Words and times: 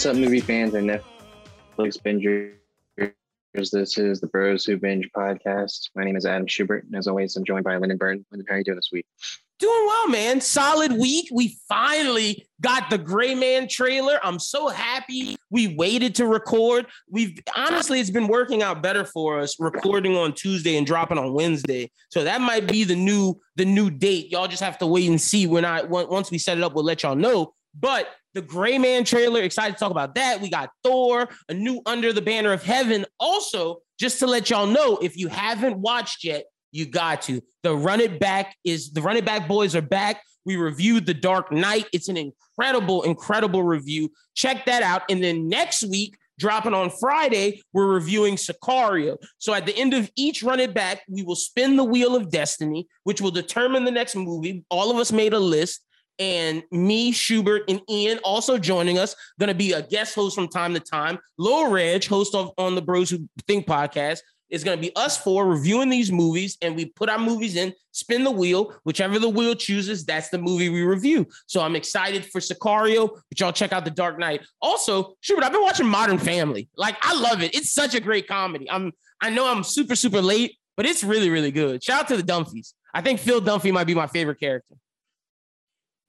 What's 0.00 0.06
up, 0.06 0.16
movie 0.16 0.40
fans 0.40 0.72
and 0.72 0.88
Netflix 0.88 2.00
bingers? 2.00 2.54
This 3.52 3.98
is 3.98 4.18
the 4.18 4.28
Bros 4.28 4.64
Who 4.64 4.78
Binge 4.78 5.10
podcast. 5.14 5.90
My 5.94 6.04
name 6.04 6.16
is 6.16 6.24
Adam 6.24 6.46
Schubert, 6.46 6.84
and 6.84 6.96
as 6.96 7.06
always, 7.06 7.36
I'm 7.36 7.44
joined 7.44 7.64
by 7.64 7.76
Lyndon 7.76 7.98
Byrne. 7.98 8.24
Lyndon, 8.30 8.46
how 8.48 8.54
are 8.54 8.58
you 8.60 8.64
doing 8.64 8.76
this 8.76 8.88
week? 8.90 9.04
Doing 9.58 9.86
well, 9.86 10.08
man. 10.08 10.40
Solid 10.40 10.92
week. 10.92 11.28
We 11.30 11.58
finally 11.68 12.46
got 12.62 12.88
the 12.88 12.96
Gray 12.96 13.34
Man 13.34 13.68
trailer. 13.68 14.18
I'm 14.22 14.38
so 14.38 14.68
happy 14.68 15.36
we 15.50 15.74
waited 15.74 16.14
to 16.14 16.26
record. 16.26 16.86
We've 17.10 17.38
honestly, 17.54 18.00
it's 18.00 18.08
been 18.08 18.28
working 18.28 18.62
out 18.62 18.82
better 18.82 19.04
for 19.04 19.38
us 19.38 19.60
recording 19.60 20.16
on 20.16 20.32
Tuesday 20.32 20.78
and 20.78 20.86
dropping 20.86 21.18
on 21.18 21.34
Wednesday. 21.34 21.90
So 22.08 22.24
that 22.24 22.40
might 22.40 22.66
be 22.66 22.84
the 22.84 22.96
new 22.96 23.38
the 23.56 23.66
new 23.66 23.90
date. 23.90 24.32
Y'all 24.32 24.48
just 24.48 24.62
have 24.62 24.78
to 24.78 24.86
wait 24.86 25.10
and 25.10 25.20
see. 25.20 25.46
We're 25.46 25.60
not 25.60 25.90
once 25.90 26.30
we 26.30 26.38
set 26.38 26.56
it 26.56 26.64
up, 26.64 26.74
we'll 26.74 26.84
let 26.84 27.02
y'all 27.02 27.14
know. 27.14 27.52
But 27.78 28.08
the 28.34 28.42
Gray 28.42 28.78
Man 28.78 29.04
trailer, 29.04 29.42
excited 29.42 29.74
to 29.74 29.78
talk 29.78 29.90
about 29.90 30.14
that. 30.14 30.40
We 30.40 30.50
got 30.50 30.70
Thor, 30.84 31.28
a 31.48 31.54
new 31.54 31.80
Under 31.86 32.12
the 32.12 32.22
Banner 32.22 32.52
of 32.52 32.62
Heaven. 32.62 33.04
Also, 33.18 33.78
just 33.98 34.18
to 34.20 34.26
let 34.26 34.50
y'all 34.50 34.66
know, 34.66 34.98
if 34.98 35.16
you 35.16 35.28
haven't 35.28 35.78
watched 35.78 36.24
yet, 36.24 36.44
you 36.72 36.86
got 36.86 37.22
to. 37.22 37.40
The 37.62 37.74
Run 37.74 38.00
It 38.00 38.20
Back 38.20 38.56
is 38.64 38.92
the 38.92 39.02
Run 39.02 39.16
It 39.16 39.24
Back 39.24 39.48
boys 39.48 39.74
are 39.74 39.82
back. 39.82 40.22
We 40.44 40.56
reviewed 40.56 41.06
The 41.06 41.14
Dark 41.14 41.52
Knight. 41.52 41.86
It's 41.92 42.08
an 42.08 42.16
incredible, 42.16 43.02
incredible 43.02 43.62
review. 43.62 44.10
Check 44.34 44.64
that 44.66 44.82
out. 44.82 45.02
And 45.10 45.22
then 45.22 45.48
next 45.48 45.84
week, 45.84 46.16
dropping 46.38 46.72
on 46.72 46.90
Friday, 46.90 47.60
we're 47.72 47.92
reviewing 47.92 48.36
Sicario. 48.36 49.18
So 49.38 49.52
at 49.52 49.66
the 49.66 49.76
end 49.76 49.92
of 49.92 50.10
each 50.16 50.42
Run 50.42 50.58
It 50.58 50.72
Back, 50.72 51.02
we 51.08 51.22
will 51.22 51.36
spin 51.36 51.76
the 51.76 51.84
wheel 51.84 52.16
of 52.16 52.30
destiny, 52.30 52.86
which 53.04 53.20
will 53.20 53.30
determine 53.30 53.84
the 53.84 53.90
next 53.90 54.16
movie. 54.16 54.64
All 54.70 54.90
of 54.90 54.96
us 54.96 55.12
made 55.12 55.34
a 55.34 55.38
list. 55.38 55.82
And 56.20 56.62
me, 56.70 57.10
Schubert, 57.10 57.62
and 57.68 57.80
Ian 57.90 58.18
also 58.18 58.58
joining 58.58 58.98
us, 58.98 59.16
gonna 59.40 59.54
be 59.54 59.72
a 59.72 59.82
guest 59.82 60.14
host 60.14 60.36
from 60.36 60.46
time 60.46 60.74
to 60.74 60.80
time. 60.80 61.18
Lil 61.38 61.70
Reg, 61.70 62.04
host 62.04 62.36
of 62.36 62.52
on 62.58 62.76
the 62.76 62.82
Bros 62.82 63.10
Who 63.10 63.28
Think 63.48 63.66
podcast, 63.66 64.20
is 64.50 64.64
going 64.64 64.76
to 64.76 64.80
be 64.80 64.94
us 64.96 65.16
four 65.16 65.46
reviewing 65.46 65.88
these 65.88 66.12
movies, 66.12 66.58
and 66.60 66.76
we 66.76 66.86
put 66.86 67.08
our 67.08 67.18
movies 67.18 67.56
in, 67.56 67.72
spin 67.92 68.24
the 68.24 68.30
wheel, 68.30 68.74
whichever 68.84 69.18
the 69.18 69.28
wheel 69.28 69.54
chooses, 69.54 70.04
that's 70.04 70.28
the 70.28 70.38
movie 70.38 70.68
we 70.68 70.82
review. 70.82 71.26
So 71.46 71.60
I'm 71.60 71.76
excited 71.76 72.26
for 72.26 72.40
Sicario, 72.40 73.08
but 73.28 73.40
y'all 73.40 73.52
check 73.52 73.72
out 73.72 73.84
The 73.84 73.90
Dark 73.90 74.18
Knight. 74.18 74.42
Also, 74.60 75.14
Schubert, 75.20 75.44
I've 75.44 75.52
been 75.52 75.62
watching 75.62 75.86
Modern 75.86 76.18
Family. 76.18 76.68
Like 76.76 76.96
I 77.02 77.18
love 77.18 77.42
it. 77.42 77.54
It's 77.54 77.70
such 77.70 77.94
a 77.94 78.00
great 78.00 78.26
comedy. 78.26 78.70
I'm 78.70 78.92
I 79.20 79.30
know 79.30 79.50
I'm 79.50 79.62
super 79.62 79.94
super 79.94 80.20
late, 80.20 80.56
but 80.76 80.86
it's 80.86 81.04
really 81.04 81.30
really 81.30 81.50
good. 81.50 81.82
Shout 81.82 82.02
out 82.02 82.08
to 82.08 82.16
the 82.16 82.22
Dunphys. 82.22 82.74
I 82.92 83.02
think 83.02 83.20
Phil 83.20 83.40
Dunphy 83.40 83.72
might 83.72 83.86
be 83.86 83.94
my 83.94 84.06
favorite 84.06 84.40
character. 84.40 84.74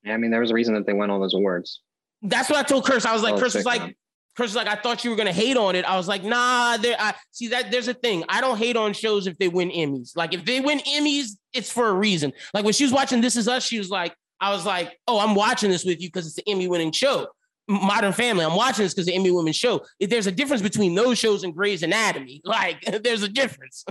Yeah, 0.04 0.14
I 0.14 0.18
mean, 0.18 0.32
there 0.32 0.40
was 0.40 0.52
a 0.52 0.54
reason 0.54 0.74
that 0.76 0.86
they 0.86 0.94
won 0.94 1.10
all 1.10 1.20
those 1.20 1.34
awards. 1.34 1.82
That's 2.22 2.50
what 2.50 2.60
I 2.60 2.64
told 2.64 2.86
Chris. 2.86 3.06
I 3.06 3.14
was 3.14 3.24
like, 3.24 3.38
Chris 3.38 3.54
was 3.56 3.66
like, 3.66 3.96
Chris 4.36 4.50
was 4.50 4.56
like, 4.56 4.68
I 4.68 4.76
thought 4.76 5.04
you 5.04 5.10
were 5.10 5.18
gonna 5.18 5.34
hate 5.34 5.58
on 5.58 5.76
it. 5.76 5.86
I 5.86 5.98
was 5.98 6.08
like, 6.08 6.24
nah, 6.24 6.78
there 6.78 6.96
I 7.00 7.14
see 7.32 7.50
that 7.50 7.72
there's 7.72 7.88
a 7.88 7.94
thing. 7.94 8.24
I 8.30 8.42
don't 8.42 8.58
hate 8.58 8.78
on 8.78 8.94
shows 8.94 9.28
if 9.28 9.38
they 9.38 9.48
win 9.48 9.70
Emmys. 9.70 10.16
Like 10.16 10.34
if 10.34 10.46
they 10.46 10.60
win 10.60 10.80
Emmys, 10.80 11.38
it's 11.54 11.72
for 11.72 11.90
a 11.90 11.94
reason. 11.94 12.32
Like 12.54 12.64
when 12.64 12.74
she 12.74 12.84
was 12.84 12.94
watching 12.94 13.22
This 13.22 13.36
Is 13.36 13.48
Us, 13.48 13.64
she 13.64 13.78
was 13.78 13.90
like, 13.90 14.16
I 14.40 14.52
was 14.52 14.66
like, 14.66 14.98
oh, 15.08 15.20
I'm 15.20 15.36
watching 15.36 15.70
this 15.70 15.84
with 15.84 16.02
you 16.02 16.08
because 16.08 16.26
it's 16.26 16.36
the 16.36 16.50
Emmy 16.50 16.68
winning 16.68 16.92
show. 16.92 17.28
Modern 17.68 18.12
Family, 18.12 18.44
I'm 18.44 18.56
watching 18.56 18.84
this 18.84 18.94
because 18.94 19.06
the 19.06 19.14
Emmy 19.14 19.32
women 19.32 19.54
show. 19.54 19.86
If 20.00 20.10
there's 20.10 20.28
a 20.28 20.32
difference 20.32 20.62
between 20.62 20.96
those 20.96 21.20
shows 21.20 21.44
and 21.44 21.54
Grey's 21.54 21.84
Anatomy, 21.84 22.42
like 22.46 22.82
there's 23.04 23.24
a 23.24 23.30
difference. 23.30 23.86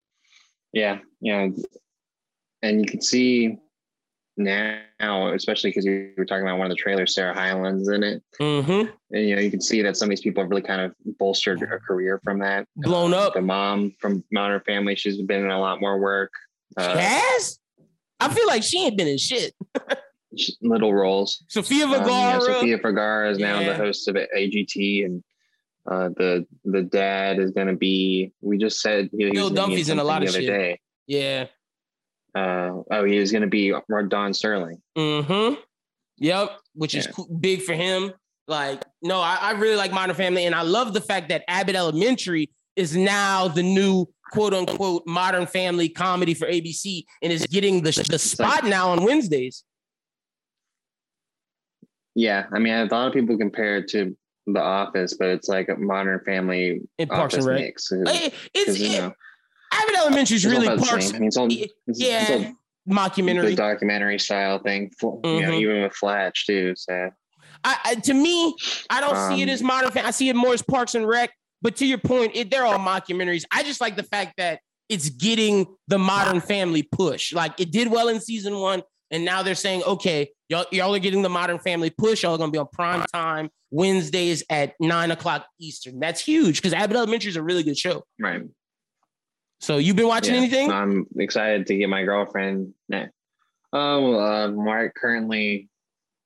yeah, 0.72 0.98
yeah. 1.20 1.48
And 2.62 2.80
you 2.80 2.86
can 2.86 3.02
see 3.02 3.58
now, 4.36 5.32
especially 5.32 5.70
because 5.70 5.84
you 5.84 6.12
were 6.16 6.24
talking 6.24 6.42
about 6.42 6.58
one 6.58 6.70
of 6.70 6.76
the 6.76 6.82
trailers, 6.82 7.14
Sarah 7.14 7.34
Hyland's 7.34 7.88
in 7.88 8.02
it. 8.02 8.22
Mm-hmm. 8.40 8.90
And 9.12 9.28
you 9.28 9.36
know, 9.36 9.40
you 9.40 9.50
can 9.50 9.60
see 9.60 9.82
that 9.82 9.96
some 9.96 10.06
of 10.06 10.10
these 10.10 10.20
people 10.20 10.42
have 10.42 10.50
really 10.50 10.62
kind 10.62 10.80
of 10.80 10.94
bolstered 11.18 11.60
her 11.60 11.80
career 11.86 12.20
from 12.24 12.40
that. 12.40 12.66
Blown 12.76 13.14
uh, 13.14 13.18
up. 13.18 13.34
The 13.34 13.42
mom 13.42 13.94
from 14.00 14.24
Modern 14.32 14.60
Family, 14.60 14.96
she's 14.96 15.20
been 15.22 15.44
in 15.44 15.50
a 15.50 15.60
lot 15.60 15.80
more 15.80 15.98
work. 15.98 16.32
Uh, 16.76 16.96
has? 16.96 17.58
I 18.20 18.32
feel 18.32 18.46
like 18.46 18.62
she 18.62 18.84
ain't 18.84 18.96
been 18.96 19.08
in 19.08 19.18
shit. 19.18 19.54
little 20.62 20.92
roles. 20.92 21.44
Sofia 21.48 21.86
Vergara. 21.86 22.06
Um, 22.06 22.08
yeah, 22.08 22.40
Sofia 22.40 22.78
Vergara 22.78 23.30
is 23.30 23.38
now 23.38 23.60
yeah. 23.60 23.68
the 23.70 23.76
host 23.76 24.08
of 24.08 24.16
AGT, 24.16 25.04
and 25.04 25.22
uh, 25.90 26.08
the 26.16 26.46
the 26.64 26.82
dad 26.82 27.38
is 27.38 27.52
going 27.52 27.68
to 27.68 27.76
be. 27.76 28.32
We 28.40 28.58
just 28.58 28.80
said 28.80 29.10
he, 29.16 29.30
Bill 29.30 29.50
Dunphy's 29.50 29.90
in 29.90 29.98
a 29.98 30.04
lot 30.04 30.22
of 30.22 30.30
shit. 30.30 30.46
Day. 30.46 30.80
Yeah. 31.06 31.46
Uh, 32.34 32.82
oh, 32.90 33.04
he 33.04 33.18
was 33.18 33.30
going 33.30 33.42
to 33.42 33.48
be 33.48 33.72
Don 34.08 34.34
Sterling. 34.34 34.82
Mm-hmm. 34.96 35.60
Yep, 36.18 36.58
which 36.74 36.94
is 36.94 37.06
yeah. 37.06 37.24
big 37.40 37.62
for 37.62 37.74
him. 37.74 38.12
Like, 38.46 38.84
no, 39.02 39.20
I, 39.20 39.38
I, 39.40 39.50
really 39.52 39.76
like 39.76 39.92
Modern 39.92 40.14
Family, 40.14 40.44
and 40.44 40.54
I 40.54 40.62
love 40.62 40.92
the 40.92 41.00
fact 41.00 41.30
that 41.30 41.44
Abbott 41.48 41.76
Elementary 41.76 42.50
is 42.76 42.94
now 42.96 43.48
the 43.48 43.62
new 43.62 44.06
quote 44.32 44.52
unquote 44.52 45.04
Modern 45.06 45.46
Family 45.46 45.88
comedy 45.88 46.34
for 46.34 46.46
ABC, 46.46 47.04
and 47.22 47.32
is 47.32 47.46
getting 47.46 47.82
the 47.82 48.06
the 48.10 48.18
spot 48.18 48.64
now 48.64 48.90
on 48.90 49.02
Wednesdays. 49.04 49.64
Yeah, 52.14 52.46
I 52.52 52.58
mean, 52.58 52.74
a 52.74 52.84
lot 52.84 53.08
of 53.08 53.12
people 53.12 53.36
compare 53.38 53.78
it 53.78 53.88
to 53.88 54.16
The 54.46 54.60
Office, 54.60 55.14
but 55.14 55.28
it's 55.28 55.48
like 55.48 55.68
a 55.68 55.76
Modern 55.76 56.20
Family 56.24 56.82
in 56.98 57.08
Parks 57.08 57.34
and 57.34 57.44
Rec. 57.44 57.60
Mix. 57.60 57.90
It's, 57.90 58.34
it's, 58.54 58.78
you 58.78 58.98
know, 58.98 59.12
Abbott 59.82 59.96
Elementary 59.96 60.36
is 60.36 60.46
really 60.46 60.66
parts. 60.66 61.12
I 61.12 61.18
mean, 61.18 61.28
it's 61.28 61.36
all 61.36 61.48
it's, 61.50 61.72
yeah, 61.86 62.22
it's 62.22 62.30
all 62.30 62.52
mockumentary, 62.88 63.56
documentary 63.56 64.18
style 64.18 64.58
thing. 64.58 64.90
Mm-hmm. 65.02 65.26
You 65.26 65.40
know, 65.42 65.48
mm-hmm. 65.48 65.60
even 65.60 65.82
with 65.82 65.94
Flash 65.94 66.46
too. 66.46 66.74
So, 66.76 67.10
I, 67.64 67.78
I, 67.84 67.94
to 67.96 68.14
me, 68.14 68.54
I 68.90 69.00
don't 69.00 69.16
um, 69.16 69.34
see 69.34 69.42
it 69.42 69.48
as 69.48 69.60
um, 69.60 69.66
modern. 69.68 70.04
I 70.04 70.10
see 70.10 70.28
it 70.28 70.36
more 70.36 70.52
as 70.52 70.62
Parks 70.62 70.94
and 70.94 71.06
Rec. 71.06 71.30
But 71.62 71.76
to 71.76 71.86
your 71.86 71.98
point, 71.98 72.32
it, 72.34 72.50
they're 72.50 72.66
all 72.66 72.78
mockumentaries. 72.78 73.44
I 73.50 73.62
just 73.62 73.80
like 73.80 73.96
the 73.96 74.02
fact 74.02 74.34
that 74.36 74.60
it's 74.90 75.08
getting 75.08 75.66
the 75.88 75.98
Modern 75.98 76.40
Family 76.42 76.82
push. 76.82 77.32
Like 77.32 77.58
it 77.58 77.72
did 77.72 77.88
well 77.88 78.08
in 78.08 78.20
season 78.20 78.58
one, 78.58 78.82
and 79.10 79.24
now 79.24 79.42
they're 79.42 79.54
saying, 79.54 79.82
okay, 79.84 80.30
y'all, 80.50 80.66
y'all 80.70 80.94
are 80.94 80.98
getting 80.98 81.22
the 81.22 81.30
Modern 81.30 81.58
Family 81.58 81.88
push. 81.88 82.22
Y'all 82.22 82.34
are 82.34 82.38
gonna 82.38 82.52
be 82.52 82.58
on 82.58 82.68
prime 82.70 83.04
time 83.14 83.48
Wednesdays 83.70 84.44
at 84.50 84.74
nine 84.78 85.10
o'clock 85.10 85.46
Eastern. 85.58 86.00
That's 86.00 86.20
huge 86.20 86.56
because 86.60 86.74
Abbott 86.74 86.98
Elementary 86.98 87.30
is 87.30 87.36
a 87.36 87.42
really 87.42 87.62
good 87.62 87.78
show. 87.78 88.04
Right. 88.20 88.42
So 89.60 89.78
you've 89.78 89.96
been 89.96 90.08
watching 90.08 90.34
yeah, 90.34 90.40
anything? 90.40 90.70
I'm 90.70 91.06
excited 91.16 91.66
to 91.68 91.76
get 91.76 91.88
my 91.88 92.04
girlfriend. 92.04 92.74
Nah. 92.88 93.06
Oh, 93.72 94.18
uh, 94.18 94.48
Mark 94.48 94.94
currently 94.94 95.68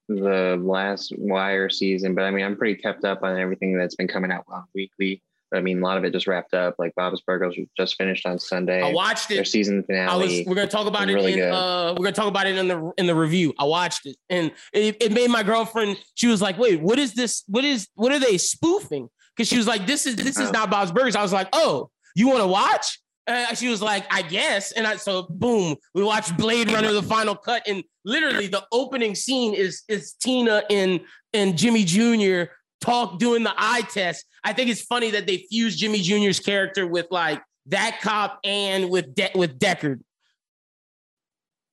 the 0.08 0.58
last 0.60 1.12
Wire 1.16 1.70
season, 1.70 2.14
but 2.14 2.24
I 2.24 2.30
mean, 2.30 2.44
I'm 2.44 2.56
pretty 2.56 2.80
kept 2.80 3.04
up 3.04 3.22
on 3.22 3.38
everything 3.38 3.76
that's 3.76 3.94
been 3.94 4.08
coming 4.08 4.32
out 4.32 4.44
weekly. 4.74 5.22
I 5.54 5.60
mean, 5.60 5.80
a 5.80 5.84
lot 5.84 5.96
of 5.96 6.04
it 6.04 6.12
just 6.12 6.26
wrapped 6.26 6.52
up. 6.52 6.74
Like 6.78 6.94
Bob's 6.94 7.22
Burgers 7.22 7.56
just 7.76 7.96
finished 7.96 8.26
on 8.26 8.38
Sunday. 8.38 8.82
I 8.82 8.92
watched 8.92 9.30
it. 9.30 9.36
Their 9.36 9.44
season 9.44 9.82
finale. 9.82 10.10
I 10.10 10.16
was. 10.16 10.46
We're 10.46 10.54
gonna 10.54 10.68
talk 10.68 10.86
about 10.86 11.08
it. 11.08 11.14
Really 11.14 11.40
in, 11.40 11.52
uh, 11.52 11.94
we're 11.96 12.04
gonna 12.04 12.12
talk 12.12 12.28
about 12.28 12.46
it 12.46 12.56
in 12.56 12.68
the 12.68 12.92
in 12.98 13.06
the 13.06 13.14
review. 13.14 13.54
I 13.58 13.64
watched 13.64 14.06
it, 14.06 14.16
and 14.28 14.52
it, 14.72 14.96
it 15.00 15.12
made 15.12 15.30
my 15.30 15.42
girlfriend. 15.42 15.96
She 16.14 16.26
was 16.26 16.42
like, 16.42 16.58
"Wait, 16.58 16.80
what 16.82 16.98
is 16.98 17.14
this? 17.14 17.44
What 17.46 17.64
is? 17.64 17.88
What 17.94 18.12
are 18.12 18.18
they 18.18 18.36
spoofing?" 18.36 19.08
Because 19.34 19.48
she 19.48 19.56
was 19.56 19.66
like, 19.66 19.86
"This 19.86 20.06
is 20.06 20.16
this 20.16 20.38
is 20.38 20.48
oh. 20.48 20.52
not 20.52 20.70
Bob's 20.70 20.92
Burgers." 20.92 21.16
I 21.16 21.22
was 21.22 21.32
like, 21.32 21.48
"Oh, 21.52 21.90
you 22.14 22.28
want 22.28 22.40
to 22.40 22.46
watch?" 22.46 22.98
Uh, 23.28 23.54
she 23.54 23.68
was 23.68 23.82
like, 23.82 24.06
I 24.10 24.22
guess. 24.22 24.72
And 24.72 24.86
I 24.86 24.96
so 24.96 25.26
boom, 25.28 25.76
we 25.94 26.02
watched 26.02 26.36
Blade 26.38 26.72
Runner, 26.72 26.92
the 26.92 27.02
final 27.02 27.36
cut. 27.36 27.62
And 27.68 27.84
literally 28.04 28.46
the 28.46 28.64
opening 28.72 29.14
scene 29.14 29.54
is 29.54 29.82
is 29.86 30.14
Tina 30.14 30.62
and 30.70 31.00
and 31.34 31.56
Jimmy 31.56 31.84
Jr. 31.84 32.50
talk 32.80 33.18
doing 33.18 33.44
the 33.44 33.52
eye 33.56 33.82
test. 33.82 34.24
I 34.44 34.54
think 34.54 34.70
it's 34.70 34.82
funny 34.82 35.10
that 35.10 35.26
they 35.26 35.44
fuse 35.50 35.76
Jimmy 35.76 36.00
Jr.'s 36.00 36.40
character 36.40 36.86
with 36.86 37.06
like 37.10 37.42
that 37.66 38.00
cop 38.00 38.40
and 38.44 38.88
with 38.88 39.14
De- 39.14 39.32
with 39.34 39.58
Deckard. 39.58 40.00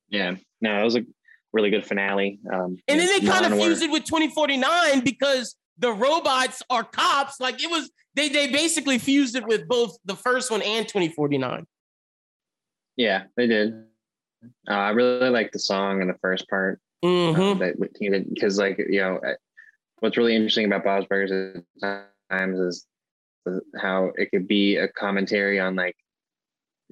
Yeah, 0.10 0.36
no, 0.60 0.82
it 0.82 0.84
was 0.84 0.98
a 0.98 1.06
really 1.54 1.70
good 1.70 1.86
finale. 1.86 2.40
Um, 2.54 2.78
and 2.88 3.00
then 3.00 3.08
they 3.08 3.26
kind 3.26 3.46
of 3.46 3.58
fused 3.58 3.82
it 3.82 3.90
with 3.90 4.04
2049 4.04 5.04
because 5.06 5.56
the 5.78 5.92
robots 5.92 6.62
are 6.70 6.84
cops. 6.84 7.40
Like 7.40 7.62
it 7.62 7.70
was, 7.70 7.90
they 8.16 8.30
they 8.30 8.48
basically 8.52 8.98
fused 8.98 9.36
it 9.36 9.46
with 9.46 9.68
both 9.68 9.98
the 10.06 10.16
first 10.16 10.52
one 10.52 10.62
and 10.62 10.88
2049. 10.88 11.66
Yeah, 12.98 13.24
they 13.36 13.48
did. 13.48 13.86
Uh, 14.70 14.74
I 14.74 14.90
really 14.90 15.30
like 15.30 15.52
the 15.52 15.60
song 15.60 16.02
in 16.02 16.08
the 16.08 16.18
first 16.22 16.48
part. 16.50 16.80
Mm-hmm. 17.04 17.62
Uh, 17.62 18.22
because 18.30 18.58
like 18.58 18.78
you 18.78 19.00
know, 19.02 19.20
what's 20.00 20.18
really 20.18 20.36
interesting 20.36 20.66
about 20.66 20.84
Bob's 20.84 21.08
Burgers 21.08 21.62
at 21.84 22.10
times 22.30 22.60
is 22.60 22.88
how 23.78 24.12
it 24.16 24.32
could 24.32 24.48
be 24.48 24.78
a 24.78 24.88
commentary 24.88 25.60
on 25.60 25.76
like 25.76 25.96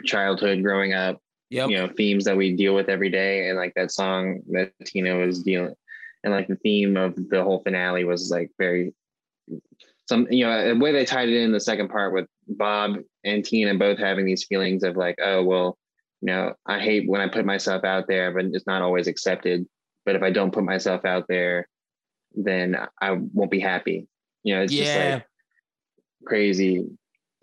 childhood 0.06 0.62
growing 0.64 0.94
up 0.94 1.20
yep. 1.50 1.70
you 1.70 1.78
know 1.78 1.88
themes 1.96 2.26
that 2.26 2.36
we 2.36 2.56
deal 2.56 2.76
with 2.76 2.90
every 2.90 3.10
day 3.10 3.50
and 3.50 3.58
like 3.58 3.74
that 3.76 3.92
song 3.92 4.40
that 4.50 4.72
tina 4.86 5.16
was 5.16 5.44
dealing 5.44 5.74
and 6.24 6.34
like 6.34 6.48
the 6.48 6.56
theme 6.58 6.98
of 6.98 7.16
the 7.30 7.44
whole 7.44 7.62
finale 7.64 8.04
was 8.04 8.30
like 8.32 8.52
very 8.58 8.94
some 10.08 10.28
you 10.30 10.46
know 10.46 10.70
the 10.70 10.80
way 10.80 10.92
they 10.92 11.06
tied 11.06 11.30
it 11.30 11.42
in 11.42 11.52
the 11.52 11.60
second 11.60 11.90
part 11.90 12.14
with 12.14 12.28
bob 12.48 12.98
and 13.24 13.46
tina 13.46 13.74
both 13.76 13.98
having 13.98 14.26
these 14.26 14.46
feelings 14.46 14.84
of 14.84 14.96
like 14.96 15.16
oh 15.22 15.44
well 15.44 15.78
you 16.22 16.28
know 16.28 16.54
i 16.66 16.80
hate 16.80 17.08
when 17.10 17.22
i 17.22 17.28
put 17.28 17.46
myself 17.46 17.84
out 17.84 18.08
there 18.08 18.32
but 18.32 18.46
it's 18.46 18.68
not 18.68 18.82
always 18.82 19.08
accepted 19.08 19.66
but 20.06 20.16
if 20.16 20.24
i 20.24 20.30
don't 20.30 20.54
put 20.54 20.64
myself 20.64 21.06
out 21.06 21.26
there 21.28 21.68
then 22.36 22.78
i 23.02 23.12
won't 23.12 23.52
be 23.52 23.60
happy 23.60 24.08
You 24.44 24.56
know, 24.56 24.62
it's 24.64 24.74
just 24.74 24.96
like 25.14 25.26
crazy 26.26 26.86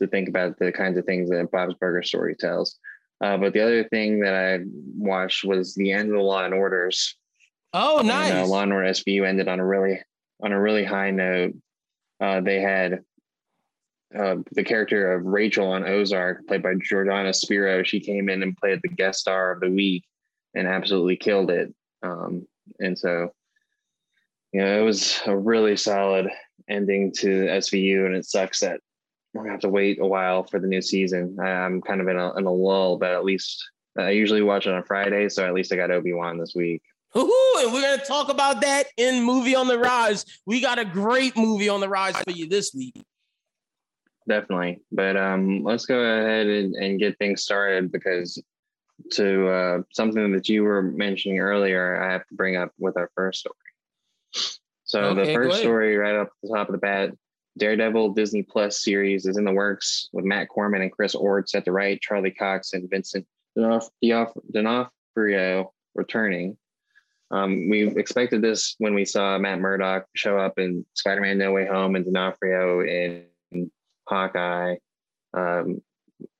to 0.00 0.06
think 0.06 0.28
about 0.28 0.58
the 0.58 0.72
kinds 0.72 0.98
of 0.98 1.04
things 1.04 1.28
that 1.30 1.50
Bob's 1.50 1.74
Burger 1.74 2.02
story 2.02 2.34
tells. 2.34 2.78
Uh, 3.22 3.36
but 3.36 3.52
the 3.52 3.60
other 3.60 3.84
thing 3.84 4.20
that 4.20 4.34
I 4.34 4.64
watched 4.96 5.44
was 5.44 5.74
the 5.74 5.92
end 5.92 6.10
of 6.10 6.16
the 6.16 6.22
Law 6.22 6.44
and 6.44 6.54
Orders. 6.54 7.16
Oh, 7.72 7.98
And, 8.00 8.08
nice. 8.08 8.32
uh, 8.32 8.46
Law 8.46 8.62
and 8.62 8.72
Order 8.72 8.88
SVU 8.88 9.26
ended 9.26 9.48
on 9.48 9.60
a 9.60 9.66
really 9.66 10.00
on 10.42 10.52
a 10.52 10.60
really 10.60 10.84
high 10.84 11.10
note. 11.10 11.54
Uh, 12.20 12.40
they 12.40 12.60
had 12.60 13.00
uh, 14.18 14.36
the 14.52 14.64
character 14.64 15.12
of 15.12 15.24
Rachel 15.24 15.68
on 15.68 15.86
Ozark, 15.86 16.46
played 16.46 16.62
by 16.62 16.74
Jordana 16.74 17.34
Spiro. 17.34 17.82
She 17.82 18.00
came 18.00 18.28
in 18.28 18.42
and 18.42 18.56
played 18.56 18.80
the 18.82 18.88
guest 18.88 19.20
star 19.20 19.52
of 19.52 19.60
the 19.60 19.70
week 19.70 20.04
and 20.54 20.66
absolutely 20.66 21.16
killed 21.16 21.50
it. 21.50 21.72
Um, 22.02 22.46
and 22.80 22.98
so, 22.98 23.32
you 24.52 24.60
know, 24.60 24.80
it 24.80 24.82
was 24.82 25.20
a 25.26 25.36
really 25.36 25.76
solid 25.76 26.28
ending 26.68 27.12
to 27.18 27.28
SVU, 27.28 28.06
and 28.06 28.16
it 28.16 28.24
sucks 28.24 28.60
that 28.60 28.80
we're 29.32 29.42
gonna 29.42 29.52
have 29.52 29.60
to 29.60 29.68
wait 29.68 30.00
a 30.00 30.06
while 30.06 30.42
for 30.42 30.58
the 30.58 30.66
new 30.66 30.82
season. 30.82 31.36
I, 31.40 31.50
I'm 31.50 31.80
kind 31.80 32.00
of 32.00 32.08
in 32.08 32.18
a, 32.18 32.34
in 32.36 32.46
a 32.46 32.52
lull, 32.52 32.96
but 32.96 33.12
at 33.12 33.24
least 33.24 33.64
I 33.96 34.10
usually 34.10 34.42
watch 34.42 34.66
it 34.66 34.72
on 34.72 34.80
a 34.80 34.84
Friday, 34.84 35.28
so 35.28 35.46
at 35.46 35.54
least 35.54 35.72
I 35.72 35.76
got 35.76 35.90
Obi 35.90 36.12
Wan 36.12 36.38
this 36.38 36.54
week. 36.54 36.82
Woo-hoo, 37.14 37.64
and 37.64 37.72
we're 37.72 37.82
gonna 37.82 38.04
talk 38.04 38.30
about 38.30 38.60
that 38.60 38.86
in 38.96 39.22
movie 39.24 39.56
on 39.56 39.66
the 39.66 39.78
rise. 39.78 40.24
We 40.46 40.60
got 40.60 40.78
a 40.78 40.84
great 40.84 41.36
movie 41.36 41.68
on 41.68 41.80
the 41.80 41.88
rise 41.88 42.16
for 42.16 42.30
you 42.30 42.48
this 42.48 42.72
week. 42.74 42.94
definitely 44.28 44.80
but 44.92 45.16
um 45.16 45.64
let's 45.64 45.86
go 45.86 45.98
ahead 45.98 46.46
and, 46.46 46.74
and 46.76 47.00
get 47.00 47.18
things 47.18 47.42
started 47.42 47.90
because 47.90 48.40
to 49.10 49.48
uh 49.48 49.78
something 49.92 50.32
that 50.32 50.48
you 50.48 50.62
were 50.62 50.82
mentioning 50.82 51.40
earlier 51.40 52.00
i 52.02 52.12
have 52.12 52.26
to 52.26 52.34
bring 52.34 52.56
up 52.56 52.70
with 52.78 52.96
our 52.96 53.10
first 53.16 53.40
story 53.40 53.54
so 54.84 55.00
Okay, 55.00 55.24
the 55.24 55.34
first 55.34 55.58
story 55.58 55.96
right 55.96 56.14
up 56.14 56.30
the 56.42 56.54
top 56.54 56.68
of 56.68 56.72
the 56.72 56.78
bat 56.78 57.10
daredevil 57.58 58.10
disney 58.10 58.42
plus 58.42 58.82
series 58.84 59.26
is 59.26 59.36
in 59.36 59.44
the 59.44 59.52
works 59.52 60.08
with 60.12 60.24
matt 60.24 60.48
corman 60.48 60.82
and 60.82 60.92
chris 60.92 61.14
ord 61.14 61.48
set 61.48 61.64
to 61.64 61.72
write 61.72 62.00
charlie 62.00 62.30
cox 62.30 62.72
and 62.74 62.88
vincent 62.90 63.26
d'onofrio 63.56 64.32
returning 65.94 66.56
um, 67.30 67.68
we 67.68 67.86
expected 67.96 68.42
this 68.42 68.74
when 68.78 68.94
we 68.94 69.04
saw 69.04 69.38
Matt 69.38 69.60
Murdock 69.60 70.06
show 70.14 70.38
up 70.38 70.58
in 70.58 70.84
Spider-Man: 70.94 71.38
No 71.38 71.52
Way 71.52 71.66
Home 71.66 71.94
and 71.94 72.04
D'Onofrio 72.04 72.80
in 72.82 73.70
Hawkeye. 74.08 74.76
Um, 75.32 75.80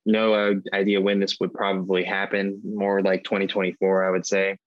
no 0.05 0.33
uh, 0.33 0.53
idea 0.73 0.99
when 0.99 1.19
this 1.19 1.39
would 1.39 1.53
probably 1.53 2.03
happen. 2.03 2.61
More 2.63 3.01
like 3.01 3.23
2024, 3.23 4.03
I 4.03 4.09
would 4.09 4.25
say. 4.25 4.57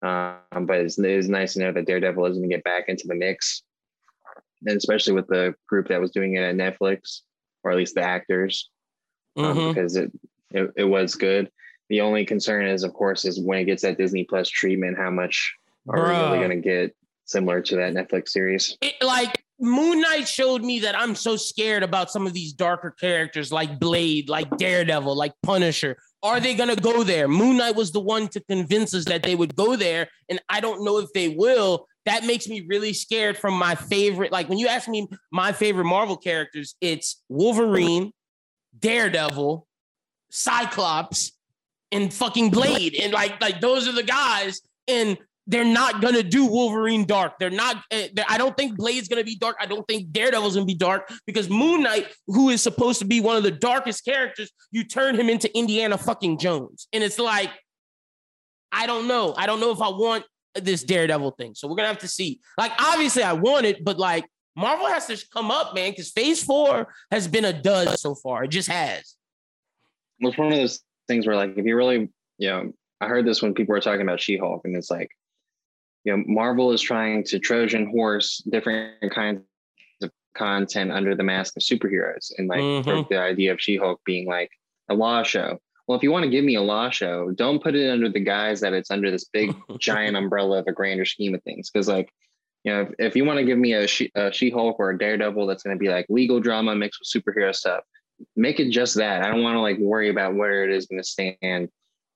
Um, 0.00 0.66
but 0.66 0.78
it's, 0.78 0.98
it 0.98 1.04
is 1.04 1.28
nice 1.28 1.54
to 1.54 1.60
know 1.60 1.72
that 1.72 1.86
Daredevil 1.86 2.24
is 2.26 2.38
going 2.38 2.48
to 2.48 2.54
get 2.54 2.64
back 2.64 2.84
into 2.88 3.06
the 3.06 3.14
mix, 3.14 3.62
and 4.64 4.76
especially 4.76 5.12
with 5.12 5.26
the 5.26 5.54
group 5.68 5.88
that 5.88 6.00
was 6.00 6.12
doing 6.12 6.34
it 6.34 6.42
at 6.42 6.54
Netflix, 6.54 7.20
or 7.62 7.72
at 7.72 7.76
least 7.76 7.94
the 7.94 8.02
actors, 8.02 8.70
um, 9.36 9.56
Mhm. 9.56 9.74
because 9.74 9.96
it, 9.96 10.12
it 10.50 10.70
it 10.76 10.84
was 10.84 11.14
good. 11.14 11.50
The 11.90 12.00
only 12.02 12.24
concern 12.24 12.66
is, 12.66 12.84
of 12.84 12.92
course, 12.92 13.24
is 13.24 13.40
when 13.40 13.58
it 13.58 13.64
gets 13.64 13.82
that 13.82 13.98
Disney 13.98 14.24
Plus 14.24 14.48
treatment, 14.48 14.96
how 14.98 15.10
much 15.10 15.54
are 15.88 16.02
we 16.02 16.08
really 16.10 16.38
going 16.38 16.62
to 16.62 16.68
get 16.68 16.96
similar 17.24 17.60
to 17.62 17.76
that 17.76 17.94
Netflix 17.94 18.30
series? 18.30 18.76
It, 18.80 18.94
like 19.02 19.42
Moon 19.60 20.00
Knight 20.00 20.28
showed 20.28 20.62
me 20.62 20.80
that 20.80 20.98
I'm 20.98 21.14
so 21.14 21.36
scared 21.36 21.82
about 21.82 22.10
some 22.10 22.26
of 22.26 22.32
these 22.32 22.52
darker 22.52 22.94
characters 22.98 23.52
like 23.52 23.80
Blade, 23.80 24.28
like 24.28 24.56
Daredevil, 24.56 25.16
like 25.16 25.32
Punisher. 25.42 25.96
Are 26.22 26.40
they 26.40 26.54
gonna 26.54 26.76
go 26.76 27.04
there? 27.04 27.28
Moon 27.28 27.56
Knight 27.58 27.76
was 27.76 27.92
the 27.92 28.00
one 28.00 28.28
to 28.28 28.40
convince 28.40 28.94
us 28.94 29.04
that 29.06 29.22
they 29.22 29.34
would 29.34 29.54
go 29.54 29.76
there, 29.76 30.08
and 30.28 30.40
I 30.48 30.60
don't 30.60 30.84
know 30.84 30.98
if 30.98 31.12
they 31.12 31.28
will. 31.28 31.86
That 32.06 32.24
makes 32.24 32.48
me 32.48 32.64
really 32.66 32.92
scared 32.92 33.36
from 33.36 33.54
my 33.54 33.74
favorite. 33.74 34.32
Like 34.32 34.48
when 34.48 34.58
you 34.58 34.66
ask 34.68 34.88
me 34.88 35.08
my 35.30 35.52
favorite 35.52 35.84
Marvel 35.84 36.16
characters, 36.16 36.74
it's 36.80 37.22
Wolverine, 37.28 38.12
Daredevil, 38.78 39.66
Cyclops, 40.30 41.32
and 41.92 42.12
fucking 42.12 42.50
Blade. 42.50 42.94
And 42.94 43.12
like, 43.12 43.40
like 43.40 43.60
those 43.60 43.86
are 43.88 43.92
the 43.92 44.02
guys. 44.02 44.60
And 44.86 45.18
they're 45.50 45.64
not 45.64 46.02
gonna 46.02 46.22
do 46.22 46.44
Wolverine 46.44 47.04
dark. 47.06 47.38
They're 47.40 47.48
not. 47.50 47.82
eh, 47.90 48.08
they're- 48.12 48.26
I 48.28 48.36
don't 48.38 48.54
think 48.56 48.76
Blade's 48.76 49.08
gonna 49.08 49.24
be 49.24 49.34
dark. 49.36 49.56
I 49.58 49.66
don't 49.66 49.86
think 49.88 50.12
Daredevil's 50.12 50.54
gonna 50.54 50.66
be 50.66 50.74
dark 50.74 51.10
because 51.26 51.48
Moon 51.48 51.82
Knight, 51.82 52.06
who 52.26 52.50
is 52.50 52.62
supposed 52.62 52.98
to 53.00 53.06
be 53.06 53.20
one 53.20 53.36
of 53.36 53.42
the 53.42 53.50
darkest 53.50 54.04
characters, 54.04 54.52
you 54.70 54.84
turn 54.84 55.18
him 55.18 55.28
into 55.30 55.48
Indiana 55.56 55.96
fucking 55.98 56.38
Jones, 56.38 56.86
and 56.92 57.02
it's 57.02 57.18
like, 57.18 57.50
I 58.70 58.86
don't 58.86 59.08
know. 59.08 59.34
I 59.36 59.46
don't 59.46 59.58
know 59.60 59.70
if 59.72 59.80
I 59.80 59.88
want 59.88 60.24
this 60.54 60.82
Daredevil 60.82 61.32
thing. 61.32 61.54
So 61.54 61.66
we're 61.66 61.76
gonna 61.76 61.88
have 61.88 61.98
to 62.00 62.08
see. 62.08 62.40
Like, 62.58 62.72
obviously, 62.78 63.22
I 63.22 63.32
want 63.32 63.64
it, 63.64 63.82
but 63.84 63.98
like, 63.98 64.26
Marvel 64.54 64.86
has 64.88 65.06
to 65.06 65.16
come 65.32 65.50
up, 65.50 65.74
man, 65.74 65.92
because 65.92 66.10
Phase 66.10 66.42
Four 66.42 66.92
has 67.10 67.26
been 67.26 67.44
a 67.46 67.52
dud 67.52 67.98
so 67.98 68.14
far. 68.14 68.44
It 68.44 68.48
just 68.48 68.68
has. 68.68 69.14
It's 70.20 70.36
one 70.36 70.48
of 70.52 70.58
those 70.58 70.80
things 71.06 71.26
where, 71.26 71.36
like, 71.36 71.56
if 71.56 71.64
you 71.64 71.76
really, 71.76 72.08
you 72.38 72.48
know, 72.50 72.72
I 73.00 73.06
heard 73.06 73.24
this 73.24 73.40
when 73.40 73.54
people 73.54 73.72
were 73.72 73.80
talking 73.80 74.02
about 74.02 74.20
She-Hulk, 74.20 74.62
and 74.64 74.76
it's 74.76 74.90
like, 74.90 75.08
you 76.08 76.16
know, 76.16 76.24
Marvel 76.26 76.72
is 76.72 76.80
trying 76.80 77.22
to 77.22 77.38
Trojan 77.38 77.84
horse 77.90 78.38
different 78.48 79.12
kinds 79.12 79.42
of 80.02 80.10
content 80.34 80.90
under 80.90 81.14
the 81.14 81.22
mask 81.22 81.52
of 81.58 81.62
superheroes, 81.62 82.32
and 82.38 82.48
like 82.48 82.60
Mhm. 82.60 83.08
the 83.10 83.18
idea 83.18 83.52
of 83.52 83.60
She-Hulk 83.60 84.00
being 84.06 84.26
like 84.26 84.50
a 84.88 84.94
law 84.94 85.22
show. 85.22 85.58
Well, 85.86 85.98
if 85.98 86.02
you 86.02 86.10
want 86.10 86.24
to 86.24 86.30
give 86.30 86.46
me 86.46 86.54
a 86.54 86.62
law 86.62 86.88
show, 86.88 87.30
don't 87.32 87.62
put 87.62 87.74
it 87.74 87.90
under 87.90 88.08
the 88.08 88.20
guise 88.20 88.60
that 88.60 88.72
it's 88.72 88.90
under 88.90 89.10
this 89.10 89.26
big 89.26 89.54
giant 89.78 90.16
umbrella 90.16 90.60
of 90.60 90.66
a 90.66 90.72
grander 90.72 91.04
scheme 91.04 91.34
of 91.34 91.42
things. 91.42 91.68
Because 91.70 91.88
like, 91.88 92.10
you 92.64 92.72
know, 92.72 92.80
if, 92.80 92.88
if 92.98 93.16
you 93.16 93.26
want 93.26 93.38
to 93.38 93.44
give 93.44 93.58
me 93.58 93.74
a, 93.74 93.86
she, 93.86 94.10
a 94.14 94.32
She-Hulk 94.32 94.76
or 94.78 94.88
a 94.88 94.98
Daredevil 94.98 95.46
that's 95.46 95.62
going 95.62 95.76
to 95.76 95.78
be 95.78 95.90
like 95.90 96.06
legal 96.08 96.40
drama 96.40 96.74
mixed 96.74 97.00
with 97.00 97.22
superhero 97.22 97.54
stuff, 97.54 97.84
make 98.34 98.60
it 98.60 98.70
just 98.70 98.94
that. 98.94 99.22
I 99.22 99.30
don't 99.30 99.42
want 99.42 99.56
to 99.56 99.60
like 99.60 99.78
worry 99.78 100.08
about 100.08 100.36
where 100.36 100.64
it 100.64 100.70
is 100.70 100.86
going 100.86 101.02
to 101.02 101.06
stand. 101.06 101.68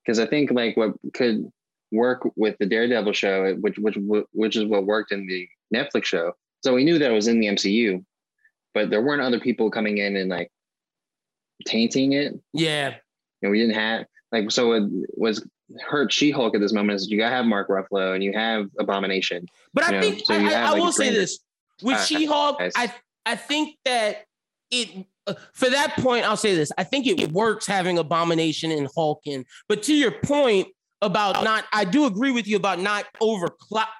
Because 0.02 0.18
I 0.18 0.24
think 0.24 0.50
like 0.50 0.78
what 0.78 0.92
could 1.12 1.52
work 1.92 2.22
with 2.36 2.56
the 2.58 2.66
Daredevil 2.66 3.12
show, 3.12 3.54
which 3.60 3.78
which 3.78 3.96
which 4.32 4.56
is 4.56 4.64
what 4.64 4.86
worked 4.86 5.12
in 5.12 5.26
the 5.26 5.46
Netflix 5.74 6.04
show. 6.04 6.32
So 6.64 6.74
we 6.74 6.84
knew 6.84 6.98
that 6.98 7.10
it 7.10 7.14
was 7.14 7.28
in 7.28 7.38
the 7.40 7.46
MCU, 7.48 8.04
but 8.74 8.90
there 8.90 9.02
weren't 9.02 9.22
other 9.22 9.38
people 9.40 9.70
coming 9.70 9.98
in 9.98 10.16
and 10.16 10.30
like 10.30 10.50
tainting 11.68 12.12
it 12.12 12.34
Yeah. 12.52 12.94
know, 13.42 13.50
we 13.50 13.58
didn't 13.60 13.74
have 13.74 14.06
like 14.32 14.50
so 14.50 14.72
it 14.72 14.84
was 15.14 15.46
hurt 15.88 16.12
She-Hulk 16.12 16.54
at 16.54 16.60
this 16.60 16.72
moment 16.72 16.96
is 16.96 17.08
you 17.08 17.18
gotta 17.18 17.34
have 17.34 17.44
Mark 17.46 17.68
Ruffalo 17.68 18.14
and 18.14 18.22
you 18.24 18.32
have 18.32 18.66
Abomination. 18.78 19.46
But 19.74 19.84
I 19.84 19.92
Yeah, 19.92 20.00
think 20.00 20.22
so 20.24 20.34
I, 20.34 20.38
have, 20.38 20.52
I 20.52 20.70
like, 20.72 20.82
will 20.82 20.92
say 20.92 21.10
this 21.10 21.38
with 21.82 21.96
Uh, 21.96 22.04
She-Hulk. 22.04 22.56
I 22.76 22.92
I 23.24 23.36
think 23.36 23.76
that 23.84 24.24
it 24.70 25.06
uh, 25.26 25.34
for 25.54 25.70
that 25.70 25.94
point 25.96 26.24
I'll 26.24 26.36
say 26.36 26.54
this. 26.54 26.72
I 26.76 26.84
think 26.84 27.06
it 27.06 27.30
works 27.32 27.66
having 27.66 27.98
Abomination 27.98 28.70
and 28.72 28.88
Hulk 28.96 29.20
in. 29.24 29.44
But 29.68 29.82
to 29.84 29.94
your 29.94 30.10
point 30.10 30.68
about 31.02 31.44
not, 31.44 31.64
I 31.72 31.84
do 31.84 32.06
agree 32.06 32.30
with 32.30 32.46
you 32.46 32.56
about 32.56 32.78
not 32.78 33.04
over 33.20 33.48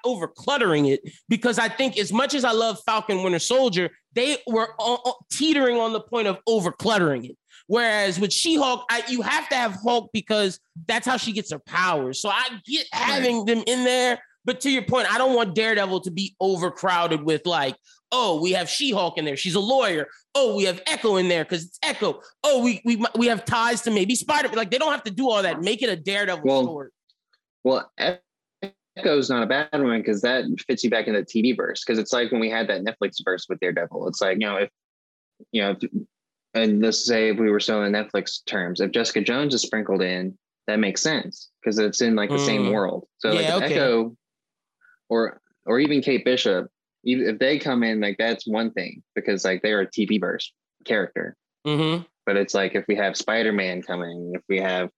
over 0.05 0.27
cluttering 0.27 0.87
it 0.87 1.01
because 1.29 1.59
I 1.59 1.69
think 1.69 1.97
as 1.99 2.11
much 2.11 2.33
as 2.33 2.43
I 2.43 2.51
love 2.51 2.79
Falcon 2.85 3.21
Winter 3.21 3.39
Soldier, 3.39 3.91
they 4.13 4.37
were 4.47 4.69
all, 4.79 5.01
all- 5.05 5.25
teetering 5.31 5.77
on 5.77 5.93
the 5.93 5.99
point 6.01 6.27
of 6.27 6.39
over 6.47 6.71
cluttering 6.71 7.25
it. 7.25 7.37
Whereas 7.67 8.19
with 8.19 8.33
She-Hulk, 8.33 8.85
I, 8.89 9.03
you 9.07 9.21
have 9.21 9.47
to 9.49 9.55
have 9.55 9.77
Hulk 9.83 10.09
because 10.13 10.59
that's 10.87 11.05
how 11.05 11.17
she 11.17 11.31
gets 11.31 11.51
her 11.51 11.59
powers. 11.59 12.21
So 12.21 12.29
I 12.29 12.59
get 12.65 12.87
having 12.91 13.45
them 13.45 13.63
in 13.67 13.83
there. 13.83 14.19
But 14.45 14.61
to 14.61 14.69
your 14.69 14.83
point, 14.83 15.13
I 15.13 15.17
don't 15.17 15.35
want 15.35 15.55
Daredevil 15.55 16.01
to 16.01 16.11
be 16.11 16.35
overcrowded 16.39 17.23
with 17.23 17.45
like, 17.45 17.75
oh, 18.11 18.41
we 18.41 18.51
have 18.51 18.69
She-Hulk 18.69 19.17
in 19.17 19.25
there. 19.25 19.37
She's 19.37 19.55
a 19.55 19.59
lawyer. 19.59 20.07
Oh, 20.35 20.55
we 20.55 20.65
have 20.65 20.81
Echo 20.85 21.15
in 21.15 21.29
there 21.29 21.43
because 21.43 21.65
it's 21.65 21.79
Echo. 21.81 22.21
Oh, 22.43 22.61
we 22.63 22.81
we 22.85 23.03
we 23.15 23.27
have 23.27 23.45
ties 23.45 23.81
to 23.83 23.91
maybe 23.91 24.15
Spider. 24.15 24.49
Like 24.49 24.71
they 24.71 24.77
don't 24.77 24.91
have 24.91 25.03
to 25.03 25.11
do 25.11 25.29
all 25.29 25.41
that. 25.43 25.61
Make 25.61 25.81
it 25.81 25.89
a 25.89 25.95
Daredevil 25.95 26.43
Well, 26.43 26.63
story. 26.63 26.89
Well, 27.63 27.91
Echo's 28.97 29.29
not 29.29 29.43
a 29.43 29.47
bad 29.47 29.69
one 29.71 29.99
because 29.99 30.21
that 30.21 30.45
fits 30.67 30.83
you 30.83 30.89
back 30.89 31.07
in 31.07 31.13
the 31.13 31.23
TV 31.23 31.55
verse. 31.55 31.83
Because 31.83 31.99
it's 31.99 32.13
like 32.13 32.31
when 32.31 32.41
we 32.41 32.49
had 32.49 32.67
that 32.67 32.83
Netflix 32.83 33.23
verse 33.23 33.45
with 33.47 33.59
Daredevil. 33.59 34.07
It's 34.07 34.21
like 34.21 34.39
you 34.39 34.47
know 34.47 34.57
if 34.57 34.69
you 35.51 35.61
know, 35.61 35.75
if, 35.81 35.89
and 36.53 36.81
let's 36.81 37.05
say 37.05 37.29
if 37.29 37.37
we 37.39 37.49
were 37.49 37.59
still 37.59 37.83
in 37.83 37.93
Netflix 37.93 38.45
terms, 38.45 38.79
if 38.79 38.91
Jessica 38.91 39.21
Jones 39.21 39.53
is 39.53 39.61
sprinkled 39.61 40.01
in, 40.01 40.37
that 40.67 40.79
makes 40.79 41.01
sense 41.01 41.49
because 41.61 41.79
it's 41.79 42.01
in 42.01 42.15
like 42.15 42.29
the 42.29 42.39
same 42.39 42.65
Mm. 42.65 42.71
world. 42.73 43.07
So 43.17 43.31
Yeah, 43.33 43.55
like 43.55 43.63
okay. 43.63 43.75
Echo, 43.75 44.15
or 45.09 45.41
or 45.65 45.79
even 45.79 46.01
Kate 46.01 46.25
Bishop, 46.25 46.67
even 47.03 47.27
if 47.27 47.39
they 47.39 47.57
come 47.59 47.83
in, 47.83 48.01
like 48.01 48.17
that's 48.17 48.45
one 48.47 48.71
thing 48.71 49.01
because 49.15 49.45
like 49.45 49.61
they're 49.61 49.81
a 49.81 49.87
TV 49.87 50.19
verse 50.19 50.51
character. 50.85 51.35
Mm-hmm. 51.65 52.03
but 52.25 52.35
it's 52.35 52.53
like 52.53 52.75
if 52.75 52.83
we 52.89 52.95
have 52.95 53.15
spider-man 53.15 53.81
coming 53.83 54.33
if 54.35 54.41
we 54.49 54.59
have 54.59 54.89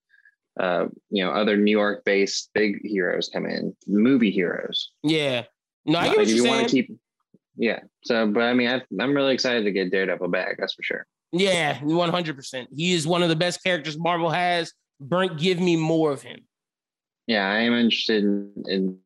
uh 0.60 0.86
you 1.12 1.24
know 1.24 1.30
other 1.30 1.56
new 1.58 1.70
york 1.70 2.04
based 2.06 2.50
big 2.56 2.80
heroes 2.84 3.30
come 3.32 3.46
in 3.46 3.76
movie 3.86 4.32
heroes 4.32 4.90
Yeah. 5.04 5.44
No, 5.86 6.00
I 6.00 6.06
get 6.06 6.10
like 6.10 6.18
what 6.18 6.28
you 6.30 6.44
want 6.44 6.68
to 6.68 6.72
keep 6.76 6.92
yeah 7.56 7.82
so 8.04 8.26
but 8.26 8.42
i 8.42 8.54
mean 8.56 8.68
I, 8.68 8.82
i'm 9.00 9.14
really 9.14 9.36
excited 9.36 9.64
to 9.66 9.72
get 9.72 9.92
daredevil 9.92 10.30
back 10.30 10.56
that's 10.58 10.74
for 10.74 10.82
sure 10.82 11.06
Yeah, 11.32 11.78
one 11.84 12.10
hundred 12.10 12.36
percent. 12.36 12.70
He 12.76 12.94
is 12.94 13.06
one 13.06 13.22
of 13.22 13.30
the 13.30 13.36
best 13.36 13.62
characters 13.64 13.96
Marvel 13.96 14.32
has. 14.32 14.74
Brent, 15.00 15.38
give 15.38 15.60
me 15.60 15.76
more 15.76 16.12
of 16.12 16.24
him. 16.24 16.40
yeah 17.28 17.48
i 17.48 17.60
am 17.60 17.74
interested 17.74 18.24
in, 18.24 18.52
in 18.66 18.98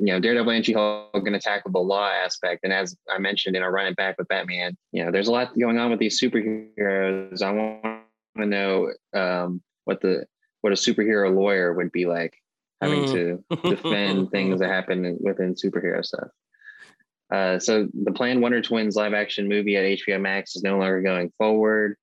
you 0.00 0.12
know, 0.14 0.18
Daredevil 0.18 0.50
and 0.50 0.64
She-Hulk 0.64 1.10
are 1.12 1.20
going 1.20 1.34
to 1.34 1.38
tackle 1.38 1.72
the 1.72 1.78
law 1.78 2.08
aspect. 2.08 2.60
And 2.64 2.72
as 2.72 2.96
I 3.12 3.18
mentioned 3.18 3.54
in 3.54 3.62
our 3.62 3.70
run 3.70 3.86
it 3.86 3.96
back 3.96 4.16
with 4.18 4.28
Batman, 4.28 4.76
you 4.92 5.04
know, 5.04 5.10
there's 5.10 5.28
a 5.28 5.32
lot 5.32 5.56
going 5.58 5.78
on 5.78 5.90
with 5.90 6.00
these 6.00 6.18
superheroes. 6.18 7.42
I 7.42 7.52
want 7.52 8.02
to 8.38 8.46
know 8.46 8.92
um, 9.12 9.62
what 9.84 10.00
the 10.00 10.24
what 10.62 10.72
a 10.72 10.76
superhero 10.76 11.34
lawyer 11.34 11.74
would 11.74 11.92
be 11.92 12.06
like 12.06 12.34
having 12.80 13.04
mm. 13.04 13.12
to 13.12 13.68
defend 13.68 14.30
things 14.32 14.60
that 14.60 14.70
happen 14.70 15.18
within 15.20 15.54
superhero 15.54 16.04
stuff. 16.04 16.28
Uh, 17.30 17.58
so 17.58 17.86
the 18.02 18.12
planned 18.12 18.40
Wonder 18.40 18.62
Twins 18.62 18.96
live 18.96 19.14
action 19.14 19.48
movie 19.48 19.76
at 19.76 19.84
HBO 19.84 20.20
Max 20.20 20.56
is 20.56 20.62
no 20.62 20.78
longer 20.78 21.02
going 21.02 21.30
forward. 21.36 21.96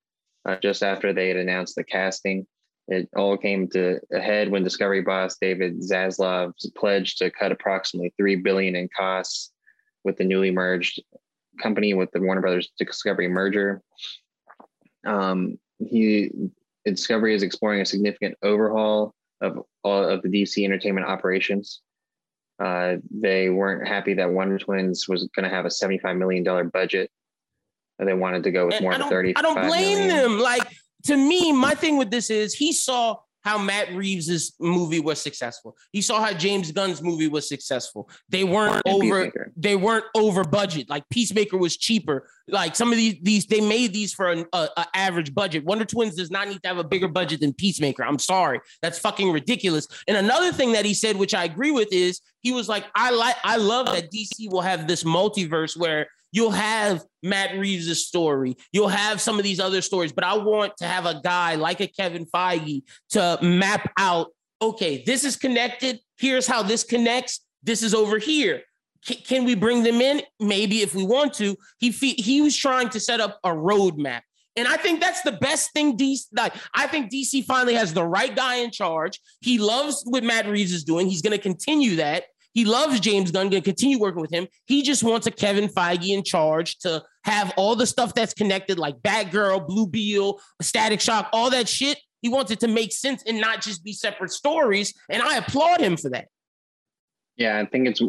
Uh, 0.48 0.56
just 0.62 0.84
after 0.84 1.12
they 1.12 1.28
had 1.28 1.38
announced 1.38 1.76
the 1.76 1.84
casting, 1.84 2.48
it 2.88 3.10
all 3.16 3.38
came 3.38 3.68
to 3.70 4.00
a 4.14 4.20
head 4.20 4.50
when 4.50 4.64
Discovery 4.64 5.02
boss 5.02 5.38
David 5.40 5.82
Zaslav 5.82 6.54
pledged 6.76 7.18
to 7.18 7.30
cut 7.30 7.52
approximately 7.52 8.14
three 8.18 8.38
billion 8.38 8.76
in 8.76 8.90
costs 8.96 9.52
with 10.04 10.18
the 10.18 10.24
newly 10.24 10.52
merged 10.52 11.02
company 11.62 11.94
with 11.94 12.12
the 12.12 12.22
Warner 12.22 12.42
Brothers 12.42 12.72
Discovery 12.78 13.28
merger. 13.28 13.82
Um, 15.06 15.60
he 15.80 16.32
Discovery 16.86 17.36
is 17.36 17.44
exploring 17.44 17.82
a 17.82 17.86
significant 17.86 18.36
overhaul 18.42 19.14
of 19.42 19.60
all 19.84 20.04
of 20.04 20.22
the 20.22 20.30
DC 20.30 20.64
entertainment 20.64 21.06
operations. 21.06 21.82
Uh, 22.64 22.96
they 23.12 23.50
weren't 23.50 23.88
happy 23.88 24.16
that 24.16 24.32
Wonder 24.32 24.58
Twins 24.58 25.08
was 25.08 25.28
going 25.36 25.44
to 25.44 25.54
have 25.54 25.66
a 25.66 25.70
$75 25.70 26.18
million 26.18 26.70
budget. 26.70 27.12
And 28.00 28.08
they 28.08 28.14
wanted 28.14 28.44
to 28.44 28.52
go 28.52 28.68
with 28.68 28.76
and 28.76 28.84
more 28.84 28.98
than 28.98 29.10
30. 29.10 29.36
I 29.36 29.42
don't 29.42 29.68
blame 29.68 30.08
million. 30.08 30.08
them. 30.08 30.40
Like, 30.40 30.68
to 31.06 31.16
me, 31.16 31.52
my 31.52 31.74
thing 31.74 31.98
with 31.98 32.12
this 32.12 32.30
is 32.30 32.54
he 32.54 32.74
saw 32.74 33.18
how 33.48 33.58
Matt 33.58 33.94
Reeves's 33.96 34.54
movie 34.60 35.00
was 35.00 35.22
successful. 35.22 35.78
He 35.94 36.02
saw 36.02 36.20
how 36.20 36.34
James 36.34 36.74
Gunn's 36.74 37.02
movie 37.02 37.30
was 37.30 37.48
successful. 37.48 38.10
They 38.28 38.44
weren't 38.44 38.82
over 38.86 39.24
Peacemaker. 39.24 39.54
they 39.56 39.78
weren't 39.78 40.04
over 40.16 40.44
budget. 40.44 40.90
Like 40.90 41.08
Peacemaker 41.10 41.58
was 41.58 41.78
cheaper. 41.78 42.30
Like 42.50 42.76
some 42.76 42.92
of 42.92 42.98
these 42.98 43.16
these 43.22 43.46
they 43.46 43.62
made 43.62 43.94
these 43.94 44.14
for 44.14 44.28
an 44.28 44.46
a, 44.52 44.68
a 44.76 44.86
average 44.94 45.34
budget. 45.34 45.64
Wonder 45.64 45.86
Twins 45.86 46.16
does 46.16 46.30
not 46.30 46.50
need 46.50 46.62
to 46.64 46.68
have 46.68 46.78
a 46.78 46.84
bigger 46.84 47.08
budget 47.08 47.40
than 47.40 47.54
Peacemaker. 47.54 48.04
I'm 48.04 48.20
sorry. 48.20 48.60
That's 48.82 49.00
fucking 49.00 49.32
ridiculous. 49.32 49.88
And 50.10 50.18
another 50.18 50.52
thing 50.52 50.74
that 50.74 50.84
he 50.84 50.94
said 50.94 51.16
which 51.16 51.34
I 51.34 51.46
agree 51.46 51.72
with 51.72 51.88
is 51.94 52.20
he 52.42 52.52
was 52.52 52.68
like 52.68 52.84
I 52.96 53.12
like 53.12 53.38
I 53.46 53.56
love 53.56 53.86
that 53.86 54.12
DC 54.12 54.52
will 54.52 54.62
have 54.62 54.90
this 54.90 55.06
multiverse 55.06 55.78
where 55.78 56.08
You'll 56.32 56.52
have 56.52 57.04
Matt 57.24 57.58
Reeves' 57.58 58.06
story. 58.06 58.56
You'll 58.72 58.90
have 58.90 59.22
some 59.22 59.38
of 59.38 59.44
these 59.44 59.60
other 59.60 59.82
stories, 59.82 60.12
but 60.12 60.24
I 60.24 60.38
want 60.38 60.74
to 60.78 60.86
have 60.86 61.06
a 61.06 61.22
guy 61.24 61.56
like 61.56 61.80
a 61.80 61.88
Kevin 61.88 62.26
Feige 62.26 62.84
to 63.12 63.40
map 63.42 63.92
out 63.98 64.28
okay, 64.62 65.04
this 65.06 65.24
is 65.24 65.36
connected. 65.36 66.00
Here's 66.18 66.48
how 66.48 66.64
this 66.64 66.84
connects. 66.84 67.42
This 67.64 67.84
is 67.84 67.94
over 67.94 68.18
here. 68.18 68.62
C- 69.04 69.16
can 69.16 69.46
we 69.46 69.56
bring 69.56 69.84
them 69.84 70.02
in? 70.02 70.22
Maybe 70.40 70.82
if 70.82 70.96
we 70.96 71.04
want 71.04 71.34
to. 71.36 71.56
He 71.80 71.92
fe- 71.92 72.22
he 72.22 72.42
was 72.42 72.56
trying 72.56 72.90
to 72.90 73.00
set 73.00 73.20
up 73.20 73.40
a 73.44 73.50
roadmap. 73.50 74.22
And 74.56 74.68
I 74.68 74.78
think 74.78 75.00
that's 75.00 75.22
the 75.22 75.34
best 75.34 75.72
thing 75.74 75.96
DC 75.98 76.26
like 76.36 76.54
I 76.74 76.88
think 76.88 77.12
DC 77.12 77.46
finally 77.46 77.76
has 77.76 77.94
the 77.94 78.04
right 78.04 78.36
guy 78.36 78.56
in 78.56 78.72
charge. 78.72 79.20
He 79.42 79.60
loves 79.60 80.04
what 80.06 80.24
Matt 80.24 80.48
Reeves 80.48 80.74
is 80.74 80.84
doing. 80.84 81.08
He's 81.08 81.22
going 81.22 81.38
to 81.38 81.42
continue 81.42 81.98
that. 81.98 82.26
He 82.58 82.66
loves 82.66 83.00
James 83.00 83.30
Gunn, 83.30 83.52
going 83.52 83.62
to 83.62 83.64
continue 83.64 84.00
working 84.00 84.20
with 84.20 84.32
him. 84.32 84.48
He 84.66 84.82
just 84.82 85.04
wants 85.04 85.28
a 85.28 85.32
Kevin 85.32 85.68
Feige 85.68 86.08
in 86.08 86.24
charge 86.24 86.80
to 86.80 87.04
have 87.24 87.54
all 87.56 87.76
the 87.76 87.86
stuff 87.86 88.16
that's 88.16 88.34
connected, 88.34 88.80
like 88.80 88.98
Batgirl, 88.98 89.68
Blue 89.68 89.86
Beetle, 89.86 90.42
Static 90.60 91.00
Shock, 91.00 91.30
all 91.32 91.52
that 91.52 91.70
shit. 91.70 92.00
He 92.24 92.30
wants 92.30 92.50
it 92.50 92.60
to 92.62 92.68
make 92.68 92.94
sense 92.94 93.22
and 93.28 93.40
not 93.40 93.62
just 93.62 93.84
be 93.84 93.94
separate 93.94 94.32
stories. 94.32 94.92
And 95.08 95.22
I 95.22 95.38
applaud 95.38 95.82
him 95.82 95.98
for 95.98 96.10
that. 96.10 96.30
Yeah, 97.36 97.60
I 97.60 97.66
think 97.68 97.90
it's 97.90 98.02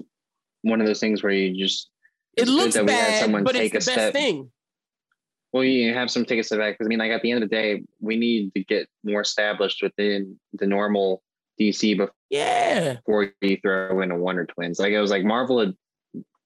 one 0.62 0.80
of 0.80 0.86
those 0.86 1.00
things 1.00 1.22
where 1.22 1.30
you 1.30 1.62
just 1.62 1.90
it 2.34 2.48
looks 2.48 2.74
bad, 2.74 3.30
but 3.44 3.54
it's 3.54 3.70
the 3.70 3.76
best 3.76 3.90
step. 3.90 4.12
thing. 4.14 4.50
Well, 5.52 5.62
you 5.62 5.92
have 5.92 6.10
some 6.10 6.24
take 6.24 6.40
a 6.40 6.42
step 6.42 6.58
back 6.58 6.72
because 6.72 6.86
I 6.86 6.88
mean, 6.88 7.00
like 7.00 7.10
at 7.10 7.20
the 7.20 7.32
end 7.32 7.44
of 7.44 7.50
the 7.50 7.54
day, 7.54 7.82
we 8.00 8.16
need 8.16 8.54
to 8.54 8.64
get 8.64 8.88
more 9.04 9.20
established 9.20 9.82
within 9.82 10.40
the 10.54 10.66
normal 10.66 11.22
DC 11.60 11.96
before 11.96 12.14
yeah 12.30 12.94
before 12.94 13.32
you 13.40 13.56
throw 13.62 14.00
in 14.00 14.10
a 14.10 14.16
Wonder 14.16 14.46
Twins. 14.46 14.78
Like 14.78 14.92
it 14.92 15.00
was 15.00 15.10
like 15.10 15.24
Marvel 15.24 15.60
had 15.60 15.74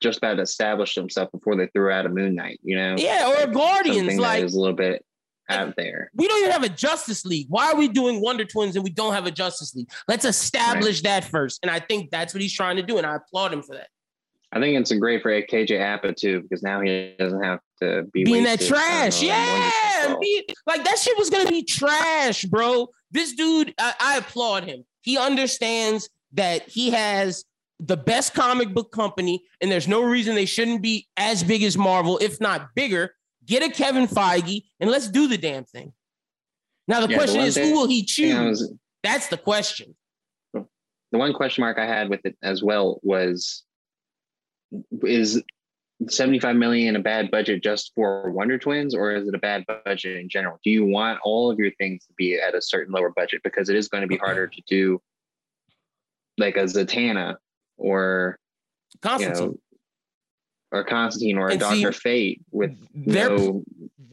just 0.03 0.19
about 0.19 0.41
established 0.41 0.95
himself 0.95 1.31
before 1.33 1.57
they 1.57 1.69
threw 1.69 1.91
out 1.91 2.07
a 2.07 2.09
Moon 2.09 2.35
Knight. 2.35 2.61
You 2.63 2.77
know? 2.77 2.95
Yeah, 2.99 3.29
or 3.29 3.47
like, 3.47 3.53
Guardians. 3.53 4.19
Like 4.19 4.45
is 4.45 4.55
a 4.55 4.61
little 4.61 4.77
bit 4.77 5.05
out 5.49 5.75
there. 5.77 6.11
We 6.15 6.29
don't 6.29 6.41
even 6.41 6.53
have 6.53 6.65
a 6.65 6.69
Justice 6.69 7.25
League. 7.25 7.47
Why 7.49 7.71
are 7.71 7.77
we 7.77 7.89
doing 7.89 8.21
Wonder 8.21 8.45
Twins 8.45 8.75
and 8.77 8.85
we 8.85 8.91
don't 8.91 9.15
have 9.15 9.27
a 9.27 9.31
Justice 9.31 9.75
League? 9.75 9.91
Let's 10.09 10.25
establish 10.25 10.99
right. 10.99 11.23
that 11.23 11.25
first. 11.25 11.61
And 11.63 11.71
I 11.71 11.79
think 11.79 12.11
that's 12.11 12.35
what 12.35 12.43
he's 12.43 12.53
trying 12.53 12.77
to 12.77 12.83
do, 12.83 12.99
and 12.99 13.07
I 13.07 13.17
applaud 13.17 13.53
him 13.53 13.63
for 13.63 13.75
that. 13.75 13.89
I 14.55 14.61
think 14.61 14.79
it's 14.79 14.91
a 14.91 14.99
great 14.99 15.23
for 15.23 15.31
KJ 15.31 15.81
Apa 15.81 16.13
too, 16.13 16.43
because 16.43 16.63
now 16.63 16.83
he 16.83 17.15
doesn't 17.19 17.43
have 17.43 17.61
to 17.81 18.03
be 18.13 18.23
being 18.25 18.45
that 18.45 18.61
trash. 18.61 19.23
Yeah, 19.23 20.15
be, 20.21 20.47
like 20.67 20.85
that 20.85 20.99
shit 20.99 21.17
was 21.17 21.31
gonna 21.31 21.49
be 21.49 21.63
trash, 21.63 22.45
bro. 22.45 22.89
This 23.11 23.33
dude, 23.33 23.75
I, 23.79 23.95
I 23.99 24.19
applaud 24.19 24.65
him. 24.65 24.85
He 25.03 25.19
understands 25.19 26.09
that 26.33 26.69
he 26.69 26.91
has 26.91 27.45
the 27.79 27.97
best 27.97 28.35
comic 28.35 28.73
book 28.73 28.93
company, 28.93 29.43
and 29.61 29.71
there's 29.71 29.89
no 29.89 30.03
reason 30.03 30.35
they 30.35 30.47
shouldn't 30.47 30.83
be 30.83 31.09
as 31.17 31.43
big 31.43 31.63
as 31.63 31.77
Marvel, 31.77 32.19
if 32.19 32.41
not 32.41 32.75
bigger. 32.75 33.15
Get 33.45 33.63
a 33.63 33.71
Kevin 33.71 34.07
Feige 34.07 34.63
and 34.79 34.89
let's 34.89 35.09
do 35.09 35.27
the 35.27 35.37
damn 35.37 35.65
thing. 35.65 35.93
Now 36.87 37.05
the 37.05 37.11
yeah, 37.11 37.17
question 37.17 37.41
the 37.41 37.47
is, 37.47 37.57
who 37.57 37.73
will 37.73 37.89
he 37.89 38.05
choose? 38.05 38.61
Was, 38.61 38.73
That's 39.03 39.27
the 39.29 39.37
question. 39.37 39.97
The 40.55 41.19
one 41.19 41.33
question 41.33 41.63
mark 41.63 41.79
I 41.79 41.87
had 41.87 42.09
with 42.09 42.21
it 42.25 42.37
as 42.43 42.63
well 42.63 43.01
was, 43.03 43.65
is 45.03 45.43
75 46.09 46.57
million 46.57 46.97
a 46.97 47.01
bad 47.01 47.31
budget 47.31 47.63
just 47.63 47.93
for 47.95 48.31
Wonder 48.31 48.59
Twins, 48.59 48.95
or 48.95 49.15
is 49.15 49.29
it 49.29 49.35
a 49.35 49.39
bad 49.39 49.65
budget 49.85 50.17
in 50.17 50.29
general? 50.29 50.59
Do 50.65 50.71
you 50.71 50.85
want 50.85 51.21
all 51.25 51.51
of 51.51 51.59
your 51.59 51.71
things 51.73 52.05
to 52.07 52.13
be 52.17 52.39
at 52.41 52.55
a 52.55 52.63
certain 52.63 52.93
lower 52.93 53.11
budget 53.11 53.43
because 53.43 53.69
it 53.69 53.77
is 53.77 53.89
going 53.89 54.03
to 54.03 54.09
be 54.09 54.17
harder 54.17 54.47
to 54.47 54.63
do 54.67 55.01
like 56.39 56.57
a 56.57 56.65
Zatanna 56.65 57.37
or 57.77 58.39
Constantine. 59.01 59.43
You 59.43 59.49
know, 59.49 59.59
or 60.73 60.85
Constantine 60.85 61.39
or 61.39 61.49
a 61.49 61.57
Doctor 61.57 61.93
Fate 61.93 62.41
with 62.51 62.77
no 62.95 63.63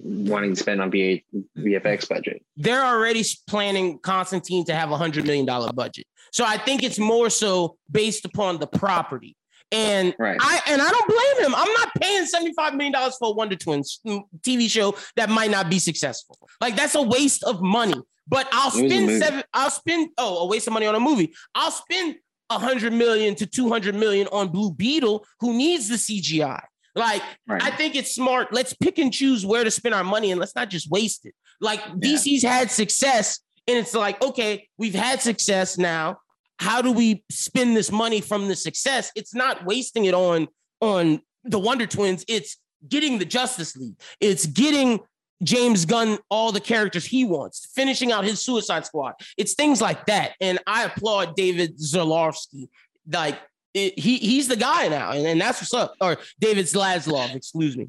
wanting 0.01 0.51
to 0.51 0.55
spend 0.55 0.81
on 0.81 0.91
VFX 0.91 2.09
budget. 2.09 2.43
They're 2.57 2.83
already 2.83 3.23
planning 3.47 3.99
Constantine 3.99 4.65
to 4.65 4.75
have 4.75 4.91
a 4.91 4.97
hundred 4.97 5.25
million 5.25 5.45
dollar 5.45 5.71
budget. 5.71 6.05
So 6.31 6.43
I 6.45 6.57
think 6.57 6.83
it's 6.83 6.99
more 6.99 7.29
so 7.29 7.77
based 7.89 8.25
upon 8.25 8.59
the 8.59 8.67
property. 8.67 9.35
And 9.71 10.15
right. 10.17 10.37
I 10.39 10.61
and 10.67 10.81
I 10.81 10.89
don't 10.89 11.07
blame 11.07 11.45
him. 11.45 11.55
I'm 11.55 11.71
not 11.73 11.89
paying 12.01 12.25
$75 12.25 12.75
million 12.75 12.93
for 13.19 13.29
a 13.29 13.31
Wonder 13.31 13.55
Twins 13.55 13.99
TV 14.41 14.69
show 14.69 14.95
that 15.15 15.29
might 15.29 15.51
not 15.51 15.69
be 15.69 15.77
successful. 15.77 16.37
Like 16.59 16.75
that's 16.75 16.95
a 16.95 17.01
waste 17.01 17.43
of 17.43 17.61
money. 17.61 18.01
But 18.27 18.47
I'll 18.51 18.71
spend 18.71 19.09
seven, 19.23 19.43
I'll 19.53 19.71
spend 19.71 20.09
oh, 20.17 20.39
a 20.39 20.45
waste 20.47 20.67
of 20.67 20.73
money 20.73 20.85
on 20.85 20.95
a 20.95 20.99
movie. 20.99 21.33
I'll 21.55 21.71
spend 21.71 22.15
a 22.49 22.59
hundred 22.59 22.93
million 22.93 23.35
to 23.35 23.45
200 23.45 23.95
million 23.95 24.27
on 24.31 24.49
Blue 24.49 24.71
Beetle, 24.71 25.25
who 25.39 25.53
needs 25.53 25.87
the 25.87 25.95
CGI. 25.95 26.61
Like, 26.95 27.21
right. 27.47 27.61
I 27.61 27.71
think 27.71 27.95
it's 27.95 28.13
smart. 28.13 28.51
Let's 28.51 28.73
pick 28.73 28.97
and 28.97 29.13
choose 29.13 29.45
where 29.45 29.63
to 29.63 29.71
spend 29.71 29.95
our 29.95 30.03
money 30.03 30.31
and 30.31 30.39
let's 30.39 30.55
not 30.55 30.69
just 30.69 30.89
waste 30.89 31.25
it. 31.25 31.33
Like, 31.61 31.79
yeah. 31.79 31.93
DC's 31.93 32.43
had 32.43 32.71
success, 32.71 33.39
and 33.67 33.77
it's 33.77 33.93
like, 33.93 34.21
okay, 34.23 34.67
we've 34.77 34.95
had 34.95 35.21
success 35.21 35.77
now 35.77 36.19
how 36.59 36.81
do 36.81 36.91
we 36.91 37.23
spend 37.31 37.75
this 37.75 37.91
money 37.91 38.21
from 38.21 38.47
the 38.47 38.55
success? 38.55 39.11
It's 39.15 39.33
not 39.33 39.65
wasting 39.65 40.05
it 40.05 40.13
on 40.13 40.47
on 40.81 41.21
the 41.43 41.59
Wonder 41.59 41.87
Twins. 41.87 42.25
It's 42.27 42.57
getting 42.87 43.17
the 43.17 43.25
Justice 43.25 43.75
League. 43.75 43.99
It's 44.19 44.45
getting 44.45 44.99
James 45.41 45.85
Gunn 45.85 46.19
all 46.29 46.51
the 46.51 46.59
characters 46.59 47.05
he 47.05 47.23
wants, 47.23 47.69
finishing 47.73 48.11
out 48.11 48.25
his 48.25 48.41
Suicide 48.41 48.85
Squad. 48.85 49.13
It's 49.37 49.53
things 49.53 49.81
like 49.81 50.05
that, 50.07 50.33
and 50.41 50.59
I 50.67 50.83
applaud 50.83 51.35
David 51.35 51.77
Zalarski. 51.77 52.67
Like 53.09 53.39
it, 53.73 53.97
he 53.97 54.17
he's 54.17 54.49
the 54.49 54.57
guy 54.57 54.89
now, 54.89 55.11
and, 55.11 55.25
and 55.25 55.39
that's 55.39 55.61
what's 55.61 55.73
up. 55.73 55.95
Or 56.01 56.17
David 56.39 56.65
Zaslav, 56.65 57.35
excuse 57.35 57.77
me. 57.77 57.87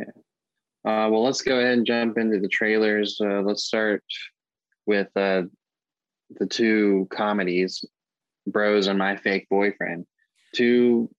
Yeah. 0.00 0.06
Uh, 0.84 1.10
well, 1.10 1.22
let's 1.22 1.42
go 1.42 1.58
ahead 1.58 1.74
and 1.74 1.86
jump 1.86 2.16
into 2.16 2.40
the 2.40 2.48
trailers. 2.48 3.20
Uh, 3.20 3.42
let's 3.42 3.64
start 3.64 4.02
with 4.86 5.08
uh, 5.16 5.42
the 6.38 6.46
two 6.46 7.08
comedies, 7.10 7.84
Bros 8.46 8.86
and 8.86 8.98
My 8.98 9.16
Fake 9.16 9.48
Boyfriend, 9.48 10.06
two 10.54 11.10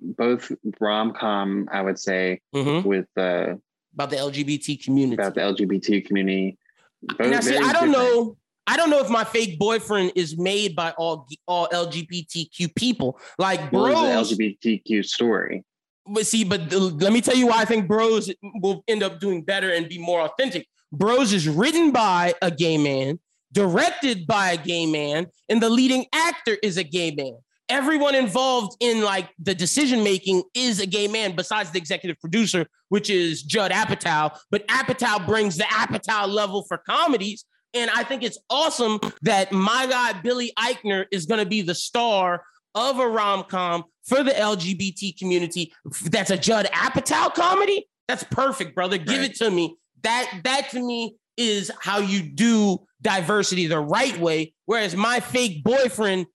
both 0.00 0.52
rom 0.80 1.12
com, 1.12 1.68
I 1.72 1.82
would 1.82 1.98
say, 1.98 2.40
mm-hmm. 2.54 2.86
with 2.86 3.06
uh, 3.16 3.54
about 3.94 4.10
the 4.10 4.16
LGBT 4.16 4.82
community. 4.82 5.14
About 5.20 5.34
the 5.34 5.40
LGBT 5.40 6.06
community. 6.06 6.58
Both 7.02 7.44
see, 7.44 7.56
I 7.56 7.72
don't 7.72 7.90
different. 7.90 7.92
know. 7.92 8.36
I 8.66 8.76
don't 8.76 8.90
know 8.90 9.00
if 9.00 9.10
my 9.10 9.24
fake 9.24 9.58
boyfriend 9.58 10.12
is 10.14 10.38
made 10.38 10.76
by 10.76 10.90
all 10.92 11.26
all 11.46 11.68
LGBTQ 11.68 12.74
people. 12.74 13.18
Like 13.38 13.70
Bros, 13.70 14.30
LGBTQ 14.30 15.04
story. 15.04 15.64
But 16.06 16.26
see, 16.26 16.44
but 16.44 16.70
the, 16.70 16.78
let 16.78 17.12
me 17.12 17.20
tell 17.20 17.36
you 17.36 17.48
why 17.48 17.58
I 17.58 17.64
think 17.64 17.88
Bros 17.88 18.32
will 18.42 18.84
end 18.86 19.02
up 19.02 19.20
doing 19.20 19.42
better 19.42 19.72
and 19.72 19.88
be 19.88 19.98
more 19.98 20.20
authentic. 20.20 20.66
Bros 20.92 21.32
is 21.32 21.48
written 21.48 21.92
by 21.92 22.34
a 22.42 22.50
gay 22.50 22.78
man 22.78 23.18
directed 23.52 24.26
by 24.26 24.50
a 24.52 24.56
gay 24.56 24.86
man, 24.86 25.26
and 25.48 25.60
the 25.62 25.70
leading 25.70 26.06
actor 26.12 26.56
is 26.62 26.76
a 26.76 26.84
gay 26.84 27.10
man. 27.10 27.36
everyone 27.70 28.14
involved 28.16 28.76
in 28.80 29.02
like 29.02 29.30
the 29.38 29.54
decision 29.54 30.02
making 30.02 30.42
is 30.54 30.80
a 30.80 30.86
gay 30.86 31.06
man 31.06 31.34
besides 31.36 31.70
the 31.70 31.78
executive 31.78 32.18
producer, 32.20 32.66
which 32.88 33.08
is 33.08 33.42
Judd 33.42 33.70
Apatow. 33.70 34.36
But 34.50 34.66
Apatow 34.66 35.24
brings 35.24 35.56
the 35.56 35.64
Apatow 35.64 36.28
level 36.28 36.64
for 36.64 36.78
comedies. 36.78 37.44
And 37.72 37.88
I 37.92 38.02
think 38.02 38.24
it's 38.24 38.38
awesome 38.50 38.98
that 39.22 39.52
my 39.52 39.86
guy 39.86 40.20
Billy 40.20 40.52
Eichner 40.58 41.06
is 41.12 41.26
going 41.26 41.38
to 41.38 41.46
be 41.46 41.62
the 41.62 41.74
star 41.74 42.42
of 42.74 42.98
a 42.98 43.08
rom 43.08 43.44
com 43.44 43.84
for 44.04 44.24
the 44.24 44.32
LGBT 44.32 45.16
community. 45.16 45.72
That's 46.06 46.30
a 46.30 46.36
Judd 46.36 46.66
Apatow 46.66 47.32
comedy. 47.32 47.86
That's 48.08 48.24
perfect, 48.24 48.74
brother. 48.74 48.98
Give 48.98 49.20
right. 49.20 49.30
it 49.30 49.36
to 49.36 49.50
me. 49.50 49.76
That 50.02 50.40
that 50.42 50.70
to 50.70 50.84
me 50.84 51.14
is 51.40 51.72
how 51.80 51.98
you 51.98 52.22
do 52.22 52.78
diversity 53.00 53.66
the 53.66 53.80
right 53.80 54.18
way. 54.18 54.52
Whereas 54.66 54.94
my 54.94 55.20
fake 55.20 55.64
boyfriend 55.64 56.26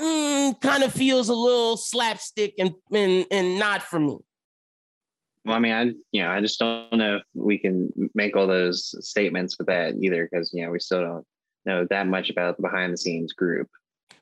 mm, 0.00 0.60
kind 0.60 0.84
of 0.84 0.92
feels 0.92 1.28
a 1.28 1.34
little 1.34 1.76
slapstick 1.76 2.54
and, 2.58 2.72
and 2.92 3.26
and 3.30 3.58
not 3.58 3.82
for 3.82 3.98
me. 3.98 4.18
Well, 5.44 5.56
I 5.56 5.58
mean, 5.58 5.72
I 5.72 5.82
you 6.12 6.22
know, 6.22 6.30
I 6.30 6.40
just 6.40 6.60
don't 6.60 6.92
know 6.92 7.16
if 7.16 7.22
we 7.34 7.58
can 7.58 7.90
make 8.14 8.36
all 8.36 8.46
those 8.46 8.94
statements 9.06 9.58
with 9.58 9.66
that 9.66 9.94
either, 10.00 10.28
because 10.30 10.52
you 10.54 10.64
know, 10.64 10.70
we 10.70 10.78
still 10.78 11.00
don't 11.00 11.26
know 11.66 11.86
that 11.90 12.06
much 12.06 12.30
about 12.30 12.56
the 12.56 12.62
behind 12.62 12.92
the 12.92 12.98
scenes 12.98 13.32
group. 13.32 13.68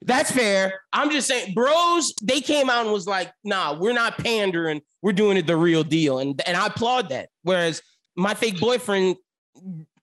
That's 0.03 0.31
fair. 0.31 0.81
I'm 0.93 1.11
just 1.11 1.27
saying, 1.27 1.55
bros, 1.55 2.15
they 2.23 2.41
came 2.41 2.71
out 2.71 2.85
and 2.85 2.93
was 2.93 3.07
like, 3.07 3.33
nah, 3.43 3.77
we're 3.77 3.93
not 3.93 4.17
pandering, 4.19 4.81
we're 5.03 5.13
doing 5.13 5.37
it 5.37 5.47
the 5.47 5.57
real 5.57 5.85
deal. 5.85 6.19
And 6.21 6.41
and 6.47 6.57
I 6.57 6.67
applaud 6.67 7.11
that. 7.11 7.29
Whereas 7.43 7.83
my 8.17 8.35
fake 8.35 8.59
boyfriend, 8.61 9.17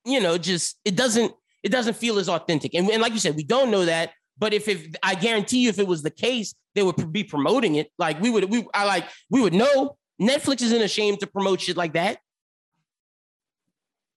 you 0.06 0.20
know, 0.22 0.38
just 0.38 0.78
it 0.86 0.96
doesn't 0.96 1.34
it 1.64 1.72
doesn't 1.72 1.96
feel 1.96 2.20
as 2.20 2.30
authentic. 2.30 2.76
And, 2.76 2.90
and 2.90 3.02
like 3.02 3.14
you 3.14 3.20
said, 3.20 3.36
we 3.36 3.44
don't 3.44 3.72
know 3.72 3.86
that. 3.86 4.12
But 4.38 4.54
if, 4.54 4.68
if 4.68 4.88
I 5.02 5.16
guarantee 5.16 5.60
you, 5.60 5.70
if 5.70 5.80
it 5.80 5.88
was 5.88 6.04
the 6.04 6.12
case, 6.12 6.54
they 6.76 6.84
would 6.84 7.12
be 7.12 7.24
promoting 7.24 7.76
it. 7.76 7.90
Like 7.98 8.22
we 8.22 8.30
would, 8.30 8.50
we 8.50 8.68
I 8.74 8.86
like 8.86 9.06
we 9.30 9.42
would 9.42 9.54
know. 9.54 9.98
Netflix 10.22 10.62
isn't 10.62 10.82
ashamed 10.82 11.20
to 11.22 11.28
promote 11.28 11.62
shit 11.62 11.78
like 11.78 11.94
that. 11.94 12.20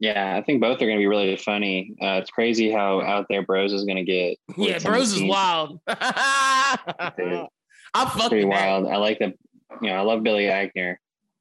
Yeah, 0.00 0.36
I 0.36 0.42
think 0.42 0.60
both 0.60 0.76
are 0.76 0.86
going 0.86 0.96
to 0.96 0.98
be 0.98 1.08
really 1.08 1.36
funny. 1.36 1.96
Uh, 2.00 2.20
it's 2.22 2.30
crazy 2.30 2.70
how 2.70 3.00
out 3.00 3.26
there 3.28 3.42
Bros 3.42 3.72
is 3.72 3.84
going 3.84 3.96
to 3.96 4.04
get. 4.04 4.38
Yeah, 4.56 4.78
Bros 4.78 5.12
is 5.12 5.22
wild. 5.22 5.80
I'm 5.88 7.48
fucking 7.94 8.28
pretty 8.28 8.44
wild. 8.44 8.86
I 8.86 8.96
like 8.96 9.18
that. 9.18 9.34
You 9.82 9.88
know, 9.88 9.96
I 9.96 10.00
love 10.02 10.22
Billy 10.22 10.44
Eichner, 10.44 10.96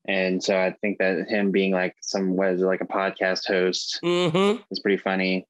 and 0.08 0.44
so 0.44 0.58
I 0.58 0.72
think 0.82 1.00
that 1.00 1.28
him 1.28 1.52
being 1.52 1.72
like 1.72 1.96
some 2.02 2.36
was 2.36 2.62
like 2.62 2.82
a 2.82 2.88
podcast 2.88 3.48
host 3.48 4.00
mm-hmm. 4.04 4.62
is 4.72 4.80
pretty 4.80 4.98
funny 4.98 5.46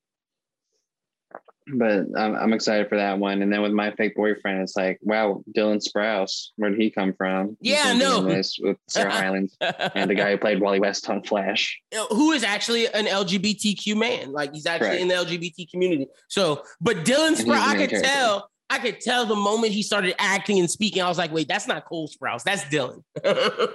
but 1.74 2.06
I'm, 2.16 2.36
I'm 2.36 2.54
excited 2.54 2.90
for 2.90 2.96
that 2.96 3.20
one. 3.20 3.42
And 3.42 3.52
then 3.52 3.62
with 3.62 3.72
my 3.72 3.92
fake 3.92 4.16
boyfriend, 4.16 4.62
it's 4.62 4.76
like, 4.76 5.00
wow, 5.02 5.44
Dylan 5.56 5.84
Sprouse, 5.86 6.50
where 6.56 6.70
did 6.70 6.80
he 6.80 6.90
come 6.90 7.14
from? 7.14 7.58
Yeah, 7.60 7.94
no, 7.94 8.22
with 8.22 8.78
Sarah 8.88 9.12
Hyland 9.12 9.52
and 9.62 10.10
the 10.10 10.16
guy 10.16 10.32
who 10.32 10.38
played 10.38 10.62
Wally 10.62 10.80
West 10.80 11.10
on 11.10 11.24
Flash, 11.24 11.80
who 12.10 12.32
is 12.32 12.44
actually 12.44 12.88
an 12.88 13.06
LGBTQ 13.06 13.98
man. 13.98 14.32
Like 14.32 14.54
he's 14.54 14.66
actually 14.66 15.02
in 15.02 15.08
the 15.08 15.16
LGBT 15.16 15.70
community. 15.70 16.08
So, 16.30 16.64
but 16.80 16.98
Dylan 16.98 17.36
Sprouse, 17.36 17.60
I 17.60 17.76
could 17.76 17.90
character. 17.90 18.10
tell. 18.10 18.50
I 18.70 18.80
could 18.80 19.00
tell 19.00 19.26
the 19.26 19.36
moment 19.36 19.72
he 19.72 19.82
started 19.82 20.14
acting 20.20 20.60
and 20.60 20.70
speaking, 20.70 21.02
I 21.02 21.08
was 21.08 21.18
like, 21.18 21.32
wait, 21.32 21.48
that's 21.48 21.68
not 21.68 21.86
Cole 21.86 22.10
Sprouse, 22.10 22.44
that's 22.44 22.64
Dylan. 22.66 23.02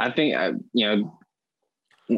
I 0.00 0.10
think, 0.10 0.34
uh, 0.34 0.52
you 0.72 0.86
know, 0.86 1.18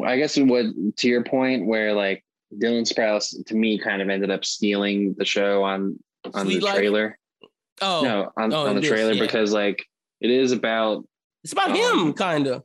I 0.05 0.17
guess 0.17 0.37
what 0.37 0.65
to 0.97 1.07
your 1.07 1.23
point, 1.23 1.65
where 1.65 1.93
like 1.93 2.23
Dylan 2.57 2.87
Sprouse 2.91 3.45
to 3.45 3.55
me 3.55 3.77
kind 3.77 4.01
of 4.01 4.09
ended 4.09 4.31
up 4.31 4.45
stealing 4.45 5.15
the 5.17 5.25
show 5.25 5.63
on 5.63 5.99
on 6.33 6.45
Sweet 6.45 6.59
the 6.59 6.65
Life? 6.65 6.75
trailer. 6.75 7.19
Oh 7.81 8.01
no, 8.03 8.31
on, 8.37 8.53
oh, 8.53 8.67
on 8.67 8.75
the 8.75 8.81
trailer 8.81 9.11
is, 9.11 9.17
yeah. 9.17 9.23
because 9.23 9.51
like 9.51 9.85
it 10.21 10.31
is 10.31 10.51
about 10.51 11.05
it's 11.43 11.53
about 11.53 11.71
um, 11.71 11.75
him 11.75 12.13
kind 12.13 12.47
of 12.47 12.63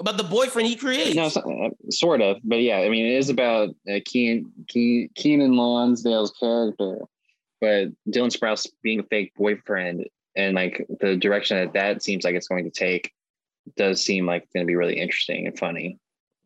about 0.00 0.16
the 0.16 0.24
boyfriend 0.24 0.68
he 0.68 0.76
creates. 0.76 1.14
No, 1.14 1.26
uh, 1.26 1.70
sort 1.90 2.20
of, 2.20 2.38
but 2.44 2.60
yeah, 2.60 2.78
I 2.78 2.88
mean 2.88 3.06
it 3.06 3.16
is 3.16 3.30
about 3.30 3.70
uh, 3.90 4.00
Keen, 4.04 4.50
Keen, 4.68 5.08
Keiynan 5.16 5.54
Lonsdale's 5.54 6.32
character, 6.38 6.98
but 7.60 7.88
Dylan 8.08 8.34
Sprouse 8.34 8.66
being 8.82 9.00
a 9.00 9.04
fake 9.04 9.32
boyfriend 9.36 10.06
and 10.36 10.54
like 10.54 10.86
the 11.00 11.16
direction 11.16 11.56
that 11.58 11.72
that 11.74 12.02
seems 12.02 12.24
like 12.24 12.34
it's 12.34 12.48
going 12.48 12.64
to 12.64 12.70
take 12.70 13.12
does 13.76 14.04
seem 14.04 14.26
like 14.26 14.42
it's 14.42 14.52
going 14.52 14.64
to 14.64 14.68
be 14.68 14.76
really 14.76 14.98
interesting 14.98 15.46
and 15.46 15.58
funny. 15.58 15.98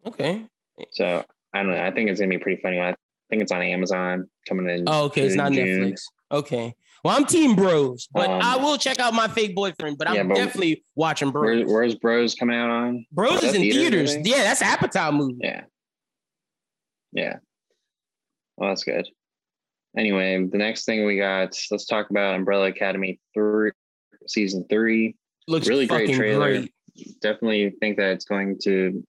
Okay. 0.06 0.46
So 0.92 1.24
I 1.52 1.62
don't 1.62 1.72
know. 1.72 1.82
I 1.82 1.90
think 1.90 2.10
it's 2.10 2.20
gonna 2.20 2.30
be 2.30 2.38
pretty 2.38 2.60
funny. 2.62 2.80
I 2.80 2.94
think 3.30 3.42
it's 3.42 3.52
on 3.52 3.62
Amazon 3.62 4.28
coming 4.48 4.68
in. 4.68 4.84
Oh, 4.86 5.04
okay. 5.06 5.22
It's 5.22 5.34
not 5.34 5.52
June. 5.52 5.92
Netflix. 5.92 6.02
Okay. 6.30 6.74
Well, 7.04 7.16
I'm 7.16 7.24
Team 7.24 7.54
Bros, 7.54 8.08
but 8.12 8.28
um, 8.28 8.40
I 8.42 8.56
will 8.56 8.76
check 8.76 8.98
out 8.98 9.14
my 9.14 9.28
fake 9.28 9.54
boyfriend. 9.54 9.98
But 9.98 10.08
I'm 10.08 10.28
definitely 10.28 10.84
watching 10.94 11.30
Bros. 11.30 11.64
Where, 11.64 11.74
where's 11.74 11.94
Bros 11.94 12.34
coming 12.34 12.56
out 12.56 12.70
on? 12.70 13.06
Bros 13.12 13.42
is 13.42 13.54
in 13.54 13.62
theaters. 13.62 14.14
theaters. 14.14 14.28
Yeah, 14.28 14.42
that's 14.42 14.62
Apatow 14.62 15.12
movie. 15.12 15.38
Yeah. 15.40 15.62
Yeah. 17.12 17.36
Well, 18.56 18.70
that's 18.70 18.84
good. 18.84 19.08
Anyway, 19.96 20.44
the 20.44 20.58
next 20.58 20.84
thing 20.84 21.06
we 21.06 21.16
got, 21.16 21.56
let's 21.70 21.86
talk 21.86 22.10
about 22.10 22.34
Umbrella 22.34 22.66
Academy 22.66 23.20
three, 23.32 23.72
season 24.26 24.66
three. 24.68 25.16
Looks 25.46 25.66
really 25.66 25.86
great 25.86 26.14
trailer. 26.14 26.58
Great. 26.58 26.72
Definitely 27.20 27.70
think 27.80 27.96
that 27.96 28.12
it's 28.12 28.24
going 28.24 28.58
to 28.62 29.04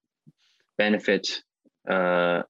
benefit 0.78 1.42
uh, 1.90 2.44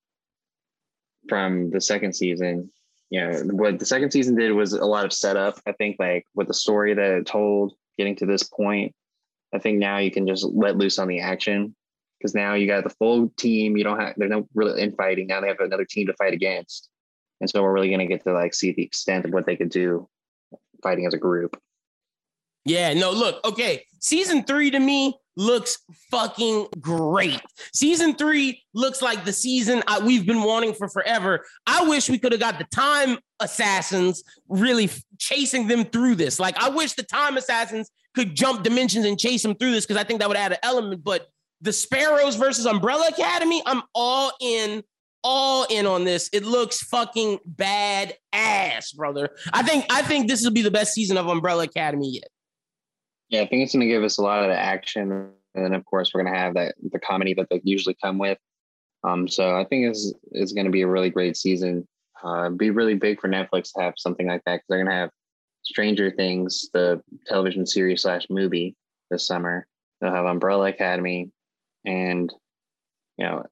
from 1.27 1.71
the 1.71 1.81
second 1.81 2.13
season. 2.13 2.71
You 3.09 3.21
know, 3.21 3.41
what 3.51 3.79
the 3.79 3.85
second 3.85 4.11
season 4.11 4.35
did 4.35 4.51
was 4.51 4.73
a 4.73 4.85
lot 4.85 5.05
of 5.05 5.13
setup. 5.13 5.59
I 5.65 5.71
think, 5.73 5.97
like 5.99 6.25
with 6.35 6.47
the 6.47 6.53
story 6.53 6.93
that 6.93 7.11
it 7.11 7.25
told, 7.25 7.73
getting 7.97 8.15
to 8.17 8.25
this 8.25 8.43
point, 8.43 8.93
I 9.53 9.59
think 9.59 9.79
now 9.79 9.97
you 9.97 10.11
can 10.11 10.27
just 10.27 10.45
let 10.45 10.77
loose 10.77 10.99
on 10.99 11.07
the 11.07 11.19
action 11.19 11.75
because 12.19 12.35
now 12.35 12.53
you 12.53 12.67
got 12.67 12.83
the 12.83 12.91
full 12.91 13.29
team. 13.37 13.77
You 13.77 13.83
don't 13.83 13.99
have 13.99 14.13
there's 14.17 14.29
no 14.29 14.47
really 14.53 14.81
infighting. 14.81 15.27
Now 15.27 15.41
they 15.41 15.47
have 15.47 15.59
another 15.59 15.85
team 15.85 16.07
to 16.07 16.13
fight 16.13 16.33
against, 16.33 16.89
and 17.41 17.49
so 17.49 17.63
we're 17.63 17.73
really 17.73 17.89
gonna 17.89 18.05
get 18.05 18.23
to 18.25 18.33
like 18.33 18.53
see 18.53 18.71
the 18.73 18.83
extent 18.83 19.25
of 19.25 19.31
what 19.31 19.45
they 19.45 19.55
could 19.55 19.69
do 19.69 20.07
fighting 20.83 21.05
as 21.05 21.13
a 21.13 21.17
group. 21.17 21.59
Yeah, 22.65 22.93
no, 22.93 23.11
look, 23.11 23.43
okay. 23.45 23.85
Season 23.99 24.43
three 24.43 24.69
to 24.71 24.79
me 24.79 25.17
looks 25.39 25.77
fucking 26.11 26.67
great. 26.81 27.39
Season 27.73 28.13
three 28.13 28.61
looks 28.73 29.01
like 29.01 29.23
the 29.23 29.31
season 29.31 29.81
I, 29.87 29.99
we've 29.99 30.25
been 30.25 30.43
wanting 30.43 30.73
for 30.73 30.89
forever. 30.89 31.45
I 31.65 31.85
wish 31.85 32.09
we 32.09 32.19
could 32.19 32.33
have 32.33 32.41
got 32.41 32.59
the 32.59 32.65
time 32.65 33.17
assassins 33.39 34.21
really 34.49 34.89
chasing 35.17 35.67
them 35.67 35.85
through 35.85 36.15
this. 36.15 36.41
Like, 36.41 36.61
I 36.61 36.67
wish 36.67 36.93
the 36.93 37.03
time 37.03 37.37
assassins 37.37 37.89
could 38.13 38.35
jump 38.35 38.63
dimensions 38.63 39.05
and 39.05 39.17
chase 39.17 39.41
them 39.41 39.55
through 39.55 39.71
this 39.71 39.85
because 39.85 39.99
I 39.99 40.03
think 40.03 40.19
that 40.19 40.27
would 40.27 40.37
add 40.37 40.51
an 40.51 40.57
element. 40.61 41.05
But 41.05 41.27
the 41.61 41.71
Sparrows 41.71 42.35
versus 42.35 42.65
Umbrella 42.65 43.07
Academy, 43.07 43.63
I'm 43.65 43.81
all 43.95 44.33
in. 44.41 44.83
All 45.21 45.65
in 45.69 45.85
on 45.85 46.05
this. 46.05 46.29
It 46.31 46.45
looks 46.45 46.81
fucking 46.81 47.39
bad 47.45 48.13
ass, 48.31 48.93
brother. 48.93 49.31
I 49.51 49.63
think 49.63 49.85
I 49.89 50.01
think 50.01 50.29
this 50.29 50.41
will 50.45 50.51
be 50.51 50.61
the 50.61 50.71
best 50.71 50.93
season 50.93 51.17
of 51.17 51.27
Umbrella 51.27 51.63
Academy 51.63 52.11
yet. 52.13 52.29
Yeah, 53.29 53.41
I 53.41 53.47
think 53.47 53.63
it's 53.63 53.73
going 53.73 53.87
to 53.87 53.93
give 53.93 54.03
us 54.03 54.17
a 54.17 54.23
lot 54.23 54.43
of 54.43 54.49
the 54.49 54.57
action, 54.57 55.11
and 55.53 55.65
then 55.65 55.73
of 55.73 55.85
course 55.85 56.11
we're 56.13 56.23
going 56.23 56.33
to 56.33 56.39
have 56.39 56.53
that 56.55 56.75
the 56.91 56.99
comedy 56.99 57.33
that 57.35 57.47
they 57.49 57.61
usually 57.63 57.95
come 58.01 58.17
with. 58.17 58.37
Um, 59.03 59.27
so 59.27 59.55
I 59.55 59.65
think 59.65 59.85
it's 59.85 60.13
is 60.31 60.53
going 60.53 60.65
to 60.65 60.71
be 60.71 60.81
a 60.81 60.87
really 60.87 61.09
great 61.09 61.37
season. 61.37 61.87
Uh, 62.23 62.49
be 62.49 62.69
really 62.69 62.95
big 62.95 63.21
for 63.21 63.29
Netflix 63.29 63.71
to 63.73 63.81
have 63.81 63.93
something 63.97 64.27
like 64.27 64.41
that 64.45 64.55
because 64.55 64.65
they're 64.67 64.83
going 64.83 64.89
to 64.89 64.93
have 64.93 65.11
Stranger 65.63 66.11
Things, 66.11 66.69
the 66.73 67.01
television 67.27 67.65
series 67.65 68.01
slash 68.01 68.25
movie 68.29 68.75
this 69.09 69.25
summer. 69.25 69.67
They'll 70.01 70.13
have 70.13 70.25
Umbrella 70.25 70.69
Academy, 70.69 71.31
and 71.85 72.33
you 73.17 73.25
know, 73.25 73.45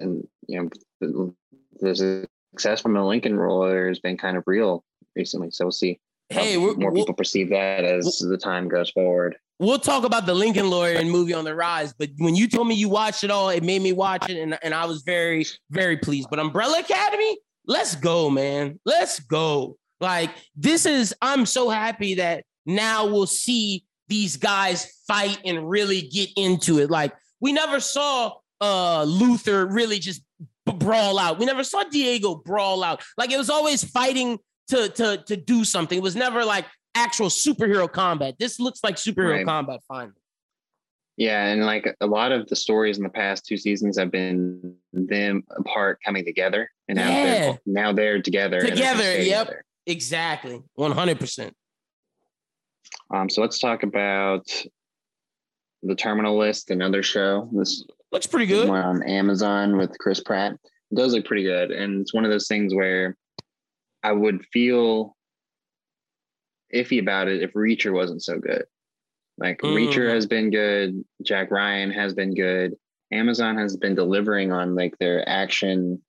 and 0.00 0.26
you 0.46 0.70
know, 1.00 1.32
the 1.80 2.28
success 2.52 2.80
from 2.80 2.94
the 2.94 3.02
Lincoln 3.02 3.36
Lawyer 3.36 3.88
has 3.88 4.00
been 4.00 4.18
kind 4.18 4.36
of 4.36 4.44
real 4.46 4.84
recently. 5.16 5.50
So 5.50 5.64
we'll 5.64 5.72
see 5.72 5.98
hey, 6.32 6.56
more 6.56 6.74
people 6.74 6.90
we'll, 6.92 7.06
perceive 7.14 7.50
that 7.50 7.84
as 7.84 8.18
the 8.18 8.38
time 8.38 8.68
goes 8.68 8.90
forward. 8.90 9.36
We'll 9.58 9.78
talk 9.78 10.04
about 10.04 10.26
the 10.26 10.34
Lincoln 10.34 10.70
Lawyer 10.70 10.96
and 10.96 11.10
movie 11.10 11.34
on 11.34 11.44
the 11.44 11.54
rise, 11.54 11.92
but 11.92 12.10
when 12.18 12.34
you 12.34 12.48
told 12.48 12.66
me 12.68 12.74
you 12.74 12.88
watched 12.88 13.22
it 13.22 13.30
all, 13.30 13.48
it 13.50 13.62
made 13.62 13.82
me 13.82 13.92
watch 13.92 14.28
it, 14.28 14.36
and, 14.36 14.58
and 14.62 14.74
I 14.74 14.86
was 14.86 15.02
very, 15.02 15.46
very 15.70 15.96
pleased. 15.96 16.28
But 16.30 16.38
Umbrella 16.38 16.80
Academy, 16.80 17.38
let's 17.66 17.94
go, 17.94 18.28
man. 18.28 18.80
Let's 18.84 19.20
go. 19.20 19.76
Like, 20.00 20.30
this 20.56 20.84
is, 20.84 21.14
I'm 21.22 21.46
so 21.46 21.68
happy 21.68 22.14
that 22.14 22.44
now 22.66 23.06
we'll 23.06 23.26
see 23.26 23.84
these 24.08 24.36
guys 24.36 25.00
fight 25.06 25.38
and 25.44 25.68
really 25.68 26.02
get 26.02 26.30
into 26.36 26.80
it. 26.80 26.90
Like, 26.90 27.12
we 27.40 27.52
never 27.52 27.80
saw 27.80 28.34
uh 28.60 29.02
Luther 29.02 29.66
really 29.66 29.98
just 29.98 30.22
brawl 30.66 31.18
out. 31.18 31.38
We 31.38 31.46
never 31.46 31.64
saw 31.64 31.82
Diego 31.84 32.36
brawl 32.36 32.84
out. 32.84 33.02
Like, 33.16 33.32
it 33.32 33.38
was 33.38 33.50
always 33.50 33.82
fighting 33.82 34.38
to 34.68 34.88
to 34.88 35.16
to 35.26 35.36
do 35.36 35.64
something. 35.64 35.98
It 35.98 36.02
was 36.02 36.16
never 36.16 36.44
like 36.44 36.66
actual 36.94 37.28
superhero 37.28 37.90
combat. 37.90 38.36
This 38.38 38.60
looks 38.60 38.80
like 38.82 38.96
superhero 38.96 39.36
right. 39.36 39.46
combat 39.46 39.80
finally. 39.88 40.14
Yeah, 41.16 41.46
and 41.46 41.64
like 41.64 41.94
a 42.00 42.06
lot 42.06 42.32
of 42.32 42.48
the 42.48 42.56
stories 42.56 42.96
in 42.96 43.04
the 43.04 43.10
past 43.10 43.44
two 43.44 43.58
seasons 43.58 43.98
have 43.98 44.10
been 44.10 44.76
them 44.92 45.44
apart 45.50 45.98
coming 46.04 46.24
together, 46.24 46.70
and 46.88 46.96
now 46.96 47.08
yeah. 47.08 47.24
they're 47.24 47.58
now 47.66 47.92
they're 47.92 48.22
together. 48.22 48.60
Together, 48.60 49.02
they're 49.02 49.20
yep, 49.20 49.46
together. 49.46 49.64
exactly, 49.86 50.62
one 50.74 50.92
hundred 50.92 51.20
percent. 51.20 51.54
Um, 53.14 53.28
so 53.28 53.42
let's 53.42 53.58
talk 53.58 53.82
about 53.82 54.50
the 55.82 55.94
Terminal 55.94 56.38
List, 56.38 56.70
another 56.70 57.02
show. 57.02 57.48
This 57.52 57.84
looks 58.10 58.26
pretty 58.26 58.46
good. 58.46 58.70
On 58.70 59.02
Amazon 59.02 59.76
with 59.76 59.96
Chris 59.98 60.20
Pratt. 60.20 60.52
It 60.54 60.94
does 60.94 61.12
look 61.12 61.26
pretty 61.26 61.42
good, 61.42 61.72
and 61.72 62.00
it's 62.00 62.14
one 62.14 62.24
of 62.24 62.30
those 62.30 62.48
things 62.48 62.74
where 62.74 63.16
I 64.02 64.12
would 64.12 64.44
feel 64.52 65.16
iffy 66.74 67.00
about 67.00 67.28
it 67.28 67.42
if 67.42 67.52
Reacher 67.52 67.92
wasn't 67.92 68.22
so 68.22 68.38
good. 68.38 68.64
Like 69.38 69.60
mm. 69.60 69.74
Reacher 69.74 70.08
has 70.08 70.26
been 70.26 70.50
good, 70.50 71.04
Jack 71.22 71.50
Ryan 71.50 71.90
has 71.90 72.14
been 72.14 72.34
good, 72.34 72.74
Amazon 73.12 73.56
has 73.58 73.76
been 73.76 73.94
delivering 73.94 74.52
on 74.52 74.74
like 74.74 74.96
their 74.98 75.28
action 75.28 76.00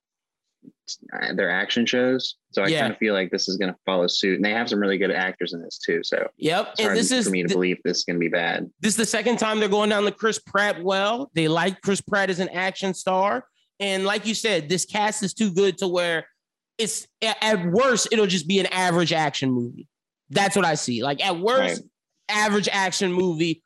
their 1.34 1.50
action 1.50 1.86
shows. 1.86 2.36
So 2.52 2.64
I 2.64 2.68
yeah. 2.68 2.82
kind 2.82 2.94
of 2.94 2.98
feel 2.98 3.14
like 3.14 3.32
this 3.32 3.48
is 3.48 3.58
going 3.58 3.72
to 3.72 3.80
follow 3.86 4.08
suit, 4.08 4.36
and 4.36 4.46
they 4.46 4.52
have 4.52 4.70
some 4.70 4.80
really 4.80 4.98
good 4.98 5.12
actors 5.12 5.54
in 5.54 5.62
this 5.62 5.78
too. 5.78 6.02
So 6.04 6.28
yep, 6.38 6.74
and 6.80 6.96
this 6.96 7.12
is 7.12 7.26
for 7.26 7.32
me 7.32 7.42
to 7.42 7.48
th- 7.48 7.56
believe 7.56 7.78
this 7.84 8.00
is 8.00 8.04
going 8.04 8.16
to 8.16 8.20
be 8.20 8.30
bad. 8.30 8.70
This 8.80 8.94
is 8.94 8.98
the 8.98 9.06
second 9.06 9.38
time 9.38 9.60
they're 9.60 9.70
going 9.70 9.90
down 9.90 10.06
the 10.06 10.12
Chris 10.12 10.40
Pratt 10.40 10.84
well. 10.84 11.32
They 11.34 11.48
like 11.48 11.82
Chris 11.82 12.02
Pratt 12.02 12.30
as 12.30 12.40
an 12.40 12.50
action 12.50 12.94
star, 12.94 13.46
and 13.80 14.06
like 14.06 14.26
you 14.26 14.36
said, 14.36 14.70
this 14.70 14.86
cast 14.86 15.24
is 15.24 15.34
too 15.34 15.52
good 15.52 15.78
to 15.80 15.88
where 15.88 16.26
it's 16.78 17.08
at 17.22 17.66
worst 17.72 18.10
it'll 18.12 18.28
just 18.28 18.48
be 18.48 18.60
an 18.60 18.66
average 18.68 19.14
action 19.14 19.52
movie. 19.52 19.88
That's 20.30 20.56
what 20.56 20.66
I 20.66 20.76
see. 20.76 21.04
Like 21.04 21.24
at 21.24 21.40
worst, 21.40 21.82
right. 21.82 22.46
average 22.46 22.70
action 22.72 23.12
movie, 23.12 23.62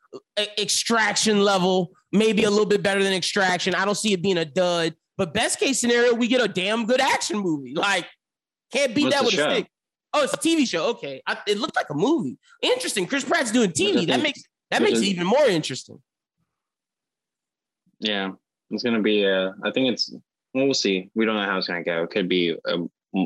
extraction 0.58 1.42
level, 1.42 1.90
maybe 2.12 2.44
a 2.44 2.50
little 2.50 2.66
bit 2.66 2.82
better 2.82 3.02
than 3.02 3.12
extraction. 3.12 3.74
I 3.74 3.84
don't 3.84 3.96
see 3.96 4.12
it 4.12 4.22
being 4.22 4.38
a 4.38 4.44
dud. 4.44 4.94
But 5.16 5.34
best 5.34 5.58
case 5.58 5.80
scenario, 5.80 6.14
we 6.14 6.28
get 6.28 6.40
a 6.40 6.46
damn 6.46 6.86
good 6.86 7.00
action 7.00 7.38
movie. 7.38 7.74
Like, 7.74 8.06
can't 8.72 8.94
beat 8.94 9.04
What's 9.04 9.16
that 9.16 9.24
with 9.24 9.34
show? 9.34 9.48
a 9.48 9.54
stick. 9.54 9.70
Oh, 10.14 10.22
it's 10.22 10.32
a 10.32 10.36
TV 10.36 10.66
show. 10.66 10.90
Okay, 10.90 11.20
I, 11.26 11.36
it 11.46 11.58
looked 11.58 11.76
like 11.76 11.90
a 11.90 11.94
movie. 11.94 12.38
Interesting. 12.62 13.06
Chris 13.06 13.24
Pratt's 13.24 13.50
doing 13.50 13.70
TV. 13.70 14.06
That 14.06 14.22
makes 14.22 14.42
that 14.70 14.80
makes 14.82 15.00
it 15.00 15.04
even 15.04 15.26
more 15.26 15.44
interesting. 15.46 16.00
Yeah, 18.00 18.30
it's 18.70 18.82
gonna 18.82 19.02
be. 19.02 19.26
Uh, 19.26 19.52
I 19.64 19.70
think 19.70 19.92
it's. 19.92 20.12
Well, 20.54 20.64
we'll 20.64 20.74
see. 20.74 21.10
We 21.14 21.26
don't 21.26 21.36
know 21.36 21.44
how 21.44 21.58
it's 21.58 21.66
gonna 21.66 21.84
go. 21.84 22.04
It 22.04 22.10
could 22.10 22.28
be 22.28 22.56
a, 22.64 22.78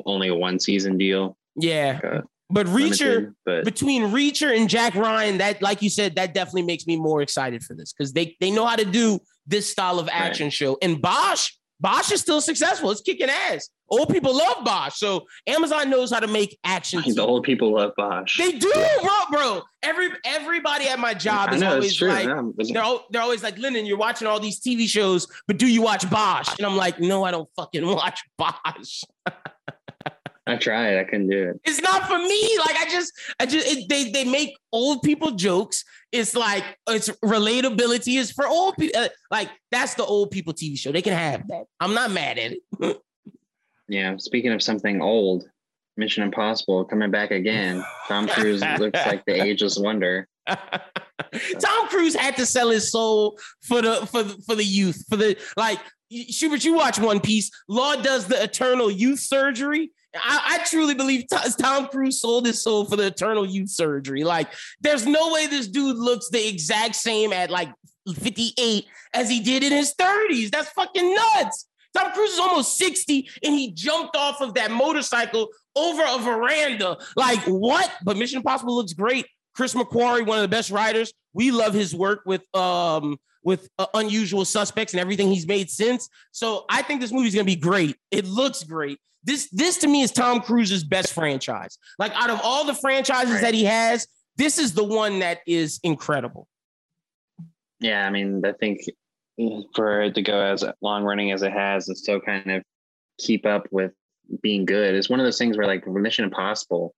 only 0.07 0.29
a 0.29 0.35
one 0.35 0.59
season 0.59 0.99
deal. 0.99 1.37
Yeah. 1.57 2.01
Like 2.03 2.15
uh, 2.15 2.21
but 2.51 2.67
Reacher, 2.67 3.01
limited, 3.01 3.35
but... 3.47 3.65
between 3.65 4.03
Reacher 4.13 4.55
and 4.55 4.69
Jack 4.69 4.95
Ryan, 4.95 5.39
that, 5.39 5.63
like 5.63 5.81
you 5.81 5.89
said, 5.89 6.17
that 6.17 6.35
definitely 6.35 6.63
makes 6.63 6.87
me 6.87 6.97
more 6.97 7.23
excited 7.23 7.63
for 7.63 7.75
this 7.75 7.93
because 7.93 8.13
they 8.13 8.37
they 8.41 8.51
know 8.51 8.67
how 8.67 8.77
to 8.77 8.85
do 8.85 9.21
this 9.47 9.71
style 9.71 9.99
of 9.99 10.09
action 10.13 10.47
right. 10.47 10.53
show. 10.53 10.77
And 10.83 11.01
Bosch, 11.01 11.53
Bosch 11.81 12.13
is 12.13 12.21
still 12.21 12.41
successful. 12.41 12.91
It's 12.91 13.01
kicking 13.01 13.29
ass. 13.29 13.71
Old 13.89 14.09
people 14.09 14.37
love 14.37 14.65
Bosch. 14.65 14.97
So 14.97 15.27
Amazon 15.47 15.91
knows 15.91 16.13
how 16.13 16.21
to 16.21 16.27
make 16.27 16.59
action. 16.63 17.03
The 17.15 17.23
old 17.23 17.43
people 17.43 17.75
love 17.75 17.93
Bosch. 17.97 18.39
They 18.39 18.53
do, 18.53 18.73
bro, 19.03 19.11
bro. 19.31 19.63
Every 19.83 20.11
everybody 20.25 20.87
at 20.89 20.99
my 20.99 21.15
job 21.15 21.53
is 21.53 21.61
know, 21.61 21.75
always 21.75 22.01
like, 22.01 22.27
they're, 22.27 22.85
they're 23.11 23.23
always 23.23 23.43
like, 23.43 23.59
Lyndon, 23.59 23.85
you're 23.85 23.99
watching 23.99 24.29
all 24.29 24.41
these 24.41 24.61
TV 24.61 24.87
shows, 24.87 25.27
but 25.47 25.59
do 25.59 25.67
you 25.67 25.83
watch 25.83 26.09
Bosch? 26.09 26.49
And 26.59 26.67
I'm 26.67 26.77
like, 26.77 27.01
no, 27.01 27.25
I 27.25 27.31
don't 27.31 27.49
fucking 27.57 27.85
watch 28.01 28.21
Bosch. 28.39 29.03
I 30.47 30.57
tried. 30.57 30.99
I 30.99 31.05
couldn't 31.05 31.29
do 31.29 31.51
it. 31.51 31.61
It's 31.65 31.81
not 31.81 32.09
for 32.09 32.19
me. 32.19 32.59
Like 32.59 32.77
I 32.77 32.89
just, 32.91 33.13
I 33.39 33.47
just, 33.47 33.67
it, 33.67 33.89
they 33.89 34.11
they 34.11 34.25
make 34.25 34.57
old 34.73 35.03
people 35.03 35.33
jokes. 35.33 35.85
It's 36.11 36.35
like 36.35 36.65
it's 36.89 37.09
relatability 37.25 38.19
is 38.19 38.33
for 38.33 38.47
old 38.47 38.77
people. 38.77 39.01
Uh, 39.01 39.09
like 39.31 39.49
that's 39.71 39.95
the 39.95 40.05
old 40.05 40.33
people 40.33 40.53
TV 40.53 40.77
show. 40.77 40.91
They 40.91 41.03
can 41.03 41.13
have 41.13 41.47
that. 41.49 41.65
I'm 41.79 41.95
not 41.95 42.11
mad 42.11 42.39
at 42.39 42.53
it. 42.53 43.01
yeah. 43.89 44.17
Speaking 44.17 44.53
of 44.53 44.63
something 44.63 45.01
old, 45.01 45.49
Mission 45.97 46.25
Impossible 46.25 46.85
coming 46.87 47.13
back 47.13 47.31
again. 47.31 47.85
Tom 48.09 48.27
Cruise 48.27 48.63
looks 48.79 48.99
like 49.07 49.25
the 49.27 49.41
ageless 49.41 49.79
wonder. 49.79 50.27
Tom 50.49 51.89
Cruise 51.89 52.17
had 52.17 52.37
to 52.37 52.47
sell 52.47 52.71
his 52.71 52.91
soul 52.91 53.39
for 53.63 53.81
the 53.81 54.07
for 54.07 54.25
the, 54.25 54.43
for 54.45 54.55
the 54.57 54.65
youth 54.65 55.05
for 55.09 55.17
the 55.17 55.37
like 55.57 55.79
Schubert. 56.11 56.65
You 56.65 56.75
watch 56.75 56.99
One 56.99 57.21
Piece. 57.21 57.49
Law 57.69 57.95
does 57.95 58.27
the 58.27 58.43
eternal 58.43 58.91
youth 58.91 59.21
surgery 59.21 59.93
I, 60.15 60.59
I, 60.61 60.65
truly 60.67 60.95
believe 60.95 61.25
Tom 61.59 61.87
Cruise 61.89 62.21
sold 62.21 62.47
his 62.47 62.63
soul 62.63 62.85
for 62.85 62.97
the 62.97 63.07
eternal 63.07 63.47
youth 63.47 63.71
surgery. 63.71 64.25
Like, 64.25 64.53
there's 64.81 65.07
no 65.07 65.33
way 65.33 65.47
this 65.47 65.69
dude 65.69 65.97
looks 65.97 66.29
the 66.29 66.47
exact 66.47 66.97
same 66.97 67.33
at 67.33 67.51
like 67.51 67.73
58 68.15 68.85
as 69.15 69.31
he 69.31 69.41
did 69.41 69.63
in 69.63 69.73
his 69.73 69.95
30s. 69.95 70.51
That's 70.51 70.69
fucking 70.71 71.15
nuts. 71.15 71.67
Tom 71.97 72.13
Cruise 72.13 72.33
is 72.33 72.39
almost 72.39 72.79
60 72.79 73.29
and 73.43 73.55
he 73.55 73.71
jumped 73.73 74.17
off 74.17 74.41
of 74.41 74.55
that 74.55 74.71
motorcycle 74.71 75.49
over 75.77 76.03
a 76.07 76.19
veranda. 76.19 76.99
Like, 77.17 77.41
what? 77.41 77.91
But 78.05 78.17
Mission 78.17 78.39
Impossible 78.39 78.77
looks 78.77 78.93
great. 78.93 79.27
Chris 79.55 79.75
McQuarrie, 79.75 80.27
one 80.27 80.39
of 80.39 80.43
the 80.43 80.49
best 80.49 80.71
writers. 80.71 81.13
We 81.35 81.51
love 81.51 81.75
his 81.75 81.95
work 81.95 82.23
with 82.25 82.43
um 82.57 83.19
with 83.45 83.69
uh, 83.79 83.87
unusual 83.95 84.45
suspects 84.45 84.93
and 84.93 85.01
everything 85.01 85.29
he's 85.29 85.47
made 85.47 85.69
since. 85.69 86.09
So 86.31 86.65
I 86.71 86.83
think 86.83 87.01
this 87.01 87.13
movie's 87.13 87.35
gonna 87.35 87.45
be 87.45 87.57
great. 87.57 87.97
It 88.11 88.25
looks 88.27 88.63
great. 88.63 88.99
This 89.25 89.49
this 89.51 89.79
to 89.79 89.89
me 89.89 90.03
is 90.03 90.11
Tom 90.11 90.41
Cruise's 90.41 90.85
best 90.85 91.13
franchise. 91.13 91.79
Like 91.99 92.13
out 92.15 92.31
of 92.31 92.41
all 92.43 92.65
the 92.65 92.75
franchises 92.75 93.35
right. 93.35 93.43
that 93.43 93.55
he 93.55 93.65
has, 93.65 94.07
this 94.37 94.59
is 94.59 94.75
the 94.75 94.85
one 94.85 95.21
that 95.21 95.41
is 95.47 95.79
incredible. 95.83 96.49
Yeah, 97.81 98.07
I 98.07 98.11
mean, 98.11 98.43
I 98.45 98.53
think 98.53 98.81
for 99.75 100.03
it 100.03 100.15
to 100.15 100.23
go 100.23 100.41
as 100.41 100.65
long 100.81 101.05
running 101.05 101.33
as 101.33 101.43
it 101.43 101.53
has 101.53 101.89
and 101.89 101.97
still 101.97 102.21
kind 102.21 102.51
of 102.51 102.63
keep 103.19 103.47
up 103.47 103.67
with 103.71 103.93
being 104.43 104.65
good 104.65 104.95
is 104.95 105.11
one 105.11 105.21
of 105.21 105.27
those 105.27 105.39
things 105.39 105.57
where 105.57 105.67
like 105.67 105.87
Mission 105.87 106.25
Impossible, 106.25 106.95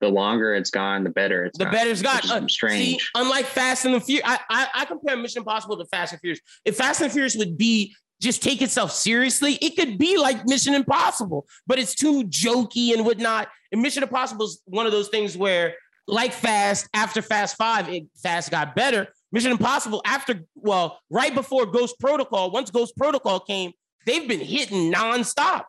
the 0.00 0.08
longer 0.08 0.54
it's 0.54 0.70
gone, 0.70 1.04
the 1.04 1.10
better 1.10 1.44
it's 1.44 1.58
the 1.58 1.64
gone, 1.64 1.72
better 1.72 1.90
it's 1.90 2.02
gone. 2.02 2.20
Uh, 2.30 2.48
strange. 2.48 2.98
See, 2.98 3.00
unlike 3.14 3.46
Fast 3.46 3.84
and 3.84 3.94
the 3.94 4.00
Furious, 4.00 4.26
I, 4.26 4.38
I, 4.48 4.68
I 4.74 4.84
compare 4.86 5.16
Mission 5.16 5.40
Impossible 5.40 5.76
to 5.78 5.84
Fast 5.86 6.12
and 6.12 6.20
Furious. 6.20 6.40
If 6.64 6.76
Fast 6.76 7.00
and 7.00 7.12
Furious 7.12 7.36
would 7.36 7.58
be 7.58 7.94
just 8.20 8.42
take 8.42 8.60
itself 8.60 8.92
seriously, 8.92 9.54
it 9.62 9.76
could 9.76 9.98
be 9.98 10.18
like 10.18 10.46
Mission 10.46 10.74
Impossible, 10.74 11.46
but 11.66 11.78
it's 11.78 11.94
too 11.94 12.24
jokey 12.24 12.92
and 12.92 13.04
whatnot. 13.04 13.48
And 13.72 13.80
Mission 13.80 14.02
Impossible 14.02 14.44
is 14.44 14.60
one 14.66 14.86
of 14.86 14.92
those 14.92 15.08
things 15.08 15.36
where, 15.36 15.74
like 16.06 16.32
Fast, 16.32 16.88
after 16.94 17.22
Fast 17.22 17.56
Five, 17.56 17.88
it 17.88 18.04
Fast 18.22 18.50
got 18.50 18.74
better. 18.74 19.08
Mission 19.32 19.52
Impossible, 19.52 20.02
after 20.04 20.42
well, 20.54 20.98
right 21.08 21.34
before 21.34 21.66
Ghost 21.66 21.98
Protocol, 21.98 22.50
once 22.50 22.70
Ghost 22.70 22.96
Protocol 22.96 23.40
came, 23.40 23.72
they've 24.06 24.28
been 24.28 24.40
hitting 24.40 24.92
nonstop. 24.92 25.64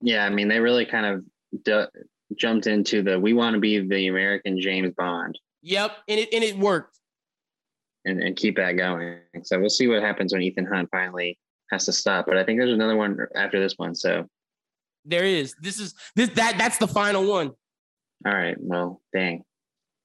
Yeah, 0.00 0.26
I 0.26 0.30
mean, 0.30 0.48
they 0.48 0.60
really 0.60 0.84
kind 0.84 1.06
of 1.06 1.24
d- 1.64 2.00
jumped 2.36 2.66
into 2.66 3.02
the 3.02 3.18
we 3.18 3.32
want 3.32 3.54
to 3.54 3.60
be 3.60 3.78
the 3.78 4.08
American 4.08 4.60
James 4.60 4.92
Bond. 4.96 5.38
Yep, 5.62 5.92
and 6.08 6.20
it 6.20 6.34
and 6.34 6.44
it 6.44 6.58
worked. 6.58 6.98
And, 8.06 8.20
and 8.20 8.36
keep 8.36 8.56
that 8.56 8.72
going. 8.72 9.20
So 9.44 9.58
we'll 9.58 9.70
see 9.70 9.88
what 9.88 10.02
happens 10.02 10.34
when 10.34 10.42
Ethan 10.42 10.66
Hunt 10.66 10.90
finally 10.92 11.38
has 11.70 11.86
to 11.86 11.92
stop. 11.92 12.26
But 12.26 12.36
I 12.36 12.44
think 12.44 12.58
there's 12.58 12.72
another 12.72 12.96
one 12.96 13.18
after 13.34 13.60
this 13.60 13.74
one. 13.76 13.94
So 13.94 14.26
there 15.04 15.24
is. 15.24 15.54
This 15.60 15.78
is 15.78 15.94
this 16.16 16.30
that 16.30 16.56
that's 16.58 16.78
the 16.78 16.88
final 16.88 17.28
one. 17.28 17.52
All 18.26 18.34
right. 18.34 18.56
Well, 18.58 19.00
dang. 19.12 19.44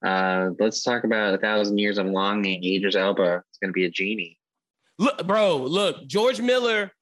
Uh, 0.04 0.50
let's 0.58 0.82
talk 0.82 1.04
about 1.04 1.34
a 1.34 1.38
thousand 1.38 1.78
years 1.78 1.98
of 1.98 2.06
longing. 2.06 2.64
Idris 2.64 2.96
Elba 2.96 3.42
It's 3.48 3.58
going 3.58 3.68
to 3.68 3.72
be 3.72 3.84
a 3.84 3.90
genie. 3.90 4.38
Look, 4.98 5.26
bro. 5.26 5.56
Look, 5.56 6.06
George 6.06 6.40
Miller 6.40 6.92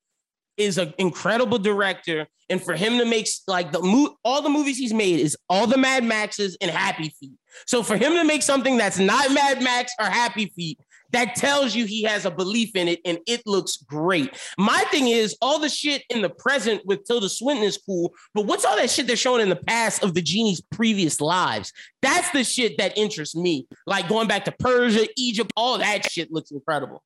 is 0.56 0.78
an 0.78 0.92
incredible 0.98 1.58
director, 1.58 2.26
and 2.50 2.60
for 2.62 2.74
him 2.74 2.98
to 2.98 3.04
make 3.04 3.28
like 3.46 3.72
the 3.72 3.80
mo- 3.80 4.16
all 4.24 4.42
the 4.42 4.48
movies 4.48 4.76
he's 4.76 4.94
made 4.94 5.20
is 5.20 5.36
all 5.48 5.66
the 5.66 5.78
Mad 5.78 6.04
Maxes 6.04 6.56
and 6.60 6.70
Happy 6.70 7.12
Feet. 7.20 7.38
So 7.66 7.82
for 7.82 7.96
him 7.96 8.14
to 8.14 8.24
make 8.24 8.42
something 8.42 8.76
that's 8.76 8.98
not 8.98 9.32
Mad 9.32 9.62
Max 9.62 9.92
or 10.00 10.06
Happy 10.06 10.46
Feet 10.46 10.78
that 11.10 11.34
tells 11.34 11.74
you 11.74 11.84
he 11.84 12.02
has 12.02 12.24
a 12.24 12.30
belief 12.30 12.74
in 12.74 12.88
it 12.88 13.00
and 13.04 13.18
it 13.26 13.42
looks 13.46 13.76
great. 13.76 14.38
My 14.58 14.84
thing 14.90 15.08
is 15.08 15.36
all 15.40 15.58
the 15.58 15.68
shit 15.68 16.02
in 16.10 16.22
the 16.22 16.30
present 16.30 16.84
with 16.84 17.04
Tilda 17.04 17.28
Swinton 17.28 17.64
is 17.64 17.78
cool, 17.78 18.14
but 18.34 18.46
what's 18.46 18.64
all 18.64 18.76
that 18.76 18.90
shit 18.90 19.06
they're 19.06 19.16
showing 19.16 19.40
in 19.40 19.48
the 19.48 19.56
past 19.56 20.02
of 20.02 20.14
the 20.14 20.22
genie's 20.22 20.60
previous 20.60 21.20
lives? 21.20 21.72
That's 22.02 22.30
the 22.30 22.44
shit 22.44 22.78
that 22.78 22.96
interests 22.96 23.34
me. 23.34 23.66
Like 23.86 24.08
going 24.08 24.28
back 24.28 24.44
to 24.46 24.52
Persia, 24.52 25.06
Egypt, 25.16 25.52
all 25.56 25.78
that 25.78 26.10
shit 26.10 26.30
looks 26.32 26.50
incredible. 26.50 27.02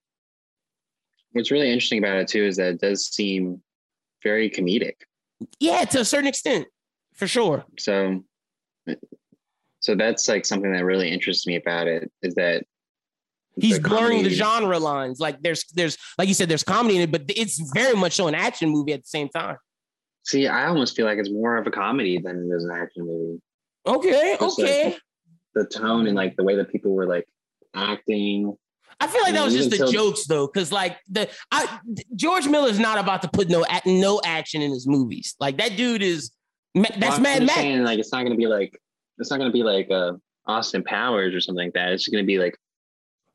What's 1.32 1.50
really 1.50 1.70
interesting 1.70 1.98
about 1.98 2.16
it 2.16 2.28
too 2.28 2.44
is 2.44 2.56
that 2.56 2.74
it 2.74 2.80
does 2.80 3.06
seem 3.06 3.62
very 4.22 4.50
comedic. 4.50 4.94
Yeah, 5.58 5.84
to 5.84 6.00
a 6.00 6.04
certain 6.04 6.28
extent, 6.28 6.66
for 7.14 7.26
sure. 7.26 7.64
So 7.78 8.22
so 9.80 9.96
that's 9.96 10.28
like 10.28 10.46
something 10.46 10.72
that 10.72 10.84
really 10.84 11.10
interests 11.10 11.46
me 11.46 11.56
about 11.56 11.88
it 11.88 12.10
is 12.22 12.34
that 12.36 12.64
He's 13.56 13.80
the 13.80 13.88
blurring 13.88 14.18
comedy. 14.18 14.28
the 14.30 14.34
genre 14.34 14.78
lines. 14.78 15.20
Like 15.20 15.42
there's 15.42 15.64
there's 15.74 15.98
like 16.18 16.28
you 16.28 16.34
said, 16.34 16.48
there's 16.48 16.64
comedy 16.64 16.96
in 16.96 17.02
it, 17.02 17.12
but 17.12 17.22
it's 17.28 17.58
very 17.72 17.94
much 17.94 18.14
so 18.14 18.28
an 18.28 18.34
action 18.34 18.70
movie 18.70 18.92
at 18.92 19.02
the 19.02 19.08
same 19.08 19.28
time. 19.28 19.56
See, 20.24 20.46
I 20.46 20.66
almost 20.66 20.96
feel 20.96 21.06
like 21.06 21.18
it's 21.18 21.30
more 21.30 21.56
of 21.56 21.66
a 21.66 21.70
comedy 21.70 22.18
than 22.18 22.50
it 22.50 22.54
is 22.54 22.64
an 22.64 22.70
action 22.70 23.06
movie. 23.06 23.40
Okay, 23.86 24.36
Just 24.40 24.58
okay. 24.60 24.84
Like 24.84 25.00
the 25.54 25.66
tone 25.66 26.06
and 26.06 26.16
like 26.16 26.36
the 26.36 26.44
way 26.44 26.56
that 26.56 26.70
people 26.70 26.92
were 26.92 27.06
like 27.06 27.26
acting. 27.74 28.56
I 29.00 29.06
feel 29.08 29.22
like 29.22 29.34
that 29.34 29.44
was 29.44 29.54
just 29.54 29.70
the 29.70 29.90
jokes 29.90 30.26
though, 30.26 30.46
because 30.46 30.70
like 30.70 30.98
the 31.08 31.28
I 31.50 31.80
George 32.14 32.46
Miller's 32.46 32.78
not 32.78 32.98
about 32.98 33.22
to 33.22 33.28
put 33.28 33.48
no 33.48 33.64
no 33.84 34.20
action 34.24 34.62
in 34.62 34.70
his 34.70 34.86
movies. 34.86 35.34
Like 35.40 35.58
that 35.58 35.76
dude 35.76 36.02
is 36.02 36.30
that's 36.74 36.98
well, 36.98 37.20
Mad 37.20 37.44
Max. 37.44 37.60
Like 37.84 37.98
it's 37.98 38.12
not 38.12 38.22
gonna 38.22 38.36
be 38.36 38.46
like 38.46 38.78
it's 39.18 39.30
not 39.30 39.38
gonna 39.38 39.50
be 39.50 39.64
like 39.64 39.90
uh 39.90 40.12
Austin 40.46 40.82
Powers 40.82 41.34
or 41.34 41.40
something 41.40 41.66
like 41.66 41.74
that. 41.74 41.92
It's 41.92 42.04
just 42.04 42.12
going 42.12 42.24
to 42.24 42.26
be 42.26 42.38
like 42.38 42.56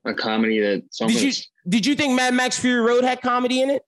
a 0.07 0.13
comedy 0.13 0.59
that 0.59 0.83
Did 1.07 1.21
you 1.21 1.31
did 1.67 1.85
you 1.85 1.95
think 1.95 2.13
Mad 2.15 2.33
Max 2.33 2.57
Fury 2.59 2.81
Road 2.81 3.03
had 3.03 3.21
comedy 3.21 3.61
in 3.61 3.69
it? 3.69 3.83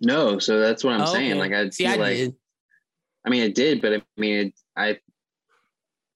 No, 0.00 0.38
so 0.38 0.58
that's 0.58 0.82
what 0.82 0.94
I'm 0.94 1.02
Oh, 1.02 1.06
saying. 1.12 1.32
okay. 1.32 1.40
Like 1.40 1.52
I 1.52 1.68
See, 1.70 1.86
I 1.86 1.94
like 1.96 2.16
did. 2.16 2.34
I 3.26 3.30
mean 3.30 3.42
it 3.42 3.54
did, 3.54 3.82
but 3.82 3.92
I 3.94 4.02
mean 4.16 4.46
it 4.46 4.54
I 4.76 4.98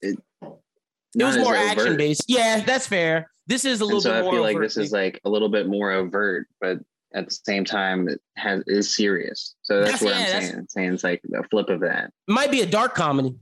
it 0.01 0.17
It 0.41 1.23
was 1.23 1.37
more 1.37 1.55
action 1.55 1.95
based. 1.97 2.25
Yeah, 2.27 2.61
that's 2.61 2.87
fair. 2.87 3.29
This 3.47 3.63
is 3.63 3.79
a 3.81 3.83
And 3.83 3.87
little 3.87 4.01
so 4.01 4.09
bit 4.11 4.17
I 4.17 4.21
more. 4.23 4.31
feel 4.33 4.41
like 4.41 4.59
this 4.59 4.75
is 4.77 4.91
like 4.91 5.21
a 5.23 5.29
little 5.29 5.49
bit 5.49 5.67
more 5.67 5.91
overt, 5.91 6.47
but 6.59 6.79
at 7.13 7.29
the 7.29 7.37
same 7.45 7.63
time 7.63 8.07
it 8.09 8.19
has 8.35 8.63
is 8.65 8.95
serious. 8.95 9.55
So 9.61 9.81
that's, 9.81 9.99
That's- 9.99 10.01
what 10.03 10.09
yeah, 10.09 10.17
I'm 10.17 10.25
that's- 10.25 10.47
saying. 10.49 10.59
I'm 10.59 10.67
saying 10.67 10.93
it's 10.95 11.03
like 11.03 11.21
a 11.35 11.43
flip 11.49 11.69
of 11.69 11.79
that. 11.81 12.11
might 12.27 12.49
be 12.51 12.61
a 12.61 12.65
dark 12.65 12.95
comedy. 12.95 13.35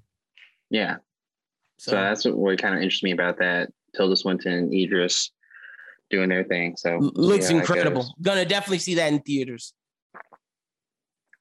Yeah. 0.70 0.98
So, 1.80 1.92
So 1.92 1.96
that's 1.96 2.26
what, 2.26 2.38
what 2.38 2.62
kind 2.62 2.76
of 2.76 2.82
interests 2.82 3.04
me 3.04 3.12
about 3.12 3.38
that. 3.40 3.70
Tilda 3.96 4.16
Swinton 4.18 4.52
and 4.54 4.74
Idris 4.74 5.32
doing 6.14 6.30
their 6.30 6.44
thing. 6.44 6.76
So 6.78 6.98
looks 7.16 7.48
that 7.48 7.56
incredible. 7.56 8.14
Gonna 8.22 8.46
definitely 8.46 8.80
see 8.80 8.96
that 8.96 9.12
in 9.12 9.20
theaters. 9.20 9.74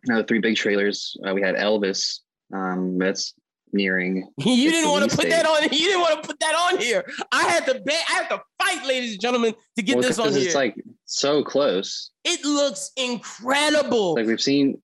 Now 0.06 0.16
the 0.18 0.24
three 0.24 0.40
big 0.40 0.56
trailers. 0.56 1.16
Uh, 1.26 1.34
we 1.34 1.42
had 1.42 1.54
Elvis. 1.54 2.20
Um, 2.54 2.98
that's 2.98 3.34
nearing. 3.72 4.28
You 4.38 4.70
didn't 4.70 4.90
want 4.90 5.08
to 5.10 5.16
put 5.16 5.24
date. 5.24 5.30
that 5.30 5.46
on. 5.46 5.62
You 5.70 5.86
didn't 5.88 6.00
want 6.00 6.22
to 6.22 6.26
put 6.28 6.40
that 6.40 6.54
on 6.54 6.78
here. 6.78 7.04
I 7.30 7.42
had 7.44 7.66
to 7.66 7.74
bet. 7.80 8.02
I 8.08 8.12
had 8.14 8.28
to 8.30 8.42
fight, 8.62 8.86
ladies 8.86 9.12
and 9.12 9.20
gentlemen, 9.20 9.54
to 9.76 9.82
get 9.82 9.96
Well, 9.96 10.02
this 10.08 10.18
on 10.18 10.32
here. 10.32 10.42
It's 10.46 10.54
like 10.54 10.74
so 11.04 11.44
close. 11.44 12.10
it 12.24 12.44
looks 12.44 12.90
incredible. 12.96 14.14
Like 14.14 14.26
we've 14.26 14.40
seen. 14.40 14.80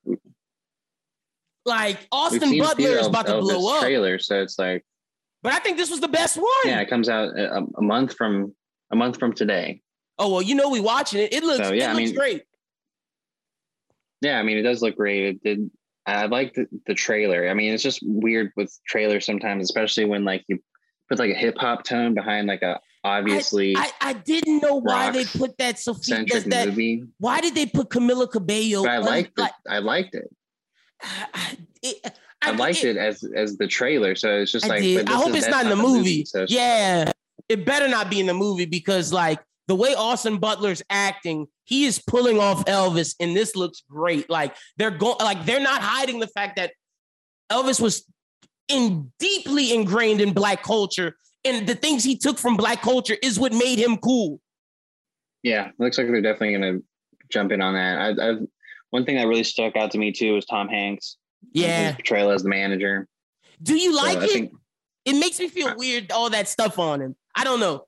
Like 1.65 1.99
Austin 2.13 2.41
seen 2.49 2.63
Butler 2.63 2.91
is 2.91 3.07
about 3.07 3.27
to 3.27 3.33
Elvis 3.33 3.41
blow 3.43 3.77
up. 3.77 3.83
Trailer, 3.83 4.19
so 4.19 4.41
it's 4.41 4.59
like 4.59 4.83
But 5.43 5.53
I 5.53 5.59
think 5.59 5.77
this 5.77 5.91
was 5.91 6.01
the 6.01 6.09
best 6.09 6.37
one. 6.39 6.47
yeah, 6.65 6.81
it 6.81 6.89
comes 6.89 7.09
out 7.11 7.37
a, 7.39 7.63
a 7.77 7.83
month 7.83 8.15
from 8.15 8.55
a 8.91 8.97
month 8.97 9.19
from 9.19 9.33
today. 9.33 9.83
Oh 10.19 10.33
well, 10.33 10.43
you 10.43 10.55
know 10.55 10.71
we 10.71 10.81
watching 10.81 11.21
it. 11.21 11.33
It 11.33 11.45
looks. 11.45 11.67
So, 11.69 11.73
yeah, 11.73 11.87
it 11.87 11.91
I 11.91 11.93
looks 11.95 12.07
mean- 12.07 12.15
great. 12.17 12.43
Yeah, 14.21 14.39
I 14.39 14.43
mean 14.43 14.59
it 14.59 14.63
does 14.63 14.83
look 14.83 14.97
great. 14.97 15.25
It 15.25 15.43
did. 15.45 15.71
I 16.07 16.27
like 16.27 16.55
the, 16.55 16.67
the 16.87 16.95
trailer. 16.95 17.49
I 17.49 17.55
mean, 17.55 17.73
it's 17.75 17.83
just 17.83 18.01
weird 18.03 18.51
with 18.57 18.77
trailers 18.87 19.27
sometimes, 19.27 19.63
especially 19.65 20.07
when 20.07 20.25
like 20.25 20.43
you 20.49 20.59
put 21.09 21.19
like 21.19 21.31
a 21.31 21.35
hip 21.35 21.57
hop 21.59 21.85
tone 21.85 22.15
behind 22.15 22.49
like 22.49 22.63
a 22.63 22.81
obviously 23.05 23.77
I, 23.77 23.91
I 24.01 24.13
didn't 24.15 24.61
know 24.61 24.77
why 24.77 25.11
they 25.11 25.25
put 25.25 25.59
that 25.59 25.79
Sophia. 25.79 26.25
That, 26.47 26.69
movie. 26.69 27.05
why 27.19 27.41
did 27.41 27.55
they 27.55 27.67
put 27.67 27.91
Camila 27.91 28.31
Cabello? 28.31 28.83
But 28.83 28.91
I 28.91 28.97
un- 28.97 29.05
liked 29.05 29.39
it. 29.39 29.53
I 29.69 29.79
liked 29.79 30.15
it. 30.15 30.35
I, 31.03 31.57
it, 31.83 32.19
I, 32.43 32.51
liked 32.53 32.85
it, 32.85 32.97
as 32.97 33.25
as 33.37 33.57
the 33.57 33.67
trailer. 33.67 34.15
So 34.15 34.41
it's 34.41 34.53
just 34.53 34.65
I 34.65 34.69
like. 34.79 35.09
I 35.09 35.13
hope 35.15 35.35
it's 35.35 35.49
not 35.49 35.65
in 35.65 35.71
the 35.71 35.77
the 35.77 35.83
movie. 35.83 36.25
So 36.25 36.47
yeah, 36.49 37.13
it 37.49 37.65
better 37.65 37.89
not 37.89 38.11
be 38.11 38.21
in 38.21 38.27
the 38.27 38.35
movie 38.35 38.67
because 38.67 39.13
like 39.13 39.41
the 39.67 39.75
way 39.75 39.95
Austin 39.95 40.39
Butler's 40.39 40.83
acting, 40.91 41.47
he 41.65 41.85
is 41.85 41.99
pulling 41.99 42.39
off 42.39 42.65
Elvis, 42.65 43.15
and 43.21 43.37
this 43.37 43.55
looks 43.55 43.83
great. 43.89 44.29
Like 44.31 44.55
they're 44.77 44.91
going, 44.91 45.17
like 45.21 45.45
they're 45.45 45.61
not 45.61 45.83
hiding 45.83 46.21
the 46.21 46.27
fact 46.27 46.57
that 46.57 46.73
Elvis 47.51 47.81
was 47.81 48.05
in 48.69 49.13
deeply 49.19 49.73
ingrained 49.75 50.21
in 50.21 50.33
black 50.33 50.63
culture, 50.63 51.17
and 51.45 51.67
the 51.67 51.75
things 51.75 52.05
he 52.05 52.17
took 52.17 52.39
from 52.39 52.57
black 52.57 52.83
culture 52.83 53.17
is 53.23 53.39
what 53.39 53.53
made 53.53 53.79
him 53.79 53.99
cool. 53.99 54.41
Yeah, 55.43 55.71
looks 55.79 55.99
like 55.99 56.09
they're 56.09 56.23
definitely 56.23 56.53
gonna 56.53 56.79
jump 57.31 57.53
in 57.53 57.61
on 57.61 57.75
that. 57.75 57.99
I, 58.19 58.31
I 58.31 58.35
one 58.91 59.05
thing 59.05 59.17
that 59.17 59.27
really 59.27 59.45
stuck 59.45 59.77
out 59.77 59.91
to 59.93 59.99
me 59.99 60.13
too 60.13 60.35
was 60.35 60.47
Tom 60.47 60.69
Hanks. 60.69 61.17
Yeah. 61.53 61.89
his 61.89 61.95
portrayal 61.97 62.31
as 62.31 62.43
the 62.43 62.49
manager. 62.49 63.07
Do 63.63 63.77
you 63.77 63.95
like 63.95 64.19
I 64.19 64.25
it? 64.25 64.31
think, 64.31 64.53
it 65.05 65.15
makes 65.15 65.39
me 65.39 65.49
feel 65.49 65.75
weird. 65.77 66.11
All 66.13 66.31
that 66.31 66.49
stuff 66.49 66.79
on 66.79 67.01
him. 67.01 67.17
I 67.35 67.45
don't 67.45 67.61
know. 67.61 67.85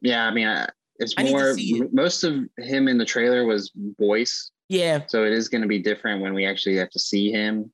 yeah, 0.00 0.26
I 0.26 0.30
mean, 0.32 0.46
I, 0.48 0.68
it's 0.98 1.14
I 1.16 1.24
more. 1.24 1.54
it. 1.56 1.92
Most 1.92 2.24
of 2.24 2.34
him 2.58 2.88
in 2.88 2.98
the 2.98 3.04
trailer 3.04 3.44
was 3.44 3.70
voice, 3.98 4.50
Yeah. 4.68 5.04
so 5.06 5.24
it 5.24 5.32
is 5.32 5.48
going 5.48 5.62
to 5.62 5.68
be 5.68 5.78
different 5.80 6.22
when 6.22 6.34
we 6.34 6.46
actually 6.46 6.76
have 6.76 6.90
to 6.90 6.98
see 6.98 7.30
him 7.32 7.72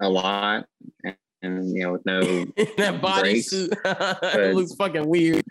a 0.00 0.08
lot, 0.08 0.66
and, 1.04 1.16
and 1.42 1.76
you 1.76 1.82
know, 1.84 1.92
with 1.92 2.04
no. 2.06 2.20
that 2.76 3.00
Breaks, 3.00 3.52
bodysuit. 3.52 4.24
it 4.50 4.54
looks 4.54 4.74
fucking 4.74 5.06
weird. 5.08 5.44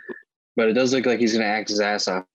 but 0.55 0.67
it 0.69 0.73
does 0.73 0.93
look 0.93 1.05
like 1.05 1.19
he's 1.19 1.33
going 1.33 1.43
to 1.43 1.47
act 1.49 1.69
his 1.69 1.79
ass 1.79 2.07
off, 2.07 2.25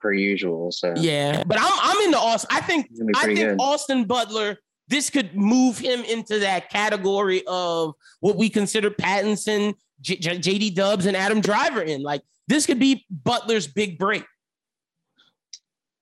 per 0.00 0.12
usual. 0.12 0.72
So 0.72 0.92
Yeah, 0.96 1.44
but 1.46 1.58
I'm 1.60 1.72
I'm 1.80 2.04
into 2.06 2.18
Austin. 2.18 2.48
I 2.56 2.60
think 2.60 2.86
it's 2.90 2.98
gonna 2.98 3.12
be 3.12 3.18
I 3.18 3.24
think 3.24 3.38
good. 3.38 3.56
Austin 3.60 4.04
Butler. 4.04 4.58
This 4.88 5.08
could 5.10 5.34
move 5.36 5.78
him 5.78 6.00
into 6.04 6.40
that 6.40 6.68
category 6.68 7.42
of 7.46 7.94
what 8.20 8.36
we 8.36 8.50
consider 8.50 8.90
Pattinson, 8.90 9.74
J- 10.02 10.16
J- 10.16 10.38
JD 10.38 10.74
Dubs, 10.74 11.06
and 11.06 11.16
Adam 11.16 11.40
Driver 11.40 11.80
in. 11.80 12.02
Like 12.02 12.20
this 12.48 12.66
could 12.66 12.78
be 12.78 13.06
Butler's 13.10 13.66
big 13.66 13.98
break. 13.98 14.24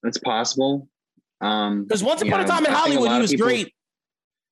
That's 0.02 0.18
possible. 0.18 0.88
Um, 1.40 1.84
Because 1.84 2.02
once 2.02 2.22
you 2.22 2.28
upon 2.28 2.40
a 2.40 2.46
time 2.46 2.64
in 2.66 2.72
I 2.72 2.74
Hollywood, 2.74 3.12
he 3.12 3.18
was 3.20 3.30
people- 3.30 3.46
great. 3.46 3.74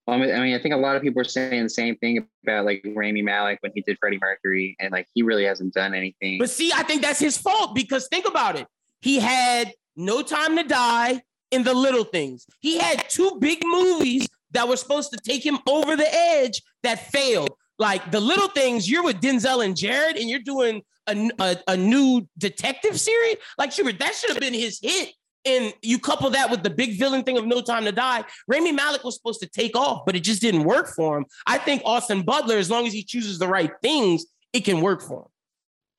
I 0.07 0.17
mean, 0.17 0.35
I 0.35 0.41
mean, 0.41 0.55
I 0.55 0.59
think 0.59 0.73
a 0.73 0.79
lot 0.79 0.97
of 0.97 1.03
people 1.03 1.21
are 1.21 1.25
saying 1.25 1.63
the 1.65 1.69
same 1.69 1.95
thing 1.97 2.27
about 2.43 2.65
like 2.65 2.83
Rami 2.97 3.21
Malek 3.21 3.59
when 3.61 3.73
he 3.75 3.83
did 3.83 3.99
Freddie 4.01 4.19
Mercury, 4.19 4.75
and 4.81 4.91
like 4.91 5.07
he 5.15 5.23
really 5.23 5.45
hasn't 5.45 5.75
done 5.75 5.93
anything. 5.93 6.39
But 6.39 6.49
see, 6.49 6.73
I 6.75 6.83
think 6.83 7.03
that's 7.03 7.19
his 7.19 7.37
fault 7.37 7.75
because 7.75 8.09
think 8.09 8.27
about 8.27 8.57
it. 8.57 8.67
He 9.03 9.19
had 9.21 9.75
No 9.97 10.23
Time 10.23 10.57
to 10.57 10.63
Die 10.63 11.23
in 11.51 11.63
The 11.63 11.75
Little 11.75 12.05
Things. 12.05 12.47
He 12.61 12.79
had 12.79 13.05
two 13.11 13.37
big 13.39 13.59
movies 13.67 14.27
that 14.53 14.67
were 14.67 14.79
supposed 14.79 15.13
to 15.13 15.19
take 15.19 15.45
him 15.45 15.59
over 15.69 15.95
the 15.95 16.09
edge 16.15 16.63
that 16.83 17.11
failed. 17.13 17.51
Like 17.79 18.11
The 18.11 18.21
Little 18.21 18.49
Things, 18.49 18.91
you're 18.91 19.05
with 19.05 19.21
Denzel 19.21 19.65
and 19.65 19.77
Jared, 19.77 20.17
and 20.17 20.29
you're 20.29 20.41
doing 20.41 20.83
a, 21.07 21.31
a, 21.39 21.57
a 21.69 21.77
new 21.77 22.29
detective 22.37 22.99
series. 22.99 23.37
Like, 23.57 23.73
Schubert, 23.73 23.99
that 24.01 24.15
should 24.15 24.31
have 24.31 24.41
been 24.41 24.55
his 24.55 24.81
hit. 24.83 25.13
And 25.45 25.73
you 25.83 25.99
couple 25.99 26.29
that 26.31 26.51
with 26.51 26.63
the 26.63 26.71
big 26.71 26.99
villain 26.99 27.23
thing 27.23 27.39
of 27.39 27.47
No 27.47 27.61
Time 27.63 27.85
to 27.85 27.93
Die. 27.93 28.25
Rami 28.49 28.73
Malek 28.73 29.05
was 29.05 29.15
supposed 29.15 29.41
to 29.41 29.47
take 29.47 29.77
off, 29.77 30.05
but 30.05 30.17
it 30.17 30.21
just 30.21 30.43
didn't 30.43 30.65
work 30.65 30.89
for 30.89 31.17
him. 31.17 31.27
I 31.47 31.59
think 31.59 31.83
Austin 31.85 32.23
Butler, 32.23 32.57
as 32.57 32.69
long 32.69 32.87
as 32.87 32.93
he 32.93 33.05
chooses 33.05 33.39
the 33.39 33.47
right 33.47 33.71
things, 33.81 34.27
it 34.53 34.65
can 34.65 34.81
work 34.81 35.01
for 35.01 35.21
him. 35.23 35.29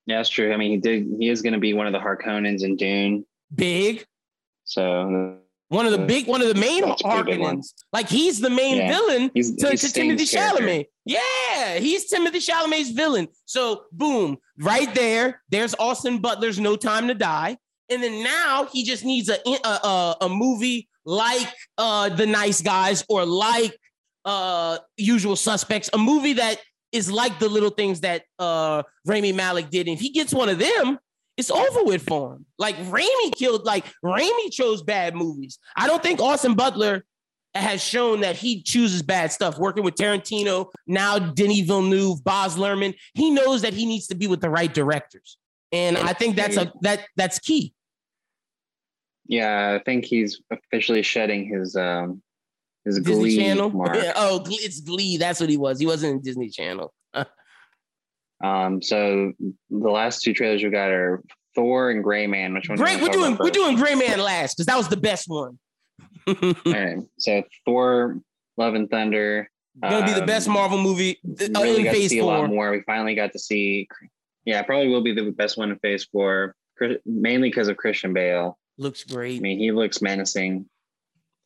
yeah, 0.06 0.18
that's 0.18 0.30
true. 0.30 0.54
I 0.54 0.58
mean, 0.58 0.72
he 0.72 0.78
did. 0.78 1.08
He 1.20 1.30
is 1.30 1.42
going 1.42 1.54
to 1.54 1.60
be 1.60 1.74
one 1.74 1.88
of 1.88 1.94
the 1.94 2.00
Harkonnens 2.00 2.64
in 2.64 2.76
Dune. 2.76 3.26
Big, 3.56 4.06
So 4.66 5.40
One 5.70 5.86
of 5.86 5.92
the 5.92 6.00
big, 6.00 6.28
one 6.28 6.42
of 6.42 6.48
the 6.48 6.56
main 6.60 6.82
That's 6.82 7.02
a 7.04 7.08
pretty 7.08 7.32
big 7.32 7.40
one. 7.40 7.58
Harkonnens. 7.60 7.74
Like 7.94 8.10
he's 8.10 8.40
the 8.42 8.50
main 8.50 8.78
Yeah. 8.78 8.90
villain 8.90 9.32
he's, 9.34 9.56
to, 9.58 9.70
he's 9.70 9.82
to 9.82 9.94
Timothy 9.94 10.26
character. 10.26 10.64
Chalamet. 10.64 10.86
Yeah, 11.06 11.78
he's 11.78 12.06
Timothy 12.10 12.40
Chalamet's 12.40 12.90
villain. 12.90 13.28
So 13.46 13.84
boom, 13.92 14.38
right 14.60 14.94
there. 14.96 15.42
There's 15.50 15.76
Austin 15.80 16.18
Butler's 16.20 16.60
No 16.60 16.76
Time 16.76 17.08
to 17.08 17.14
Die, 17.14 17.56
and 17.90 18.04
then 18.04 18.24
now 18.24 18.66
he 18.66 18.84
just 18.84 19.06
needs 19.06 19.30
a 19.30 19.38
a, 19.48 19.68
a, 19.68 20.16
a 20.22 20.30
movie 20.30 20.90
like 21.06 21.48
uh, 21.78 22.10
The 22.10 22.26
Nice 22.26 22.62
Guys 22.62 23.04
or 23.08 23.26
like 23.26 23.78
uh, 24.26 24.80
Usual 24.98 25.36
Suspects, 25.36 25.90
a 25.94 25.98
movie 25.98 26.34
that 26.34 26.60
is 26.92 27.12
like 27.12 27.38
the 27.38 27.48
little 27.48 27.70
things 27.70 28.02
that 28.02 28.24
uh, 28.40 28.82
Rami 29.06 29.32
Malek 29.34 29.70
did. 29.70 29.88
And 29.88 29.96
if 29.96 30.02
he 30.02 30.10
gets 30.10 30.34
one 30.34 30.50
of 30.50 30.58
them, 30.58 30.98
it's 31.40 31.50
over 31.50 31.84
with 31.84 32.04
for 32.04 32.34
him. 32.34 32.46
Like 32.58 32.76
Raimi 32.78 33.34
killed, 33.36 33.66
like 33.66 33.86
Raimi 34.04 34.52
chose 34.52 34.84
bad 34.84 35.16
movies. 35.16 35.58
I 35.76 35.88
don't 35.88 36.04
think 36.04 36.20
Austin 36.20 36.54
Butler 36.54 37.06
has 37.56 37.82
shown 37.82 38.20
that 38.22 38.36
he 38.36 38.62
chooses 38.62 39.02
bad 39.02 39.32
stuff. 39.32 39.58
Working 39.58 39.84
with 39.84 39.96
Tarantino, 39.96 40.68
now 40.86 41.18
Denis 41.18 41.62
Villeneuve, 41.62 42.24
Baz 42.24 42.58
Luhrmann, 42.58 42.94
he 43.14 43.32
knows 43.32 43.62
that 43.62 43.74
he 43.74 43.86
needs 43.86 44.08
to 44.08 44.16
be 44.16 44.28
with 44.28 44.42
the 44.42 44.50
right 44.50 44.74
directors. 44.74 45.38
And 45.72 45.98
I 45.98 46.14
think 46.14 46.36
that's 46.36 46.58
a 46.58 46.72
that 46.82 47.06
that's 47.16 47.40
key. 47.40 47.74
Yeah, 49.26 49.78
I 49.80 49.84
think 49.84 50.06
he's 50.06 50.42
officially 50.52 51.04
shedding 51.04 51.48
his 51.48 51.76
um 51.76 52.22
his 52.84 52.98
Disney 53.00 53.14
Glee 53.14 53.38
Channel. 53.38 53.70
mark. 53.70 53.96
Oh, 54.16 54.44
it's 54.48 54.82
Glee. 54.82 55.18
That's 55.18 55.40
what 55.40 55.50
he 55.50 55.58
was. 55.58 55.80
He 55.80 55.86
wasn't 55.86 56.14
in 56.14 56.22
Disney 56.22 56.50
Channel. 56.50 56.94
Um, 58.44 58.82
so 58.82 59.34
the 59.40 59.90
last 59.90 60.22
two 60.22 60.34
trailers 60.34 60.64
we 60.64 60.70
got 60.70 60.92
are 60.92 61.22
Thor 61.56 61.92
and 61.92 62.04
Gray 62.04 62.28
Man. 62.28 62.54
Which 62.54 62.70
one? 62.70 62.78
Great. 62.78 63.02
We're 63.02 63.10
doing 63.10 63.38
we're 63.38 63.50
doing 63.50 63.76
Gray 63.76 63.96
Man 63.96 64.20
last 64.20 64.56
because 64.56 64.68
that 64.68 64.78
was 64.78 64.88
the 64.88 64.98
best 64.98 65.28
one. 65.28 65.60
All 66.28 66.36
right. 66.66 67.00
So 67.18 67.44
Thor, 67.66 68.20
Love 68.58 68.76
and 68.76 68.90
Thunder. 68.90 69.50
Gonna 69.82 70.06
be 70.06 70.14
the 70.14 70.22
um, 70.22 70.26
best 70.26 70.50
Marvel 70.50 70.78
movie 70.78 71.20
th- 71.38 71.52
really 71.52 71.88
in 71.88 71.94
Phase 71.94 72.10
see 72.10 72.20
a 72.20 72.26
lot 72.26 72.40
Four. 72.40 72.48
more. 72.50 72.72
We 72.72 72.82
finally 72.82 73.16
got 73.16 73.32
to 73.34 73.40
see. 73.40 73.88
Yeah, 74.46 74.62
probably 74.64 74.88
will 74.88 75.04
be 75.04 75.14
the 75.14 75.32
best 75.32 75.58
one 75.58 75.72
in 75.72 75.80
Phase 75.80 76.06
Four, 76.06 76.56
mainly 77.06 77.50
because 77.50 77.68
of 77.68 77.78
Christian 77.78 78.14
Bale. 78.14 78.58
Looks 78.78 79.04
great. 79.04 79.38
I 79.38 79.40
mean, 79.42 79.60
he 79.60 79.72
looks 79.72 80.02
menacing. 80.02 80.66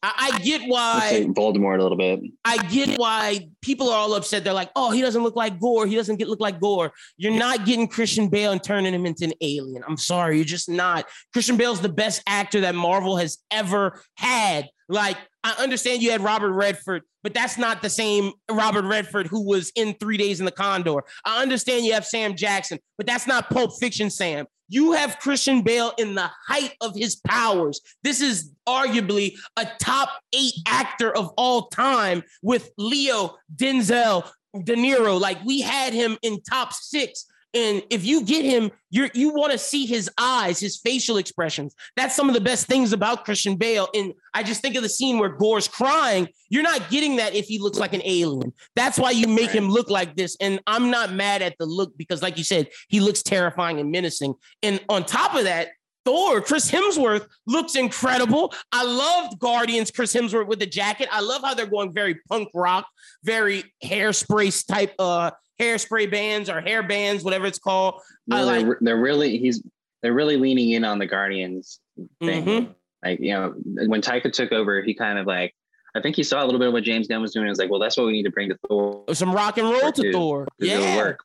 I, 0.03 0.31
I 0.33 0.39
get 0.39 0.63
why. 0.67 1.25
Voldemort 1.29 1.79
a 1.79 1.83
little 1.83 1.97
bit. 1.97 2.19
I 2.43 2.57
get 2.67 2.99
why 2.99 3.47
people 3.61 3.89
are 3.89 3.97
all 3.97 4.13
upset. 4.15 4.43
They're 4.43 4.53
like, 4.53 4.69
"Oh, 4.75 4.91
he 4.91 5.01
doesn't 5.01 5.23
look 5.23 5.37
like 5.37 5.59
Gorr. 5.61 5.87
He 5.87 5.95
doesn't 5.95 6.17
get 6.17 6.27
look 6.27 6.41
like 6.41 6.59
Gorr." 6.59 6.91
You're 7.15 7.33
not 7.33 7.65
getting 7.65 7.87
Christian 7.87 8.27
Bale 8.27 8.51
and 8.51 8.61
turning 8.61 8.93
him 8.93 9.05
into 9.05 9.23
an 9.23 9.33
alien. 9.39 9.81
I'm 9.87 9.97
sorry, 9.97 10.35
you're 10.35 10.45
just 10.45 10.69
not. 10.69 11.05
Christian 11.31 11.55
Bale's 11.55 11.79
the 11.79 11.89
best 11.89 12.21
actor 12.27 12.61
that 12.61 12.75
Marvel 12.75 13.15
has 13.15 13.37
ever 13.49 14.01
had. 14.17 14.69
Like 14.89 15.17
I 15.43 15.55
understand 15.59 16.01
you 16.01 16.11
had 16.11 16.21
Robert 16.21 16.53
Redford, 16.53 17.03
but 17.21 17.33
that's 17.33 17.57
not 17.57 17.81
the 17.81 17.89
same 17.89 18.31
Robert 18.49 18.85
Redford 18.85 19.27
who 19.27 19.45
was 19.45 19.71
in 19.75 19.93
Three 19.95 20.17
Days 20.17 20.39
in 20.39 20.45
the 20.45 20.51
Condor. 20.51 21.03
I 21.25 21.41
understand 21.41 21.85
you 21.85 21.93
have 21.93 22.05
Sam 22.05 22.35
Jackson, 22.35 22.79
but 22.97 23.05
that's 23.07 23.27
not 23.27 23.49
Pulp 23.49 23.71
Fiction 23.79 24.09
Sam. 24.09 24.45
You 24.69 24.93
have 24.93 25.19
Christian 25.19 25.61
Bale 25.61 25.91
in 25.97 26.15
the 26.15 26.29
height 26.47 26.75
of 26.81 26.95
his 26.95 27.17
powers. 27.17 27.81
This 28.03 28.21
is 28.21 28.51
arguably 28.67 29.33
a 29.57 29.67
top 29.79 30.09
eight 30.33 30.53
actor 30.67 31.15
of 31.15 31.31
all 31.37 31.67
time 31.67 32.23
with 32.41 32.71
Leo, 32.77 33.35
Denzel, 33.55 34.29
De 34.63 34.75
Niro. 34.75 35.19
Like 35.19 35.43
we 35.43 35.61
had 35.61 35.93
him 35.93 36.17
in 36.21 36.41
top 36.41 36.73
six 36.73 37.25
and 37.53 37.83
if 37.91 38.03
you 38.03 38.23
get 38.25 38.43
him, 38.43 38.71
you're 38.89 39.09
you 39.13 39.33
want 39.33 39.51
to 39.51 39.57
see 39.57 39.85
his 39.85 40.09
eyes, 40.17 40.59
his 40.59 40.77
facial 40.77 41.17
expressions. 41.17 41.75
That's 41.95 42.15
some 42.15 42.27
of 42.27 42.33
the 42.33 42.41
best 42.41 42.65
things 42.65 42.93
about 42.93 43.25
Christian 43.25 43.55
Bale. 43.57 43.87
And 43.93 44.13
I 44.33 44.41
just 44.41 44.61
think 44.61 44.75
of 44.75 44.81
the 44.81 44.89
scene 44.89 45.19
where 45.19 45.29
Gorr's 45.29 45.67
crying. 45.67 46.27
You're 46.49 46.63
not 46.63 46.89
getting 46.89 47.17
that 47.17 47.35
if 47.35 47.45
he 47.45 47.59
looks 47.59 47.77
like 47.77 47.93
an 47.93 48.01
alien. 48.03 48.53
That's 48.75 48.97
why 48.97 49.11
you 49.11 49.27
make 49.27 49.51
him 49.51 49.69
look 49.69 49.89
like 49.89 50.15
this. 50.15 50.35
And 50.41 50.59
I'm 50.65 50.89
not 50.89 51.13
mad 51.13 51.41
at 51.43 51.55
the 51.59 51.65
look 51.65 51.95
because, 51.97 52.23
like 52.23 52.37
you 52.37 52.43
said, 52.43 52.69
he 52.87 52.99
looks 52.99 53.21
terrifying 53.21 53.79
and 53.79 53.91
menacing. 53.91 54.33
And 54.63 54.83
on 54.89 55.05
top 55.05 55.35
of 55.35 55.43
that, 55.43 55.69
Thor, 56.05 56.41
Chris 56.41 56.69
Hemsworth 56.69 57.27
looks 57.45 57.75
incredible. 57.75 58.53
I 58.71 58.83
loved 58.83 59.39
Guardians, 59.39 59.89
Chris 59.89 60.13
Hemsworth 60.13 60.47
with 60.47 60.59
the 60.59 60.65
jacket. 60.65 61.07
I 61.11 61.21
love 61.21 61.43
how 61.43 61.53
they're 61.53 61.65
going 61.65 61.93
very 61.93 62.15
punk 62.27 62.49
rock, 62.53 62.87
very 63.23 63.63
hairspray 63.83 64.65
type 64.67 64.93
uh 64.99 65.31
hairspray 65.59 66.09
bands 66.09 66.49
or 66.49 66.61
hair 66.61 66.83
bands, 66.83 67.23
whatever 67.23 67.45
it's 67.45 67.59
called. 67.59 68.01
No, 68.27 68.45
they're, 68.45 68.61
like, 68.61 68.77
they're 68.81 69.01
really 69.01 69.37
he's 69.37 69.61
they're 70.01 70.13
really 70.13 70.37
leaning 70.37 70.71
in 70.71 70.83
on 70.83 70.99
the 70.99 71.05
Guardians 71.05 71.79
thing. 72.19 72.45
Mm-hmm. 72.45 72.71
Like 73.03 73.19
you 73.19 73.33
know, 73.33 73.53
when 73.87 74.01
Taika 74.01 74.31
took 74.31 74.51
over, 74.51 74.81
he 74.81 74.93
kind 74.93 75.19
of 75.19 75.27
like 75.27 75.53
I 75.95 76.01
think 76.01 76.15
he 76.15 76.23
saw 76.23 76.43
a 76.43 76.45
little 76.45 76.59
bit 76.59 76.67
of 76.67 76.73
what 76.73 76.83
James 76.83 77.07
Gunn 77.07 77.21
was 77.21 77.33
doing. 77.33 77.45
He 77.45 77.49
was 77.49 77.59
like, 77.59 77.69
well, 77.69 77.79
that's 77.79 77.97
what 77.97 78.07
we 78.07 78.13
need 78.13 78.23
to 78.23 78.31
bring 78.31 78.49
to 78.49 78.57
Thor. 78.67 79.03
Some 79.13 79.33
rock 79.33 79.57
and 79.57 79.69
roll 79.69 79.91
to 79.91 80.11
Thor. 80.11 80.47
Yeah, 80.59 80.95
work. 80.97 81.19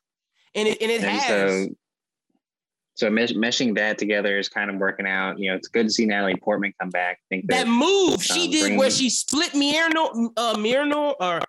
And 0.53 0.67
it 0.67 0.81
and 0.81 0.91
it 0.91 1.01
and 1.01 1.11
has. 1.11 1.65
So, 1.65 1.67
so 2.95 3.09
mesh, 3.09 3.31
meshing 3.31 3.75
that 3.75 3.97
together 3.97 4.37
is 4.37 4.49
kind 4.49 4.69
of 4.69 4.75
working 4.75 5.07
out. 5.07 5.39
You 5.39 5.49
know, 5.49 5.55
it's 5.55 5.69
good 5.69 5.87
to 5.87 5.89
see 5.89 6.05
Natalie 6.05 6.35
Portman 6.35 6.73
come 6.79 6.89
back. 6.89 7.19
I 7.19 7.25
think 7.29 7.47
that, 7.47 7.65
that 7.65 7.71
move 7.71 8.13
um, 8.13 8.19
she 8.19 8.51
did 8.51 8.77
where 8.77 8.91
she 8.91 9.09
split 9.09 9.51
Mjolnir, 9.53 10.91
uh, 10.91 11.13
or 11.19 11.41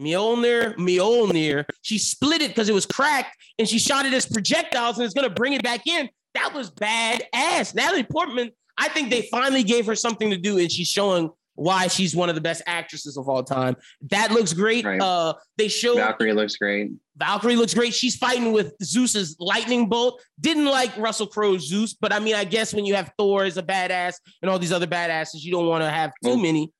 Mjolnir, 0.00 0.76
Mjolnir. 0.76 1.64
She 1.82 1.98
split 1.98 2.42
it 2.42 2.48
because 2.48 2.68
it 2.68 2.74
was 2.74 2.86
cracked 2.86 3.36
and 3.58 3.68
she 3.68 3.78
shot 3.78 4.06
it 4.06 4.12
as 4.12 4.26
projectiles 4.26 4.98
and 4.98 5.04
it's 5.04 5.14
going 5.14 5.28
to 5.28 5.34
bring 5.34 5.52
it 5.52 5.62
back 5.62 5.86
in. 5.86 6.08
That 6.34 6.52
was 6.54 6.70
bad 6.70 7.22
ass. 7.32 7.74
Natalie 7.74 8.04
Portman, 8.04 8.50
I 8.76 8.88
think 8.88 9.10
they 9.10 9.22
finally 9.30 9.62
gave 9.62 9.86
her 9.86 9.94
something 9.94 10.30
to 10.30 10.36
do 10.36 10.58
and 10.58 10.70
she's 10.70 10.88
showing 10.88 11.30
why 11.56 11.86
she's 11.88 12.14
one 12.14 12.28
of 12.28 12.34
the 12.34 12.40
best 12.40 12.62
actresses 12.66 13.16
of 13.16 13.28
all 13.28 13.42
time. 13.42 13.76
That 14.10 14.30
looks 14.30 14.52
great. 14.52 14.84
Right. 14.84 15.00
Uh, 15.00 15.34
they 15.56 15.68
show 15.68 15.96
Valkyrie 15.96 16.34
looks 16.34 16.56
great. 16.56 16.90
Valkyrie 17.16 17.56
looks 17.56 17.72
great. 17.72 17.94
She's 17.94 18.14
fighting 18.14 18.52
with 18.52 18.74
Zeus's 18.82 19.36
lightning 19.40 19.88
bolt. 19.88 20.22
Didn't 20.38 20.66
like 20.66 20.94
Russell 20.98 21.26
Crowe's 21.26 21.66
Zeus, 21.66 21.94
but 21.94 22.12
I 22.12 22.20
mean, 22.20 22.34
I 22.34 22.44
guess 22.44 22.74
when 22.74 22.84
you 22.84 22.94
have 22.94 23.10
Thor 23.18 23.44
as 23.44 23.56
a 23.56 23.62
badass 23.62 24.16
and 24.42 24.50
all 24.50 24.58
these 24.58 24.72
other 24.72 24.86
badasses, 24.86 25.42
you 25.42 25.50
don't 25.50 25.66
want 25.66 25.82
to 25.82 25.90
have 25.90 26.12
too 26.22 26.30
well, 26.30 26.38
many 26.38 26.72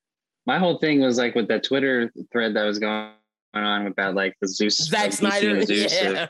my 0.47 0.59
whole 0.59 0.79
thing 0.79 1.01
was 1.01 1.19
like 1.19 1.35
with 1.35 1.49
that 1.49 1.65
Twitter 1.65 2.11
thread 2.33 2.55
that 2.55 2.65
was 2.65 2.79
going 2.79 3.11
on 3.55 3.87
about 3.87 4.15
like 4.15 4.35
the 4.41 4.49
Zeus, 4.49 4.77
Zack 4.79 5.13
Snyder, 5.13 5.63
Zeus 5.63 5.93
yeah. 5.93 6.09
Of, 6.25 6.29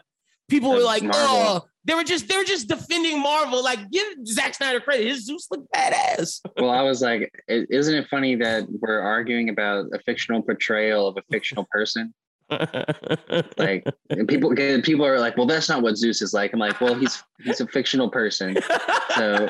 People 0.49 0.71
were 0.71 0.81
like, 0.81 1.03
Marvel. 1.03 1.27
"Oh, 1.29 1.65
they 1.85 1.95
were 1.95 2.05
just 2.05 2.29
they 2.29 2.37
were 2.37 2.45
just 2.45 2.69
defending 2.69 3.21
Marvel. 3.21 3.63
Like, 3.65 3.91
give 3.91 4.07
Zack 4.27 4.55
Snyder 4.55 4.81
credit. 4.81 5.07
His 5.07 5.25
Zeus 5.25 5.49
looked 5.51 5.73
badass." 5.73 6.41
well, 6.57 6.71
I 6.71 6.83
was 6.83 7.03
like, 7.03 7.33
"Isn't 7.49 7.95
it 7.95 8.07
funny 8.09 8.37
that 8.37 8.65
we're 8.81 9.01
arguing 9.01 9.49
about 9.49 9.87
a 9.93 9.99
fictional 10.01 10.43
portrayal 10.43 11.09
of 11.09 11.17
a 11.17 11.23
fictional 11.33 11.67
person?" 11.71 12.15
like 13.59 13.85
people 14.29 14.55
people 14.55 15.05
are 15.05 15.19
like, 15.19 15.37
"Well, 15.37 15.47
that's 15.47 15.69
not 15.69 15.83
what 15.83 15.97
Zeus 15.97 16.23
is 16.23 16.33
like." 16.33 16.53
I'm 16.53 16.61
like, 16.61 16.81
"Well, 16.81 16.95
he's 16.95 17.21
he's 17.43 17.61
a 17.61 17.67
fictional 17.67 18.11
person." 18.11 18.57
So 19.17 19.49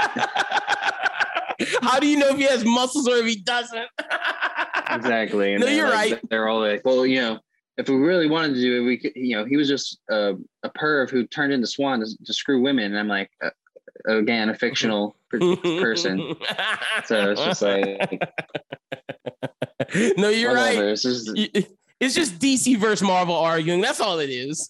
how 1.83 1.99
do 1.99 2.07
you 2.07 2.19
know 2.19 2.29
if 2.29 2.37
he 2.37 2.45
has 2.45 2.65
muscles 2.65 3.09
or 3.09 3.17
if 3.17 3.27
he 3.27 3.37
doesn't? 3.37 3.89
exactly. 4.91 5.55
And 5.55 5.63
no, 5.63 5.69
you're 5.69 5.89
like, 5.89 6.13
right. 6.13 6.31
They're 6.31 6.49
all 6.49 6.61
like, 6.61 6.83
well, 6.85 7.07
you 7.07 7.21
know, 7.21 7.39
if 7.77 7.89
we 7.89 7.97
really 7.97 8.29
wanted 8.29 8.55
to 8.55 8.61
do 8.61 8.83
it, 8.83 8.87
we 8.87 8.99
could, 8.99 9.13
you 9.15 9.37
know, 9.37 9.45
he 9.45 9.57
was 9.57 9.69
just 9.69 10.01
a, 10.11 10.35
a 10.63 10.71
perv 10.71 11.11
who 11.11 11.27
turned 11.27 11.53
into 11.53 11.67
Swan 11.67 12.01
to, 12.01 12.07
to 12.25 12.33
screw 12.33 12.63
women. 12.63 12.87
And 12.87 12.99
I'm 12.99 13.09
like, 13.09 13.31
uh, 13.45 13.51
again, 14.09 14.49
a 14.49 14.55
fictional 14.55 15.17
person. 15.31 16.35
so 17.05 17.31
it's 17.31 17.43
just 17.43 17.63
like, 17.63 18.23
no, 20.17 20.29
you're 20.29 20.55
right. 20.55 20.79
It's 20.79 21.03
just, 21.03 21.31
it's 22.01 22.15
just 22.15 22.39
DC 22.39 22.79
versus 22.79 23.07
Marvel 23.07 23.35
arguing. 23.35 23.81
That's 23.81 24.01
all 24.01 24.19
it 24.19 24.31
is. 24.31 24.67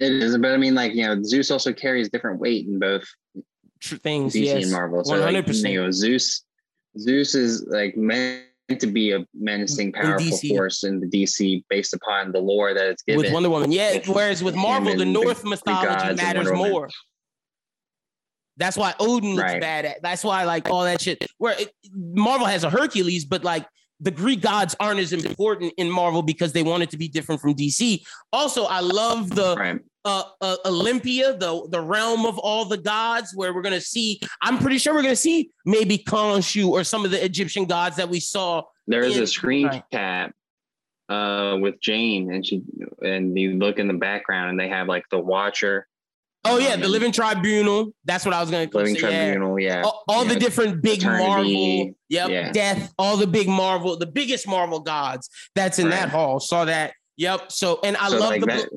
it 0.00 0.12
is, 0.12 0.36
but 0.38 0.52
I 0.52 0.56
mean, 0.56 0.74
like 0.74 0.94
you 0.94 1.06
know, 1.06 1.22
Zeus 1.22 1.50
also 1.50 1.72
carries 1.72 2.08
different 2.08 2.40
weight 2.40 2.66
in 2.66 2.78
both 2.78 3.04
things. 3.80 4.34
DC 4.34 4.44
yes. 4.44 4.64
and 4.64 4.72
Marvel. 4.72 5.04
So 5.04 5.14
100%. 5.14 5.62
Like, 5.62 5.72
you 5.72 5.82
know, 5.82 5.90
Zeus 5.90 6.44
Zeus 6.98 7.34
is 7.34 7.64
like 7.68 7.96
meant 7.96 8.44
to 8.78 8.86
be 8.86 9.12
a 9.12 9.26
menacing, 9.34 9.92
powerful 9.92 10.36
force 10.48 10.84
in 10.84 11.00
the 11.00 11.06
DC 11.06 11.64
based 11.68 11.94
upon 11.94 12.32
the 12.32 12.40
lore 12.40 12.74
that 12.74 12.86
it's 12.88 13.02
given. 13.02 13.22
With 13.22 13.32
Wonder 13.32 13.50
Woman, 13.50 13.72
yeah. 13.72 13.98
Whereas 14.06 14.42
with 14.42 14.54
Marvel, 14.54 14.96
the 14.96 15.04
North 15.04 15.42
the, 15.42 15.50
mythology 15.50 16.14
matters 16.14 16.52
more. 16.52 16.88
That's 18.56 18.76
why 18.76 18.92
Odin 18.98 19.36
looks 19.36 19.52
right. 19.52 19.60
bad 19.60 19.84
at. 19.84 20.02
That's 20.02 20.24
why 20.24 20.44
like 20.44 20.68
all 20.68 20.82
that 20.84 21.00
shit. 21.00 21.24
Where 21.38 21.54
it, 21.58 21.72
Marvel 21.92 22.46
has 22.46 22.64
a 22.64 22.70
Hercules, 22.70 23.24
but 23.24 23.44
like 23.44 23.66
the 24.00 24.10
Greek 24.10 24.40
gods 24.40 24.76
aren't 24.78 25.00
as 25.00 25.12
important 25.12 25.72
in 25.76 25.90
Marvel 25.90 26.22
because 26.22 26.52
they 26.52 26.62
want 26.62 26.82
it 26.82 26.90
to 26.90 26.96
be 26.96 27.08
different 27.08 27.40
from 27.40 27.54
DC. 27.54 28.04
Also, 28.32 28.64
I 28.64 28.80
love 28.80 29.34
the 29.34 29.56
right 29.56 29.80
uh, 30.04 30.22
uh, 30.40 30.56
Olympia, 30.64 31.36
the 31.36 31.66
the 31.70 31.80
realm 31.80 32.24
of 32.24 32.38
all 32.38 32.64
the 32.64 32.78
gods, 32.78 33.32
where 33.34 33.52
we're 33.52 33.62
gonna 33.62 33.80
see. 33.80 34.20
I'm 34.40 34.58
pretty 34.58 34.78
sure 34.78 34.94
we're 34.94 35.02
gonna 35.02 35.16
see 35.16 35.50
maybe 35.66 35.98
Khonshu 35.98 36.68
or 36.68 36.84
some 36.84 37.04
of 37.04 37.10
the 37.10 37.22
Egyptian 37.22 37.66
gods 37.66 37.96
that 37.96 38.08
we 38.08 38.20
saw. 38.20 38.62
There's 38.86 39.16
in- 39.16 39.22
a 39.22 39.26
screen 39.26 39.82
cap 39.92 40.32
uh, 41.08 41.58
with 41.60 41.80
Jane, 41.80 42.32
and 42.32 42.46
she 42.46 42.62
and 43.02 43.38
you 43.38 43.58
look 43.58 43.78
in 43.78 43.88
the 43.88 43.94
background, 43.94 44.50
and 44.50 44.58
they 44.58 44.68
have 44.68 44.88
like 44.88 45.04
the 45.10 45.18
Watcher. 45.18 45.86
Oh 46.48 46.58
yeah, 46.58 46.74
um, 46.74 46.80
the 46.80 46.88
Living 46.88 47.12
Tribunal. 47.12 47.92
That's 48.04 48.24
what 48.24 48.34
I 48.34 48.40
was 48.40 48.50
gonna. 48.50 48.66
Call. 48.66 48.82
Living 48.82 48.96
say. 48.96 49.00
Tribunal, 49.00 49.58
yeah. 49.58 49.82
All, 49.82 50.04
all 50.08 50.24
yeah. 50.24 50.34
the 50.34 50.40
different 50.40 50.82
big 50.82 50.98
Eternity, 50.98 51.26
Marvel. 51.26 51.94
Yep. 52.08 52.30
Yeah. 52.30 52.52
Death. 52.52 52.94
All 52.98 53.16
the 53.16 53.26
big 53.26 53.48
Marvel, 53.48 53.96
the 53.96 54.06
biggest 54.06 54.48
Marvel 54.48 54.80
gods 54.80 55.28
that's 55.54 55.78
in 55.78 55.86
right. 55.86 55.92
that 55.92 56.08
hall. 56.10 56.40
Saw 56.40 56.64
that. 56.64 56.94
Yep. 57.16 57.52
So 57.52 57.80
and 57.84 57.96
I 57.96 58.08
so 58.08 58.18
love 58.18 58.30
like 58.30 58.40
the. 58.40 58.46
That, 58.46 58.68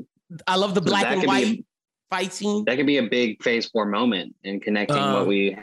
I 0.48 0.56
love 0.56 0.76
the 0.76 0.82
so 0.82 0.86
black 0.86 1.08
and 1.08 1.26
white 1.26 1.46
a, 1.46 1.66
fight 2.10 2.34
scene. 2.34 2.64
That 2.66 2.78
could 2.78 2.88
be 2.88 2.98
a 2.98 3.04
big 3.04 3.44
phase 3.44 3.66
four 3.68 3.86
moment 3.86 4.36
in 4.44 4.60
connecting 4.60 4.98
uh, 4.98 5.14
what 5.14 5.28
we 5.28 5.58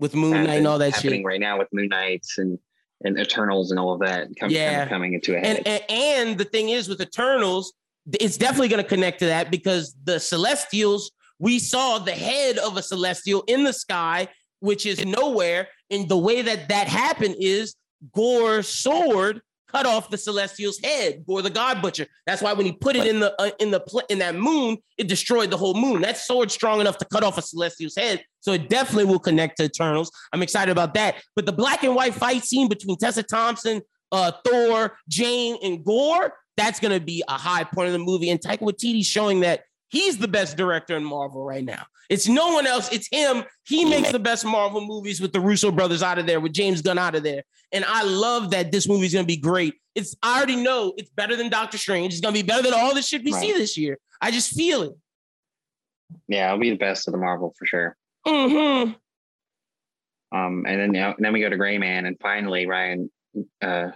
with 0.00 0.14
Moon 0.14 0.44
Knight 0.44 0.58
and 0.58 0.66
all 0.66 0.78
that 0.78 0.94
happening 0.94 1.20
shit 1.20 1.26
right 1.26 1.40
now 1.40 1.58
with 1.58 1.68
Moon 1.72 1.88
Knights 1.88 2.38
and 2.38 2.58
and 3.04 3.18
Eternals 3.18 3.70
and 3.70 3.78
all 3.78 3.92
of 3.92 4.00
that 4.00 4.28
come, 4.38 4.50
yeah. 4.50 4.70
Kind 4.70 4.82
of 4.82 4.88
coming 4.88 5.12
into 5.14 5.36
a 5.36 5.38
head. 5.38 5.56
And, 5.58 5.66
and, 5.66 5.82
and 5.90 6.38
the 6.38 6.44
thing 6.44 6.70
is 6.70 6.88
with 6.88 7.00
Eternals, 7.00 7.74
it's 8.12 8.36
definitely 8.36 8.68
going 8.68 8.82
to 8.82 8.88
connect 8.88 9.20
to 9.20 9.26
that 9.26 9.50
because 9.50 9.94
the 10.04 10.18
Celestials, 10.18 11.10
we 11.38 11.58
saw 11.58 11.98
the 11.98 12.12
head 12.12 12.58
of 12.58 12.76
a 12.76 12.82
Celestial 12.82 13.42
in 13.46 13.64
the 13.64 13.72
sky, 13.72 14.28
which 14.60 14.86
is 14.86 15.04
nowhere. 15.04 15.68
And 15.90 16.08
the 16.08 16.18
way 16.18 16.42
that 16.42 16.68
that 16.68 16.88
happened 16.88 17.36
is 17.38 17.74
Gorr's 18.12 18.68
sword 18.68 19.40
cut 19.74 19.86
off 19.86 20.08
the 20.08 20.16
celestial's 20.16 20.78
head 20.78 21.24
or 21.26 21.42
the 21.42 21.50
god 21.50 21.82
butcher. 21.82 22.06
That's 22.26 22.40
why 22.40 22.52
when 22.52 22.64
he 22.64 22.72
put 22.72 22.94
it 22.94 23.06
in 23.06 23.18
the 23.18 23.34
uh, 23.40 23.50
in 23.58 23.72
the 23.72 23.80
pl- 23.80 24.02
in 24.08 24.20
that 24.20 24.36
moon, 24.36 24.78
it 24.98 25.08
destroyed 25.08 25.50
the 25.50 25.56
whole 25.56 25.74
moon. 25.74 26.02
That 26.02 26.16
sword 26.16 26.52
strong 26.52 26.80
enough 26.80 26.98
to 26.98 27.04
cut 27.06 27.24
off 27.24 27.38
a 27.38 27.42
celestial's 27.42 27.96
head, 27.96 28.24
so 28.40 28.52
it 28.52 28.68
definitely 28.68 29.06
will 29.06 29.18
connect 29.18 29.56
to 29.56 29.64
Eternals. 29.64 30.10
I'm 30.32 30.42
excited 30.42 30.70
about 30.70 30.94
that. 30.94 31.16
But 31.34 31.46
the 31.46 31.52
black 31.52 31.82
and 31.82 31.94
white 31.94 32.14
fight 32.14 32.44
scene 32.44 32.68
between 32.68 32.96
Tessa 32.98 33.24
Thompson, 33.24 33.82
uh, 34.12 34.32
Thor, 34.46 34.96
Jane, 35.08 35.58
and 35.62 35.84
Gorr, 35.84 36.32
that's 36.56 36.80
gonna 36.80 37.00
be 37.00 37.22
a 37.28 37.38
high 37.38 37.64
point 37.64 37.88
of 37.88 37.92
the 37.92 37.98
movie. 37.98 38.30
And 38.30 38.40
Taika 38.40 38.60
Waititi 38.60 39.04
showing 39.04 39.40
that 39.40 39.64
he's 39.88 40.18
the 40.18 40.28
best 40.28 40.56
director 40.56 40.96
in 40.96 41.04
Marvel 41.04 41.44
right 41.44 41.64
now. 41.64 41.84
It's 42.10 42.28
no 42.28 42.52
one 42.52 42.66
else. 42.66 42.92
It's 42.92 43.08
him. 43.10 43.44
He 43.66 43.84
makes 43.84 44.12
the 44.12 44.18
best 44.18 44.44
Marvel 44.44 44.86
movies 44.86 45.20
with 45.20 45.32
the 45.32 45.40
Russo 45.40 45.70
brothers 45.70 46.02
out 46.02 46.18
of 46.18 46.26
there, 46.26 46.38
with 46.38 46.52
James 46.52 46.82
Gunn 46.82 46.98
out 46.98 47.14
of 47.14 47.22
there. 47.22 47.42
And 47.72 47.84
I 47.84 48.02
love 48.02 48.50
that 48.50 48.72
this 48.72 48.88
movie's 48.88 49.14
gonna 49.14 49.26
be 49.26 49.36
great. 49.36 49.74
It's 49.94 50.14
I 50.22 50.36
already 50.36 50.56
know 50.56 50.92
it's 50.96 51.10
better 51.10 51.36
than 51.36 51.48
Doctor 51.48 51.78
Strange. 51.78 52.12
It's 52.12 52.20
gonna 52.20 52.34
be 52.34 52.42
better 52.42 52.62
than 52.62 52.74
all 52.74 52.94
the 52.94 53.02
shit 53.02 53.24
we 53.24 53.32
right. 53.32 53.40
see 53.40 53.52
this 53.52 53.76
year. 53.76 53.98
I 54.20 54.30
just 54.30 54.54
feel 54.54 54.82
it. 54.82 54.92
Yeah, 56.28 56.48
it'll 56.48 56.60
be 56.60 56.70
the 56.70 56.76
best 56.76 57.08
of 57.08 57.12
the 57.12 57.18
Marvel 57.18 57.54
for 57.58 57.66
sure. 57.66 57.96
Mm-hmm. 58.26 58.92
Um, 60.36 60.64
and 60.66 60.80
then 60.80 60.94
you 60.94 61.00
know, 61.00 61.14
then 61.18 61.32
we 61.32 61.40
go 61.40 61.48
to 61.48 61.56
Gray 61.56 61.78
Man, 61.78 62.06
and 62.06 62.16
finally 62.20 62.66
Ryan 62.66 63.10
uh, 63.62 63.90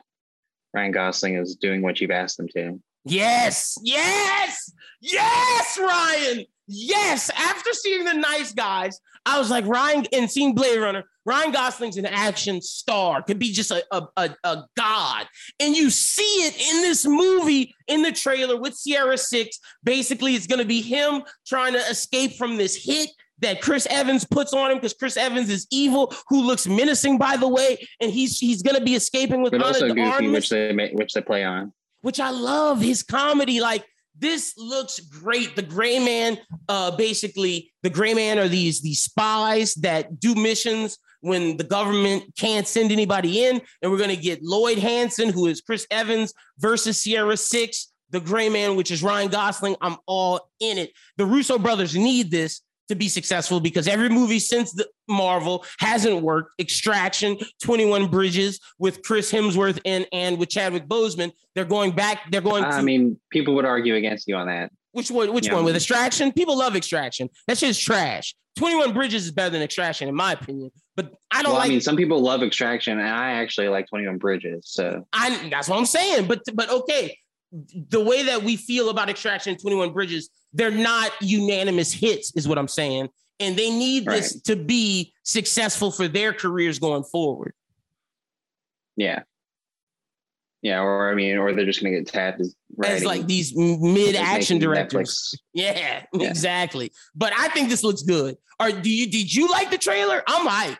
Ryan 0.78 0.92
Gosling 0.92 1.34
is 1.34 1.56
doing 1.56 1.82
what 1.82 2.00
you've 2.00 2.12
asked 2.12 2.38
him 2.38 2.48
to. 2.54 2.80
Yes, 3.04 3.76
yes, 3.82 4.72
yes, 5.00 5.78
Ryan. 5.80 6.44
Yes, 6.68 7.30
after 7.30 7.72
seeing 7.72 8.04
the 8.04 8.12
nice 8.12 8.52
guys, 8.52 9.00
I 9.26 9.38
was 9.38 9.50
like, 9.50 9.66
Ryan, 9.66 10.06
and 10.12 10.30
seeing 10.30 10.54
Blade 10.54 10.78
Runner, 10.78 11.02
Ryan 11.24 11.50
Gosling's 11.50 11.96
an 11.96 12.06
action 12.06 12.60
star, 12.62 13.22
could 13.22 13.38
be 13.38 13.52
just 13.52 13.70
a, 13.70 13.82
a, 13.90 14.06
a, 14.16 14.30
a 14.44 14.64
god. 14.76 15.26
And 15.58 15.74
you 15.74 15.90
see 15.90 16.22
it 16.22 16.54
in 16.54 16.82
this 16.82 17.04
movie 17.04 17.74
in 17.88 18.02
the 18.02 18.12
trailer 18.12 18.56
with 18.56 18.74
Sierra 18.74 19.18
Six. 19.18 19.58
Basically, 19.82 20.34
it's 20.36 20.46
going 20.46 20.60
to 20.60 20.68
be 20.68 20.80
him 20.80 21.22
trying 21.46 21.72
to 21.72 21.80
escape 21.80 22.36
from 22.36 22.56
this 22.56 22.76
hit 22.76 23.10
that 23.40 23.60
Chris 23.62 23.86
Evans 23.90 24.24
puts 24.24 24.52
on 24.52 24.70
him 24.70 24.78
because 24.78 24.94
Chris 24.94 25.16
Evans 25.16 25.50
is 25.50 25.66
evil, 25.70 26.12
who 26.28 26.42
looks 26.42 26.66
menacing, 26.66 27.18
by 27.18 27.36
the 27.36 27.48
way, 27.48 27.78
and 28.00 28.10
he's 28.10 28.38
he's 28.38 28.62
gonna 28.62 28.80
be 28.80 28.94
escaping 28.94 29.42
with 29.42 29.52
but 29.52 29.62
also 29.62 29.92
goofy, 29.92 30.28
which 30.28 30.48
they 30.50 30.72
make, 30.72 30.92
which 30.92 31.12
they 31.12 31.20
play 31.20 31.44
on. 31.44 31.72
which 32.00 32.20
I 32.20 32.30
love 32.30 32.80
his 32.80 33.02
comedy. 33.02 33.60
Like 33.60 33.84
this 34.18 34.54
looks 34.56 34.98
great. 35.00 35.54
The 35.56 35.62
Gray 35.62 35.98
Man, 35.98 36.38
uh, 36.68 36.96
basically, 36.96 37.72
the 37.82 37.90
Gray 37.90 38.14
Man 38.14 38.38
are 38.38 38.48
these 38.48 38.80
these 38.80 39.00
spies 39.00 39.74
that 39.76 40.18
do 40.20 40.34
missions 40.34 40.98
when 41.20 41.56
the 41.56 41.64
government 41.64 42.24
can't 42.36 42.66
send 42.66 42.92
anybody 42.92 43.44
in, 43.44 43.60
and 43.82 43.90
we're 43.90 43.98
gonna 43.98 44.16
get 44.16 44.42
Lloyd 44.42 44.78
Hansen, 44.78 45.30
who 45.30 45.46
is 45.46 45.60
Chris 45.60 45.86
Evans, 45.90 46.32
versus 46.58 47.00
Sierra 47.00 47.36
Six, 47.36 47.92
the 48.10 48.20
Gray 48.20 48.48
Man, 48.48 48.76
which 48.76 48.90
is 48.90 49.02
Ryan 49.02 49.28
Gosling. 49.28 49.76
I'm 49.80 49.96
all 50.06 50.50
in 50.60 50.78
it. 50.78 50.92
The 51.16 51.26
Russo 51.26 51.58
brothers 51.58 51.94
need 51.96 52.30
this 52.30 52.62
to 52.88 52.94
be 52.94 53.08
successful 53.08 53.60
because 53.60 53.86
every 53.86 54.08
movie 54.08 54.38
since 54.38 54.72
the 54.72 54.86
Marvel 55.08 55.64
hasn't 55.78 56.22
worked. 56.22 56.52
Extraction, 56.60 57.38
21 57.62 58.08
Bridges 58.08 58.60
with 58.78 59.02
Chris 59.02 59.32
Hemsworth 59.32 59.80
and 59.84 60.06
and 60.12 60.38
with 60.38 60.48
Chadwick 60.48 60.86
Boseman. 60.86 61.32
They're 61.54 61.64
going 61.64 61.92
back. 61.92 62.30
They're 62.30 62.40
going 62.40 62.62
to 62.62 62.68
I 62.68 62.82
mean, 62.82 63.18
people 63.30 63.54
would 63.54 63.64
argue 63.64 63.94
against 63.94 64.28
you 64.28 64.36
on 64.36 64.48
that. 64.48 64.70
which 64.92 65.10
one? 65.10 65.32
Which 65.32 65.46
yeah. 65.46 65.54
one? 65.54 65.64
With 65.64 65.76
Extraction? 65.76 66.32
People 66.32 66.58
love 66.58 66.76
Extraction. 66.76 67.28
That 67.46 67.58
shit's 67.58 67.78
trash. 67.78 68.34
21 68.56 68.92
Bridges 68.92 69.24
is 69.24 69.30
better 69.30 69.50
than 69.50 69.62
Extraction, 69.62 70.08
in 70.08 70.14
my 70.14 70.32
opinion. 70.32 70.70
But 70.96 71.14
I 71.30 71.42
don't 71.42 71.52
Well, 71.52 71.60
like 71.60 71.68
I 71.68 71.70
mean, 71.70 71.80
some 71.80 71.96
people 71.96 72.20
love 72.20 72.42
Extraction, 72.42 72.98
and 72.98 73.08
I 73.08 73.32
actually 73.34 73.68
like 73.68 73.86
Twenty 73.88 74.06
One 74.06 74.18
Bridges. 74.18 74.64
So 74.66 75.06
I 75.12 75.48
that's 75.48 75.68
what 75.68 75.78
I'm 75.78 75.86
saying. 75.86 76.26
But 76.26 76.42
but 76.54 76.68
okay, 76.68 77.16
the 77.50 78.00
way 78.04 78.24
that 78.24 78.42
we 78.42 78.56
feel 78.56 78.90
about 78.90 79.08
Extraction 79.08 79.52
and 79.52 79.60
21 79.60 79.92
Bridges, 79.92 80.30
they're 80.52 80.70
not 80.70 81.12
unanimous 81.20 81.92
hits, 81.92 82.32
is 82.36 82.46
what 82.46 82.58
I'm 82.58 82.68
saying. 82.68 83.08
And 83.40 83.56
they 83.56 83.70
need 83.70 84.04
this 84.04 84.40
to 84.42 84.56
be 84.56 85.12
successful 85.22 85.90
for 85.90 86.08
their 86.08 86.32
careers 86.32 86.78
going 86.78 87.04
forward. 87.04 87.52
yeah, 88.96 89.22
yeah, 90.60 90.80
or 90.80 91.10
I 91.10 91.14
mean, 91.14 91.38
or 91.38 91.52
they're 91.54 91.64
just 91.64 91.80
gonna 91.80 91.94
get 91.94 92.08
tapped 92.08 92.40
as 92.40 92.54
As 92.84 93.04
like 93.04 93.26
these 93.28 93.54
mid-action 93.56 94.58
directors. 94.58 95.36
Netflix. 95.36 95.38
Yeah, 95.54 96.02
Yeah. 96.12 96.28
exactly. 96.28 96.90
But 97.14 97.32
I 97.36 97.48
think 97.50 97.68
this 97.68 97.84
looks 97.84 98.02
good. 98.02 98.36
Or 98.60 98.72
do 98.72 98.90
you 98.90 99.08
did 99.08 99.32
you 99.32 99.48
like 99.48 99.70
the 99.70 99.78
trailer? 99.78 100.20
I'm 100.26 100.44
like, 100.44 100.76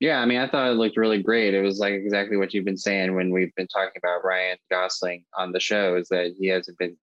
Yeah, 0.00 0.18
I 0.18 0.24
mean, 0.24 0.40
I 0.40 0.48
thought 0.48 0.70
it 0.70 0.76
looked 0.76 0.96
really 0.96 1.22
great. 1.22 1.52
It 1.52 1.60
was 1.60 1.78
like 1.78 1.92
exactly 1.92 2.38
what 2.38 2.54
you've 2.54 2.64
been 2.64 2.78
saying 2.78 3.14
when 3.14 3.30
we've 3.30 3.54
been 3.54 3.68
talking 3.68 3.98
about 3.98 4.24
Ryan 4.24 4.56
Gosling 4.70 5.24
on 5.36 5.52
the 5.52 5.60
show 5.60 5.96
is 5.96 6.08
that 6.08 6.34
he 6.38 6.48
hasn't 6.48 6.78
been 6.78 6.96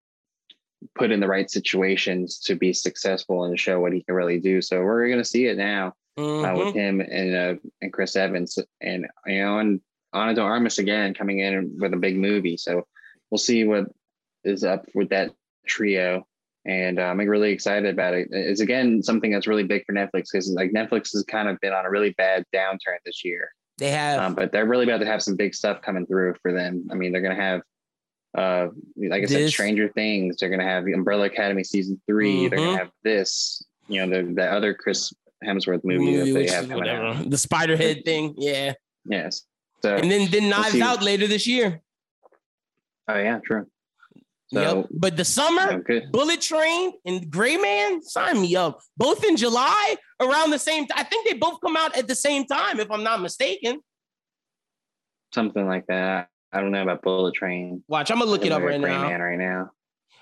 put 0.95 1.11
in 1.11 1.19
the 1.19 1.27
right 1.27 1.49
situations 1.49 2.39
to 2.39 2.55
be 2.55 2.73
successful 2.73 3.43
and 3.43 3.59
show 3.59 3.79
what 3.79 3.93
he 3.93 4.01
can 4.01 4.15
really 4.15 4.39
do. 4.39 4.61
So 4.63 4.81
we're 4.81 5.09
gonna 5.09 5.23
see 5.23 5.45
it 5.45 5.57
now 5.57 5.93
uh, 6.17 6.21
mhm. 6.21 6.65
with 6.65 6.73
him 6.73 7.01
and 7.01 7.35
uh, 7.35 7.55
and 7.81 7.93
Chris 7.93 8.15
Evans 8.15 8.57
and 8.81 9.07
you 9.27 9.39
know 9.39 9.59
and 9.59 9.79
Ana 10.13 10.33
de 10.33 10.41
Armas 10.41 10.79
again 10.79 11.13
coming 11.13 11.39
in 11.39 11.77
with 11.79 11.93
a 11.93 11.97
big 11.97 12.17
movie. 12.17 12.57
So 12.57 12.87
we'll 13.29 13.37
see 13.37 13.63
what 13.63 13.85
is 14.43 14.63
up 14.63 14.85
with 14.95 15.09
that 15.09 15.31
trio. 15.67 16.25
And 16.68 16.99
uh, 16.99 17.03
I'm 17.03 17.18
really 17.18 17.51
excited 17.51 17.89
about 17.91 18.13
it. 18.13 18.28
It's 18.32 18.59
again 18.59 19.01
something 19.01 19.32
that's 19.32 19.47
really 19.47 19.63
big 19.63 19.86
for 19.86 19.93
Netflix 19.93 20.26
because 20.32 20.49
like 20.51 20.72
Netflix 20.72 21.13
has 21.13 21.24
kind 21.24 21.47
of 21.47 21.57
been 21.61 21.72
on 21.74 21.86
a 21.86 21.89
really 21.89 22.11
bad 22.18 22.43
downturn 22.53 22.97
this 23.05 23.24
year. 23.24 23.49
they 23.78 23.89
have 23.91 24.20
Um, 24.20 24.36
but 24.36 24.51
they're 24.51 24.65
really 24.65 24.84
about 24.84 24.97
to 24.99 25.05
have 25.05 25.24
some 25.24 25.36
big 25.38 25.55
stuff 25.55 25.82
coming 25.82 26.05
through 26.05 26.36
for 26.41 26.51
them. 26.51 26.86
I 26.91 26.95
mean, 26.95 27.11
they're 27.13 27.22
gonna 27.22 27.36
have 27.36 27.61
uh 28.38 28.68
like 28.97 29.24
I 29.24 29.26
said, 29.26 29.49
Stranger 29.49 29.88
Things, 29.95 30.38
they're 30.38 30.49
gonna 30.49 30.63
have 30.63 30.84
the 30.84 30.91
Umbrella 30.93 31.26
Academy 31.28 31.63
season 31.63 32.01
3 32.05 32.49
they're 32.49 32.59
Mhm. 32.59 32.65
gonna 32.65 32.78
have 32.80 32.91
this, 33.03 33.63
you 33.88 34.05
know, 34.05 34.18
the 34.24 34.34
the 34.34 34.45
other 34.51 34.74
Chris 34.74 35.13
Hemsworth 35.45 35.84
movie, 35.86 36.18
that 36.18 36.34
they 36.34 36.47
have 36.49 36.68
coming 36.68 36.89
out. 36.89 37.01
whatever. 37.15 37.30
The 37.30 37.38
Spiderhead 37.38 38.03
thing. 38.03 38.34
Yeah. 38.38 38.74
Yes. 39.05 39.43
So 39.84 39.95
And 39.95 40.11
then 40.11 40.30
then 40.32 40.49
Knives 40.49 40.72
see. 40.72 40.82
Out 40.82 41.01
later 41.01 41.28
this 41.28 41.47
year. 41.47 41.80
oh 43.07 43.15
yeah, 43.18 43.39
true. 43.45 43.68
So 44.53 44.61
yep. 44.61 44.87
But 44.91 45.17
the 45.17 45.25
summer. 45.25 45.83
Bullet 46.11 46.41
Train 46.41 46.93
and 47.05 47.29
Gray 47.29 47.57
Man, 47.57 48.01
sign 48.01 48.41
me 48.41 48.55
up. 48.55 48.79
Both 48.95 49.23
in 49.25 49.35
July 49.35 49.95
around 50.21 50.51
the 50.51 50.59
same 50.59 50.87
time. 50.87 50.97
I 50.99 51.03
think 51.03 51.27
they 51.27 51.33
both 51.37 51.59
come 51.61 51.75
out 51.75 51.97
at 51.97 52.07
the 52.07 52.15
same 52.15 52.45
time, 52.45 52.79
if 52.79 52.89
I'm 52.89 53.03
not 53.03 53.21
mistaken. 53.21 53.81
Something 55.33 55.67
like 55.67 55.87
that. 55.87 56.29
I 56.53 56.61
don't 56.61 56.71
know 56.71 56.81
about 56.81 57.01
Bullet 57.01 57.35
Train. 57.35 57.83
Watch, 57.89 58.09
I'm 58.09 58.19
gonna 58.19 58.31
look 58.31 58.45
it 58.45 58.53
up 58.53 58.61
right 58.61 58.79
Gray 58.79 58.91
now. 58.91 59.09
Man 59.09 59.21
right 59.21 59.37
now. 59.37 59.69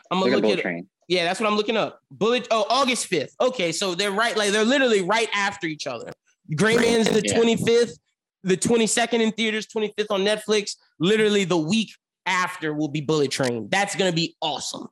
I'm 0.10 0.20
gonna 0.20 0.32
look 0.32 0.42
Bullet 0.42 0.58
at 0.60 0.64
Train. 0.64 0.88
yeah, 1.08 1.24
that's 1.24 1.40
what 1.40 1.48
I'm 1.48 1.56
looking 1.56 1.78
up. 1.78 2.00
Bullet 2.10 2.48
oh 2.50 2.66
August 2.68 3.10
5th. 3.10 3.32
Okay, 3.40 3.72
so 3.72 3.94
they're 3.94 4.12
right, 4.12 4.36
like 4.36 4.52
they're 4.52 4.66
literally 4.66 5.04
right 5.04 5.30
after 5.36 5.68
each 5.68 5.86
other. 5.86 6.12
Gray 6.56 6.78
Man's 6.78 7.10
the 7.10 7.22
Yeah. 7.24 7.38
25th, 7.38 8.00
the 8.44 8.58
22nd 8.58 9.22
in 9.22 9.32
theaters, 9.34 9.68
25th 9.68 10.08
on 10.10 10.22
Netflix. 10.22 10.76
Literally 11.00 11.44
the 11.44 11.58
week 11.58 11.92
after 12.26 12.74
will 12.74 12.88
be 12.88 13.02
Bullet 13.02 13.32
Train. 13.32 13.68
That's 13.70 13.96
gonna 13.96 14.12
be 14.14 14.36
awesome. 14.42 14.88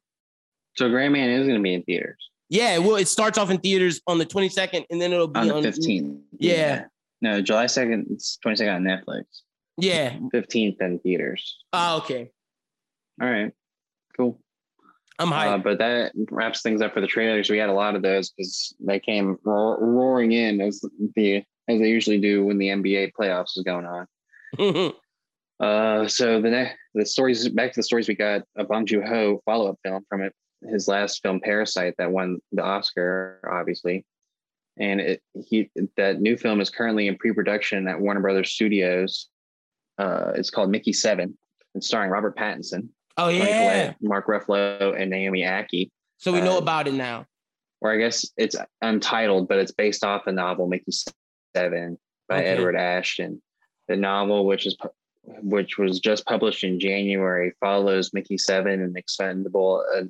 So 0.77 0.89
Grand 0.89 1.13
Man 1.13 1.29
is 1.29 1.47
gonna 1.47 1.61
be 1.61 1.73
in 1.73 1.83
theaters 1.83 2.17
Yeah, 2.49 2.77
well, 2.79 2.95
it 2.95 3.07
starts 3.07 3.37
off 3.37 3.49
in 3.49 3.59
theaters 3.59 4.01
on 4.07 4.17
the 4.17 4.25
22nd, 4.25 4.85
and 4.89 5.01
then 5.01 5.13
it'll 5.13 5.27
be 5.27 5.39
on 5.39 5.51
on, 5.51 5.61
the 5.61 5.69
15th. 5.69 6.19
Yeah. 6.39 6.85
No, 7.21 7.41
July 7.41 7.65
2nd, 7.65 8.11
it's 8.11 8.37
22nd 8.45 8.75
on 8.75 8.83
Netflix. 8.83 9.23
Yeah. 9.77 10.17
15th 10.33 10.81
in 10.81 10.99
theaters. 10.99 11.57
Oh, 11.71 11.97
okay. 11.97 12.31
All 13.21 13.29
right. 13.29 13.51
Cool. 14.17 14.39
I'm 15.19 15.31
Uh, 15.31 15.57
but 15.57 15.77
that 15.77 16.11
wraps 16.31 16.61
things 16.61 16.81
up 16.81 16.93
for 16.93 17.01
the 17.01 17.07
trailers. 17.07 17.49
We 17.49 17.57
had 17.57 17.69
a 17.69 17.73
lot 17.73 17.95
of 17.95 18.01
those 18.01 18.31
because 18.31 18.75
they 18.79 18.99
came 18.99 19.37
roar- 19.43 19.77
roaring 19.79 20.31
in 20.31 20.59
as 20.59 20.83
the 21.15 21.43
as 21.67 21.79
they 21.79 21.87
usually 21.87 22.19
do 22.19 22.45
when 22.45 22.57
the 22.57 22.69
NBA 22.69 23.11
playoffs 23.17 23.57
is 23.57 23.63
going 23.63 23.85
on. 23.85 24.93
Uh, 25.59 26.07
so 26.07 26.41
the 26.41 26.49
next 26.49 26.75
the 26.93 27.05
stories 27.05 27.47
back 27.49 27.71
to 27.73 27.79
the 27.79 27.83
stories 27.83 28.07
we 28.07 28.15
got 28.15 28.41
a 28.57 28.63
Bong 28.63 28.85
Joon 28.85 29.05
Ho 29.05 29.41
follow 29.45 29.69
up 29.69 29.79
film 29.83 30.03
from 30.09 30.21
it 30.21 30.33
his 30.61 30.87
last 30.87 31.21
film 31.21 31.39
Parasite 31.41 31.95
that 31.97 32.11
won 32.11 32.39
the 32.51 32.63
Oscar 32.63 33.39
obviously, 33.51 34.05
and 34.79 35.01
it 35.01 35.21
he 35.33 35.69
that 35.97 36.21
new 36.21 36.37
film 36.37 36.61
is 36.61 36.69
currently 36.69 37.07
in 37.07 37.17
pre 37.17 37.33
production 37.33 37.87
at 37.87 37.99
Warner 37.99 38.21
Brothers 38.21 38.51
Studios. 38.51 39.29
Uh, 39.97 40.31
it's 40.35 40.49
called 40.49 40.69
Mickey 40.71 40.93
Seven. 40.93 41.37
and 41.73 41.83
starring 41.83 42.09
Robert 42.09 42.37
Pattinson, 42.37 42.89
oh 43.17 43.29
yeah. 43.29 43.45
Collette, 43.45 43.95
Mark 44.01 44.27
Ruffalo, 44.27 44.99
and 44.99 45.09
Naomi 45.11 45.41
Ackie. 45.41 45.89
So 46.17 46.31
we 46.31 46.41
know 46.41 46.55
uh, 46.55 46.59
about 46.59 46.87
it 46.87 46.93
now. 46.93 47.25
Or 47.81 47.91
I 47.91 47.97
guess 47.97 48.25
it's 48.37 48.55
untitled, 48.81 49.49
but 49.49 49.59
it's 49.59 49.73
based 49.73 50.05
off 50.05 50.23
the 50.25 50.31
novel 50.31 50.67
Mickey 50.67 50.93
Seven 51.55 51.97
by 52.29 52.37
Okay. 52.37 52.45
Edward 52.47 52.75
Ashton. 52.77 53.41
The 53.89 53.97
novel, 53.97 54.45
which 54.45 54.65
is 54.65 54.77
which 55.23 55.77
was 55.77 55.99
just 55.99 56.25
published 56.25 56.63
in 56.63 56.79
January, 56.79 57.53
follows 57.59 58.13
Mickey 58.13 58.37
Seven, 58.37 58.81
an 58.81 58.95
expendable, 58.97 59.85
uh, 59.95 60.03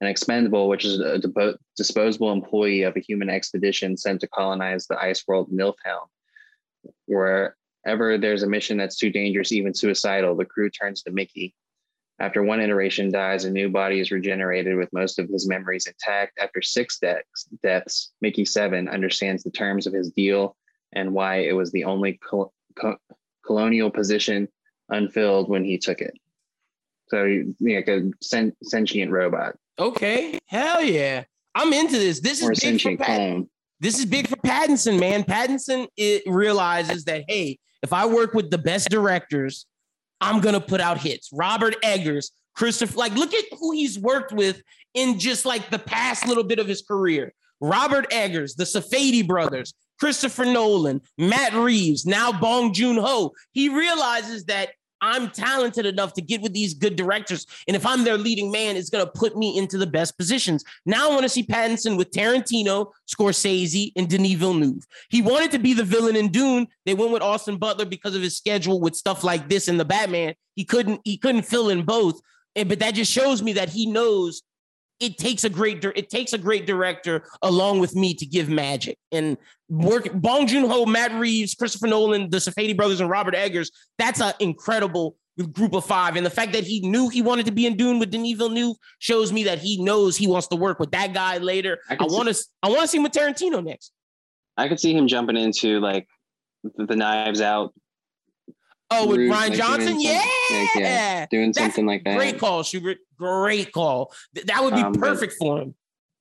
an 0.00 0.06
expendable, 0.08 0.68
which 0.68 0.84
is 0.84 1.00
a 1.00 1.18
depo- 1.18 1.56
disposable 1.76 2.32
employee 2.32 2.82
of 2.82 2.96
a 2.96 3.00
human 3.00 3.30
expedition 3.30 3.96
sent 3.96 4.20
to 4.20 4.28
colonize 4.28 4.86
the 4.86 5.00
ice 5.00 5.24
world 5.26 5.50
Niflheim. 5.52 6.08
Wherever 7.06 8.18
there's 8.18 8.42
a 8.42 8.48
mission 8.48 8.76
that's 8.76 8.96
too 8.96 9.10
dangerous, 9.10 9.52
even 9.52 9.74
suicidal, 9.74 10.36
the 10.36 10.44
crew 10.44 10.70
turns 10.70 11.02
to 11.02 11.12
Mickey. 11.12 11.54
After 12.18 12.42
one 12.42 12.60
iteration 12.60 13.10
dies, 13.10 13.44
a 13.44 13.50
new 13.50 13.68
body 13.68 14.00
is 14.00 14.10
regenerated 14.10 14.76
with 14.76 14.92
most 14.92 15.18
of 15.18 15.28
his 15.28 15.48
memories 15.48 15.86
intact. 15.86 16.38
After 16.40 16.62
six 16.62 16.98
deaths, 16.98 17.48
deaths 17.62 18.12
Mickey 18.20 18.44
Seven 18.44 18.88
understands 18.88 19.42
the 19.42 19.50
terms 19.50 19.86
of 19.86 19.92
his 19.92 20.10
deal 20.10 20.56
and 20.92 21.14
why 21.14 21.38
it 21.38 21.52
was 21.52 21.72
the 21.72 21.84
only 21.84 22.18
col- 22.18 22.52
co- 22.76 22.98
colonial 23.44 23.90
position 23.90 24.48
unfilled 24.88 25.48
when 25.48 25.64
he 25.64 25.78
took 25.78 26.00
it. 26.00 26.14
So, 27.08 27.24
you 27.24 27.54
know, 27.60 27.74
like 27.74 27.88
a 27.88 28.10
sen- 28.22 28.56
sentient 28.62 29.10
robot 29.10 29.56
Okay. 29.78 30.38
Hell 30.46 30.82
yeah. 30.82 31.24
I'm 31.54 31.72
into 31.72 31.98
this. 31.98 32.20
This 32.20 32.40
is 32.40 32.48
or 32.48 32.52
a 32.52 32.54
big 32.54 32.80
for 32.80 32.96
Pat- 32.96 33.44
this 33.80 33.98
is 33.98 34.06
big 34.06 34.28
for 34.28 34.36
Pattinson, 34.36 34.98
man. 34.98 35.24
Pattinson 35.24 35.86
it 35.96 36.22
realizes 36.26 37.04
that 37.04 37.24
hey, 37.28 37.58
if 37.82 37.92
I 37.92 38.06
work 38.06 38.32
with 38.32 38.50
the 38.50 38.58
best 38.58 38.90
directors, 38.90 39.66
I'm 40.20 40.40
gonna 40.40 40.60
put 40.60 40.80
out 40.80 40.98
hits. 40.98 41.30
Robert 41.32 41.76
Eggers, 41.82 42.30
Christopher, 42.54 42.96
like 42.96 43.14
look 43.14 43.34
at 43.34 43.44
who 43.58 43.72
he's 43.72 43.98
worked 43.98 44.32
with 44.32 44.62
in 44.94 45.18
just 45.18 45.44
like 45.44 45.68
the 45.70 45.78
past 45.78 46.26
little 46.26 46.44
bit 46.44 46.58
of 46.58 46.68
his 46.68 46.82
career. 46.82 47.34
Robert 47.60 48.06
Eggers, 48.12 48.54
the 48.54 48.64
Safdie 48.64 49.26
brothers, 49.26 49.74
Christopher 50.02 50.46
Nolan, 50.46 51.00
Matt 51.16 51.54
Reeves, 51.54 52.04
now 52.04 52.32
Bong 52.32 52.72
Joon 52.72 52.96
Ho. 52.96 53.32
He 53.52 53.68
realizes 53.68 54.46
that 54.46 54.70
I'm 55.00 55.30
talented 55.30 55.86
enough 55.86 56.12
to 56.14 56.20
get 56.20 56.42
with 56.42 56.52
these 56.52 56.74
good 56.74 56.96
directors. 56.96 57.46
And 57.68 57.76
if 57.76 57.86
I'm 57.86 58.02
their 58.02 58.18
leading 58.18 58.50
man, 58.50 58.74
it's 58.74 58.90
going 58.90 59.06
to 59.06 59.12
put 59.12 59.36
me 59.36 59.56
into 59.56 59.78
the 59.78 59.86
best 59.86 60.18
positions. 60.18 60.64
Now 60.84 61.08
I 61.08 61.12
want 61.12 61.22
to 61.22 61.28
see 61.28 61.44
Pattinson 61.44 61.96
with 61.96 62.10
Tarantino, 62.10 62.90
Scorsese, 63.08 63.92
and 63.94 64.10
Denis 64.10 64.32
Villeneuve. 64.32 64.84
He 65.08 65.22
wanted 65.22 65.52
to 65.52 65.60
be 65.60 65.72
the 65.72 65.84
villain 65.84 66.16
in 66.16 66.32
Dune. 66.32 66.66
They 66.84 66.94
went 66.94 67.12
with 67.12 67.22
Austin 67.22 67.56
Butler 67.56 67.84
because 67.84 68.16
of 68.16 68.22
his 68.22 68.36
schedule 68.36 68.80
with 68.80 68.96
stuff 68.96 69.22
like 69.22 69.48
this 69.48 69.68
and 69.68 69.78
the 69.78 69.84
Batman. 69.84 70.34
He 70.56 70.64
couldn't 70.64 71.00
he 71.04 71.16
couldn't 71.16 71.42
fill 71.42 71.68
in 71.68 71.84
both. 71.84 72.20
And 72.56 72.68
but 72.68 72.80
that 72.80 72.94
just 72.94 73.12
shows 73.12 73.40
me 73.40 73.52
that 73.52 73.68
he 73.68 73.86
knows 73.86 74.42
it 75.02 75.18
takes 75.18 75.44
a 75.44 75.50
great 75.50 75.84
it 75.84 76.08
takes 76.08 76.32
a 76.32 76.38
great 76.38 76.64
director 76.64 77.24
along 77.42 77.80
with 77.80 77.94
me 77.94 78.14
to 78.14 78.24
give 78.24 78.48
magic 78.48 78.96
and 79.10 79.36
work 79.68 80.08
Bong 80.14 80.46
Joon 80.46 80.68
Ho, 80.68 80.86
Matt 80.86 81.12
Reeves, 81.12 81.54
Christopher 81.54 81.88
Nolan, 81.88 82.30
the 82.30 82.36
Safdie 82.36 82.76
brothers, 82.76 83.00
and 83.00 83.10
Robert 83.10 83.34
Eggers. 83.34 83.70
That's 83.98 84.20
an 84.20 84.32
incredible 84.38 85.16
group 85.52 85.74
of 85.74 85.84
five. 85.84 86.16
And 86.16 86.24
the 86.24 86.30
fact 86.30 86.52
that 86.52 86.64
he 86.64 86.80
knew 86.80 87.08
he 87.08 87.22
wanted 87.22 87.46
to 87.46 87.52
be 87.52 87.66
in 87.66 87.76
Dune 87.76 87.98
with 87.98 88.10
Denis 88.10 88.36
Villeneuve 88.36 88.76
shows 88.98 89.32
me 89.32 89.44
that 89.44 89.58
he 89.58 89.82
knows 89.82 90.16
he 90.16 90.26
wants 90.26 90.46
to 90.48 90.56
work 90.56 90.78
with 90.78 90.90
that 90.92 91.12
guy 91.12 91.38
later. 91.38 91.78
I 91.88 91.96
want 92.00 92.28
to 92.28 92.44
I 92.62 92.68
want 92.68 92.82
to 92.82 92.88
see 92.88 92.98
him 92.98 93.02
with 93.02 93.12
Tarantino 93.12 93.64
next. 93.64 93.92
I 94.56 94.68
could 94.68 94.78
see 94.78 94.94
him 94.94 95.08
jumping 95.08 95.36
into 95.36 95.80
like 95.80 96.06
the 96.76 96.94
Knives 96.94 97.40
Out 97.40 97.74
Oh, 98.92 99.06
with 99.06 99.18
Rian 99.18 99.30
like 99.30 99.52
Johnson, 99.54 100.00
yeah. 100.00 100.24
Like, 100.50 100.68
yeah. 100.76 101.26
doing 101.30 101.48
That's 101.48 101.58
something 101.58 101.86
like 101.86 102.04
that. 102.04 102.16
Great 102.16 102.38
call, 102.38 102.62
Schubert. 102.62 102.98
Great 103.18 103.72
call. 103.72 104.12
That 104.46 104.62
would 104.62 104.74
be 104.74 104.82
um, 104.82 104.94
perfect 104.94 105.34
for 105.38 105.60
him. 105.60 105.74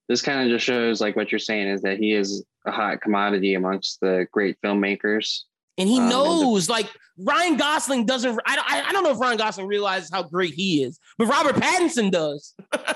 This 0.07 0.21
kind 0.21 0.41
of 0.41 0.53
just 0.53 0.65
shows, 0.65 1.01
like 1.01 1.15
what 1.15 1.31
you're 1.31 1.39
saying, 1.39 1.67
is 1.67 1.81
that 1.83 1.97
he 1.97 2.13
is 2.13 2.43
a 2.65 2.71
hot 2.71 3.01
commodity 3.01 3.55
amongst 3.55 3.99
the 4.01 4.27
great 4.31 4.57
filmmakers. 4.63 5.41
And 5.77 5.87
he 5.87 5.99
um, 5.99 6.09
knows, 6.09 6.67
and 6.67 6.75
the- 6.75 6.83
like 6.83 6.89
Ryan 7.17 7.57
Gosling 7.57 8.05
doesn't. 8.05 8.39
I, 8.45 8.57
I, 8.57 8.89
I 8.89 8.91
don't 8.91 9.03
know 9.03 9.11
if 9.11 9.19
Ryan 9.19 9.37
Gosling 9.37 9.67
realizes 9.67 10.09
how 10.11 10.23
great 10.23 10.53
he 10.53 10.83
is, 10.83 10.99
but 11.17 11.27
Robert 11.27 11.55
Pattinson 11.55 12.11
does. 12.11 12.53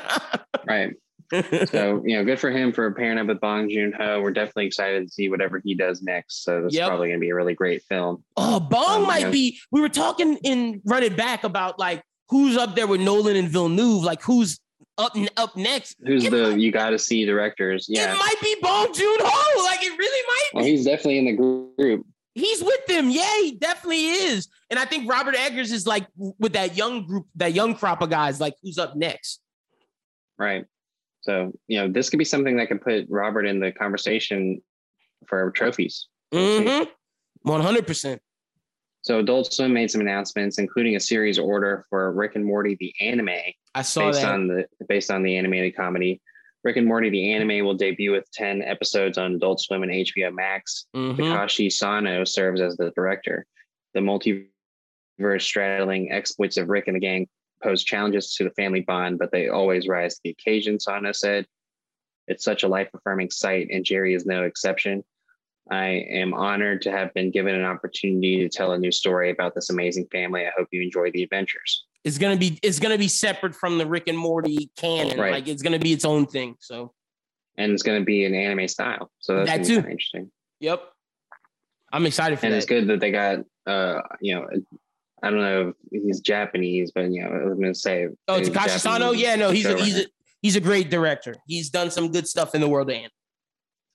right 0.67 0.93
so 1.32 2.01
you 2.05 2.17
know, 2.17 2.23
good 2.23 2.39
for 2.39 2.51
him 2.51 2.71
for 2.71 2.91
pairing 2.91 3.17
up 3.17 3.28
with 3.28 3.39
Bong 3.39 3.69
Joon 3.69 3.93
Ho. 3.97 4.21
We're 4.21 4.32
definitely 4.32 4.67
excited 4.67 5.07
to 5.07 5.13
see 5.13 5.30
whatever 5.30 5.61
he 5.63 5.76
does 5.76 6.01
next. 6.01 6.43
So 6.43 6.63
this 6.63 6.73
yep. 6.73 6.84
is 6.84 6.88
probably 6.88 7.07
going 7.07 7.19
to 7.19 7.23
be 7.23 7.30
a 7.30 7.36
really 7.36 7.53
great 7.53 7.84
film. 7.84 8.23
Oh, 8.38 8.59
Bong 8.59 9.01
um, 9.01 9.07
might 9.07 9.19
you 9.19 9.26
know, 9.26 9.32
be. 9.32 9.59
We 9.71 9.82
were 9.82 9.89
talking 9.89 10.38
in 10.43 10.82
Run 10.86 11.03
It 11.03 11.17
Back 11.17 11.43
about 11.43 11.80
like 11.80 12.03
who's 12.30 12.57
up 12.57 12.76
there 12.76 12.88
with 12.88 13.01
Nolan 13.01 13.36
and 13.36 13.49
Villeneuve. 13.49 14.03
Like 14.03 14.21
who's 14.21 14.59
up 14.97 15.15
up 15.38 15.55
next? 15.55 15.97
Who's 16.05 16.26
it 16.26 16.32
the 16.32 16.51
might, 16.51 16.59
you 16.59 16.71
got 16.71 16.91
to 16.91 16.99
see 16.99 17.26
directors? 17.26 17.88
Yeah, 17.89 18.13
it 18.13 18.17
might 18.17 18.41
be 18.41 18.55
Bong 18.61 18.93
Joon 18.93 19.17
Ho. 19.19 19.63
Like 19.63 19.84
it 19.84 19.97
really 19.97 20.28
might. 20.28 20.49
Well, 20.53 20.65
he's 20.65 20.86
definitely 20.86 21.19
in 21.19 21.26
the 21.26 21.34
group. 21.78 22.05
He's 22.34 22.61
with 22.61 22.86
them. 22.88 23.09
Yeah, 23.09 23.34
he 23.41 23.55
definitely 23.55 24.07
is. 24.07 24.49
And 24.69 24.78
I 24.78 24.86
think 24.86 25.09
Robert 25.09 25.36
Eggers 25.36 25.71
is 25.71 25.88
like 25.88 26.05
with 26.17 26.53
that 26.53 26.76
young 26.76 27.05
group, 27.05 27.28
that 27.36 27.53
young 27.53 27.76
crop 27.76 28.01
of 28.01 28.09
guys. 28.09 28.41
Like 28.41 28.55
who's 28.61 28.78
up 28.78 28.95
next? 28.95 29.39
Right. 30.38 30.65
So, 31.26 31.51
you 31.67 31.80
know, 31.80 31.91
this 31.91 32.11
could 32.11 32.19
be 32.19 32.26
something 32.26 32.55
that 32.57 32.67
could 32.67 32.82
put 32.82 33.07
Robert 33.09 33.45
in 33.45 33.59
the 33.59 33.71
conversation 33.71 34.61
for 35.28 35.49
trophies. 35.51 36.07
Mm-hmm. 36.32 37.49
100%. 37.49 38.19
So 39.01 39.19
Adult 39.19 39.51
Swim 39.51 39.73
made 39.73 39.89
some 39.89 40.01
announcements, 40.01 40.59
including 40.59 40.95
a 40.95 40.99
series 40.99 41.39
order 41.39 41.86
for 41.89 42.11
Rick 42.11 42.36
and 42.36 42.45
Morty, 42.45 42.78
the 42.80 42.93
anime. 43.01 43.30
I 43.73 43.82
saw 43.82 44.07
based 44.07 44.21
that. 44.21 44.34
on 44.34 44.47
the 44.47 44.65
based 44.88 45.09
on 45.09 45.23
the 45.23 45.36
animated 45.36 45.76
comedy. 45.76 46.21
Rick 46.63 46.78
and 46.78 46.88
Morty, 46.88 47.09
the 47.09 47.32
anime, 47.32 47.65
will 47.65 47.76
debut 47.76 48.11
with 48.11 48.30
10 48.32 48.61
episodes 48.61 49.17
on 49.17 49.36
Adult 49.36 49.61
Swim 49.61 49.84
and 49.84 49.91
HBO 49.91 50.34
Max. 50.34 50.86
mm 50.95 51.15
Takashi 51.15 51.71
Sano 51.71 52.23
serves 52.23 52.61
as 52.61 52.78
the 52.78 52.91
director. 52.95 53.45
The 53.93 53.99
multiverse 53.99 55.41
straddling 55.41 56.11
exploits 56.11 56.57
of 56.57 56.69
Rick 56.69 56.88
and 56.88 56.95
the 56.95 56.99
gang 56.99 57.28
pose 57.64 57.84
challenges 57.84 58.36
to 58.36 58.43
the 58.43 58.51
family 58.51 58.82
bond, 58.82 59.20
but 59.20 59.32
they 59.32 59.49
always 59.49 59.88
rise 59.88 60.16
to 60.16 60.22
the 60.24 60.30
occasion, 60.32 60.80
Sano 60.80 61.12
said. 61.12 61.45
It's 62.28 62.43
such 62.43 62.64
a 62.64 62.68
life 62.68 62.89
affirming 62.93 63.32
sight, 63.32 63.68
and 63.72 63.86
Jerry 63.86 64.14
is 64.14 64.26
no 64.26 64.43
exception. 64.43 65.03
I 65.72 66.06
am 66.12 66.34
honored 66.34 66.82
to 66.84 66.91
have 66.91 67.14
been 67.14 67.32
given 67.32 67.56
an 67.56 67.66
opportunity 67.66 68.38
to 68.38 68.49
tell 68.49 68.74
a 68.74 68.78
new 68.78 68.91
story 68.91 69.32
about 69.32 69.56
this 69.56 69.70
amazing 69.70 70.08
family. 70.12 70.45
I 70.45 70.51
hope 70.56 70.68
you 70.72 70.82
enjoy 70.82 71.12
the 71.12 71.24
adventures. 71.24 71.86
It's 72.03 72.20
gonna 72.20 72.38
be 72.38 72.60
it's 72.62 72.80
gonna 72.80 72.99
be 72.99 73.08
separate 73.08 73.56
from 73.56 73.80
the 73.80 73.86
Rick 73.86 74.08
and 74.08 74.18
Morty 74.18 74.70
canon. 74.78 75.20
Right. 75.20 75.32
Like 75.32 75.47
it's 75.47 75.64
gonna 75.64 75.80
be 75.80 75.91
its 75.91 76.06
own 76.06 76.28
thing. 76.28 76.56
So 76.60 76.93
and 77.58 77.72
it's 77.72 77.82
gonna 77.82 78.03
be 78.03 78.26
an 78.26 78.36
anime 78.36 78.68
style. 78.68 79.12
So 79.20 79.43
that's 79.43 79.49
that 79.49 79.66
too. 79.66 79.78
interesting. 79.78 80.32
Yep. 80.60 80.84
I'm 81.91 82.06
excited 82.06 82.38
for 82.38 82.41
that. 82.41 82.47
and 82.47 82.53
that. 82.53 82.58
it's 82.58 82.66
good 82.68 82.88
that 82.88 82.99
they 82.99 83.12
got 83.12 83.39
uh 83.66 84.01
you 84.22 84.36
know 84.36 84.47
I 85.26 85.32
don't 85.32 85.39
know 85.39 85.73
if 85.91 86.03
he's 86.03 86.19
Japanese, 86.19 86.91
but 86.93 87.11
you 87.11 87.23
know, 87.23 87.30
I'm 87.30 87.59
gonna 87.59 87.73
say. 87.73 88.07
Oh, 88.28 88.39
Takashi 88.39 88.80
Sano. 88.80 89.11
Yeah, 89.11 89.36
no, 89.36 89.49
he's 89.49 89.65
a, 89.65 89.76
he's 89.84 89.99
a 90.01 90.05
he's 90.43 90.55
a 90.55 90.61
great 90.61 90.91
director. 90.91 91.36
He's 91.47 91.71
done 91.71 91.89
some 91.89 92.11
good 92.11 92.28
stuff 92.28 92.53
in 92.53 92.61
the 92.61 92.67
world 92.67 92.91
of 92.91 92.95
anime. 92.95 93.09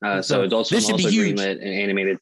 Uh, 0.05 0.20
so, 0.22 0.39
so 0.39 0.43
Adult 0.43 0.66
Swim 0.66 0.83
also 0.83 1.09
greenlit 1.09 1.53
an 1.53 1.68
animated. 1.68 2.18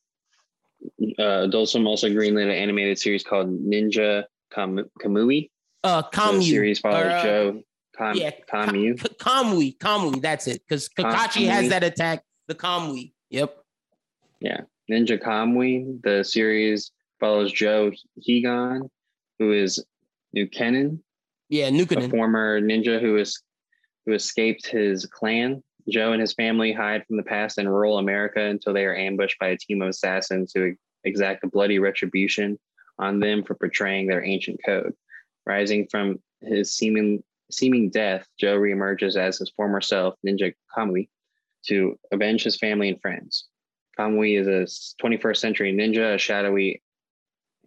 Uh, 1.18 1.44
Adult 1.44 1.70
Swim 1.70 1.86
also 1.86 2.10
greenlit 2.10 2.42
an 2.42 2.50
animated 2.50 2.98
series 2.98 3.24
called 3.24 3.48
Ninja 3.48 4.24
Kam- 4.52 4.90
Kamui. 5.02 5.48
Uh, 5.82 6.02
Kamu. 6.02 6.42
series 6.42 6.78
follows 6.78 7.06
uh, 7.06 7.22
Joe 7.22 7.62
Kam- 7.96 8.14
yeah, 8.14 8.32
Kamu. 8.52 8.98
Kamui. 9.16 9.78
Kamui. 9.78 10.20
That's 10.20 10.46
it. 10.46 10.60
Because 10.68 10.90
Kakashi 10.90 11.46
Kamui. 11.46 11.48
has 11.48 11.68
that 11.70 11.82
attack. 11.82 12.24
The 12.46 12.54
Kamui. 12.54 13.12
Yep. 13.30 13.56
Yeah, 14.40 14.60
Ninja 14.90 15.18
Kamui. 15.18 16.02
The 16.02 16.22
series 16.24 16.90
follows 17.20 17.52
Joe 17.52 17.90
Higan, 18.20 18.90
who 19.38 19.52
is 19.52 19.82
Nukenin. 20.36 21.00
Yeah, 21.48 21.70
Nukenin. 21.70 22.06
A 22.06 22.08
former 22.08 22.60
ninja 22.60 23.00
who 23.00 23.16
is 23.16 23.40
who 24.06 24.14
escaped 24.14 24.66
his 24.66 25.06
clan. 25.06 25.62
Joe 25.88 26.12
and 26.12 26.20
his 26.20 26.34
family 26.34 26.72
hide 26.72 27.06
from 27.06 27.16
the 27.16 27.22
past 27.22 27.58
in 27.58 27.68
rural 27.68 27.98
America 27.98 28.40
until 28.40 28.74
they 28.74 28.84
are 28.84 28.96
ambushed 28.96 29.38
by 29.38 29.48
a 29.48 29.56
team 29.56 29.80
of 29.80 29.88
assassins 29.88 30.52
who 30.54 30.74
exact 31.04 31.44
a 31.44 31.46
bloody 31.46 31.78
retribution 31.78 32.58
on 32.98 33.20
them 33.20 33.42
for 33.42 33.54
betraying 33.54 34.06
their 34.06 34.24
ancient 34.24 34.60
code. 34.64 34.92
Rising 35.46 35.86
from 35.90 36.20
his 36.42 36.74
seeming 36.74 37.22
seeming 37.50 37.88
death, 37.88 38.26
Joe 38.38 38.58
reemerges 38.58 39.16
as 39.16 39.38
his 39.38 39.50
former 39.50 39.80
self, 39.80 40.14
Ninja 40.26 40.54
Kamui, 40.76 41.08
to 41.66 41.98
avenge 42.12 42.44
his 42.44 42.56
family 42.56 42.90
and 42.90 43.00
friends. 43.00 43.46
Kamui 43.98 44.38
is 44.38 44.46
a 44.46 45.02
21st 45.02 45.36
century 45.38 45.72
ninja, 45.72 46.14
a 46.14 46.18
shadowy 46.18 46.82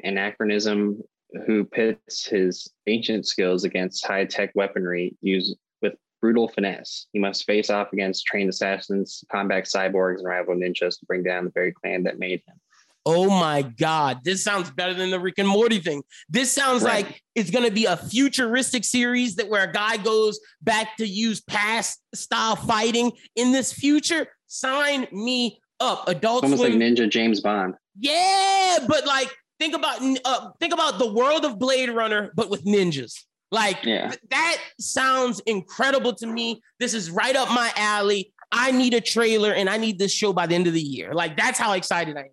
anachronism 0.04 1.02
who 1.46 1.64
pits 1.64 2.26
his 2.26 2.70
ancient 2.88 3.26
skills 3.26 3.64
against 3.64 4.06
high 4.06 4.26
tech 4.26 4.52
weaponry 4.56 5.16
used 5.22 5.56
with 5.82 5.94
brutal 6.22 6.48
finesse. 6.48 7.08
He 7.14 7.20
must 7.20 7.46
face 7.46 7.70
off 7.70 7.94
against 7.94 8.26
trained 8.26 8.50
assassins, 8.50 9.24
combat 9.32 9.66
cyborgs, 9.66 10.18
and 10.18 10.28
rival 10.28 10.56
ninjas 10.56 11.00
to 11.00 11.06
bring 11.06 11.24
down 11.24 11.46
the 11.46 11.52
very 11.52 11.72
clan 11.72 12.04
that 12.04 12.20
made 12.20 12.42
him. 12.48 12.56
Oh 13.04 13.30
my 13.30 13.64
God, 13.64 14.20
this 14.24 14.44
sounds 14.44 14.70
better 14.70 14.94
than 14.94 15.10
the 15.10 15.20
Rick 15.20 15.40
and 15.40 15.48
Morty 15.48 15.80
thing. 15.80 16.04
This 16.30 16.52
sounds 16.52 16.84
right. 16.84 17.06
like 17.06 17.22
it's 17.34 17.50
going 17.50 17.66
to 17.66 17.72
be 17.72 17.86
a 17.86 17.98
futuristic 17.98 18.84
series 18.84 19.36
that 19.38 19.50
where 19.50 19.64
a 19.64 19.72
guy 19.72 19.98
goes 19.98 20.40
back 20.62 20.98
to 20.98 21.08
use 21.08 21.42
past 21.42 22.00
style 22.14 22.56
fighting 22.56 23.12
in 23.36 23.52
this 23.52 23.74
future. 23.74 24.28
Sign 24.46 25.08
me 25.12 25.60
up. 25.80 26.08
Adult 26.08 26.44
Almost 26.44 26.62
Swim. 26.62 26.74
like 26.74 26.82
Ninja 26.82 27.10
James 27.10 27.42
Bond. 27.42 27.74
Yeah, 28.00 28.78
but 28.88 29.08
like 29.08 29.34
think 29.62 29.76
about 29.76 30.02
uh, 30.26 30.50
think 30.60 30.74
about 30.74 30.98
the 30.98 31.12
world 31.14 31.46
of 31.46 31.60
Blade 31.60 31.90
Runner, 31.90 32.32
but 32.36 32.50
with 32.50 32.66
ninjas. 32.66 33.14
Like 33.52 33.84
yeah. 33.84 34.08
th- 34.08 34.20
that 34.30 34.58
sounds 34.80 35.40
incredible 35.42 36.14
to 36.16 36.26
me. 36.26 36.62
This 36.80 36.94
is 36.94 37.12
right 37.12 37.36
up 37.36 37.50
my 37.50 37.72
alley. 37.76 38.34
I 38.52 38.72
need 38.72 38.94
a 38.94 39.02
trailer 39.02 39.54
and 39.54 39.70
I 39.70 39.78
need 39.78 40.00
this 40.00 40.12
show 40.12 40.34
by 40.34 40.48
the 40.48 40.56
end 40.56 40.68
of 40.68 40.74
the 40.74 40.82
year. 40.82 41.14
Like 41.14 41.38
that's 41.38 41.60
how 41.60 41.74
excited 41.74 42.18
I 42.18 42.22
am. 42.22 42.28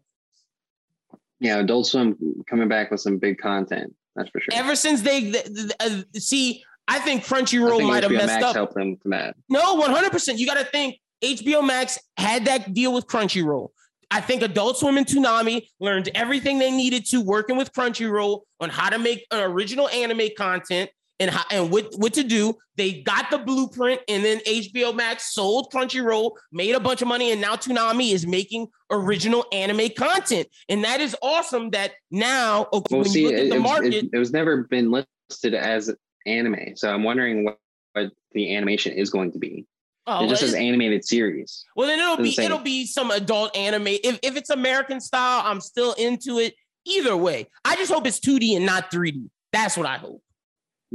Yeah, 1.41 1.59
Adult 1.59 1.87
Swim 1.87 2.17
coming 2.49 2.69
back 2.69 2.91
with 2.91 3.01
some 3.01 3.19
big 3.19 3.39
content. 3.39 3.95
That's 4.17 4.31
for 4.31 4.41
sure. 4.41 4.55
Ever 4.55 4.75
since 4.75 5.03
they, 5.03 5.33
uh, 5.79 6.03
see, 6.15 6.65
I 6.89 6.99
think 6.99 7.25
Crunchyroll 7.25 7.87
might 7.87 8.03
have 8.03 8.11
messed 8.11 8.27
Max 8.27 8.45
up. 8.45 8.57
Help 8.57 8.75
them 8.75 8.97
from 8.97 9.13
that. 9.13 9.37
No, 9.49 9.75
one 9.75 9.91
hundred 9.91 10.11
percent. 10.11 10.39
You 10.39 10.47
got 10.47 10.59
to 10.59 10.65
think 10.65 10.97
HBO 11.23 11.65
Max 11.65 11.99
had 12.17 12.47
that 12.47 12.75
deal 12.75 12.93
with 12.93 13.07
Crunchyroll. 13.07 13.69
I 14.11 14.21
think 14.21 14.43
Adult 14.43 14.79
Swim 14.79 14.97
and 14.97 15.07
Toonami 15.07 15.69
learned 15.81 16.11
everything 16.15 16.59
they 16.59 16.71
needed 16.71 17.05
to 17.07 17.21
working 17.21 17.57
with 17.57 17.73
Crunchyroll 17.73 18.41
on 18.61 18.71
how 18.71 18.89
to 18.89 18.99
make 18.99 19.27
an 19.31 19.43
original 19.43 19.89
anime 19.89 20.29
content 20.37 20.91
and 21.21 21.31
how, 21.31 21.45
and 21.51 21.71
what, 21.71 21.93
what 21.97 22.15
to 22.15 22.23
do. 22.23 22.55
They 22.77 23.03
got 23.03 23.31
the 23.31 23.39
blueprint, 23.39 24.01
and 24.09 24.25
then 24.25 24.39
HBO 24.47 24.95
Max 24.95 25.35
sold 25.35 25.73
Crunchyroll, 25.73 26.33
made 26.53 26.75
a 26.75 26.81
bunch 26.81 27.03
of 27.03 27.09
money, 27.09 27.33
and 27.33 27.41
now 27.41 27.57
Toonami 27.57 28.13
is 28.13 28.27
making 28.27 28.69
original 28.91 29.45
anime 29.53 29.91
content, 29.97 30.49
and 30.69 30.85
that 30.85 31.01
is 31.01 31.17
awesome. 31.21 31.71
That 31.71 31.93
now, 32.11 32.69
okay, 32.73 32.95
well, 32.95 33.03
when 33.03 33.11
see, 33.11 33.23
you 33.23 33.29
look 33.31 33.39
at 33.39 33.49
the 33.51 33.57
it, 33.57 33.61
market, 33.61 33.95
it, 33.95 34.11
it 34.13 34.19
was 34.19 34.33
never 34.33 34.65
been 34.65 34.91
listed 34.91 35.55
as 35.55 35.93
anime, 36.25 36.77
so 36.77 36.91
I'm 36.91 37.03
wondering 37.03 37.45
what, 37.45 37.59
what 37.95 38.13
the 38.33 38.55
animation 38.55 38.93
is 38.93 39.11
going 39.11 39.33
to 39.33 39.39
be. 39.39 39.67
Oh, 40.11 40.25
it 40.25 40.29
just 40.29 40.41
says 40.41 40.55
animated 40.55 41.05
series. 41.05 41.67
Well, 41.77 41.87
then 41.87 41.99
it'll 41.99 42.17
be 42.17 42.35
it'll 42.39 42.59
be 42.59 42.87
some 42.87 43.11
adult 43.11 43.55
anime. 43.55 43.89
If 43.89 44.19
if 44.23 44.37
it's 44.37 44.49
American 44.49 45.03
style, 45.03 45.43
I'm 45.45 45.61
still 45.61 45.93
into 45.93 46.39
it. 46.39 46.55
Either 46.87 47.15
way, 47.15 47.47
I 47.63 47.77
just 47.77 47.93
hope 47.93 48.07
it's 48.07 48.19
2D 48.19 48.57
and 48.57 48.65
not 48.65 48.91
3D. 48.91 49.29
That's 49.53 49.77
what 49.77 49.87
I 49.87 49.99
hope. 49.99 50.23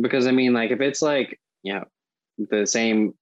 Because 0.01 0.25
I 0.25 0.31
mean, 0.31 0.53
like 0.53 0.71
if 0.71 0.81
it's 0.81 1.03
like 1.03 1.39
you 1.61 1.73
know 1.73 1.85
the 2.37 2.65
same 2.65 3.13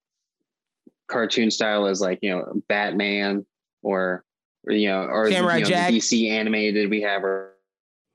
cartoon 1.07 1.51
style 1.51 1.85
as 1.85 1.99
like 1.99 2.19
you 2.21 2.29
know 2.29 2.61
Batman 2.69 3.45
or, 3.83 4.23
or 4.65 4.73
you 4.73 4.87
know 4.87 5.01
or 5.01 5.29
Samurai 5.29 5.57
you 5.57 5.63
know, 5.63 5.69
Jack. 5.69 5.91
DC 5.91 6.29
animated 6.29 6.89
we 6.89 7.01
have 7.01 7.25
or, 7.25 7.57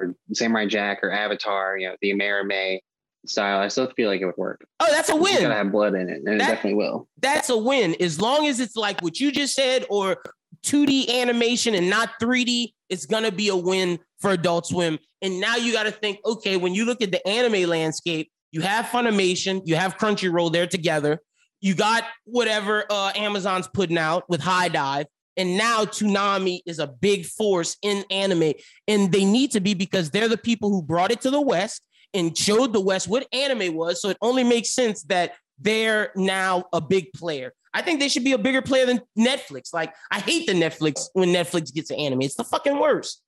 or 0.01 0.14
Samurai 0.33 0.64
Jack 0.64 1.01
or 1.03 1.11
Avatar, 1.11 1.77
you 1.77 1.89
know 1.89 1.97
the 2.01 2.14
Amerime 2.14 2.81
style. 3.29 3.59
I 3.61 3.68
still 3.68 3.91
feel 3.91 4.09
like 4.09 4.20
it 4.20 4.27
would 4.27 4.37
work. 4.37 4.66
Oh, 4.81 4.87
that's 4.91 5.09
a 5.09 5.14
It's 5.14 5.22
win. 5.22 5.43
gotta 5.43 5.55
have 5.55 5.72
blood 5.72 5.95
in 5.95 6.09
it, 6.09 6.22
and 6.24 6.29
it 6.35 6.39
definitely 6.39 6.74
will. 6.74 7.09
That's 7.20 7.49
a 7.51 7.57
win. 7.57 7.95
As 8.01 8.20
long 8.20 8.47
as 8.47 8.61
it's 8.61 8.77
like 8.77 9.01
what 9.03 9.18
you 9.20 9.31
just 9.33 9.55
said 9.55 9.85
or 9.91 10.18
2D 10.64 11.09
animation 11.20 11.74
and 11.74 11.89
not 11.91 12.11
3D, 12.20 12.72
it's 12.89 13.07
gonna 13.07 13.33
be 13.33 13.49
a 13.49 13.57
win 13.57 13.99
for 14.20 14.31
Adult 14.31 14.66
Swim. 14.66 14.99
And 15.22 15.41
now 15.41 15.57
you 15.57 15.72
got 15.72 15.85
to 15.85 15.91
think, 15.91 16.18
okay, 16.24 16.57
when 16.57 16.74
you 16.74 16.85
look 16.85 17.03
at 17.03 17.11
the 17.11 17.27
anime 17.27 17.68
landscape, 17.68 18.31
you 18.53 18.61
have 18.62 18.87
Funimation, 18.87 19.62
you 19.64 19.77
have 19.77 19.97
Crunchyroll 19.99 20.53
there 20.53 20.66
together. 20.66 21.20
You 21.61 21.74
got 21.74 22.05
whatever 22.24 22.85
uh, 22.91 23.12
Amazon's 23.14 23.66
putting 23.68 23.99
out 23.99 24.29
with 24.29 24.41
HIDIVE. 24.41 25.07
And 25.39 25.59
now 25.59 25.85
Toonami 25.85 26.61
is 26.64 26.79
a 26.79 26.87
big 26.87 27.27
force 27.27 27.77
in 27.83 28.05
anime. 28.11 28.53
And 28.89 29.12
they 29.12 29.24
need 29.24 29.51
to 29.53 29.61
be 29.61 29.74
because 29.74 30.11
they're 30.11 30.29
the 30.29 30.39
people 30.39 30.70
who 30.70 30.83
brought 30.83 31.11
it 31.11 31.20
to 31.22 31.31
the 31.31 31.41
West 31.41 31.83
and 32.15 32.37
showed 32.37 32.73
the 32.73 32.81
West 32.81 33.09
what 33.09 33.27
anime 33.33 33.75
was. 33.75 34.01
So 34.01 34.09
it 34.09 34.17
only 34.21 34.45
makes 34.45 34.71
sense 34.71 35.03
that 35.05 35.35
they're 35.59 36.13
now 36.17 36.65
a 36.73 36.81
big 36.81 37.13
player. 37.13 37.53
I 37.73 37.83
think 37.83 38.01
they 38.01 38.09
should 38.09 38.25
be 38.25 38.33
a 38.33 38.39
bigger 38.39 38.63
player 38.63 38.87
than 38.87 39.01
Netflix. 39.19 39.75
Like, 39.75 39.95
I 40.11 40.21
hate 40.21 40.47
the 40.47 40.55
Netflix 40.55 41.09
when 41.13 41.29
Netflix 41.29 41.73
gets 41.73 41.91
an 41.91 41.99
anime. 41.99 42.23
It's 42.23 42.35
the 42.35 42.45
fucking 42.45 42.79
worst. 42.79 43.23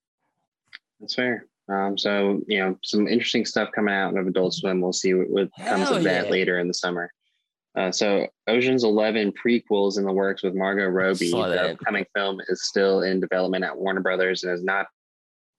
That's 1.01 1.15
fair. 1.15 1.47
Um, 1.69 1.99
so 1.99 2.41
you 2.47 2.59
know, 2.59 2.79
some 2.83 3.07
interesting 3.07 3.45
stuff 3.45 3.69
coming 3.75 3.95
out 3.95 4.17
of 4.17 4.27
Adult 4.27 4.55
Swim. 4.55 4.81
We'll 4.81 4.93
see 4.93 5.13
what, 5.15 5.29
what 5.29 5.51
comes 5.59 5.91
of 5.91 6.03
that 6.05 6.31
later 6.31 6.59
in 6.59 6.67
the 6.67 6.75
summer. 6.75 7.13
Uh, 7.77 7.93
so 7.93 8.27
Ocean's 8.47 8.85
Eleven 8.85 9.33
prequels 9.33 9.99
in 9.99 10.05
the 10.05 10.13
works 10.13 10.43
with 10.43 10.55
Margot 10.55 10.87
Robbie. 10.87 11.31
The 11.31 11.73
upcoming 11.73 12.07
film 12.15 12.41
is 12.49 12.67
still 12.67 13.03
in 13.03 13.21
development 13.21 13.65
at 13.65 13.77
Warner 13.77 14.01
Brothers 14.01 14.43
and 14.43 14.51
has 14.51 14.65
not 14.65 14.87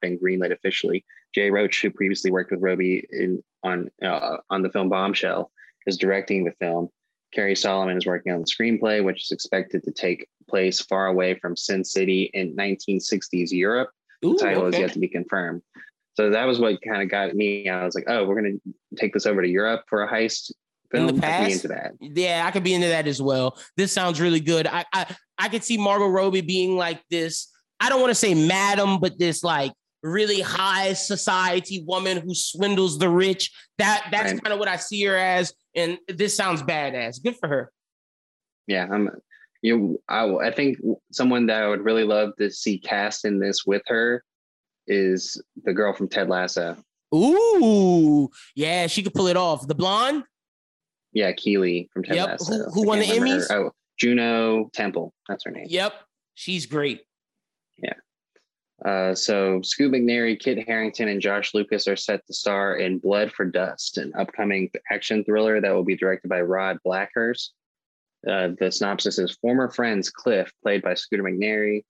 been 0.02 0.18
greenlit 0.18 0.52
officially. 0.52 1.06
Jay 1.34 1.50
Roach, 1.52 1.82
who 1.82 1.92
previously 1.92 2.32
worked 2.32 2.52
with 2.52 2.62
Robbie 2.62 3.06
in 3.12 3.44
on 3.64 3.90
uh, 4.04 4.38
on 4.50 4.62
the 4.62 4.70
film 4.70 4.90
Bombshell, 4.90 5.52
is 5.88 5.98
directing 5.98 6.44
the 6.44 6.54
film. 6.60 6.90
Carrie 7.34 7.56
Solomon 7.56 7.98
is 7.98 8.06
working 8.06 8.32
on 8.34 8.40
the 8.40 8.46
screenplay, 8.48 9.04
which 9.04 9.24
is 9.26 9.32
expected 9.32 9.84
to 9.84 9.92
take 9.92 10.28
place 10.50 10.82
far 10.82 11.08
away 11.08 11.36
from 11.36 11.56
Sin 11.56 11.84
City 11.84 12.32
in 12.34 12.56
1960s 12.56 13.52
Europe 13.52 13.92
Ooh, 14.26 14.34
the 14.34 14.40
title 14.40 14.64
okay. 14.64 14.78
is 14.78 14.82
yet 14.82 14.94
to 14.94 15.00
be 15.00 15.08
confirmed. 15.08 15.62
So 16.16 16.32
that 16.32 16.46
was 16.46 16.60
what 16.60 16.82
kind 16.82 17.02
of 17.04 17.10
got 17.10 17.36
me. 17.36 17.70
I 17.70 17.86
was 17.86 17.96
like, 17.96 18.06
oh, 18.08 18.26
we're 18.26 18.36
gonna 18.36 18.58
take 18.98 19.14
this 19.14 19.26
over 19.26 19.42
to 19.42 19.48
Europe 19.48 19.84
for 19.88 20.04
a 20.04 20.12
heist 20.12 20.52
In 20.94 21.08
film. 21.08 21.20
the 21.20 21.28
I 21.28 21.30
can 21.32 21.44
be 21.46 21.52
past? 21.52 21.52
into 21.54 21.68
that. 21.70 21.92
Yeah, 22.02 22.44
I 22.46 22.52
could 22.52 22.64
be 22.64 22.74
into 22.74 22.88
that 22.88 23.08
as 23.08 23.22
well. 23.22 23.58
This 23.78 23.92
sounds 23.92 24.20
really 24.20 24.40
good. 24.42 24.68
I 24.68 24.84
I, 24.94 25.16
I 25.38 25.50
could 25.50 25.64
see 25.64 25.78
Margot 25.78 26.08
Robbie 26.08 26.42
being 26.42 26.76
like 26.76 27.02
this. 27.10 27.48
I 27.80 27.88
don't 27.90 28.02
want 28.02 28.12
to 28.12 28.16
say 28.16 28.34
madam, 28.34 29.00
but 29.00 29.18
this 29.20 29.44
like 29.44 29.72
really 30.04 30.42
high 30.42 30.94
society 30.94 31.84
woman 31.86 32.18
who 32.18 32.34
swindles 32.34 32.98
the 33.00 33.10
rich. 33.10 33.52
That 33.78 34.08
that's 34.12 34.34
Right. 34.34 34.44
kind 34.44 34.54
of 34.54 34.60
what 34.60 34.68
I 34.68 34.78
see 34.78 35.04
her 35.06 35.16
as. 35.18 35.54
And 35.76 35.98
this 36.08 36.36
sounds 36.36 36.64
badass. 36.64 37.22
Good 37.24 37.36
for 37.38 37.48
her. 37.50 37.72
Yeah, 38.68 38.88
I'm. 38.92 39.10
You, 39.62 40.02
I, 40.08 40.24
I 40.36 40.52
think 40.52 40.78
someone 41.12 41.46
that 41.48 41.64
I 41.64 41.68
would 41.68 41.82
really 41.84 42.06
love 42.06 42.32
to 42.38 42.50
see 42.50 42.78
cast 42.80 43.26
in 43.26 43.40
this 43.40 43.66
with 43.66 43.82
her 43.88 44.24
is 44.88 45.42
the 45.66 45.74
girl 45.74 45.92
from 45.94 46.08
Ted 46.08 46.30
Lasso. 46.30 46.78
Ooh, 47.14 48.30
yeah, 48.56 48.88
she 48.88 49.04
could 49.04 49.14
pull 49.14 49.28
it 49.28 49.36
off. 49.38 49.68
The 49.68 49.76
blonde. 49.76 50.24
Yeah, 51.12 51.32
Keeley 51.34 51.90
from 51.92 52.04
Ted 52.04 52.16
Yep, 52.16 52.28
Lasso. 52.30 52.54
who- 52.54 52.72
who 52.72 52.84
won 52.88 53.00
the 53.00 53.06
Emmys? 53.06 53.50
her- 53.50 53.66
Oh, 53.68 53.72
Juno 54.00 54.70
Temple. 54.74 55.14
That's 55.28 55.44
her 55.44 55.52
name. 55.52 55.66
Yep, 55.68 55.94
she's 56.36 56.66
great. 56.66 57.02
Uh, 58.86 59.14
so 59.14 59.62
Scoot 59.62 59.92
McNairy, 59.92 60.40
Kit 60.40 60.66
Harington, 60.66 61.10
and 61.10 61.22
Josh 61.22 61.54
Lucas 61.54 61.88
are 61.88 61.98
set 61.98 62.26
to 62.28 62.34
star 62.34 62.78
in 62.78 63.00
Blood 63.00 63.32
for 63.32 63.46
Dust, 63.46 63.98
an 63.98 64.14
upcoming 64.18 64.70
action 64.90 65.24
thriller 65.24 65.60
that 65.60 65.74
will 65.74 65.84
be 65.84 65.98
directed 65.98 66.30
by 66.30 66.42
Rod 66.42 66.78
Blackhurst. 66.86 67.50
Uh, 68.28 68.50
the 68.60 68.72
synopsis 68.72 69.20
is 69.20 69.38
former 69.42 69.70
friends 69.70 70.10
Cliff, 70.10 70.52
played 70.64 70.82
by 70.82 70.94
Scooter 70.94 71.24
McNairy, 71.24 71.84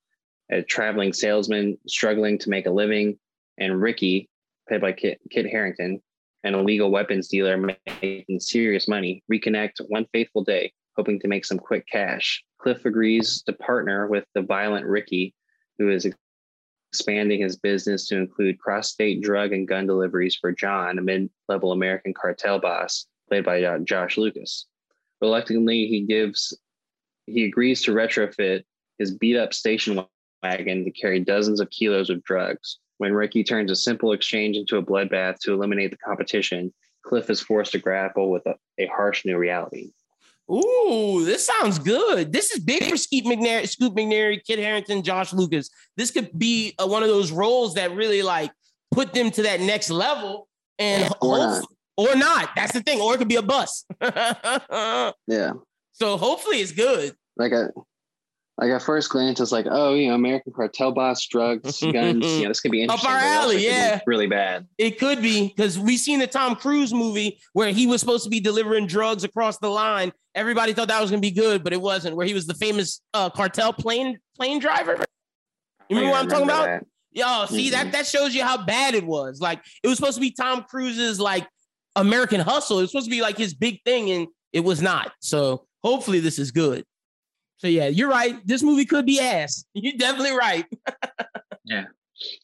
a 0.51 0.63
traveling 0.63 1.13
salesman 1.13 1.77
struggling 1.87 2.37
to 2.39 2.49
make 2.49 2.65
a 2.65 2.71
living, 2.71 3.19
and 3.59 3.81
Ricky, 3.81 4.29
played 4.67 4.81
by 4.81 4.93
Kit, 4.93 5.19
Kit 5.29 5.45
Harington, 5.45 6.01
an 6.43 6.55
illegal 6.55 6.91
weapons 6.91 7.27
dealer 7.27 7.57
making 7.57 8.39
serious 8.39 8.87
money, 8.87 9.23
reconnect 9.31 9.73
one 9.89 10.05
faithful 10.11 10.43
day, 10.43 10.71
hoping 10.95 11.19
to 11.19 11.27
make 11.27 11.45
some 11.45 11.59
quick 11.59 11.85
cash. 11.91 12.43
Cliff 12.59 12.85
agrees 12.85 13.43
to 13.43 13.53
partner 13.53 14.07
with 14.07 14.25
the 14.33 14.41
violent 14.41 14.85
Ricky, 14.85 15.33
who 15.77 15.89
is 15.89 16.07
expanding 16.91 17.41
his 17.41 17.57
business 17.57 18.07
to 18.07 18.17
include 18.17 18.59
cross-state 18.59 19.21
drug 19.21 19.53
and 19.53 19.67
gun 19.67 19.85
deliveries 19.85 20.35
for 20.35 20.51
John, 20.51 20.97
a 20.97 21.01
mid-level 21.01 21.71
American 21.71 22.13
cartel 22.13 22.59
boss, 22.59 23.05
played 23.27 23.45
by 23.45 23.63
uh, 23.63 23.79
Josh 23.79 24.17
Lucas. 24.17 24.65
Reluctantly, 25.21 25.87
he 25.87 26.01
gives 26.01 26.57
he 27.27 27.45
agrees 27.45 27.83
to 27.83 27.91
retrofit 27.91 28.63
his 28.97 29.15
beat-up 29.15 29.53
station 29.53 30.03
wagon 30.41 30.83
to 30.83 30.91
carry 30.91 31.19
dozens 31.19 31.59
of 31.59 31.69
kilos 31.69 32.09
of 32.09 32.23
drugs. 32.23 32.79
When 32.97 33.13
Ricky 33.13 33.43
turns 33.43 33.71
a 33.71 33.75
simple 33.75 34.13
exchange 34.13 34.57
into 34.57 34.77
a 34.77 34.83
bloodbath 34.83 35.37
to 35.41 35.53
eliminate 35.53 35.91
the 35.91 35.97
competition, 35.97 36.73
Cliff 37.03 37.29
is 37.29 37.39
forced 37.39 37.73
to 37.73 37.79
grapple 37.79 38.31
with 38.31 38.45
a, 38.47 38.55
a 38.79 38.87
harsh 38.87 39.25
new 39.25 39.37
reality. 39.37 39.91
Ooh, 40.51 41.23
this 41.25 41.45
sounds 41.45 41.77
good. 41.79 42.31
This 42.33 42.51
is 42.51 42.59
big 42.59 42.83
for 42.83 42.97
Scoot 42.97 43.23
McNairy, 43.25 43.67
Scoot 43.69 43.93
McNairy, 43.95 44.43
Kit 44.43 44.57
Harington, 44.59 45.03
Josh 45.03 45.31
Lucas. 45.33 45.69
This 45.95 46.09
could 46.11 46.37
be 46.37 46.73
uh, 46.79 46.87
one 46.87 47.03
of 47.03 47.09
those 47.09 47.31
roles 47.31 47.75
that 47.75 47.91
really 47.95 48.23
like 48.23 48.51
put 48.91 49.13
them 49.13 49.29
to 49.31 49.43
that 49.43 49.59
next 49.61 49.89
level, 49.91 50.47
and 50.79 51.13
Or 51.21 51.37
not. 51.37 51.65
or 51.97 52.15
not. 52.15 52.49
That's 52.55 52.73
the 52.73 52.81
thing. 52.81 52.99
Or 52.99 53.13
it 53.13 53.17
could 53.19 53.27
be 53.27 53.35
a 53.35 53.41
bust. 53.43 53.85
Yeah. 55.27 55.51
so 55.91 56.17
hopefully 56.17 56.57
it's 56.57 56.71
good. 56.71 57.15
like 57.37 57.51
a 57.51 57.69
like 58.59 58.71
at 58.71 58.81
first 58.81 59.09
glance, 59.09 59.39
it's 59.39 59.53
like, 59.53 59.67
oh, 59.69 59.93
you 59.93 60.09
know, 60.09 60.15
American 60.15 60.51
cartel 60.51 60.91
boss, 60.91 61.25
drugs, 61.25 61.79
guns. 61.93 62.25
You 62.25 62.43
know, 62.43 62.47
this 62.49 62.59
could 62.59 62.71
be 62.71 62.81
interesting. 62.81 63.09
Up 63.09 63.15
our 63.15 63.21
but 63.21 63.25
it 63.25 63.29
also 63.37 63.43
alley, 63.51 63.65
yeah. 63.65 63.99
really 64.05 64.27
bad. 64.27 64.67
It 64.77 64.99
could 64.99 65.21
be 65.21 65.47
because 65.47 65.79
we 65.79 65.95
seen 65.95 66.19
the 66.19 66.27
Tom 66.27 66.55
Cruise 66.55 66.93
movie 66.93 67.39
where 67.53 67.71
he 67.71 67.87
was 67.87 68.01
supposed 68.01 68.25
to 68.25 68.29
be 68.29 68.39
delivering 68.41 68.85
drugs 68.85 69.23
across 69.23 69.57
the 69.59 69.69
line. 69.69 70.11
Everybody 70.35 70.73
thought 70.73 70.89
that 70.89 71.01
was 71.01 71.09
gonna 71.09 71.21
be 71.21 71.31
good, 71.31 71.63
but 71.63 71.71
it 71.71 71.79
wasn't. 71.81 72.15
Where 72.17 72.25
he 72.25 72.33
was 72.33 72.47
the 72.47 72.53
famous 72.53 73.01
uh, 73.13 73.29
cartel 73.29 73.71
plane 73.71 74.19
plane 74.35 74.59
driver. 74.59 74.97
You 75.89 75.95
remember 75.95 76.11
what 76.11 76.21
I'm 76.23 76.29
talking 76.29 76.45
about? 76.45 76.85
Yo, 77.11 77.45
see 77.47 77.69
Mhm. 77.69 77.71
that 77.71 77.91
that 77.93 78.07
shows 78.07 78.35
you 78.35 78.43
how 78.43 78.63
bad 78.63 78.93
it 78.93 79.05
was. 79.05 79.39
Like 79.39 79.61
it 79.83 79.87
was 79.87 79.97
supposed 79.97 80.15
to 80.15 80.21
be 80.21 80.31
Tom 80.31 80.63
Cruise's 80.63 81.19
like 81.19 81.47
American 81.95 82.41
Hustle. 82.41 82.79
It 82.79 82.81
was 82.81 82.91
supposed 82.91 83.07
to 83.07 83.11
be 83.11 83.21
like 83.21 83.37
his 83.37 83.53
big 83.53 83.81
thing, 83.83 84.11
and 84.11 84.27
it 84.53 84.59
was 84.59 84.81
not. 84.81 85.13
So 85.21 85.65
hopefully 85.83 86.19
this 86.19 86.37
is 86.37 86.51
good. 86.51 86.83
So 87.59 87.67
yeah, 87.67 87.87
you're 87.87 88.09
right. 88.09 88.35
This 88.47 88.63
movie 88.63 88.85
could 88.85 89.05
be 89.05 89.19
ass. 89.19 89.63
You're 89.73 89.97
definitely 89.97 90.31
right. 90.37 90.65
Yeah. 91.65 91.85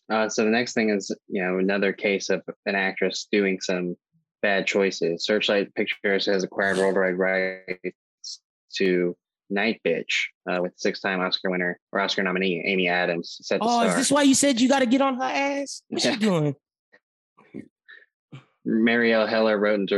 Uh, 0.07 0.30
so 0.30 0.43
the 0.43 0.51
next 0.51 0.74
thing 0.74 0.91
is, 0.91 1.09
you 1.28 1.41
know, 1.41 1.57
another 1.57 1.91
case 1.91 2.30
of 2.30 2.43
an 2.68 2.76
actress 2.76 3.28
doing 3.32 3.59
some 3.59 3.95
bad 4.43 4.68
choices. 4.68 5.26
Searchlight 5.26 5.74
Pictures 5.74 6.28
has 6.28 6.43
acquired 6.43 6.78
worldwide 6.78 7.18
rights 7.18 8.39
to 8.76 9.18
Nightbitch 9.51 10.28
uh, 10.47 10.59
with 10.61 10.74
six-time 10.78 11.22
Oscar 11.22 11.49
winner 11.49 11.80
or 11.91 12.01
Oscar 12.01 12.22
nominee 12.22 12.61
Amy 12.68 12.88
Adams 12.88 13.38
set 13.41 13.59
Oh, 13.63 13.80
star. 13.82 13.88
is 13.88 13.95
this 13.95 14.11
why 14.11 14.22
you 14.22 14.36
said 14.36 14.61
you 14.61 14.70
got 14.70 14.80
to 14.80 14.86
get 14.86 15.01
on 15.01 15.16
her 15.16 15.24
ass? 15.24 15.82
What's 15.89 16.05
Yeah. 16.05 16.11
she 16.11 16.18
doing? 16.20 16.55
Marielle 18.68 19.28
Heller 19.28 19.57
wrote 19.57 19.80
and, 19.80 19.89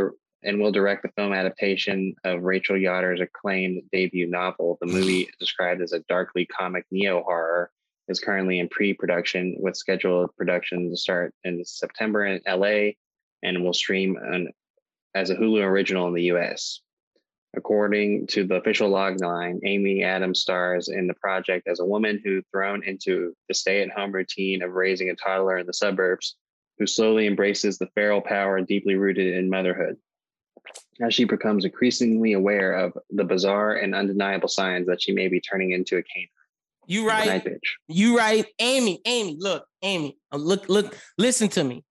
and 0.44 0.60
will 0.60 0.72
direct 0.72 1.04
the 1.04 1.12
film 1.16 1.34
adaptation 1.34 2.16
of 2.24 2.44
Rachel 2.44 2.78
Yoder's 2.78 3.22
acclaimed 3.22 3.82
debut 3.92 4.28
novel. 4.28 4.78
The 4.82 4.88
movie 4.88 5.28
described 5.40 5.82
as 5.82 5.94
a 5.94 6.04
darkly 6.08 6.46
comic 6.46 6.86
neo 6.92 7.24
horror. 7.24 7.72
Is 8.10 8.22
currently 8.22 8.60
in 8.60 8.70
pre-production 8.70 9.58
with 9.60 9.76
scheduled 9.76 10.34
production 10.38 10.90
to 10.90 10.96
start 10.96 11.34
in 11.44 11.66
September 11.66 12.26
in 12.26 12.40
LA, 12.48 12.92
and 13.44 13.66
will 13.66 13.74
stream 13.74 14.16
on, 14.16 14.48
as 15.14 15.30
a 15.30 15.36
Hulu 15.36 15.62
original 15.62 16.08
in 16.08 16.14
the 16.14 16.24
U.S. 16.24 16.80
According 17.54 18.28
to 18.28 18.46
the 18.46 18.56
official 18.56 18.90
logline, 18.90 19.60
Amy 19.66 20.04
Adams 20.04 20.40
stars 20.40 20.88
in 20.88 21.08
the 21.08 21.16
project 21.16 21.68
as 21.68 21.82
a 21.82 21.86
woman 21.86 22.22
who, 22.24 22.42
thrown 22.52 22.84
into 22.84 23.34
the 23.50 23.54
stay-at-home 23.54 24.14
routine 24.14 24.62
of 24.62 24.72
raising 24.72 25.10
a 25.10 25.16
toddler 25.16 25.58
in 25.58 25.68
the 25.68 25.74
suburbs, 25.74 26.38
who 26.78 26.86
slowly 26.88 27.28
embraces 27.28 27.78
the 27.78 27.90
feral 27.96 28.22
power 28.22 28.62
deeply 28.62 28.96
rooted 28.96 29.34
in 29.34 29.50
motherhood. 29.50 29.98
As 31.02 31.14
she 31.14 31.26
becomes 31.26 31.64
increasingly 31.64 32.34
aware 32.34 32.74
of 32.74 32.98
the 33.12 33.24
bizarre 33.24 33.76
and 33.76 33.94
undeniable 33.94 34.48
signs 34.50 34.88
that 34.88 35.02
she 35.02 35.12
may 35.12 35.28
be 35.28 35.40
turning 35.40 35.72
into 35.72 35.98
a 35.98 36.04
canine 36.04 36.30
You 36.88 37.08
right. 37.08 37.46
You 37.88 38.18
right. 38.18 38.46
Amy, 38.60 39.02
Amy, 39.06 39.38
look, 39.40 39.66
Amy, 39.84 40.18
uh, 40.32 40.38
look, 40.38 40.68
look, 40.70 40.98
listen 41.18 41.50
to 41.50 41.64
me. 41.64 41.84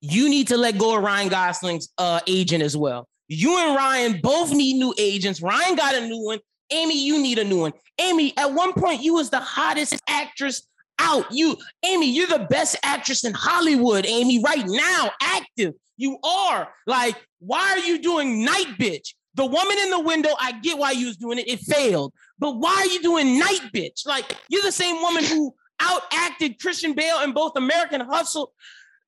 you 0.00 0.28
need 0.28 0.48
to 0.48 0.56
let 0.56 0.78
go 0.78 0.96
of 0.96 1.02
Ryan 1.02 1.28
Gosling's 1.28 1.88
uh, 1.98 2.20
agent 2.26 2.62
as 2.62 2.76
well. 2.76 3.08
You 3.28 3.58
and 3.58 3.76
Ryan 3.76 4.20
both 4.22 4.52
need 4.52 4.74
new 4.78 4.94
agents. 4.98 5.42
Ryan 5.42 5.76
got 5.76 5.94
a 5.94 6.00
new 6.06 6.24
one. 6.24 6.38
Amy, 6.70 7.04
you 7.04 7.20
need 7.20 7.38
a 7.38 7.44
new 7.44 7.60
one. 7.60 7.72
Amy, 8.00 8.32
at 8.36 8.52
one 8.52 8.72
point, 8.72 9.02
you 9.02 9.14
was 9.14 9.30
the 9.30 9.40
hottest 9.40 9.96
actress 10.08 10.66
out. 10.98 11.26
You, 11.30 11.56
Amy, 11.84 12.10
you're 12.10 12.26
the 12.26 12.46
best 12.50 12.76
actress 12.82 13.24
in 13.24 13.34
Hollywood, 13.34 14.06
Amy, 14.06 14.40
right 14.42 14.66
now, 14.66 15.10
active. 15.20 15.74
You 15.96 16.18
are. 16.22 16.68
Like, 16.86 17.16
why 17.40 17.70
are 17.70 17.78
you 17.78 18.00
doing 18.00 18.46
Nightbitch? 18.46 19.14
The 19.34 19.46
woman 19.46 19.78
in 19.78 19.90
the 19.90 20.00
window, 20.00 20.30
I 20.40 20.52
get 20.60 20.78
why 20.78 20.92
you 20.92 21.06
was 21.06 21.16
doing 21.16 21.38
it. 21.38 21.48
It 21.48 21.60
failed. 21.60 22.12
But 22.38 22.58
why 22.58 22.74
are 22.74 22.86
you 22.86 23.02
doing 23.02 23.40
Nightbitch? 23.40 24.06
Like, 24.06 24.36
you're 24.48 24.62
the 24.62 24.72
same 24.72 25.00
woman 25.00 25.24
who 25.24 25.54
outacted 25.80 26.60
Christian 26.60 26.94
Bale 26.94 27.20
in 27.22 27.32
both 27.32 27.56
American 27.56 28.00
Hustle 28.00 28.52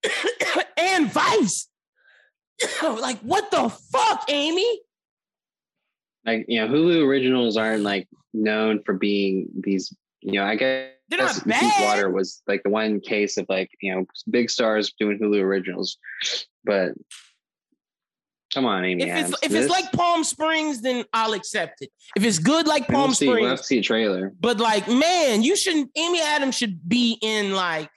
and 0.76 1.11
Vice. 1.11 1.68
like, 2.82 3.18
what 3.20 3.51
the 3.51 3.68
fuck, 3.68 4.24
Amy? 4.28 4.80
Like, 6.24 6.45
you 6.49 6.61
know, 6.61 6.72
Hulu 6.72 7.07
originals 7.07 7.57
aren't 7.57 7.82
like 7.82 8.09
known 8.32 8.82
for 8.84 8.95
being 8.95 9.49
these, 9.59 9.95
you 10.21 10.33
know, 10.33 10.45
I 10.45 10.55
guess 10.57 10.91
they're 11.09 11.18
not 11.18 11.47
bad. 11.47 11.85
Water 11.85 12.11
was 12.11 12.43
like 12.47 12.62
the 12.62 12.71
one 12.71 13.01
case 13.01 13.37
of 13.37 13.47
like, 13.49 13.71
you 13.81 13.95
know, 13.95 14.05
big 14.31 14.51
stars 14.51 14.93
doing 14.99 15.18
Hulu 15.18 15.41
originals. 15.41 15.99
But 16.64 16.93
come 18.53 18.66
on, 18.66 18.85
Amy. 18.85 19.05
If 19.05 19.09
Adams. 19.09 19.31
it's 19.31 19.43
if 19.43 19.53
this, 19.53 19.64
it's 19.64 19.71
like 19.71 19.91
Palm 19.93 20.25
Springs, 20.25 20.83
then 20.83 21.05
I'll 21.12 21.33
accept 21.33 21.83
it. 21.83 21.91
If 22.16 22.25
it's 22.25 22.39
good 22.39 22.66
like 22.66 22.87
Palm 22.87 23.09
we'll 23.09 23.14
see, 23.14 23.27
Springs, 23.27 23.41
we'll 23.41 23.51
have 23.51 23.59
to 23.59 23.64
see 23.64 23.79
a 23.79 23.83
trailer. 23.83 24.33
But 24.39 24.59
like, 24.59 24.89
man, 24.89 25.43
you 25.43 25.57
shouldn't. 25.57 25.91
Amy 25.97 26.21
Adams 26.23 26.55
should 26.55 26.89
be 26.89 27.18
in 27.23 27.55
like 27.55 27.91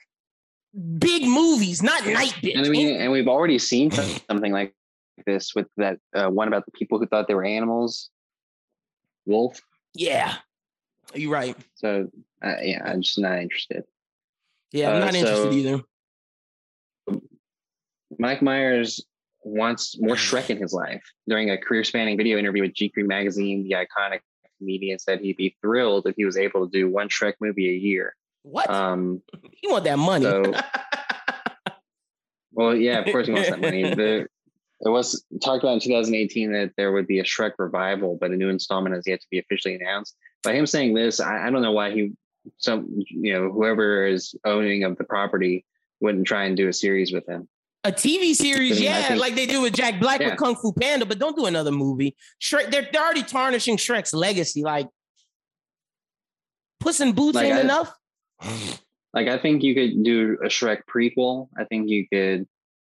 big 0.98 1.24
movies, 1.24 1.82
not 1.82 2.02
nightbitch. 2.02 2.56
And 2.56 2.66
I 2.66 2.70
mean, 2.70 3.00
and 3.00 3.12
we've 3.12 3.28
already 3.28 3.58
seen 3.58 3.90
something 4.30 4.52
like 4.52 4.74
this 5.26 5.54
with 5.54 5.66
that 5.76 5.98
uh, 6.14 6.28
one 6.28 6.48
about 6.48 6.64
the 6.66 6.72
people 6.72 6.98
who 6.98 7.06
thought 7.06 7.28
they 7.28 7.34
were 7.34 7.44
animals. 7.44 8.10
Wolf. 9.26 9.60
Yeah, 9.94 10.34
you're 11.14 11.32
right. 11.32 11.56
So 11.74 12.08
uh, 12.44 12.56
yeah, 12.62 12.82
I'm 12.84 13.02
just 13.02 13.18
not 13.18 13.38
interested. 13.38 13.84
Yeah, 14.72 14.90
I'm 14.90 14.96
uh, 14.96 15.04
not 15.06 15.14
interested 15.14 15.54
either. 15.54 15.82
Mike 18.18 18.42
Myers 18.42 19.04
wants 19.44 19.98
more 20.00 20.16
Shrek 20.16 20.50
in 20.50 20.58
his 20.58 20.72
life. 20.72 21.02
During 21.28 21.50
a 21.50 21.58
career 21.58 21.84
spanning 21.84 22.16
video 22.16 22.38
interview 22.38 22.62
with 22.62 22.74
GQ 22.74 23.06
magazine, 23.06 23.64
the 23.64 23.76
iconic 23.76 24.20
comedian 24.58 24.98
said 24.98 25.20
he'd 25.20 25.36
be 25.36 25.56
thrilled 25.60 26.06
if 26.06 26.16
he 26.16 26.24
was 26.24 26.36
able 26.36 26.68
to 26.68 26.70
do 26.70 26.90
one 26.90 27.08
Shrek 27.08 27.34
movie 27.40 27.68
a 27.68 27.72
year. 27.72 28.14
What? 28.42 28.68
Um, 28.68 29.22
he 29.52 29.68
want 29.68 29.84
that 29.84 29.98
money. 29.98 30.24
So, 30.24 30.54
well, 32.52 32.74
yeah, 32.74 32.98
of 32.98 33.06
course 33.06 33.26
he 33.26 33.32
wants 33.32 33.50
that 33.50 33.60
money. 33.60 33.82
The, 33.94 34.26
it 34.80 34.90
was 34.90 35.24
talked 35.42 35.62
about 35.62 35.74
in 35.74 35.80
2018 35.80 36.52
that 36.52 36.72
there 36.76 36.92
would 36.92 37.06
be 37.06 37.20
a 37.20 37.24
Shrek 37.24 37.52
revival, 37.58 38.18
but 38.20 38.32
a 38.32 38.36
new 38.36 38.50
installment 38.50 38.94
has 38.94 39.04
yet 39.06 39.20
to 39.20 39.26
be 39.30 39.38
officially 39.38 39.76
announced. 39.76 40.14
By 40.44 40.54
him 40.54 40.66
saying 40.66 40.94
this, 40.94 41.20
I, 41.20 41.46
I 41.46 41.50
don't 41.50 41.62
know 41.62 41.72
why 41.72 41.90
he, 41.90 42.12
some 42.58 42.86
you 42.90 43.32
know, 43.32 43.50
whoever 43.50 44.06
is 44.06 44.34
owning 44.44 44.84
of 44.84 44.96
the 44.96 45.04
property 45.04 45.64
wouldn't 46.00 46.26
try 46.26 46.44
and 46.44 46.56
do 46.56 46.68
a 46.68 46.72
series 46.72 47.12
with 47.12 47.26
him. 47.26 47.48
A 47.86 47.92
TV 47.92 48.34
series, 48.34 48.80
yeah, 48.80 49.08
think, 49.08 49.20
like 49.20 49.34
they 49.34 49.46
do 49.46 49.60
with 49.60 49.74
Jack 49.74 50.00
Black 50.00 50.20
yeah. 50.20 50.30
with 50.30 50.38
Kung 50.38 50.56
Fu 50.56 50.72
Panda, 50.72 51.04
but 51.04 51.18
don't 51.18 51.36
do 51.36 51.44
another 51.44 51.70
movie. 51.70 52.16
Shrek, 52.40 52.70
they're, 52.70 52.88
they're 52.90 53.02
already 53.02 53.22
tarnishing 53.22 53.76
Shrek's 53.76 54.14
legacy. 54.14 54.62
Like, 54.62 54.88
Puss 56.80 57.00
in 57.00 57.12
Boots 57.12 57.34
like 57.34 57.46
ain't 57.46 57.56
I, 57.56 57.60
enough. 57.60 57.94
Like, 59.14 59.28
I 59.28 59.38
think 59.38 59.62
you 59.62 59.76
could 59.76 60.02
do 60.02 60.36
a 60.42 60.48
Shrek 60.48 60.80
prequel. 60.92 61.46
I 61.56 61.62
think 61.62 61.88
you 61.88 62.04
could 62.12 62.48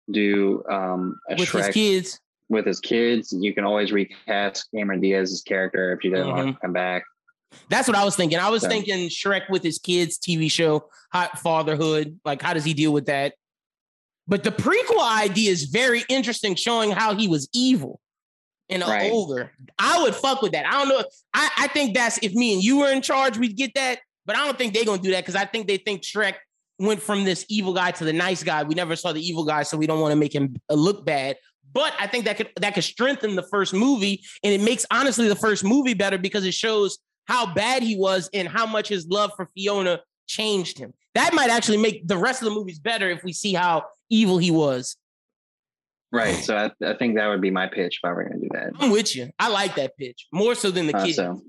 do 0.09 0.63
um, 0.71 1.19
a 1.29 1.35
Shrek 1.35 1.39
with 1.41 1.49
Shrek 1.49 1.67
his 1.67 1.75
kids. 1.75 2.21
With 2.49 2.65
his 2.65 2.79
kids, 2.79 3.33
you 3.33 3.53
can 3.53 3.65
always 3.65 3.91
recast 3.91 4.69
Cameron 4.73 5.01
Diaz's 5.01 5.43
character 5.43 5.93
if 5.93 5.99
she 6.01 6.11
doesn't 6.11 6.29
mm-hmm. 6.29 6.37
want 6.37 6.55
to 6.55 6.61
come 6.61 6.73
back. 6.73 7.03
That's 7.69 7.89
what 7.89 7.97
I 7.97 8.05
was 8.05 8.17
thinking. 8.17 8.39
I 8.39 8.51
was 8.51 8.63
so. 8.63 8.69
thinking 8.69 9.09
Shrek 9.09 9.49
with 9.51 9.63
his 9.63 9.79
kids 9.79 10.19
TV 10.19 10.51
show, 10.51 10.89
Hot 11.13 11.39
Fatherhood. 11.39 12.19
Like, 12.25 12.43
how 12.43 12.55
does 12.55 12.65
he 12.65 12.75
deal 12.75 12.93
with 12.93 13.07
that? 13.07 13.35
But 14.29 14.45
the 14.45 14.53
prequel 14.53 15.03
idea 15.03 15.51
is 15.51 15.65
very 15.65 16.05
interesting, 16.09 16.55
showing 16.55 16.91
how 16.91 17.15
he 17.15 17.29
was 17.29 17.49
evil 17.53 18.01
and 18.69 18.83
right. 18.83 19.11
older. 19.11 19.53
I 19.79 20.03
would 20.03 20.15
fuck 20.15 20.43
with 20.43 20.53
that. 20.53 20.67
I 20.67 20.73
don't 20.73 20.89
know. 20.89 21.05
I, 21.35 21.51
I 21.59 21.67
think 21.69 21.95
that's 21.95 22.19
if 22.23 22.33
me 22.33 22.55
and 22.55 22.63
you 22.63 22.79
were 22.79 22.91
in 22.91 23.03
charge, 23.03 23.37
we'd 23.37 23.57
get 23.57 23.75
that. 23.75 23.99
But 24.25 24.37
I 24.37 24.45
don't 24.45 24.57
think 24.57 24.73
they're 24.73 24.85
gonna 24.85 25.03
do 25.03 25.11
that 25.11 25.23
because 25.23 25.35
I 25.35 25.45
think 25.45 25.67
they 25.67 25.79
think 25.79 26.03
Shrek 26.03 26.35
went 26.79 27.03
from 27.03 27.25
this 27.25 27.45
evil 27.49 27.75
guy 27.75 27.91
to 27.93 28.05
the 28.05 28.13
nice 28.13 28.43
guy. 28.43 28.63
We 28.63 28.75
never 28.75 28.97
saw 28.97 29.13
the 29.13 29.21
evil 29.21 29.45
guy, 29.45 29.65
so 29.65 29.77
we 29.77 29.87
don't 29.87 30.01
want 30.01 30.13
to 30.13 30.17
make 30.17 30.35
him 30.35 30.55
uh, 30.71 30.75
look 30.75 31.05
bad. 31.05 31.37
But 31.73 31.93
I 31.99 32.07
think 32.07 32.25
that 32.27 32.37
could 32.37 32.51
that 32.61 32.75
could 32.75 32.85
strengthen 32.85 33.35
the 33.35 33.43
first 33.43 33.75
movie, 33.75 34.23
and 34.45 34.53
it 34.53 34.61
makes 34.61 34.87
honestly 34.91 35.29
the 35.29 35.37
first 35.37 35.65
movie 35.65 35.95
better 35.95 36.19
because 36.19 36.45
it 36.45 36.55
shows 36.55 36.99
how 37.33 37.47
bad 37.47 37.83
he 37.83 37.97
was 37.97 38.29
and 38.35 38.47
how 38.47 38.67
much 38.67 38.89
his 38.89 39.07
love 39.07 39.33
for 39.35 39.47
Fiona 39.55 40.01
changed 40.27 40.79
him. 40.79 40.93
That 41.15 41.33
might 41.33 41.49
actually 41.49 41.79
make 41.79 42.07
the 42.07 42.19
rest 42.19 42.43
of 42.43 42.49
the 42.49 42.55
movies 42.55 42.79
better 42.79 43.09
if 43.09 43.25
we 43.25 43.33
see 43.33 43.55
how 43.55 43.85
evil 44.11 44.37
he 44.37 44.51
was. 44.51 44.99
Right. 46.13 46.35
So 46.35 46.55
I, 46.55 46.71
I 46.87 46.93
think 46.93 47.17
that 47.17 47.29
would 47.29 47.41
be 47.41 47.51
my 47.51 47.69
pitch 47.69 48.01
if 48.03 48.07
I 48.07 48.13
were 48.13 48.25
going 48.25 48.39
to 48.39 48.49
do 48.49 48.49
that. 48.53 48.73
I'm 48.79 48.91
with 48.91 49.17
you. 49.17 49.31
I 49.39 49.49
like 49.49 49.77
that 49.77 49.97
pitch 49.97 50.27
more 50.31 50.55
so 50.55 50.71
than 50.71 50.89
the 50.89 50.95
uh, 50.95 51.07
So, 51.07 51.41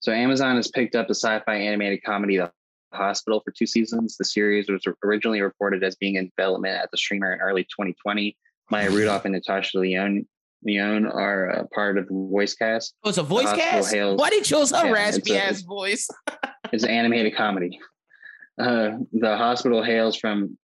so 0.00 0.12
Amazon 0.12 0.56
has 0.56 0.68
picked 0.68 0.94
up 0.94 1.08
the 1.08 1.14
sci-fi 1.14 1.54
animated 1.54 2.04
comedy 2.04 2.36
The 2.36 2.52
Hospital 2.92 3.40
for 3.42 3.50
two 3.50 3.66
seasons. 3.66 4.18
The 4.18 4.26
series 4.26 4.68
was 4.68 4.84
originally 5.02 5.40
reported 5.40 5.82
as 5.84 5.96
being 5.96 6.16
in 6.16 6.30
development 6.36 6.74
at 6.74 6.90
the 6.90 6.98
streamer 6.98 7.32
in 7.32 7.40
early 7.40 7.62
2020. 7.62 8.36
Maya 8.70 8.90
Rudolph 8.90 9.24
and 9.24 9.32
Natasha 9.32 9.78
Lyonne 9.78 10.26
Leone 10.64 11.06
are 11.06 11.46
a 11.46 11.68
part 11.68 11.98
of 11.98 12.08
the 12.08 12.14
voice 12.14 12.54
cast. 12.54 12.94
Oh, 13.04 13.08
it's 13.08 13.18
a 13.18 13.22
voice 13.22 13.52
cast. 13.52 13.92
Hails, 13.92 14.18
Why 14.18 14.30
did 14.30 14.38
you 14.38 14.44
chose 14.44 14.72
a 14.72 14.76
yeah, 14.84 14.90
raspy 14.90 15.34
a, 15.34 15.44
ass 15.44 15.62
voice? 15.62 16.08
it's 16.72 16.84
an 16.84 16.90
animated 16.90 17.36
comedy. 17.36 17.78
Uh, 18.60 18.98
the 19.12 19.36
hospital 19.36 19.82
hails 19.82 20.16
from 20.16 20.58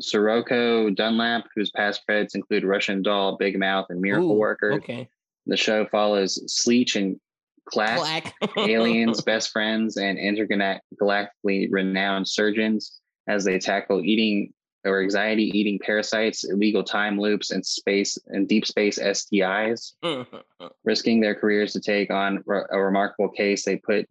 Sirocco 0.00 0.90
Dunlap, 0.90 1.46
whose 1.54 1.70
past 1.70 2.02
credits 2.06 2.34
include 2.34 2.64
Russian 2.64 3.02
Doll, 3.02 3.36
Big 3.36 3.58
Mouth, 3.58 3.86
and 3.88 4.00
Miracle 4.00 4.32
Ooh, 4.32 4.38
Worker. 4.38 4.74
Okay. 4.74 5.08
The 5.46 5.56
show 5.56 5.86
follows 5.86 6.38
Sleech 6.46 6.96
and 6.96 7.18
Clack, 7.64 7.98
Clack. 7.98 8.34
aliens, 8.58 9.22
best 9.22 9.50
friends, 9.50 9.96
and 9.96 10.18
intergalactically 10.18 11.68
renowned 11.70 12.28
surgeons 12.28 13.00
as 13.28 13.44
they 13.44 13.58
tackle 13.58 14.02
eating 14.02 14.52
or 14.84 15.02
anxiety 15.02 15.50
eating 15.54 15.78
parasites, 15.78 16.44
illegal 16.44 16.82
time 16.82 17.18
loops, 17.18 17.50
and 17.50 17.64
space 17.64 18.18
and 18.28 18.48
deep 18.48 18.66
space 18.66 18.98
STIs, 18.98 19.92
risking 20.84 21.20
their 21.20 21.34
careers 21.34 21.72
to 21.72 21.80
take 21.80 22.10
on 22.10 22.42
a 22.70 22.78
remarkable 22.80 23.28
case. 23.28 23.64
They 23.64 23.76
put 23.76 24.08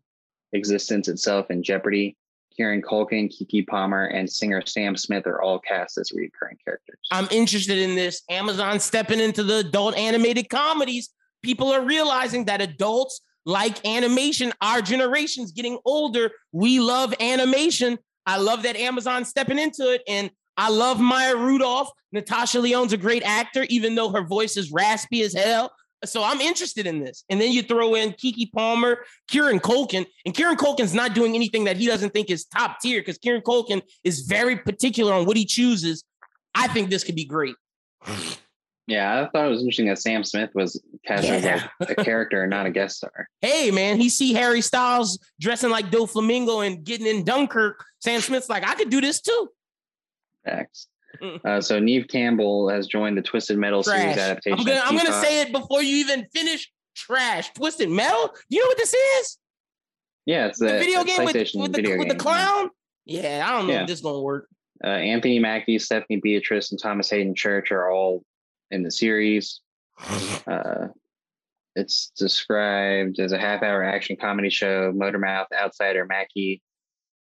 existence 0.54 1.08
itself 1.08 1.50
in 1.50 1.64
jeopardy. 1.64 2.18
Kieran 2.56 2.82
Culkin, 2.82 3.32
Keke 3.32 3.68
Palmer, 3.68 4.06
and 4.06 4.30
singer 4.30 4.64
Sam 4.66 4.98
Smith 4.98 5.28
are 5.28 5.42
all 5.42 5.60
cast 5.60 5.98
as 6.00 6.12
recurring 6.12 6.58
characters. 6.66 6.98
I'm 7.12 7.28
interested 7.30 7.78
in 7.78 7.96
this. 7.96 8.24
Amazon 8.30 8.80
stepping 8.80 9.20
into 9.20 9.44
the 9.44 9.58
adult 9.58 9.96
animated 9.96 10.50
comedies. 10.50 11.10
People 11.44 11.72
are 11.72 11.84
realizing 11.84 12.46
that 12.46 12.62
adults 12.62 13.22
like 13.46 13.86
animation. 13.86 14.54
Our 14.60 14.82
generation's 14.82 15.52
getting 15.52 15.78
older. 15.86 16.32
We 16.52 16.80
love 16.80 17.14
animation. 17.20 18.00
I 18.26 18.38
love 18.38 18.64
that 18.64 18.76
Amazon 18.76 19.24
stepping 19.24 19.60
into 19.60 19.94
it. 19.94 20.02
And 20.08 20.32
I 20.58 20.70
love 20.70 21.00
Maya 21.00 21.36
Rudolph. 21.36 21.90
Natasha 22.12 22.60
Lyonne's 22.60 22.94
a 22.94 22.98
great 22.98 23.24
actor, 23.24 23.66
even 23.70 23.96
though 23.96 24.10
her 24.10 24.24
voice 24.24 24.58
is 24.58 24.72
raspy 24.72 25.22
as 25.22 25.34
hell. 25.34 25.72
So 26.06 26.24
I'm 26.24 26.42
interested 26.42 26.86
in 26.86 27.00
this. 27.00 27.24
And 27.30 27.42
then 27.42 27.52
you 27.52 27.64
throw 27.64 27.96
in 27.96 28.12
Keke 28.12 28.52
Palmer, 28.52 29.04
Kieran 29.28 29.60
Culkin, 29.60 30.06
and 30.26 30.34
Kieran 30.36 30.58
Culkin's 30.58 30.94
not 30.94 31.16
doing 31.16 31.36
anything 31.36 31.64
that 31.66 31.78
he 31.78 31.88
doesn't 31.88 32.12
think 32.12 32.30
is 32.30 32.46
top 32.46 32.80
tier 32.82 33.02
because 33.02 33.18
Kieran 33.18 33.42
Culkin 33.42 33.82
is 34.04 34.22
very 34.22 34.58
particular 34.58 35.14
on 35.14 35.26
what 35.26 35.38
he 35.38 35.46
chooses. 35.46 36.04
I 36.54 36.68
think 36.68 36.90
this 36.90 37.04
could 37.04 37.16
be 37.16 37.26
great. 37.26 37.56
Yeah, 38.90 39.20
I 39.20 39.30
thought 39.30 39.48
it 39.48 39.50
was 39.50 39.60
interesting 39.60 39.88
that 39.88 40.00
Sam 40.00 40.24
Smith 40.24 40.52
was 40.56 40.82
cast 41.06 41.26
yeah. 41.26 41.34
as 41.34 41.64
like 41.82 41.98
a 41.98 42.04
character, 42.06 42.44
and 42.44 42.50
not 42.50 42.66
a 42.66 42.72
guest 42.72 42.96
star. 42.96 43.28
Hey, 43.42 43.70
man, 43.70 43.98
he 43.98 44.08
see 44.08 44.32
Harry 44.32 44.62
Styles 44.62 45.20
dressing 45.42 45.70
like 45.70 45.92
Doflamingo 45.92 46.66
and 46.66 46.86
getting 46.86 47.06
in 47.06 47.26
Dunkirk. 47.26 47.84
Sam 48.00 48.22
Smith's 48.22 48.48
like, 48.48 48.66
I 48.66 48.76
could 48.76 48.90
do 48.90 49.02
this 49.02 49.20
too. 49.20 49.50
Facts. 50.48 50.88
Uh, 51.46 51.62
so 51.62 51.80
Neve 51.80 52.08
Campbell 52.08 52.70
has 52.70 52.88
joined 52.88 53.18
the 53.18 53.22
Twisted 53.22 53.58
Metal 53.58 53.84
Trash. 53.84 54.02
series 54.02 54.18
adaptation. 54.18 54.60
I'm 54.60 54.66
gonna, 54.66 54.82
I'm 54.84 54.98
gonna 54.98 55.22
say 55.22 55.42
it 55.42 55.52
before 55.52 55.82
you 55.82 55.98
even 55.98 56.28
finish. 56.34 56.72
Trash. 56.96 57.54
Twisted 57.54 57.90
Metal. 57.90 58.34
You 58.50 58.60
know 58.62 58.68
what 58.68 58.78
this 58.78 58.94
is? 58.94 59.38
Yeah, 60.26 60.48
it's 60.48 60.60
the, 60.60 60.66
the 60.66 60.80
video 60.80 61.04
game 61.04 61.24
with, 61.24 61.36
with, 61.36 61.74
the, 61.74 61.98
with 61.98 62.10
the 62.10 62.16
clown. 62.16 62.70
Yeah, 63.06 63.46
I 63.48 63.52
don't 63.52 63.68
know 63.68 63.74
yeah. 63.74 63.82
if 63.82 63.88
this 63.88 64.00
is 64.00 64.04
gonna 64.04 64.20
work. 64.20 64.48
Uh, 64.84 64.88
Anthony 64.90 65.40
Mackie, 65.40 65.80
Stephanie 65.80 66.20
Beatrice, 66.22 66.72
and 66.72 66.80
Thomas 66.80 67.10
Haden 67.10 67.34
Church 67.34 67.72
are 67.72 67.90
all 67.90 68.24
in 68.72 68.84
the 68.84 68.92
series. 68.92 69.62
Uh, 70.48 70.88
it's 71.76 72.12
described 72.18 73.20
as 73.20 73.34
a 73.34 73.38
half-hour 73.38 73.84
action 73.84 74.16
comedy 74.16 74.50
show. 74.50 74.94
Motormouth 74.94 75.48
outsider 75.54 76.06
Mackie 76.06 76.62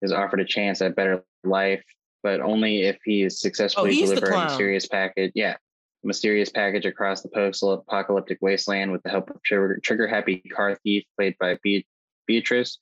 is 0.02 0.12
offered 0.12 0.40
a 0.40 0.44
chance 0.44 0.82
at 0.82 0.90
a 0.90 0.94
better 0.94 1.24
life 1.42 1.82
but 2.24 2.40
only 2.40 2.82
if 2.82 2.98
he 3.04 3.22
is 3.22 3.40
successfully 3.40 3.90
Oh, 3.90 3.92
he's 3.92 4.08
the 4.08 4.16
deliver 4.16 4.34
a 4.34 4.44
mysterious 4.44 4.88
package. 4.88 5.30
Yeah, 5.36 5.56
mysterious 6.02 6.50
package 6.50 6.86
across 6.86 7.22
the 7.22 7.28
post-apocalyptic 7.28 8.38
wasteland 8.40 8.90
with 8.90 9.02
the 9.04 9.10
help 9.10 9.30
of 9.30 9.40
trigger, 9.44 9.78
trigger 9.84 10.08
happy 10.08 10.38
car 10.38 10.74
thief 10.82 11.04
played 11.16 11.36
by 11.38 11.56
Beatrice. 12.26 12.78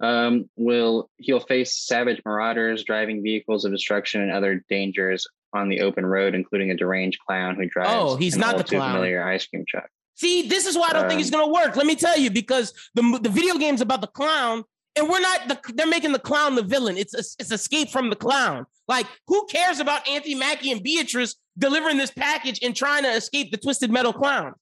Um, 0.00 0.50
will 0.56 1.08
he'll 1.18 1.40
face 1.40 1.74
savage 1.78 2.20
marauders, 2.26 2.84
driving 2.84 3.22
vehicles 3.22 3.64
of 3.64 3.72
destruction, 3.72 4.20
and 4.22 4.32
other 4.32 4.64
dangers 4.68 5.26
on 5.54 5.68
the 5.68 5.80
open 5.80 6.04
road, 6.04 6.34
including 6.34 6.70
a 6.70 6.74
deranged 6.76 7.18
clown 7.26 7.56
who 7.56 7.66
drives. 7.66 7.90
Oh, 7.94 8.16
he's 8.16 8.36
not 8.36 8.58
the 8.58 8.64
clown. 8.64 8.92
familiar 8.92 9.22
ice 9.22 9.46
cream 9.46 9.64
truck. 9.66 9.88
See, 10.14 10.48
this 10.48 10.66
is 10.66 10.76
why 10.76 10.88
I 10.90 10.92
don't 10.94 11.08
think 11.08 11.20
it's 11.20 11.32
Um, 11.32 11.40
gonna 11.40 11.52
work. 11.52 11.76
Let 11.76 11.86
me 11.86 11.94
tell 11.96 12.18
you, 12.18 12.30
because 12.30 12.74
the 12.94 13.18
the 13.22 13.30
video 13.30 13.56
game's 13.56 13.80
about 13.80 14.00
the 14.02 14.06
clown, 14.06 14.64
and 14.96 15.08
we're 15.08 15.20
not. 15.20 15.48
The, 15.48 15.58
they're 15.74 15.86
making 15.86 16.12
the 16.12 16.18
clown 16.18 16.54
the 16.54 16.62
villain. 16.62 16.96
It's 16.96 17.14
it's 17.14 17.50
escape 17.52 17.90
from 17.90 18.10
the 18.10 18.16
clown. 18.16 18.66
Like, 18.88 19.06
who 19.26 19.46
cares 19.46 19.80
about 19.80 20.06
Anthony 20.08 20.34
Mackie 20.36 20.70
and 20.72 20.82
Beatrice 20.82 21.34
delivering 21.58 21.96
this 21.98 22.10
package 22.10 22.60
and 22.62 22.74
trying 22.74 23.02
to 23.02 23.10
escape 23.10 23.50
the 23.50 23.56
twisted 23.56 23.90
metal 23.90 24.12
clown? 24.12 24.54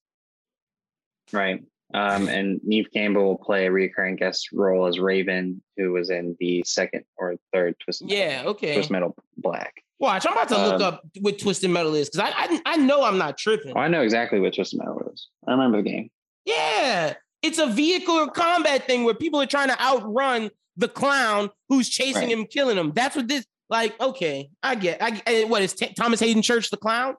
Right. 1.32 1.62
Um, 1.92 2.28
and 2.28 2.60
Neve 2.64 2.88
Campbell 2.92 3.24
will 3.24 3.38
play 3.38 3.66
a 3.66 3.70
recurring 3.70 4.16
guest 4.16 4.48
role 4.52 4.86
as 4.86 4.98
Raven, 4.98 5.62
who 5.76 5.92
was 5.92 6.10
in 6.10 6.36
the 6.40 6.64
second 6.66 7.04
or 7.16 7.36
third 7.52 7.76
Twisted 7.78 8.08
Metal, 8.08 8.26
Yeah, 8.26 8.42
okay. 8.46 8.74
Twisted 8.74 8.90
Metal 8.92 9.14
Black. 9.36 9.74
Watch, 10.00 10.26
I'm 10.26 10.32
about 10.32 10.48
to 10.48 10.56
look 10.56 10.74
Um, 10.74 10.82
up 10.82 11.02
what 11.20 11.38
twisted 11.38 11.70
metal 11.70 11.94
is 11.94 12.10
because 12.10 12.28
I, 12.28 12.32
I 12.36 12.60
I 12.66 12.76
know 12.78 13.04
I'm 13.04 13.16
not 13.16 13.38
tripping. 13.38 13.74
Oh, 13.76 13.80
I 13.80 13.86
know 13.88 14.02
exactly 14.02 14.40
what 14.40 14.54
Twisted 14.54 14.80
Metal 14.80 15.08
is. 15.14 15.28
I 15.46 15.52
remember 15.52 15.82
the 15.82 15.88
game. 15.88 16.10
Yeah, 16.44 17.14
it's 17.44 17.58
a 17.58 17.66
vehicle 17.66 18.26
combat 18.28 18.86
thing 18.86 19.04
where 19.04 19.14
people 19.14 19.40
are 19.40 19.46
trying 19.46 19.68
to 19.68 19.80
outrun 19.80 20.50
the 20.76 20.88
clown 20.88 21.50
who's 21.68 21.88
chasing 21.88 22.22
Right. 22.28 22.38
him, 22.38 22.46
killing 22.46 22.76
him. 22.76 22.90
That's 22.92 23.14
what 23.14 23.28
this. 23.28 23.44
Like, 23.70 23.98
okay, 24.00 24.50
I 24.62 24.74
get. 24.74 24.98
I 25.00 25.44
what 25.44 25.62
is 25.62 25.72
T- 25.74 25.92
Thomas 25.94 26.20
Haden 26.20 26.42
Church 26.42 26.70
the 26.70 26.76
clown? 26.76 27.16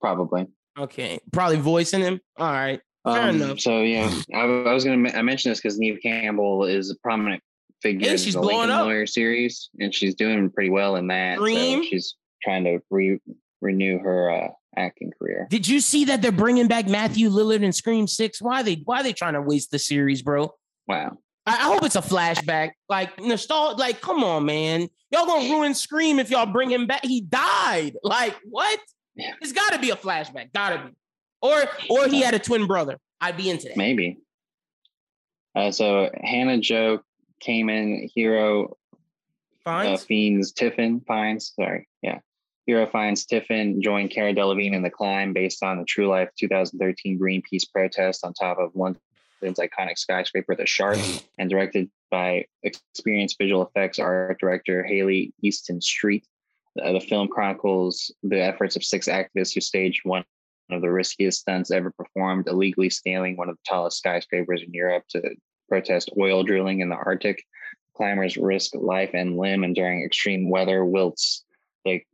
Probably. 0.00 0.46
Okay, 0.78 1.20
probably 1.32 1.56
voicing 1.58 2.00
him. 2.00 2.20
All 2.38 2.50
right, 2.50 2.80
Fair 3.06 3.22
Um, 3.28 3.36
enough. 3.42 3.60
So 3.60 3.82
yeah, 3.82 4.10
I, 4.34 4.40
I 4.40 4.72
was 4.72 4.84
gonna 4.84 5.10
I 5.10 5.22
mention 5.22 5.50
this 5.50 5.60
because 5.60 5.78
Neve 5.78 5.98
Campbell 6.02 6.64
is 6.64 6.90
a 6.90 6.96
prominent 6.96 7.42
figure 7.82 8.10
in 8.10 8.16
she's 8.16 8.34
the 8.34 8.40
blowing 8.40 8.56
Lincoln 8.58 8.76
up. 8.76 8.84
Lawyer 8.86 9.06
series, 9.06 9.70
and 9.78 9.94
she's 9.94 10.14
doing 10.14 10.50
pretty 10.50 10.70
well 10.70 10.96
in 10.96 11.06
that. 11.08 11.38
so 11.38 11.44
Dream. 11.44 11.84
she's 11.84 12.16
trying 12.42 12.64
to 12.64 12.80
re, 12.90 13.18
renew 13.60 13.98
her 13.98 14.30
uh, 14.30 14.48
acting 14.76 15.12
career. 15.18 15.46
did 15.50 15.66
you 15.66 15.80
see 15.80 16.04
that 16.06 16.22
they're 16.22 16.32
bringing 16.32 16.68
back 16.68 16.88
Matthew 16.88 17.28
Lillard 17.30 17.62
in 17.62 17.72
Scream 17.72 18.06
Six? 18.06 18.40
Why 18.40 18.62
they 18.62 18.82
Why 18.84 19.02
they 19.02 19.12
trying 19.12 19.34
to 19.34 19.42
waste 19.42 19.70
the 19.70 19.78
series, 19.78 20.22
bro? 20.22 20.54
Wow. 20.86 21.18
I, 21.46 21.52
I 21.52 21.72
hope 21.72 21.84
it's 21.84 21.96
a 21.96 22.02
flashback. 22.02 22.72
Like 22.88 23.20
nostalgia. 23.20 23.78
Like, 23.78 24.00
come 24.00 24.24
on, 24.24 24.44
man. 24.46 24.88
Y'all 25.10 25.26
gonna 25.26 25.48
ruin 25.50 25.74
Scream 25.74 26.18
if 26.18 26.30
y'all 26.30 26.46
bring 26.46 26.70
him 26.70 26.86
back. 26.86 27.04
He 27.04 27.20
died. 27.20 27.94
Like, 28.02 28.36
what? 28.44 28.80
Yeah. 29.14 29.34
It's 29.40 29.52
gotta 29.52 29.78
be 29.78 29.90
a 29.90 29.96
flashback. 29.96 30.52
Gotta 30.52 30.88
be. 30.88 30.94
Or 31.40 31.64
or 31.90 32.08
he 32.08 32.22
had 32.22 32.34
a 32.34 32.38
twin 32.38 32.66
brother. 32.66 32.98
I'd 33.20 33.36
be 33.36 33.50
into 33.50 33.68
that. 33.68 33.76
Maybe. 33.76 34.18
Uh, 35.54 35.70
so 35.70 36.10
Hannah 36.22 36.58
Joe 36.58 37.00
came 37.40 37.68
in. 37.68 38.08
Hero 38.14 38.76
uh, 38.92 38.96
Fine. 39.64 39.98
Fiennes 39.98 40.52
Tiffin 40.52 41.00
finds. 41.00 41.52
Sorry, 41.54 41.88
yeah. 42.02 42.18
Hero 42.66 42.86
Fiennes 42.86 43.26
Tiffin 43.26 43.82
joined 43.82 44.10
Cara 44.10 44.32
Delevingne 44.32 44.74
in 44.74 44.82
the 44.82 44.90
climb 44.90 45.34
based 45.34 45.62
on 45.62 45.78
the 45.78 45.84
True 45.84 46.08
Life 46.08 46.30
2013 46.38 47.18
Greenpeace 47.18 47.70
protest 47.70 48.24
on 48.24 48.32
top 48.32 48.58
of 48.58 48.74
London's 48.74 49.00
iconic 49.42 49.98
skyscraper, 49.98 50.56
The 50.56 50.64
Shard, 50.64 50.98
and 51.38 51.50
directed 51.50 51.90
by 52.10 52.46
experienced 52.62 53.36
visual 53.38 53.66
effects 53.66 53.98
art 53.98 54.40
director 54.40 54.82
Hayley 54.82 55.34
Easton 55.42 55.80
Street. 55.80 56.26
Uh, 56.82 56.92
the 56.92 57.00
film 57.00 57.28
chronicles 57.28 58.10
the 58.22 58.42
efforts 58.42 58.76
of 58.76 58.82
six 58.82 59.08
activists 59.08 59.54
who 59.54 59.60
staged 59.60 60.00
one 60.04 60.24
of 60.70 60.80
the 60.80 60.90
riskiest 60.90 61.40
stunts 61.40 61.70
ever 61.70 61.90
performed, 61.90 62.48
illegally 62.48 62.88
scaling 62.88 63.36
one 63.36 63.50
of 63.50 63.56
the 63.56 63.62
tallest 63.66 63.98
skyscrapers 63.98 64.62
in 64.62 64.72
Europe 64.72 65.04
to 65.10 65.20
protest 65.68 66.10
oil 66.18 66.42
drilling 66.42 66.80
in 66.80 66.88
the 66.88 66.96
Arctic. 66.96 67.44
Climbers 67.94 68.36
risk 68.38 68.74
life 68.74 69.10
and 69.12 69.36
limb, 69.36 69.62
and 69.62 69.74
during 69.74 70.02
extreme 70.02 70.48
weather, 70.48 70.84
whilst 70.84 71.44
they 71.84 72.04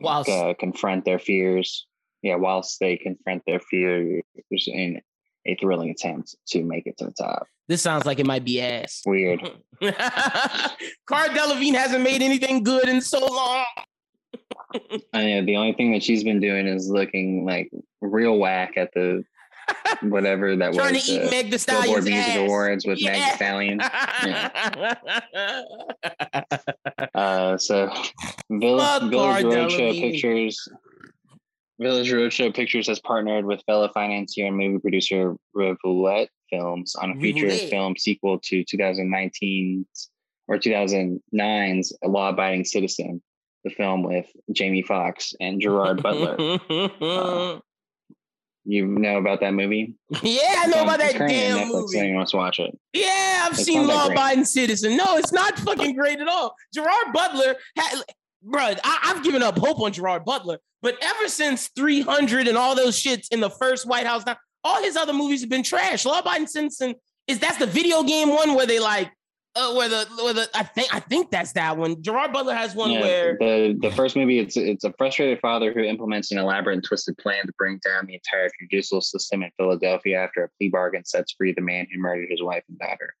Wow. 0.00 0.22
uh, 0.22 0.54
confront 0.54 1.04
their 1.04 1.18
fears. 1.18 1.86
Yeah, 2.22 2.36
whilst 2.36 2.80
they 2.80 2.96
confront 2.96 3.42
their 3.46 3.60
fears 3.60 4.22
in 4.66 5.00
a 5.46 5.54
thrilling 5.56 5.90
attempt 5.90 6.34
to 6.48 6.62
make 6.62 6.86
it 6.86 6.98
to 6.98 7.06
the 7.06 7.12
top. 7.12 7.46
This 7.68 7.82
sounds 7.82 8.06
like 8.06 8.18
it 8.18 8.26
might 8.26 8.44
be 8.44 8.60
ass. 8.60 9.02
Weird. 9.06 9.40
Cara 9.80 11.28
Delevingne 11.28 11.74
hasn't 11.74 12.02
made 12.02 12.22
anything 12.22 12.62
good 12.62 12.88
in 12.88 13.00
so 13.00 13.20
long. 13.20 13.64
I 15.12 15.24
know 15.24 15.44
the 15.44 15.56
only 15.56 15.72
thing 15.72 15.92
that 15.92 16.02
she's 16.02 16.24
been 16.24 16.40
doing 16.40 16.66
is 16.66 16.88
looking 16.88 17.44
like 17.44 17.70
real 18.00 18.38
whack 18.38 18.76
at 18.76 18.92
the 18.94 19.24
whatever 20.02 20.56
that 20.56 20.72
Trying 20.74 20.94
was 20.94 21.06
Trying 21.06 21.20
to 21.20 21.26
eat 21.26 21.30
the 21.30 21.30
Meg 21.30 21.50
the 21.50 21.58
Billboard 21.66 22.04
Stallion's 22.04 22.04
Music 22.04 22.28
ass. 22.34 22.36
Awards 22.38 22.86
with 22.86 23.02
Meg 23.04 23.16
Yeah. 23.16 23.30
Thee 23.30 23.36
Stallion. 23.36 23.80
Uh, 27.14 27.56
so 27.58 27.90
Village, 28.50 29.10
Village 29.10 29.44
Roadshow 29.44 29.92
Pictures. 30.00 30.68
Village 31.80 32.10
Roadshow 32.10 32.54
Pictures 32.54 32.86
has 32.88 33.00
partnered 33.00 33.44
with 33.44 33.62
fellow 33.66 33.88
financier 33.92 34.46
and 34.46 34.56
movie 34.56 34.78
producer 34.78 35.36
Rivulet 35.54 36.28
Films 36.50 36.94
on 36.96 37.12
a 37.12 37.20
feature 37.20 37.46
Rivulet. 37.46 37.70
film 37.70 37.96
sequel 37.96 38.38
to 38.44 38.64
2019's 38.64 40.10
or 40.48 40.58
2009's 40.58 41.96
Law 42.04 42.28
Abiding 42.30 42.64
Citizen, 42.64 43.22
the 43.64 43.70
film 43.70 44.02
with 44.02 44.26
Jamie 44.52 44.82
Foxx 44.82 45.34
and 45.40 45.60
Gerard 45.60 46.02
Butler. 46.02 46.36
Uh, 47.00 47.60
you 48.66 48.84
know 48.86 49.18
about 49.18 49.40
that 49.40 49.54
movie? 49.54 49.94
yeah, 50.22 50.56
I 50.58 50.66
know 50.66 50.82
about 50.82 50.98
that 50.98 51.16
damn 51.16 51.58
Netflix, 51.58 51.72
movie. 51.72 51.98
Anyone 51.98 52.16
wants 52.16 52.32
to 52.32 52.36
watch 52.36 52.58
it? 52.58 52.76
Yeah, 52.92 53.44
I've 53.44 53.52
It's 53.52 53.64
seen 53.64 53.86
Law. 53.86 54.08
Abiding 54.08 54.44
Citizen. 54.44 54.96
No, 54.96 55.16
it's 55.16 55.32
not 55.32 55.58
fucking 55.60 55.94
great 55.94 56.20
at 56.20 56.28
all. 56.28 56.54
Gerard 56.74 57.12
Butler 57.12 57.54
had, 57.76 58.02
bro. 58.42 58.60
I, 58.60 58.74
I've 59.04 59.22
given 59.22 59.42
up 59.42 59.56
hope 59.56 59.80
on 59.80 59.92
Gerard 59.92 60.24
Butler, 60.24 60.58
but 60.82 60.96
ever 61.00 61.28
since 61.28 61.68
300 61.76 62.48
and 62.48 62.58
all 62.58 62.74
those 62.74 63.00
shits 63.00 63.28
in 63.30 63.40
the 63.40 63.50
first 63.50 63.86
White 63.86 64.06
House, 64.06 64.26
now 64.26 64.36
all 64.64 64.82
his 64.82 64.96
other 64.96 65.12
movies 65.12 65.40
have 65.42 65.50
been 65.50 65.62
trash. 65.62 66.04
Law 66.04 66.18
Abiding 66.18 66.48
Citizen 66.48 66.94
is 67.28 67.38
that's 67.38 67.58
the 67.58 67.66
video 67.66 68.02
game 68.02 68.30
one 68.30 68.54
where 68.54 68.66
they 68.66 68.80
like, 68.80 69.10
uh, 69.56 69.74
where 69.74 69.88
the 69.88 70.06
where 70.22 70.34
the 70.34 70.48
I 70.54 70.62
think 70.62 70.94
I 70.94 71.00
think 71.00 71.30
that's 71.30 71.52
that 71.52 71.76
one. 71.76 72.02
Gerard 72.02 72.32
Butler 72.32 72.54
has 72.54 72.74
one 72.74 72.90
Yeah, 72.90 73.00
where 73.00 73.36
the 73.40 73.76
the 73.80 73.90
first 73.90 74.14
movie 74.14 74.38
it's 74.38 74.56
it's 74.56 74.84
a 74.84 74.92
frustrated 74.92 75.40
father 75.40 75.72
who 75.72 75.80
implements 75.80 76.30
an 76.30 76.38
elaborate 76.38 76.74
and 76.74 76.84
twisted 76.84 77.16
plan 77.18 77.46
to 77.46 77.52
bring 77.58 77.80
down 77.84 78.06
the 78.06 78.14
entire 78.14 78.50
judicial 78.60 79.00
system 79.00 79.42
in 79.42 79.50
Philadelphia 79.56 80.18
after 80.18 80.44
a 80.44 80.48
plea 80.58 80.68
bargain 80.68 81.04
sets 81.04 81.32
free 81.32 81.52
the 81.52 81.62
man 81.62 81.86
who 81.92 81.98
murdered 82.00 82.28
his 82.30 82.42
wife 82.42 82.62
and 82.68 82.78
daughter. 82.78 83.14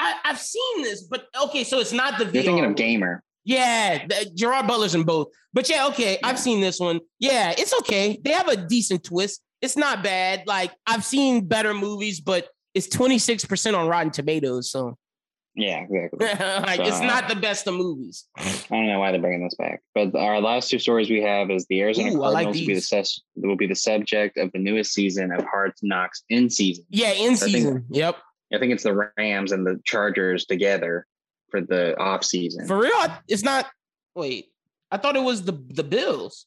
I, 0.00 0.14
I've 0.24 0.40
seen 0.40 0.82
this, 0.82 1.02
but 1.04 1.26
okay, 1.44 1.64
so 1.64 1.78
it's 1.78 1.92
not 1.92 2.18
the 2.18 2.24
You're 2.24 2.32
video. 2.32 2.52
thinking 2.52 2.70
of 2.70 2.76
Gamer. 2.76 3.22
Yeah, 3.44 4.06
th- 4.06 4.34
Gerard 4.34 4.66
Butler's 4.66 4.94
in 4.94 5.04
both. 5.04 5.28
But 5.52 5.68
yeah, 5.70 5.86
okay, 5.88 6.18
I've 6.22 6.38
seen 6.38 6.60
this 6.60 6.78
one. 6.78 7.00
Yeah, 7.18 7.54
it's 7.56 7.72
okay. 7.80 8.20
They 8.22 8.32
have 8.32 8.48
a 8.48 8.56
decent 8.56 9.04
twist. 9.04 9.40
It's 9.62 9.76
not 9.76 10.02
bad. 10.02 10.42
Like 10.46 10.72
I've 10.86 11.04
seen 11.04 11.46
better 11.46 11.72
movies, 11.72 12.20
but 12.20 12.48
it's 12.74 12.88
26% 12.88 13.76
on 13.76 13.88
Rotten 13.88 14.10
Tomatoes. 14.10 14.70
So 14.70 14.96
Yeah, 15.58 15.80
exactly. 15.80 16.26
like 16.66 16.80
it's 16.80 17.00
not 17.00 17.28
the 17.28 17.34
best 17.34 17.66
of 17.66 17.74
movies. 17.74 18.26
I 18.36 18.62
don't 18.70 18.86
know 18.86 19.00
why 19.00 19.10
they're 19.10 19.20
bringing 19.20 19.42
this 19.42 19.56
back. 19.56 19.82
But 19.92 20.14
our 20.14 20.40
last 20.40 20.70
two 20.70 20.78
stories 20.78 21.10
we 21.10 21.20
have 21.22 21.50
is 21.50 21.66
the 21.68 21.80
Arizona 21.80 22.12
Ooh, 22.12 22.22
I 22.22 22.28
like 22.28 22.44
Cardinals 22.44 22.60
will 22.60 22.66
be 22.66 22.74
the 22.74 22.80
sus- 22.80 23.20
will 23.34 23.56
be 23.56 23.66
the 23.66 23.74
subject 23.74 24.38
of 24.38 24.52
the 24.52 24.60
newest 24.60 24.94
season 24.94 25.32
of 25.32 25.44
Hard 25.44 25.72
Knocks 25.82 26.22
in 26.30 26.48
season. 26.48 26.84
Yeah, 26.90 27.10
in 27.10 27.34
think- 27.34 27.52
season. 27.52 27.84
Yep. 27.90 28.16
I 28.54 28.58
think 28.58 28.72
it's 28.72 28.84
the 28.84 29.10
Rams 29.18 29.52
and 29.52 29.66
the 29.66 29.80
Chargers 29.84 30.46
together 30.46 31.06
for 31.50 31.60
the 31.60 31.98
off 31.98 32.24
season. 32.24 32.66
For 32.66 32.78
real, 32.78 33.06
it's 33.26 33.42
not. 33.42 33.66
Wait, 34.14 34.46
I 34.92 34.96
thought 34.96 35.16
it 35.16 35.22
was 35.22 35.42
the 35.42 35.60
the 35.70 35.84
Bills. 35.84 36.46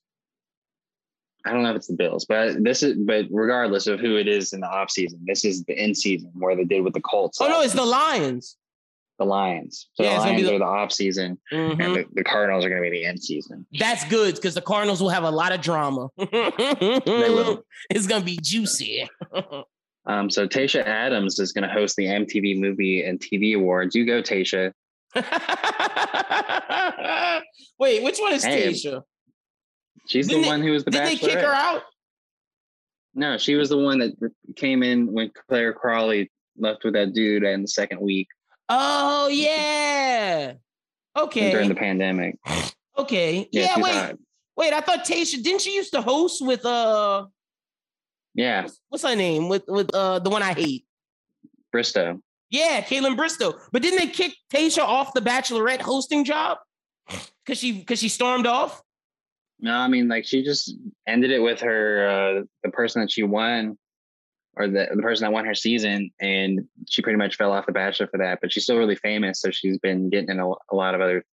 I 1.46 1.52
don't 1.52 1.64
know 1.64 1.72
if 1.72 1.76
it's 1.76 1.88
the 1.88 1.96
Bills, 1.96 2.26
but 2.26 2.64
this 2.64 2.82
is 2.82 2.98
but 2.98 3.26
regardless 3.30 3.88
of 3.88 4.00
who 4.00 4.16
it 4.16 4.28
is 4.28 4.54
in 4.54 4.62
the 4.62 4.68
off 4.68 4.90
season, 4.90 5.20
this 5.28 5.44
is 5.44 5.64
the 5.66 5.84
in 5.84 5.94
season 5.96 6.32
where 6.34 6.56
they 6.56 6.66
did 6.66 6.82
with 6.82 6.94
the 6.94 7.02
Colts. 7.02 7.42
Oh 7.42 7.48
no, 7.48 7.62
it's 7.62 7.74
the 7.74 7.86
Lions. 7.86 8.58
The 9.22 9.26
Lions. 9.26 9.88
So 9.94 10.02
Yeah, 10.04 10.10
the 10.10 10.16
it's 10.16 10.26
gonna 10.26 10.38
be 10.38 10.44
Lions 10.44 10.50
the- 10.50 10.56
are 10.56 10.60
the 10.60 10.66
off 10.66 10.92
season, 10.92 11.38
Mhm. 11.54 11.86
and 11.86 11.96
the, 11.96 12.06
the 12.14 12.24
Cardinals 12.24 12.66
are 12.66 12.70
going 12.70 12.82
to 12.84 12.90
be 12.90 12.98
the 12.98 13.06
end 13.06 13.22
season. 13.22 13.68
That's 13.78 14.04
good 14.10 14.34
because 14.34 14.56
the 14.56 14.64
Cardinals 14.64 15.00
will 15.00 15.10
have 15.10 15.24
a 15.24 15.30
lot 15.30 15.52
of 15.52 15.62
drama. 15.62 16.10
they 16.18 16.26
will. 17.06 17.64
It's 17.92 18.08
gonna 18.08 18.26
be 18.26 18.40
juicy. 18.42 19.08
Um, 20.08 20.32
so 20.32 20.48
Tayshia 20.48 20.84
Adams 20.84 21.38
is 21.38 21.54
going 21.54 21.68
to 21.68 21.72
host 21.72 21.96
the 21.96 22.06
MTV 22.08 22.60
Movie 22.60 23.04
and 23.04 23.20
TV 23.20 23.56
Awards. 23.56 23.96
You 23.96 24.04
go, 24.04 24.24
Tayshia. 24.24 24.72
Wait, 27.80 28.02
which 28.04 28.18
one 28.18 28.34
is 28.34 28.44
Hey, 28.44 28.70
Tayshia? 28.72 29.04
She's 30.08 30.28
Didn't 30.28 30.42
the 30.42 30.48
one 30.48 30.64
who 30.64 30.72
was 30.72 30.84
the 30.86 30.90
Did 30.90 31.06
they 31.06 31.16
kick 31.18 31.38
her 31.40 31.54
out? 31.54 31.84
No, 33.14 33.38
she 33.38 33.54
was 33.54 33.70
the 33.70 33.78
one 33.78 34.00
that 34.00 34.14
came 34.56 34.82
in 34.82 35.06
when 35.14 35.30
Clare 35.48 35.72
Crawley 35.72 36.32
left 36.58 36.84
with 36.84 36.96
that 36.96 37.14
dude 37.14 37.44
in 37.44 37.62
the 37.62 37.68
second 37.68 38.02
week 38.02 38.28
Oh 38.74 39.28
yeah. 39.28 40.54
Okay. 41.18 41.52
during 41.52 41.70
the 41.70 41.76
pandemic. 41.76 42.38
Okay. 42.98 43.50
Yeah. 43.52 43.76
she's 43.76 43.84
wait. 43.84 44.16
Wait. 44.56 44.74
I 44.74 44.82
thought 44.82 45.06
Tayshia 45.06 45.44
didn't 45.44 45.62
she 45.62 45.76
used 45.76 45.92
to 45.94 46.02
host 46.02 46.46
with 46.46 46.66
uh 46.66 47.26
Yeah, 48.34 48.68
what's 48.90 49.04
her 49.04 49.16
name 49.16 49.50
with 49.50 49.64
with 49.68 49.94
uh 49.94 50.20
the 50.20 50.30
one 50.30 50.42
I 50.44 50.54
hate. 50.54 50.86
Bristowe. 51.74 52.22
Yeah, 52.50 52.82
Kaitlyn 52.82 53.18
Bristowe. 53.18 53.58
But 53.72 53.82
didn't 53.82 54.00
they 54.00 54.08
kick 54.08 54.34
Tayshia 54.54 54.84
off 54.84 55.14
the 55.14 55.22
Bachelorette 55.22 55.82
hosting 55.82 56.26
job? 56.26 56.58
Cause 57.46 57.58
she 57.58 57.84
cause 57.84 58.00
she 58.00 58.10
stormed 58.10 58.48
off. 58.48 58.82
No, 59.60 59.74
I 59.74 59.88
mean 59.88 60.08
like 60.08 60.26
she 60.26 60.44
just 60.44 60.76
ended 61.08 61.32
it 61.32 61.40
with 61.40 61.60
her 61.62 62.08
uh 62.08 62.44
the 62.64 62.72
person 62.72 63.02
that 63.02 63.12
she 63.12 63.24
won 63.24 63.78
or 64.58 64.68
the, 64.68 64.88
the 64.94 65.02
person 65.02 65.24
that 65.24 65.32
won 65.32 65.46
her 65.46 65.56
season 65.56 66.12
and 66.20 66.68
she 66.90 67.02
pretty 67.02 67.18
much 67.18 67.38
fell 67.38 67.52
off 67.52 67.66
the 67.66 67.72
bachelor 67.72 68.08
for 68.08 68.18
that 68.18 68.40
but 68.42 68.52
she's 68.52 68.64
still 68.64 68.78
really 68.78 68.96
famous 68.96 69.42
so 69.42 69.50
she's 69.52 69.78
been 69.78 70.10
getting 70.10 70.30
in 70.30 70.40
a, 70.40 70.48
a 70.48 70.76
lot 70.76 70.94
of 70.94 71.02
other 71.02 71.24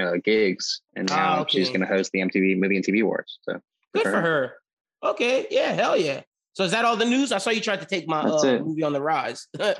uh, 0.00 0.12
gigs 0.24 0.80
and 0.96 1.08
now 1.08 1.44
she's 1.46 1.68
okay. 1.68 1.78
going 1.78 1.88
to 1.88 1.94
host 1.94 2.10
the 2.12 2.20
MTV 2.20 2.58
movie 2.58 2.76
and 2.76 2.84
TV 2.84 3.02
awards 3.02 3.38
so 3.42 3.60
Good 3.94 4.02
for 4.04 4.20
her. 4.20 4.54
Okay, 5.02 5.46
yeah, 5.50 5.72
hell 5.72 5.96
yeah. 5.96 6.22
So 6.52 6.64
is 6.64 6.72
that 6.72 6.84
all 6.84 6.96
the 6.96 7.04
news? 7.04 7.32
I 7.32 7.38
saw 7.38 7.50
you 7.50 7.60
tried 7.60 7.80
to 7.80 7.86
take 7.86 8.08
my 8.08 8.20
uh, 8.20 8.58
movie 8.58 8.82
on 8.82 8.92
the 8.92 9.00
rise. 9.00 9.46
well 9.58 9.74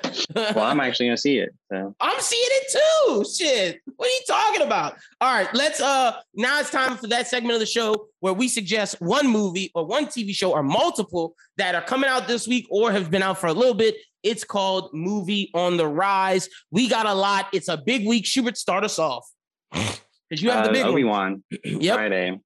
I'm 0.58 0.80
actually 0.80 1.06
going 1.06 1.16
to 1.16 1.20
see 1.20 1.38
it 1.38 1.50
so 1.70 1.94
I'm 2.00 2.20
seeing 2.20 2.42
it 2.44 2.72
too. 2.72 3.24
Shit. 3.24 3.80
What 3.96 4.06
are 4.06 4.10
you 4.10 4.20
talking 4.26 4.62
about? 4.62 4.96
All 5.20 5.32
right, 5.32 5.52
let's 5.54 5.80
uh 5.80 6.14
now 6.34 6.60
it's 6.60 6.70
time 6.70 6.96
for 6.96 7.06
that 7.08 7.26
segment 7.26 7.54
of 7.54 7.60
the 7.60 7.66
show 7.66 8.06
where 8.20 8.32
we 8.32 8.48
suggest 8.48 9.00
one 9.00 9.26
movie 9.26 9.70
or 9.74 9.84
one 9.84 10.06
TV 10.06 10.34
show 10.34 10.52
or 10.52 10.62
multiple 10.62 11.34
that 11.56 11.74
are 11.74 11.82
coming 11.82 12.08
out 12.08 12.28
this 12.28 12.46
week 12.46 12.66
or 12.70 12.92
have 12.92 13.10
been 13.10 13.22
out 13.22 13.38
for 13.38 13.48
a 13.48 13.52
little 13.52 13.74
bit. 13.74 13.96
It's 14.22 14.44
called 14.44 14.90
Movie 14.92 15.50
on 15.54 15.76
the 15.76 15.88
Rise. 15.88 16.48
We 16.70 16.88
got 16.88 17.06
a 17.06 17.14
lot. 17.14 17.46
It's 17.52 17.68
a 17.68 17.76
big 17.76 18.06
week. 18.06 18.26
Schubert, 18.26 18.56
start 18.56 18.84
us 18.84 18.98
off. 18.98 19.26
Because 20.28 20.44
you 20.44 20.50
have 20.52 20.62
the 20.62 20.70
uh, 20.70 20.74
big 20.74 20.84
one. 20.84 20.92
Obi-Wan 20.92 21.44
Yep. 21.64 21.96
Friday 21.96 22.40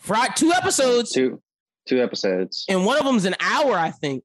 Friday, 0.00 0.32
two 0.36 0.52
episodes, 0.52 1.12
two 1.12 1.40
two 1.86 2.02
episodes 2.02 2.64
and 2.68 2.84
one 2.84 2.98
of 2.98 3.04
them's 3.04 3.24
an 3.24 3.36
hour, 3.40 3.74
I 3.74 3.90
think. 3.90 4.22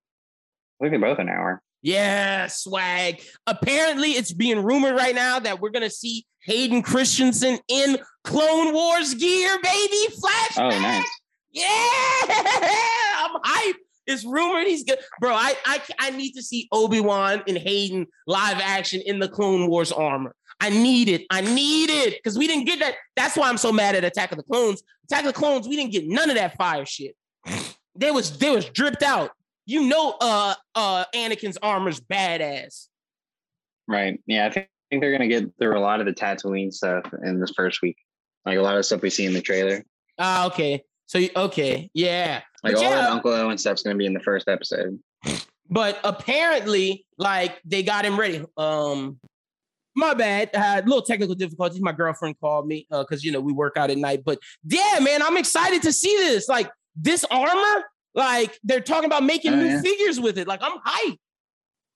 I 0.82 0.86
think 0.86 0.92
they're 0.92 1.10
both 1.10 1.20
an 1.20 1.30
hour 1.30 1.62
Yeah, 1.82 2.48
swag. 2.48 3.22
Apparently, 3.48 4.12
it's 4.12 4.34
being 4.34 4.64
rumored 4.64 4.96
right 4.96 5.16
now 5.16 5.40
that 5.40 5.60
we're 5.62 5.70
gonna 5.70 5.90
see 5.90 6.26
Hayden 6.46 6.82
Christensen 6.82 7.60
in 7.68 7.98
Clone 8.24 8.74
Wars 8.74 9.14
gear, 9.14 9.58
baby. 9.62 10.08
Flashback. 10.22 10.74
oh 10.74 10.80
nice 10.82 11.08
Yeah, 11.52 11.68
I'm 13.26 13.42
hyped. 13.42 13.76
It's 14.08 14.26
rumored 14.26 14.66
he's 14.68 14.84
good, 14.84 14.98
bro. 15.20 15.34
I 15.34 15.54
I 15.66 15.80
I 16.00 16.10
need 16.12 16.32
to 16.34 16.42
see 16.42 16.68
Obi 16.72 17.00
Wan 17.00 17.44
and 17.48 17.58
Hayden 17.58 18.08
live 18.28 18.58
action 18.60 19.02
in 19.06 19.20
the 19.20 19.30
Clone 19.30 19.70
Wars 19.70 19.92
armor. 19.92 20.36
I 20.60 20.70
need 20.70 21.08
it. 21.10 21.26
I 21.30 21.42
need 21.42 21.90
it 21.90 22.16
because 22.18 22.38
we 22.38 22.46
didn't 22.48 22.66
get 22.66 22.80
that. 22.80 22.96
That's 23.16 23.36
why 23.38 23.50
I'm 23.50 23.58
so 23.58 23.72
mad 23.72 23.96
at 23.96 24.04
Attack 24.04 24.32
of 24.32 24.38
the 24.38 24.44
Clones. 24.44 24.84
Attack 25.06 25.22
of 25.22 25.34
the 25.34 25.40
Clones, 25.40 25.68
we 25.68 25.76
didn't 25.76 25.92
get 25.92 26.08
none 26.08 26.30
of 26.30 26.36
that 26.36 26.56
fire 26.56 26.86
shit. 26.86 27.16
They 27.96 28.12
was 28.12 28.38
they 28.38 28.50
was 28.50 28.66
dripped 28.66 29.04
out. 29.04 29.32
You 29.66 29.84
know, 29.88 30.16
uh, 30.20 30.56
uh, 30.76 31.06
Anakin's 31.14 31.58
armor's 31.62 32.00
badass. 32.00 32.88
right 33.88 34.20
yeah 34.26 34.48
I 34.48 34.50
think, 34.50 34.66
I 34.66 34.86
think 34.90 35.02
they're 35.02 35.18
going 35.18 35.30
to 35.30 35.40
get 35.40 35.52
through 35.60 35.78
a 35.78 35.80
lot 35.80 36.00
of 36.00 36.06
the 36.06 36.14
Tatooine 36.14 36.74
stuff 36.74 37.04
in 37.24 37.40
this 37.40 37.52
first 37.56 37.82
week 37.82 37.98
like 38.46 38.58
a 38.58 38.62
lot 38.62 38.78
of 38.78 38.86
stuff 38.86 39.02
we 39.02 39.10
see 39.10 39.26
in 39.26 39.34
the 39.34 39.42
trailer 39.42 39.84
Ah, 40.22 40.46
okay. 40.46 40.84
So 41.08 41.20
okay, 41.36 41.90
yeah. 41.94 42.42
Like 42.64 42.76
But 42.76 42.84
all 42.84 42.84
yeah, 42.84 42.96
that 42.96 43.10
Uncle 43.10 43.32
Owen 43.32 43.58
stuff's 43.58 43.82
gonna 43.84 43.98
be 43.98 44.06
in 44.06 44.14
the 44.14 44.20
first 44.22 44.48
episode. 44.48 45.00
but 45.70 46.00
apparently, 46.04 47.06
like 47.18 47.60
they 47.66 47.84
got 47.84 48.06
him 48.06 48.20
ready. 48.20 48.46
Um, 48.56 49.20
my 49.96 50.14
bad. 50.14 50.52
I 50.54 50.60
had 50.60 50.86
a 50.86 50.88
little 50.88 51.02
technical 51.02 51.36
difficulties. 51.36 51.82
My 51.82 51.92
girlfriend 51.92 52.40
called 52.40 52.68
me 52.68 52.88
because 52.90 53.24
you 53.24 53.32
know 53.32 53.42
we 53.42 53.52
work 53.52 53.76
out 53.78 53.90
at 53.90 53.98
night. 53.98 54.22
But 54.24 54.40
yeah, 54.64 55.00
man, 55.02 55.22
I'm 55.22 55.38
excited 55.38 55.82
to 55.82 55.92
see 55.92 56.16
this. 56.18 56.48
Like 56.48 56.72
this 56.96 57.24
armor, 57.32 57.86
like 58.14 58.58
they're 58.64 58.82
talking 58.82 59.06
about 59.06 59.24
making 59.24 59.54
Oh, 59.54 59.58
new 59.58 59.68
yeah. 59.68 59.82
figures 59.82 60.20
with 60.20 60.38
it. 60.38 60.48
Like 60.48 60.62
I'm 60.64 60.78
hyped. 60.80 61.18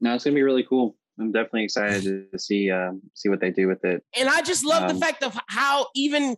No, 0.02 0.14
it's 0.16 0.24
gonna 0.24 0.36
be 0.36 0.43
really 0.43 0.64
cool. 0.64 0.96
I'm 1.20 1.32
definitely 1.32 1.64
excited 1.64 2.04
to- 2.32 2.39
see 2.39 2.70
um, 2.72 3.02
see 3.14 3.30
what 3.30 3.39
they 3.39 3.52
do 3.52 3.68
with 3.68 3.84
it. 3.86 4.04
And 4.18 4.28
I 4.30 4.41
just 4.41 4.66
love 4.66 4.88
the 4.88 4.96
Um, 4.96 5.00
fact 5.00 5.24
of 5.24 5.38
how 5.48 5.88
even 5.96 6.36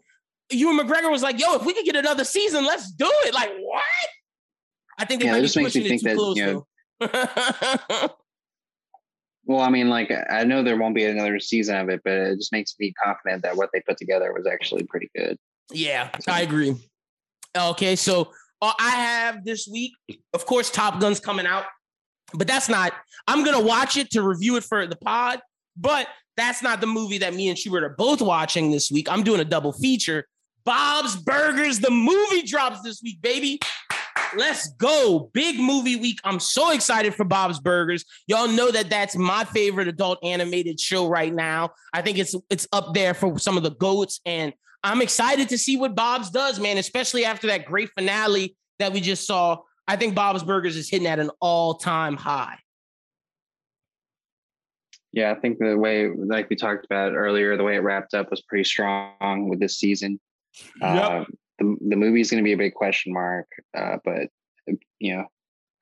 Ewan 0.52 0.78
McGregor 0.78 1.10
was 1.12 1.24
like, 1.24 1.40
"Yo, 1.40 1.56
if 1.56 1.66
we 1.66 1.74
could 1.74 1.86
get 1.86 1.96
another 1.96 2.24
season, 2.24 2.64
let's 2.66 2.92
do 2.92 3.10
it." 3.26 3.34
Like 3.34 3.52
what? 3.60 3.84
I 5.00 5.06
think 5.06 5.22
they 5.22 5.28
Yeah, 5.28 5.34
it 5.34 5.36
might 5.36 5.40
be 5.42 5.46
just 5.46 5.58
makes 5.58 5.76
me 5.76 5.82
pushing 5.82 5.96
it 5.96 6.00
too 6.00 6.08
that, 6.08 6.16
close 6.16 6.38
you 6.38 8.08
know. 8.10 8.18
Well, 9.50 9.62
I 9.62 9.70
mean, 9.70 9.88
like 9.88 10.12
I 10.30 10.44
know 10.44 10.62
there 10.62 10.76
won't 10.76 10.94
be 10.94 11.06
another 11.06 11.40
season 11.40 11.78
of 11.78 11.88
it, 11.90 12.02
but 12.04 12.12
it 12.14 12.36
just 12.36 12.52
makes 12.52 12.76
me 12.80 12.94
confident 13.02 13.44
that 13.44 13.56
what 13.56 13.70
they 13.74 13.80
put 13.80 13.96
together 13.98 14.34
was 14.34 14.46
actually 14.46 14.84
pretty 14.84 15.10
good. 15.16 15.38
Yeah, 15.72 16.10
I 16.28 16.42
agree. 16.42 16.76
Okay, 17.58 17.96
so 17.96 18.34
uh, 18.62 18.74
I 18.80 18.90
have 18.90 19.46
this 19.46 19.68
week, 19.68 19.94
of 20.34 20.46
course, 20.46 20.70
Top 20.70 21.00
Gun's 21.00 21.20
coming 21.20 21.46
out, 21.46 21.66
but 22.34 22.48
that's 22.48 22.70
not. 22.70 22.94
I'm 23.28 23.44
gonna 23.44 23.62
watch 23.62 23.98
it 23.98 24.12
to 24.12 24.22
review 24.22 24.56
it 24.58 24.64
for 24.64 24.88
the 24.88 24.96
pod, 24.96 25.42
but 25.76 26.08
that's 26.36 26.62
not 26.62 26.82
the 26.82 26.88
movie 26.88 27.18
that 27.20 27.34
me 27.34 27.50
and 27.50 27.58
Schubert 27.58 27.84
are 27.84 27.96
both 27.98 28.22
watching 28.22 28.72
this 28.72 28.92
week. 28.92 29.12
I'm 29.12 29.24
doing 29.24 29.42
a 29.42 29.46
double 29.46 29.74
feature. 29.74 30.26
Bob's 30.64 31.16
Burgers, 31.16 31.80
the 31.80 31.92
movie 31.92 32.44
drops 32.44 32.82
this 32.82 33.02
week, 33.02 33.22
baby. 33.22 33.60
Let's 34.36 34.70
go. 34.74 35.30
Big 35.34 35.58
movie 35.58 35.96
week. 35.96 36.20
I'm 36.24 36.40
so 36.40 36.72
excited 36.72 37.16
for 37.16 37.24
Bob's 37.24 37.60
Burgers. 37.60 38.04
Y'all 38.28 38.48
know 38.48 38.72
that 38.72 38.90
that's 38.90 39.16
my 39.16 39.46
favorite 39.46 39.88
adult 39.88 40.20
animated 40.24 40.80
show 40.80 41.08
right 41.08 41.34
now. 41.34 41.72
I 41.94 42.02
think 42.02 42.18
it's 42.18 42.36
it's 42.50 42.68
up 42.74 42.94
there 42.94 43.14
for 43.14 43.40
some 43.40 43.58
of 43.58 43.64
the 43.64 43.72
goats 43.72 44.20
and 44.26 44.54
I'm 44.84 45.02
excited 45.02 45.50
to 45.50 45.58
see 45.58 45.78
what 45.78 45.96
Bob's 45.96 46.30
does, 46.30 46.60
man, 46.60 46.78
especially 46.78 47.26
after 47.26 47.48
that 47.48 47.66
great 47.66 47.90
finale 47.98 48.56
that 48.80 48.94
we 48.94 49.02
just 49.02 49.26
saw. 49.26 49.58
I 49.88 49.96
think 49.96 50.16
Bob's 50.16 50.44
Burgers 50.44 50.76
is 50.76 50.90
hitting 50.90 51.08
at 51.08 51.20
an 51.20 51.32
all-time 51.42 52.16
high. 52.16 52.58
Yeah, 55.14 55.32
I 55.32 55.36
think 55.36 55.58
the 55.58 55.78
way, 55.78 56.10
like 56.10 56.50
we 56.50 56.56
talked 56.56 56.86
about 56.86 57.14
earlier, 57.14 57.58
the 57.58 57.64
way 57.64 57.76
it 57.76 57.80
wrapped 57.80 58.14
up 58.14 58.30
was 58.30 58.42
pretty 58.42 58.66
strong 58.66 59.50
with 59.50 59.60
this 59.60 59.78
season. 59.78 60.20
Uh, 60.82 61.24
the 61.60 61.76
the 61.88 61.96
movie's 61.96 62.30
going 62.30 62.44
to 62.44 62.48
be 62.48 62.54
a 62.54 62.58
big 62.58 62.74
question 62.74 63.14
mark, 63.14 63.48
uh, 63.76 63.98
but 64.04 64.28
you 65.00 65.16
know, 65.16 65.26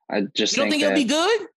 I 0.10 0.22
just 0.34 0.56
You 0.56 0.64
don't 0.64 0.70
think, 0.70 0.84
that, 0.84 0.94
it'll 0.94 1.04
be 1.04 1.10
good? 1.10 1.48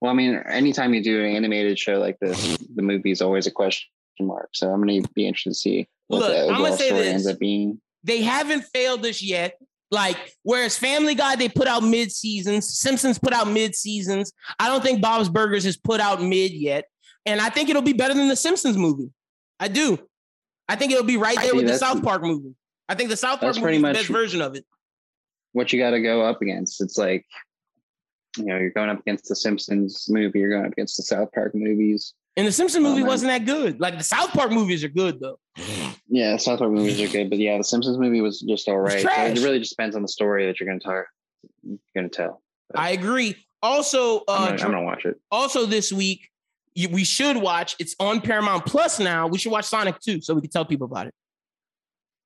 Well, 0.00 0.10
I 0.10 0.14
mean, 0.14 0.34
anytime 0.48 0.92
you 0.92 1.02
do 1.02 1.20
an 1.24 1.34
animated 1.34 1.78
show 1.78 1.98
like 1.98 2.18
this, 2.20 2.58
the 2.74 2.82
movie 2.82 3.10
is 3.10 3.22
always 3.22 3.46
a 3.46 3.50
question 3.50 3.86
mark. 4.20 4.50
So 4.52 4.70
I'm 4.70 4.82
going 4.82 5.02
to 5.02 5.08
be 5.14 5.26
interested 5.26 5.50
to 5.50 5.54
see 5.54 5.88
Look, 6.18 6.32
I'm 6.32 6.60
gonna 6.60 6.76
say 6.76 6.90
this. 6.90 7.06
ends 7.06 7.26
up 7.26 7.38
being. 7.38 7.80
They 8.02 8.22
haven't 8.22 8.64
failed 8.64 9.04
us 9.06 9.22
yet. 9.22 9.56
Like, 9.92 10.16
whereas 10.42 10.78
Family 10.78 11.14
Guy, 11.14 11.36
they 11.36 11.48
put 11.48 11.66
out 11.66 11.82
mid 11.82 12.12
seasons, 12.12 12.78
Simpsons 12.78 13.18
put 13.18 13.32
out 13.32 13.48
mid 13.48 13.74
seasons. 13.74 14.32
I 14.58 14.68
don't 14.68 14.82
think 14.82 15.02
Bob's 15.02 15.28
Burgers 15.28 15.64
has 15.64 15.76
put 15.76 16.00
out 16.00 16.22
mid 16.22 16.52
yet. 16.52 16.84
And 17.26 17.40
I 17.40 17.50
think 17.50 17.68
it'll 17.68 17.82
be 17.82 17.92
better 17.92 18.14
than 18.14 18.28
the 18.28 18.36
Simpsons 18.36 18.76
movie. 18.76 19.10
I 19.58 19.68
do. 19.68 19.98
I 20.68 20.76
think 20.76 20.92
it'll 20.92 21.04
be 21.04 21.16
right 21.16 21.36
there 21.40 21.54
with 21.54 21.66
the 21.66 21.76
South 21.76 22.02
Park 22.02 22.22
movie. 22.22 22.54
I 22.88 22.94
think 22.94 23.10
the 23.10 23.16
South 23.16 23.40
Park 23.40 23.56
movie 23.56 23.76
is 23.76 23.82
the 23.82 23.92
best 23.92 24.08
version 24.08 24.40
of 24.40 24.54
it. 24.54 24.64
What 25.52 25.72
you 25.72 25.80
got 25.80 25.90
to 25.90 26.00
go 26.00 26.22
up 26.22 26.40
against? 26.40 26.80
It's 26.80 26.96
like, 26.96 27.26
you 28.38 28.44
know, 28.44 28.56
you're 28.56 28.70
going 28.70 28.88
up 28.88 29.00
against 29.00 29.28
the 29.28 29.34
Simpsons 29.34 30.06
movie, 30.08 30.38
you're 30.38 30.50
going 30.50 30.64
up 30.64 30.72
against 30.72 30.96
the 30.96 31.02
South 31.02 31.30
Park 31.32 31.52
movies. 31.54 32.14
And 32.36 32.46
the 32.46 32.52
Simpsons 32.52 32.82
movie 32.82 33.00
man. 33.00 33.08
wasn't 33.08 33.30
that 33.30 33.44
good. 33.44 33.80
Like 33.80 33.98
the 33.98 34.04
South 34.04 34.30
Park 34.30 34.52
movies 34.52 34.84
are 34.84 34.88
good 34.88 35.20
though. 35.20 35.38
Yeah, 36.12 36.38
South 36.38 36.58
Park 36.58 36.72
movies 36.72 37.00
are 37.00 37.06
good, 37.06 37.30
but 37.30 37.38
yeah, 37.38 37.56
the 37.56 37.62
Simpsons 37.62 37.96
movie 37.96 38.20
was 38.20 38.40
just 38.40 38.66
all 38.66 38.80
right. 38.80 39.00
So 39.00 39.02
trash. 39.02 39.38
it 39.38 39.44
really 39.44 39.60
just 39.60 39.70
depends 39.70 39.94
on 39.94 40.02
the 40.02 40.08
story 40.08 40.44
that 40.46 40.58
you're 40.58 40.66
going 40.66 40.80
to 40.80 40.84
talk, 40.84 41.06
you're 41.62 41.78
going 41.94 42.10
to 42.10 42.16
tell. 42.16 42.42
I 42.74 42.90
agree. 42.90 43.36
Also, 43.62 44.18
uh, 44.18 44.22
I'm 44.28 44.56
gonna, 44.56 44.62
I'm 44.62 44.70
gonna 44.72 44.82
watch 44.82 45.04
it. 45.04 45.20
also 45.30 45.66
this 45.66 45.92
week 45.92 46.30
you, 46.74 46.88
we 46.88 47.04
should 47.04 47.36
watch. 47.36 47.76
It's 47.78 47.94
on 48.00 48.20
Paramount 48.20 48.66
Plus 48.66 48.98
now. 48.98 49.26
We 49.26 49.38
should 49.38 49.52
watch 49.52 49.66
Sonic 49.66 50.00
2 50.00 50.20
so 50.20 50.34
we 50.34 50.40
can 50.40 50.50
tell 50.50 50.64
people 50.64 50.86
about 50.86 51.06
it. 51.06 51.14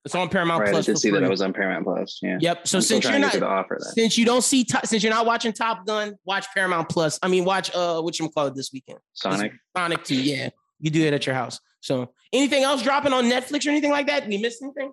It's 0.05 0.15
on 0.15 0.29
Paramount 0.29 0.61
Right, 0.61 0.69
I 0.69 0.73
Plus. 0.73 0.87
did 0.87 0.93
for 0.93 0.99
see 0.99 1.11
that 1.13 1.17
free. 1.19 1.27
it 1.27 1.31
was 1.31 1.41
on 1.41 1.53
Paramount 1.55 1.85
Plus. 1.85 2.19
Yeah. 2.23 2.37
Yep. 2.41 2.69
So 2.69 2.79
I'm 2.79 2.83
since 2.83 3.05
you're 3.05 3.19
not 3.19 3.33
to 3.33 3.47
offer 3.47 3.79
that. 3.81 3.95
since 3.95 4.19
you 4.19 4.27
don't 4.27 4.43
see 4.45 4.67
since 4.85 5.03
you're 5.03 5.13
not 5.13 5.25
watching 5.25 5.53
Top 5.53 5.87
Gun, 5.87 6.15
watch 6.27 6.47
Paramount 6.55 6.89
Plus. 6.91 7.19
I 7.23 7.29
mean, 7.29 7.45
watch 7.47 7.75
uh 7.75 8.01
what 8.03 8.19
you 8.19 8.29
call 8.29 8.47
it 8.49 8.55
this 8.55 8.71
weekend. 8.73 8.99
Sonic. 9.15 9.53
Sonic 9.77 10.05
2. 10.05 10.15
Yeah, 10.23 10.51
you 10.79 10.91
do 10.91 11.03
it 11.07 11.15
at 11.15 11.25
your 11.25 11.35
house. 11.35 11.59
So 11.81 12.13
anything 12.35 12.65
else 12.65 12.83
dropping 12.83 13.13
on 13.15 13.25
Netflix 13.25 13.67
or 13.67 13.71
anything 13.71 13.91
like 13.93 14.07
that? 14.09 14.27
We 14.29 14.37
missed 14.39 14.63
anything? 14.63 14.93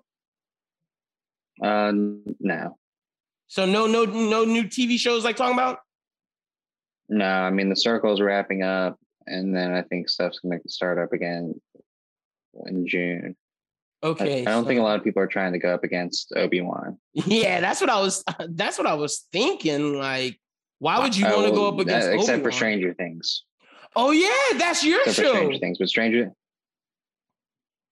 Uh, 1.62 1.92
no, 2.40 2.76
So 3.48 3.66
no 3.66 3.86
no 3.86 4.04
no 4.06 4.44
new 4.44 4.64
TV 4.64 4.98
shows 4.98 5.24
like 5.24 5.36
talking 5.36 5.54
about. 5.54 5.78
no. 7.08 7.26
I 7.26 7.50
mean, 7.50 7.68
the 7.68 7.76
circle's 7.76 8.20
wrapping 8.22 8.62
up, 8.62 8.98
and 9.26 9.54
then 9.54 9.72
I 9.74 9.82
think 9.82 10.08
stuff's 10.08 10.38
gonna 10.40 10.58
start 10.66 10.98
up 10.98 11.12
again 11.12 11.60
in 12.66 12.86
June. 12.88 13.36
I- 14.02 14.06
Okay. 14.06 14.42
I, 14.42 14.44
don't 14.46 14.64
so- 14.64 14.68
think 14.68 14.80
a 14.80 14.82
lot 14.82 14.98
of 14.98 15.04
people 15.04 15.22
are 15.22 15.28
trying 15.28 15.52
to 15.52 15.58
go 15.58 15.72
up 15.72 15.84
against 15.84 16.32
Obi 16.34 16.60
Wan. 16.60 16.98
Yeah, 17.12 17.60
that's 17.60 17.80
what 17.80 17.90
I 17.90 18.00
was. 18.00 18.24
That's 18.48 18.78
what 18.78 18.86
I 18.86 18.94
was 18.94 19.26
thinking. 19.32 19.98
Like, 19.98 20.40
why 20.78 20.98
would 20.98 21.16
you 21.16 21.24
want 21.24 21.46
to 21.46 21.52
go 21.52 21.66
oh, 21.66 21.68
up 21.68 21.78
against? 21.78 22.08
except 22.08 22.26
for 22.26 22.48
Obi-Wan? 22.48 22.52
Stranger 22.52 22.94
Things? 22.94 23.44
Oh 23.94 24.10
yeah, 24.10 24.58
that's 24.58 24.82
your 24.82 25.00
Except 25.00 25.16
show. 25.16 25.34
Stranger 25.34 25.58
Things, 25.58 25.78
but 25.78 25.88
Stranger. 25.88 26.32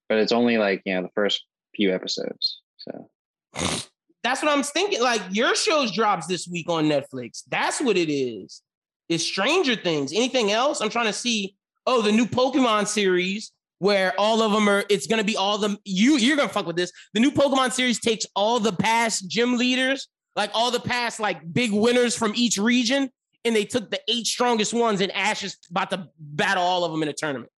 but 0.09 0.19
it's 0.19 0.33
only 0.33 0.57
like 0.59 0.83
you 0.87 0.95
know 0.95 1.03
the 1.03 1.11
first 1.15 1.45
few 1.75 1.95
episodes. 1.95 2.61
So 2.79 3.11
That's 4.23 4.43
what 4.43 4.51
I'm 4.51 4.63
thinking. 4.63 5.01
Like 5.01 5.23
your 5.31 5.55
shows 5.55 5.93
drops 5.93 6.27
this 6.27 6.49
week 6.49 6.69
on 6.69 6.85
Netflix. 6.85 7.43
That's 7.49 7.81
what 7.81 7.97
it 7.97 8.13
is. 8.13 8.63
It's 9.09 9.25
Stranger 9.25 9.77
Things. 9.77 10.13
Anything 10.13 10.53
else? 10.53 10.81
I'm 10.81 10.91
trying 10.91 11.07
to 11.07 11.13
see. 11.13 11.57
Oh, 11.87 12.03
the 12.03 12.13
new 12.13 12.27
Pokemon 12.27 12.87
series 12.87 13.53
where 13.81 14.13
all 14.19 14.43
of 14.43 14.53
them 14.53 14.69
are. 14.69 14.85
It's 14.89 15.07
gonna 15.09 15.25
be 15.25 15.37
all 15.37 15.59
the 15.59 15.77
you. 15.85 16.17
You're 16.17 16.37
gonna 16.37 16.49
fuck 16.49 16.67
with 16.67 16.77
this. 16.77 16.93
The 17.15 17.21
new 17.21 17.33
Pokemon 17.33 17.73
series 17.73 17.99
takes 17.99 18.25
all 18.37 18.61
the 18.61 18.73
past 18.73 19.29
gym 19.29 19.57
leaders, 19.59 20.07
like 20.37 20.51
all 20.55 20.71
the 20.71 20.81
past 20.81 21.19
like 21.19 21.53
big 21.53 21.73
winners 21.73 22.15
from 22.17 22.33
each 22.37 22.59
region, 22.59 23.11
and 23.45 23.57
they 23.57 23.65
took 23.65 23.91
the 23.91 23.99
eight 24.07 24.27
strongest 24.27 24.73
ones. 24.73 25.01
And 25.01 25.11
Ash 25.13 25.43
is 25.43 25.57
about 25.71 25.91
to 25.91 26.09
battle 26.19 26.63
all 26.63 26.85
of 26.85 26.93
them 26.93 27.03
in 27.03 27.09
a 27.09 27.13
tournament. 27.13 27.51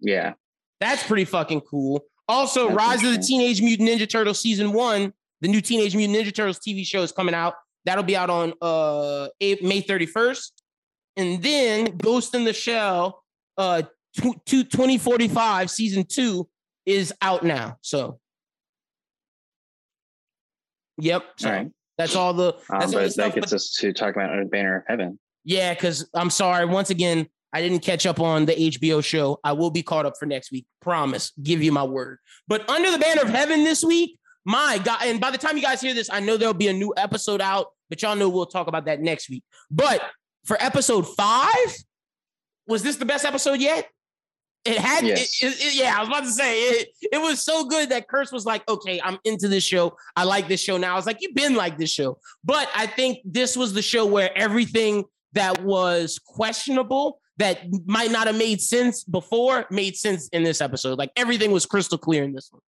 yeah, 0.00 0.34
That's 0.78 1.02
pretty 1.02 1.24
fucking 1.24 1.62
cool. 1.62 2.04
Also, 2.28 2.66
That's 2.68 2.76
Rise 2.76 3.04
of 3.04 3.12
the. 3.12 3.18
Teenage 3.18 3.60
Mutant 3.60 3.88
Ninja 3.88 4.08
Turtles 4.08 4.40
season 4.40 4.72
one, 4.72 5.12
the 5.40 5.48
new 5.48 5.60
Teenage 5.60 5.96
Mutant 5.96 6.18
Ninja 6.18 6.34
Turtles 6.34 6.58
TV 6.58 6.86
show 6.86 7.02
is 7.02 7.12
coming 7.12 7.34
out. 7.34 7.54
That'll 7.86 8.04
be 8.04 8.16
out 8.16 8.28
on 8.28 8.52
uh 8.60 9.28
May 9.40 9.82
31st. 9.82 10.50
And 11.16 11.42
then 11.42 11.96
Ghost 11.96 12.34
in 12.34 12.44
the 12.44 12.52
Shell, 12.52 13.24
uh 13.56 13.82
tw- 14.16 14.44
two- 14.46 14.64
2045 14.64 15.70
season 15.70 16.04
two 16.04 16.48
is 16.86 17.12
out 17.22 17.42
now. 17.44 17.76
So 17.82 18.18
Yep. 20.98 21.24
So 21.38 21.48
all 21.48 21.54
right. 21.54 21.70
that's 21.96 22.14
all 22.14 22.34
the 22.34 22.52
Um, 22.54 22.60
that's 22.80 22.84
all 22.84 22.90
the 22.90 22.96
but 23.06 23.12
stuff. 23.12 23.34
that 23.34 23.40
gets 23.40 23.52
us 23.52 23.70
to 23.80 23.92
talk 23.92 24.14
about 24.14 24.38
a 24.38 24.44
banner 24.44 24.76
of 24.78 24.82
heaven. 24.86 25.18
Yeah, 25.44 25.72
because 25.74 26.08
I'm 26.14 26.30
sorry. 26.30 26.66
Once 26.66 26.90
again, 26.90 27.26
I 27.52 27.62
didn't 27.62 27.80
catch 27.80 28.06
up 28.06 28.20
on 28.20 28.44
the 28.46 28.52
HBO 28.54 29.02
show. 29.02 29.40
I 29.42 29.52
will 29.52 29.70
be 29.70 29.82
caught 29.82 30.06
up 30.06 30.14
for 30.18 30.26
next 30.26 30.52
week. 30.52 30.66
Promise. 30.82 31.32
Give 31.42 31.62
you 31.62 31.72
my 31.72 31.82
word. 31.84 32.18
But 32.46 32.68
Under 32.68 32.90
the 32.90 32.98
Banner 32.98 33.22
of 33.22 33.28
Heaven 33.28 33.64
this 33.64 33.82
week, 33.82 34.18
my 34.44 34.78
God. 34.84 35.00
And 35.04 35.20
by 35.20 35.30
the 35.30 35.38
time 35.38 35.56
you 35.56 35.62
guys 35.62 35.80
hear 35.80 35.94
this, 35.94 36.10
I 36.10 36.20
know 36.20 36.36
there'll 36.36 36.54
be 36.54 36.68
a 36.68 36.72
new 36.72 36.92
episode 36.96 37.40
out, 37.40 37.68
but 37.88 38.02
y'all 38.02 38.14
know 38.16 38.28
we'll 38.28 38.46
talk 38.46 38.66
about 38.66 38.84
that 38.84 39.00
next 39.00 39.30
week. 39.30 39.42
But 39.70 40.02
for 40.44 40.56
episode 40.62 41.02
five, 41.16 41.74
was 42.66 42.82
this 42.82 42.96
the 42.96 43.04
best 43.06 43.24
episode 43.24 43.60
yet? 43.60 43.88
It 44.64 44.76
had, 44.78 45.06
Yes. 45.06 45.42
it- 45.42 45.58
it- 45.58 45.74
yeah, 45.74 45.96
I 45.96 46.00
was 46.00 46.08
about 46.08 46.24
to 46.24 46.30
say 46.32 46.60
it. 46.68 46.88
It 47.00 47.18
was 47.18 47.40
so 47.42 47.64
good 47.64 47.88
that 47.90 48.08
Curse 48.08 48.30
was 48.30 48.44
like, 48.44 48.68
okay, 48.68 49.00
I'm 49.02 49.18
into 49.24 49.48
this 49.48 49.64
show. 49.64 49.96
I 50.16 50.24
like 50.24 50.48
this 50.48 50.60
show 50.60 50.76
now. 50.76 50.92
I 50.92 50.96
was 50.96 51.06
like, 51.06 51.16
you've 51.20 51.34
been 51.34 51.54
like 51.54 51.78
this 51.78 51.90
show. 51.90 52.18
But 52.44 52.68
I 52.74 52.86
think 52.86 53.18
this 53.24 53.56
was 53.56 53.72
the 53.72 53.80
show 53.82 54.04
where 54.04 54.30
everything 54.36 55.04
that 55.32 55.62
was 55.62 56.18
questionable 56.18 57.20
that 57.38 57.60
might 57.86 58.10
not 58.10 58.26
have 58.26 58.36
made 58.36 58.60
sense 58.60 59.02
before 59.02 59.64
made 59.70 59.96
sense 59.96 60.28
in 60.28 60.42
this 60.42 60.60
episode. 60.60 60.98
Like 60.98 61.10
everything 61.16 61.52
was 61.52 61.64
crystal 61.64 61.96
clear 61.96 62.22
in 62.22 62.34
this 62.34 62.50
one. 62.52 62.60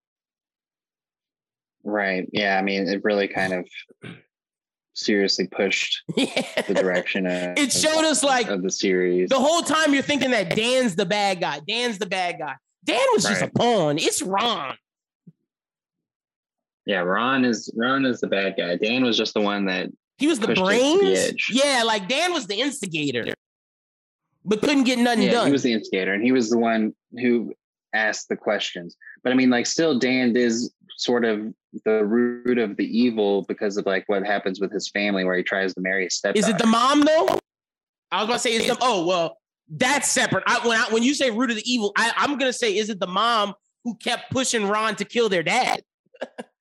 Right. 1.84 2.26
Yeah. 2.32 2.58
I 2.58 2.62
mean, 2.62 2.88
it 2.88 3.04
really 3.04 3.28
kind 3.28 3.52
of 3.52 3.68
seriously 4.94 5.46
pushed 5.46 6.02
the 6.16 6.72
direction 6.74 7.26
of, 7.26 7.56
It 7.58 7.72
showed 7.72 8.04
us 8.04 8.22
like 8.22 8.48
of 8.48 8.62
the 8.62 8.70
series. 8.70 9.28
the 9.30 9.38
whole 9.38 9.62
time 9.62 9.94
you're 9.94 10.02
thinking 10.02 10.30
that 10.32 10.54
Dan's 10.54 10.94
the 10.96 11.06
bad 11.06 11.40
guy. 11.40 11.60
Dan's 11.66 11.98
the 11.98 12.06
bad 12.06 12.38
guy. 12.38 12.54
Dan 12.84 13.00
was 13.12 13.24
just 13.24 13.42
a 13.42 13.48
pawn. 13.48 13.96
It's 13.98 14.20
Ron. 14.22 14.74
yeah, 16.86 16.98
Ron 17.00 17.44
is 17.44 17.70
Ron 17.76 18.04
is 18.04 18.20
the 18.20 18.26
bad 18.26 18.54
guy. 18.56 18.76
Dan 18.76 19.04
was 19.04 19.16
just 19.16 19.34
the 19.34 19.40
one 19.40 19.66
that 19.66 19.88
He 20.18 20.26
was 20.26 20.40
the 20.40 20.48
Pushed 20.48 20.60
it 20.60 20.64
to 20.64 20.66
the 20.66 20.98
brains. 21.00 21.18
edge. 21.18 21.50
Yeah, 21.52 21.82
like 21.84 22.08
Dan 22.08 22.32
was 22.32 22.46
the 22.46 22.60
instigator, 22.60 23.34
but 24.44 24.60
couldn't 24.60 24.84
get 24.84 24.98
nothing 24.98 25.22
yeah, 25.24 25.30
done. 25.32 25.46
he 25.46 25.52
was 25.52 25.62
the 25.62 25.72
instigator 25.72 26.12
and 26.12 26.22
he 26.24 26.32
was 26.32 26.50
the 26.50 26.58
one 26.58 26.92
who 27.12 27.54
asked 27.94 28.28
the 28.28 28.36
questions. 28.36 28.96
But 29.22 29.32
I 29.32 29.36
mean, 29.36 29.50
like, 29.50 29.66
still, 29.66 29.98
Dan 29.98 30.36
is 30.36 30.72
sort 30.96 31.24
of 31.24 31.52
the 31.84 32.04
root 32.04 32.58
of 32.58 32.76
the 32.76 32.86
evil 32.86 33.44
because 33.48 33.76
of 33.76 33.86
like 33.86 34.04
what 34.06 34.26
happens 34.26 34.60
with 34.60 34.72
his 34.72 34.88
family, 34.90 35.24
where 35.24 35.36
he 35.36 35.42
tries 35.42 35.74
to 35.74 35.80
marry 35.80 36.04
his 36.04 36.14
stepdaughter. 36.14 36.46
Is 36.46 36.48
it 36.48 36.58
the 36.58 36.66
mom 36.66 37.02
though? 37.02 37.28
I 38.10 38.18
was 38.18 38.24
about 38.24 38.32
to 38.34 38.38
say, 38.38 38.52
is 38.52 38.66
the 38.66 38.76
oh 38.80 39.06
well, 39.06 39.38
that's 39.68 40.10
separate. 40.10 40.44
I, 40.46 40.66
when 40.66 40.78
I, 40.78 40.86
when 40.90 41.02
you 41.02 41.14
say 41.14 41.30
root 41.30 41.50
of 41.50 41.56
the 41.56 41.70
evil, 41.70 41.92
I, 41.96 42.12
I'm 42.16 42.38
gonna 42.38 42.52
say, 42.52 42.76
is 42.76 42.90
it 42.90 43.00
the 43.00 43.06
mom 43.06 43.54
who 43.84 43.96
kept 43.96 44.30
pushing 44.30 44.66
Ron 44.66 44.96
to 44.96 45.04
kill 45.04 45.28
their 45.28 45.42
dad? 45.42 45.82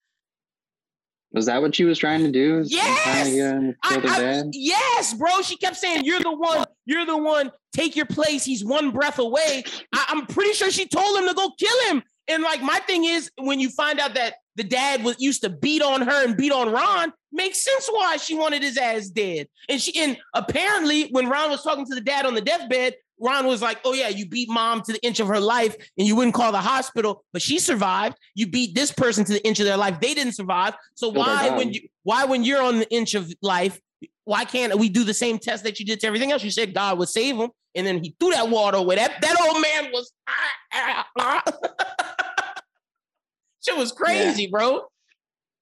Was 1.33 1.45
that 1.45 1.61
what 1.61 1.73
she 1.75 1.85
was 1.85 1.97
trying 1.97 2.23
to 2.23 2.31
do? 2.31 2.63
Yes! 2.65 3.27
to 3.27 3.75
I- 3.83 3.95
I- 4.09 4.43
yes, 4.51 5.13
bro. 5.13 5.41
She 5.41 5.55
kept 5.57 5.77
saying, 5.77 6.03
"You're 6.03 6.19
the 6.19 6.31
one. 6.31 6.65
You're 6.85 7.05
the 7.05 7.17
one. 7.17 7.51
Take 7.73 7.95
your 7.95 8.05
place. 8.05 8.43
He's 8.43 8.65
one 8.65 8.91
breath 8.91 9.17
away." 9.17 9.63
I, 9.93 10.05
I'm 10.09 10.25
pretty 10.25 10.53
sure 10.53 10.69
she 10.71 10.85
told 10.87 11.17
him 11.17 11.27
to 11.27 11.33
go 11.33 11.51
kill 11.57 11.89
him. 11.89 12.03
And 12.27 12.43
like 12.43 12.61
my 12.61 12.79
thing 12.79 13.05
is, 13.05 13.31
when 13.37 13.59
you 13.59 13.69
find 13.69 13.99
out 13.99 14.13
that 14.15 14.35
the 14.55 14.63
dad 14.63 15.03
was 15.03 15.15
used 15.19 15.41
to 15.43 15.49
beat 15.49 15.81
on 15.81 16.01
her 16.01 16.25
and 16.25 16.35
beat 16.35 16.51
on 16.51 16.69
Ron, 16.71 17.13
makes 17.31 17.63
sense 17.63 17.87
why 17.87 18.17
she 18.17 18.35
wanted 18.35 18.61
his 18.61 18.77
ass 18.77 19.07
dead. 19.07 19.47
And 19.69 19.81
she 19.81 19.97
and 19.99 20.17
apparently 20.33 21.07
when 21.11 21.29
Ron 21.29 21.49
was 21.49 21.63
talking 21.63 21.85
to 21.85 21.95
the 21.95 22.01
dad 22.01 22.25
on 22.25 22.35
the 22.35 22.41
deathbed, 22.41 22.95
Ron 23.21 23.45
was 23.45 23.61
like, 23.61 23.79
"Oh 23.85 23.93
yeah, 23.93 24.09
you 24.09 24.25
beat 24.25 24.49
mom 24.49 24.81
to 24.81 24.93
the 24.93 25.05
inch 25.05 25.19
of 25.19 25.27
her 25.27 25.39
life, 25.39 25.75
and 25.97 26.07
you 26.07 26.15
wouldn't 26.15 26.33
call 26.33 26.51
the 26.51 26.59
hospital, 26.59 27.23
but 27.31 27.41
she 27.41 27.59
survived. 27.59 28.17
You 28.33 28.47
beat 28.47 28.73
this 28.73 28.91
person 28.91 29.23
to 29.25 29.33
the 29.33 29.45
inch 29.45 29.59
of 29.59 29.65
their 29.65 29.77
life; 29.77 29.99
they 30.01 30.13
didn't 30.13 30.33
survive. 30.33 30.73
So 30.95 31.09
why, 31.09 31.49
when 31.49 31.71
you 31.71 31.81
why 32.03 32.25
when 32.25 32.43
you're 32.43 32.61
on 32.61 32.79
the 32.79 32.91
inch 32.91 33.13
of 33.13 33.31
life, 33.41 33.79
why 34.23 34.43
can't 34.43 34.77
we 34.77 34.89
do 34.89 35.03
the 35.03 35.13
same 35.13 35.37
test 35.37 35.63
that 35.65 35.79
you 35.79 35.85
did 35.85 35.99
to 35.99 36.07
everything 36.07 36.31
else? 36.31 36.43
You 36.43 36.51
said 36.51 36.73
God 36.73 36.97
would 36.97 37.09
save 37.09 37.37
him, 37.37 37.51
and 37.75 37.85
then 37.85 38.03
he 38.03 38.15
threw 38.19 38.31
that 38.31 38.49
water 38.49 38.77
away. 38.77 38.95
That 38.95 39.21
that 39.21 39.39
old 39.39 39.61
man 39.61 39.91
was 39.91 40.11
shit 43.63 43.77
was 43.77 43.91
crazy, 43.91 44.47
bro. 44.47 44.85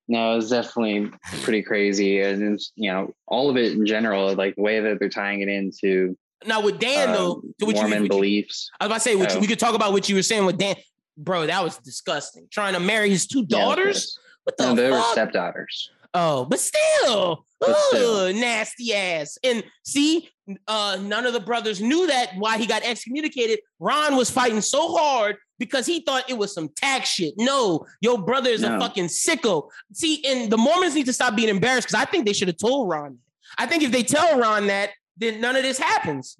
No, 0.07 0.37
it's 0.37 0.49
definitely 0.49 1.11
pretty 1.43 1.61
crazy, 1.61 2.21
and 2.21 2.59
you 2.75 2.91
know, 2.91 3.13
all 3.27 3.49
of 3.49 3.57
it 3.57 3.73
in 3.73 3.85
general, 3.85 4.33
like 4.33 4.55
the 4.55 4.61
way 4.61 4.79
that 4.79 4.99
they're 4.99 5.09
tying 5.09 5.41
it 5.41 5.49
into 5.49 6.17
Now 6.45 6.61
with 6.61 6.79
Dan 6.79 7.11
though, 7.13 7.33
um, 7.33 7.53
to 7.59 7.65
what 7.65 7.75
you, 7.75 7.81
Mormon 7.81 7.99
what 7.99 8.03
you- 8.03 8.09
beliefs. 8.09 8.69
I 8.79 8.85
was 8.85 8.89
about 8.89 8.95
to 8.95 9.01
say, 9.01 9.15
what 9.15 9.31
you- 9.31 9.37
Oh. 9.37 9.41
we 9.41 9.47
could 9.47 9.59
talk 9.59 9.75
about 9.75 9.91
what 9.91 10.07
you 10.07 10.15
were 10.15 10.23
saying 10.23 10.45
with 10.45 10.57
Dan, 10.57 10.75
bro. 11.17 11.45
That 11.47 11.63
was 11.63 11.77
disgusting. 11.77 12.47
Trying 12.51 12.73
to 12.73 12.79
marry 12.79 13.09
his 13.09 13.27
two 13.27 13.45
daughters. 13.45 14.17
what 14.45 14.57
the 14.57 14.63
No, 14.67 14.75
they 14.75 14.89
were 14.89 15.03
stepdaughters. 15.11 15.91
Oh, 16.13 16.45
but 16.45 16.59
still, 16.59 17.45
But 17.59 17.69
Ugh, 17.71 17.75
still. 17.89 18.33
nasty 18.33 18.95
ass. 18.95 19.37
And 19.43 19.63
see, 19.83 20.29
uh, 20.67 20.97
none 21.01 21.25
of 21.27 21.33
the 21.33 21.39
brothers 21.41 21.81
knew 21.81 22.07
that 22.07 22.31
why 22.37 22.57
he 22.57 22.65
got 22.65 22.81
excommunicated. 22.83 23.59
Ron 23.79 24.15
was 24.15 24.31
fighting 24.31 24.61
so 24.61 24.95
hard 24.95 25.35
because 25.59 25.85
he 25.85 25.99
thought 25.99 26.27
it 26.29 26.37
was 26.37 26.53
some 26.53 26.69
tax 26.69 27.09
shit. 27.09 27.33
No, 27.37 27.85
your 28.01 28.17
brother 28.17 28.49
is 28.49 28.63
a 28.63 28.79
fucking 28.79 29.07
sicko. 29.07 29.69
See, 29.93 30.23
and 30.25 30.49
the 30.49 30.57
Mormons 30.57 30.95
need 30.95 31.05
to 31.07 31.13
stop 31.13 31.35
being 31.35 31.49
embarrassed 31.49 31.89
because 31.89 32.01
I 32.01 32.05
think 32.09 32.25
they 32.25 32.33
should 32.33 32.47
have 32.47 32.57
told 32.57 32.89
Ron. 32.89 33.19
I 33.57 33.65
think 33.65 33.83
if 33.83 33.91
they 33.91 34.03
tell 34.03 34.39
Ron 34.39 34.67
that, 34.67 34.91
then 35.19 35.41
none 35.41 35.55
of 35.55 35.63
this 35.63 35.77
happens. 35.77 36.37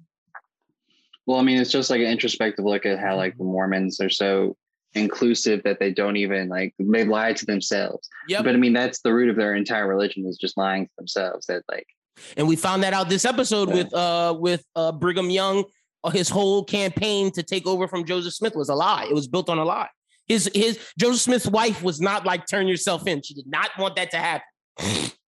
Well, 1.26 1.38
I 1.38 1.42
mean, 1.42 1.58
it's 1.58 1.70
just 1.70 1.90
like 1.90 2.00
an 2.00 2.06
introspective 2.08 2.64
look 2.64 2.86
at 2.86 2.98
how 2.98 3.16
like 3.16 3.36
the 3.38 3.44
Mormons 3.44 4.00
are 4.00 4.10
so 4.10 4.56
inclusive 4.94 5.62
that 5.62 5.78
they 5.78 5.92
don't 5.92 6.16
even 6.16 6.48
like 6.48 6.74
they 6.78 7.04
lie 7.04 7.32
to 7.32 7.46
themselves. 7.46 8.08
Yep. 8.28 8.44
But 8.44 8.54
I 8.54 8.58
mean, 8.58 8.72
that's 8.72 9.00
the 9.02 9.12
root 9.14 9.28
of 9.28 9.36
their 9.36 9.54
entire 9.54 9.86
religion 9.86 10.26
is 10.26 10.36
just 10.38 10.56
lying 10.56 10.86
to 10.86 10.92
themselves. 10.98 11.46
That 11.46 11.62
like, 11.70 11.86
And 12.36 12.48
we 12.48 12.56
found 12.56 12.82
that 12.82 12.92
out 12.92 13.08
this 13.08 13.24
episode 13.24 13.68
Yeah. 13.68 13.74
with 13.76 13.94
uh 13.94 14.36
with 14.38 14.64
uh 14.74 14.92
Brigham 14.92 15.30
Young. 15.30 15.64
Uh, 16.02 16.10
His 16.10 16.30
whole 16.30 16.64
campaign 16.64 17.30
to 17.32 17.42
take 17.42 17.66
over 17.66 17.86
from 17.86 18.04
Joseph 18.06 18.32
Smith 18.32 18.56
was 18.56 18.70
a 18.70 18.74
lie. 18.74 19.06
It 19.08 19.14
was 19.14 19.28
built 19.28 19.50
on 19.50 19.58
a 19.58 19.64
lie. 19.64 19.90
His 20.26 20.50
his 20.54 20.78
Joseph 20.98 21.20
Smith's 21.20 21.46
wife 21.46 21.82
was 21.82 22.00
not 22.00 22.24
like 22.24 22.46
turn 22.48 22.66
yourself 22.66 23.06
in. 23.06 23.20
She 23.22 23.34
did 23.34 23.46
not 23.46 23.70
want 23.78 23.96
that 23.96 24.10
to 24.12 24.16
happen. 24.16 24.46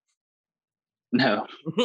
no, 1.13 1.47
and, 1.67 1.77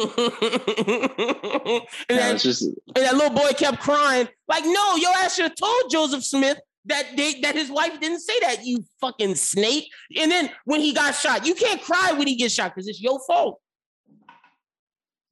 that, 2.08 2.34
it's 2.34 2.42
just 2.42 2.62
and 2.62 3.04
that 3.04 3.14
little 3.14 3.30
boy 3.36 3.50
kept 3.56 3.78
crying, 3.80 4.28
like, 4.48 4.64
no, 4.64 4.96
your 4.96 5.10
ass 5.22 5.36
should 5.36 5.44
have 5.44 5.54
told 5.54 5.90
Joseph 5.90 6.24
Smith 6.24 6.58
that 6.86 7.04
they 7.16 7.40
that 7.40 7.54
his 7.54 7.70
wife 7.70 8.00
didn't 8.00 8.20
say 8.20 8.38
that, 8.40 8.64
you 8.64 8.82
fucking 9.00 9.34
snake. 9.34 9.84
And 10.18 10.30
then 10.30 10.50
when 10.64 10.80
he 10.80 10.92
got 10.94 11.14
shot, 11.14 11.44
you 11.46 11.54
can't 11.54 11.82
cry 11.82 12.12
when 12.12 12.26
he 12.26 12.36
gets 12.36 12.54
shot 12.54 12.74
because 12.74 12.88
it's 12.88 13.00
your 13.02 13.20
fault. 13.26 13.60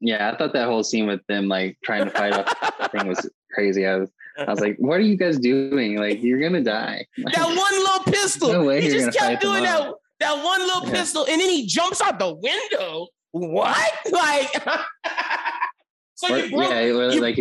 yeah. 0.00 0.30
I 0.30 0.36
thought 0.36 0.52
that 0.52 0.66
whole 0.66 0.84
scene 0.84 1.06
with 1.06 1.26
them 1.26 1.48
like 1.48 1.78
trying 1.82 2.04
to 2.04 2.10
fight 2.10 2.34
off 2.34 2.54
the 2.78 2.88
thing 2.88 3.08
was 3.08 3.30
crazy. 3.52 3.86
I 3.86 3.96
was, 3.96 4.10
I 4.38 4.50
was 4.50 4.60
like, 4.60 4.76
what 4.78 4.98
are 4.98 5.04
you 5.04 5.16
guys 5.16 5.38
doing? 5.38 5.96
Like, 5.96 6.22
you're 6.22 6.40
gonna 6.40 6.62
die. 6.62 7.06
that 7.16 7.46
one 7.46 7.56
little 7.56 8.12
pistol. 8.12 8.52
No 8.52 8.64
way 8.64 8.82
he 8.82 8.90
just 8.90 9.16
kept 9.18 9.40
doing 9.40 9.62
that, 9.62 9.92
that 10.20 10.44
one 10.44 10.60
little 10.60 10.84
Yeah. 10.86 10.92
pistol, 10.92 11.24
and 11.26 11.40
then 11.40 11.48
he 11.48 11.66
jumps 11.66 12.02
out 12.02 12.18
the 12.18 12.34
window. 12.34 13.06
What? 13.38 13.92
Like, 14.12 14.48
so 16.14 16.32
Or- 16.34 16.38
you 16.38 16.50
broke, 16.56 16.70
yeah, 16.70 16.80
you- 16.80 17.20
like 17.20 17.38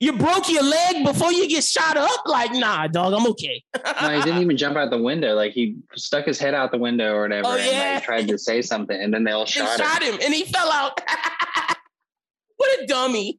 you 0.00 0.12
broke 0.12 0.50
your 0.50 0.62
leg 0.62 1.04
before 1.04 1.32
you 1.32 1.48
get 1.48 1.64
shot 1.64 1.96
up? 1.96 2.10
Like, 2.26 2.52
nah, 2.52 2.86
dog, 2.88 3.14
I'm 3.14 3.26
okay. 3.28 3.62
no, 4.02 4.10
he 4.18 4.22
didn't 4.22 4.42
even 4.42 4.56
jump 4.56 4.76
out 4.76 4.90
the 4.90 4.98
window. 5.02 5.34
Like 5.34 5.52
he 5.52 5.76
stuck 5.94 6.26
his 6.26 6.38
head 6.38 6.52
out 6.52 6.72
the 6.72 6.78
window 6.78 7.14
or 7.14 7.22
whatever, 7.22 7.48
Oh, 7.48 7.56
and 7.56 7.64
yeah. 7.70 7.94
like, 7.94 8.04
tried 8.04 8.28
to 8.28 8.36
say 8.38 8.60
something, 8.60 9.00
and 9.00 9.14
then 9.14 9.24
they 9.24 9.30
all 9.30 9.44
They 9.46 9.50
shot 9.52 10.02
him. 10.02 10.14
him, 10.14 10.20
and 10.22 10.34
he 10.34 10.44
fell 10.44 10.70
out. 10.70 11.00
what 12.56 12.80
a 12.82 12.86
dummy. 12.86 13.38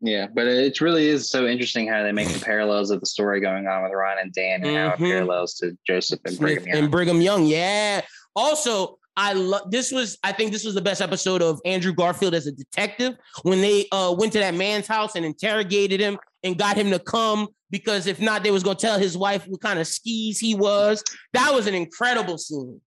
Yeah, 0.00 0.26
but 0.34 0.46
it 0.46 0.80
really 0.80 1.06
is 1.06 1.30
so 1.30 1.46
interesting 1.46 1.88
how 1.88 2.02
they 2.02 2.12
make 2.12 2.28
the 2.28 2.44
parallels 2.44 2.90
of 2.90 3.00
the 3.00 3.06
story 3.06 3.40
going 3.40 3.66
on 3.66 3.82
with 3.84 3.92
Ron 3.92 4.18
and 4.20 4.32
Dan 4.32 4.64
and 4.64 4.76
how 4.76 4.88
it 4.94 4.98
Mhm. 4.98 5.10
parallels 5.10 5.54
to 5.54 5.76
Joseph 5.86 6.20
and 6.24 6.38
Brigham 6.38 6.66
Young. 6.66 6.76
and 6.76 6.90
Brigham 6.90 7.20
Young. 7.22 7.46
Yeah. 7.46 8.02
Also, 8.34 8.98
I 9.16 9.32
love 9.32 9.70
this 9.70 9.90
was 9.92 10.18
I 10.22 10.32
think 10.32 10.52
this 10.52 10.64
was 10.64 10.74
the 10.74 10.82
best 10.82 11.00
episode 11.00 11.40
of 11.42 11.60
Andrew 11.64 11.92
Garfield 11.94 12.34
as 12.34 12.46
a 12.46 12.52
detective 12.52 13.14
when 13.42 13.60
they 13.60 13.86
uh 13.92 14.14
went 14.18 14.32
to 14.34 14.38
that 14.40 14.54
man's 14.54 14.86
house 14.86 15.14
and 15.16 15.24
interrogated 15.24 16.00
him 16.00 16.18
and 16.42 16.58
got 16.58 16.76
him 16.76 16.90
to 16.90 16.98
come 16.98 17.48
because 17.70 18.06
if 18.06 18.20
not 18.20 18.42
they 18.44 18.50
was 18.50 18.62
going 18.62 18.76
to 18.76 18.80
tell 18.86 18.98
his 18.98 19.16
wife 19.16 19.46
what 19.48 19.60
kind 19.60 19.78
of 19.78 19.86
skis 19.86 20.38
he 20.38 20.54
was. 20.54 21.02
That 21.32 21.52
was 21.54 21.66
an 21.66 21.74
incredible 21.74 22.38
scene. 22.38 22.80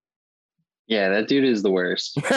yeah, 0.87 1.09
that 1.09 1.27
dude 1.27 1.43
is 1.45 1.61
the 1.63 1.71
worst. 1.71 2.17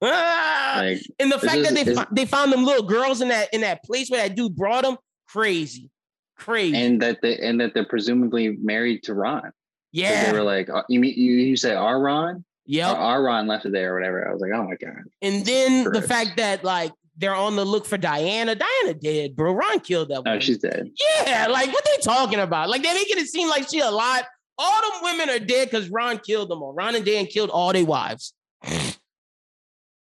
Like, 0.00 1.00
and 1.18 1.32
the 1.32 1.38
fact 1.38 1.62
that 1.62 1.74
they 1.74 1.82
is- 1.90 1.98
they 2.12 2.24
found 2.26 2.52
them 2.52 2.64
little 2.64 2.86
girls 2.86 3.20
in 3.20 3.28
that 3.28 3.52
in 3.54 3.62
that 3.62 3.82
place 3.84 4.08
where 4.10 4.26
that 4.26 4.36
dude 4.36 4.54
brought 4.54 4.84
them, 4.84 4.96
crazy, 5.28 5.90
crazy. 6.36 6.76
and 6.76 7.00
that 7.02 7.18
they 7.22 7.38
and 7.38 7.60
that 7.60 7.74
they're 7.74 7.84
presumably 7.86 8.56
married 8.60 9.02
to 9.04 9.14
Ron. 9.14 9.52
yeah, 9.92 10.26
They 10.30 10.38
were 10.38 10.44
like, 10.44 10.68
uh, 10.68 10.82
you 10.88 11.00
mean 11.00 11.14
you, 11.16 11.32
you 11.32 11.56
say 11.56 11.74
our 11.74 11.98
Ron? 12.00 12.44
Yep. 12.66 12.96
Our, 12.96 13.22
Ron 13.22 13.46
left 13.46 13.64
it 13.66 13.72
there 13.72 13.92
or 13.92 13.98
whatever. 13.98 14.28
I 14.28 14.32
was 14.32 14.40
like, 14.40 14.50
oh 14.54 14.64
my 14.64 14.74
god. 14.76 15.02
And 15.22 15.44
then 15.44 15.84
the 15.92 16.02
fact 16.02 16.36
that 16.36 16.64
like 16.64 16.92
they're 17.16 17.34
on 17.34 17.56
the 17.56 17.64
look 17.64 17.86
for 17.86 17.96
Diana. 17.96 18.54
Diana 18.54 18.94
dead, 18.94 19.36
bro. 19.36 19.52
Ron 19.52 19.80
killed 19.80 20.08
that 20.10 20.22
Oh, 20.26 20.38
she's 20.38 20.58
dead. 20.58 20.90
yeah, 21.24 21.46
like 21.48 21.72
what 21.72 21.84
they 21.84 22.02
talking 22.02 22.40
about? 22.40 22.68
Like 22.68 22.82
they're 22.82 22.94
making 22.94 23.18
it 23.18 23.26
seem 23.28 23.48
like 23.48 23.68
she 23.70 23.80
alive. 23.80 24.24
All 24.58 24.80
them 24.80 25.00
women 25.02 25.30
are 25.30 25.38
dead 25.44 25.70
because 25.70 25.88
Ron 25.90 26.18
killed 26.18 26.50
them 26.50 26.62
all. 26.62 26.72
Ron 26.74 26.94
and 26.94 27.04
Dan 27.04 27.26
killed 27.26 27.50
all 27.50 27.72
their 27.72 27.84
wives. 27.84 28.32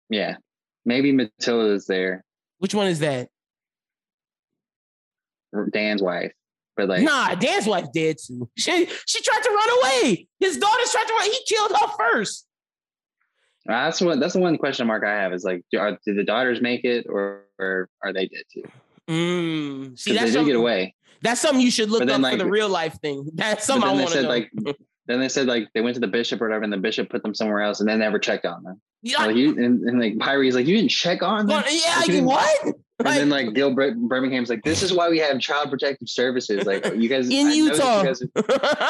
Yeah. 0.09 0.35
Maybe 0.83 1.13
Matilda's 1.13 1.85
there, 1.85 2.25
Which 2.59 2.75
one 2.75 2.87
is 2.87 2.99
that? 2.99 3.29
Dan's 5.71 6.01
wife. 6.01 6.31
But 6.77 6.87
like, 6.89 7.03
nah, 7.03 7.35
Dan's 7.35 7.67
wife 7.67 7.87
dead 7.93 8.17
too. 8.25 8.49
She 8.57 8.87
she 9.05 9.21
tried 9.21 9.41
to 9.43 9.49
run 9.49 9.69
away. 9.79 10.27
His 10.39 10.57
daughters 10.57 10.91
tried 10.91 11.05
to 11.07 11.13
run. 11.13 11.25
He 11.31 11.39
killed 11.47 11.71
her 11.79 11.87
first. 11.97 12.47
That's 13.65 14.01
what 14.01 14.19
that's 14.19 14.33
the 14.33 14.39
one 14.39 14.57
question 14.57 14.87
mark 14.87 15.03
I 15.05 15.11
have 15.11 15.33
is 15.33 15.43
like, 15.43 15.63
do- 15.71 15.79
are, 15.79 15.97
did 16.05 16.17
the 16.17 16.23
daughters 16.23 16.61
make 16.61 16.83
it 16.83 17.05
or, 17.07 17.45
or 17.59 17.89
are 18.03 18.11
they 18.13 18.27
dead 18.27 18.43
too? 18.51 18.63
Mm. 19.07 19.99
See, 19.99 20.03
Because 20.03 20.05
they 20.05 20.13
that's 20.13 20.25
did 20.25 20.33
something, 20.33 20.45
get 20.47 20.55
away. 20.55 20.95
that's 21.21 21.41
something 21.41 21.61
you 21.61 21.71
should 21.71 21.89
look 21.89 21.99
But 22.01 22.09
up 22.09 22.21
then, 22.21 22.31
for 22.31 22.37
the 22.37 22.49
real 22.49 22.69
life 22.69 22.97
thing. 23.01 23.29
That's 23.35 23.65
something 23.65 23.89
I 23.89 23.93
want 23.93 24.09
to 24.11 24.23
know. 24.23 24.29
like 24.29 24.51
then 25.07 25.19
they 25.19 25.27
said 25.29 25.47
like 25.47 25.67
they 25.73 25.81
went 25.81 25.95
to 25.95 25.99
the 25.99 26.07
bishop 26.07 26.41
or 26.41 26.47
whatever, 26.47 26.63
and 26.63 26.71
the 26.71 26.77
bishop 26.77 27.09
put 27.09 27.21
them 27.23 27.33
somewhere 27.35 27.61
else 27.61 27.79
and 27.79 27.89
then 27.89 27.99
never 27.99 28.19
checked 28.19 28.45
on 28.45 28.63
them. 28.63 28.79
yeah, 29.01 29.25
Like, 29.25 29.35
you, 29.35 29.49
and, 29.51 29.81
and 29.83 29.99
like 29.99 30.17
Pyre's 30.19 30.55
like, 30.55 30.67
you 30.67 30.77
didn't 30.77 30.91
check 30.91 31.21
on 31.23 31.47
them? 31.47 31.61
Well, 31.61 31.63
yeah, 31.73 31.89
Like, 31.89 31.97
like, 31.97 32.07
you 32.07 32.13
didn't- 32.13 32.75
And 33.05 33.17
then 33.17 33.29
like 33.29 33.53
Gil 33.53 33.73
Bir- 33.73 33.95
Birmingham's 33.95 34.49
like, 34.49 34.63
this 34.63 34.83
is 34.83 34.93
why 34.93 35.09
we 35.09 35.19
have 35.19 35.39
child 35.39 35.69
protective 35.69 36.09
services. 36.09 36.65
Like 36.65 36.85
you 36.95 37.09
guys 37.09 37.29
In 37.29 37.47
I 37.47 37.53
Utah. 37.53 38.03
guys- 38.03 38.23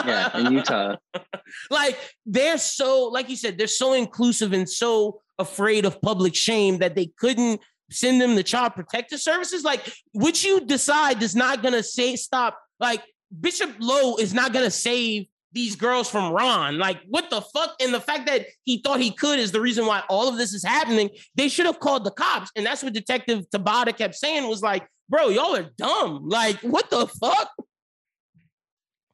yeah, 0.05 0.37
in 0.37 0.53
Utah. 0.53 0.95
like 1.69 1.97
they're 2.25 2.57
so, 2.57 3.05
like 3.05 3.29
you 3.29 3.35
said, 3.35 3.57
they're 3.57 3.67
so 3.67 3.93
inclusive 3.93 4.53
and 4.53 4.69
so 4.69 5.21
afraid 5.39 5.85
of 5.85 6.01
public 6.01 6.35
shame 6.35 6.77
that 6.79 6.95
they 6.95 7.07
couldn't 7.17 7.61
send 7.89 8.21
them 8.21 8.35
the 8.35 8.43
child 8.43 8.73
protective 8.73 9.19
services. 9.19 9.63
Like, 9.63 9.91
what 10.13 10.43
you 10.43 10.61
decide 10.61 11.21
is 11.21 11.35
not 11.35 11.61
gonna 11.63 11.83
say 11.83 12.15
stop. 12.15 12.57
Like 12.79 13.03
Bishop 13.39 13.71
Lowe 13.79 14.15
is 14.17 14.33
not 14.33 14.53
gonna 14.53 14.71
save 14.71 15.27
these 15.53 15.75
girls 15.75 16.09
from 16.09 16.31
Ron. 16.33 16.77
Like, 16.77 17.01
what 17.07 17.29
the 17.29 17.41
fuck? 17.41 17.75
And 17.81 17.93
the 17.93 17.99
fact 17.99 18.27
that 18.27 18.45
he 18.63 18.81
thought 18.81 18.99
he 18.99 19.11
could 19.11 19.39
is 19.39 19.51
the 19.51 19.61
reason 19.61 19.85
why 19.85 20.03
all 20.09 20.27
of 20.29 20.37
this 20.37 20.53
is 20.53 20.63
happening. 20.63 21.09
They 21.35 21.49
should 21.49 21.65
have 21.65 21.79
called 21.79 22.05
the 22.05 22.11
cops. 22.11 22.51
And 22.55 22.65
that's 22.65 22.83
what 22.83 22.93
Detective 22.93 23.45
Tabata 23.53 23.95
kept 23.95 24.15
saying 24.15 24.47
was 24.47 24.61
like, 24.61 24.87
bro, 25.09 25.29
y'all 25.29 25.55
are 25.55 25.69
dumb. 25.77 26.27
Like, 26.27 26.59
what 26.61 26.89
the 26.89 27.07
fuck? 27.07 27.51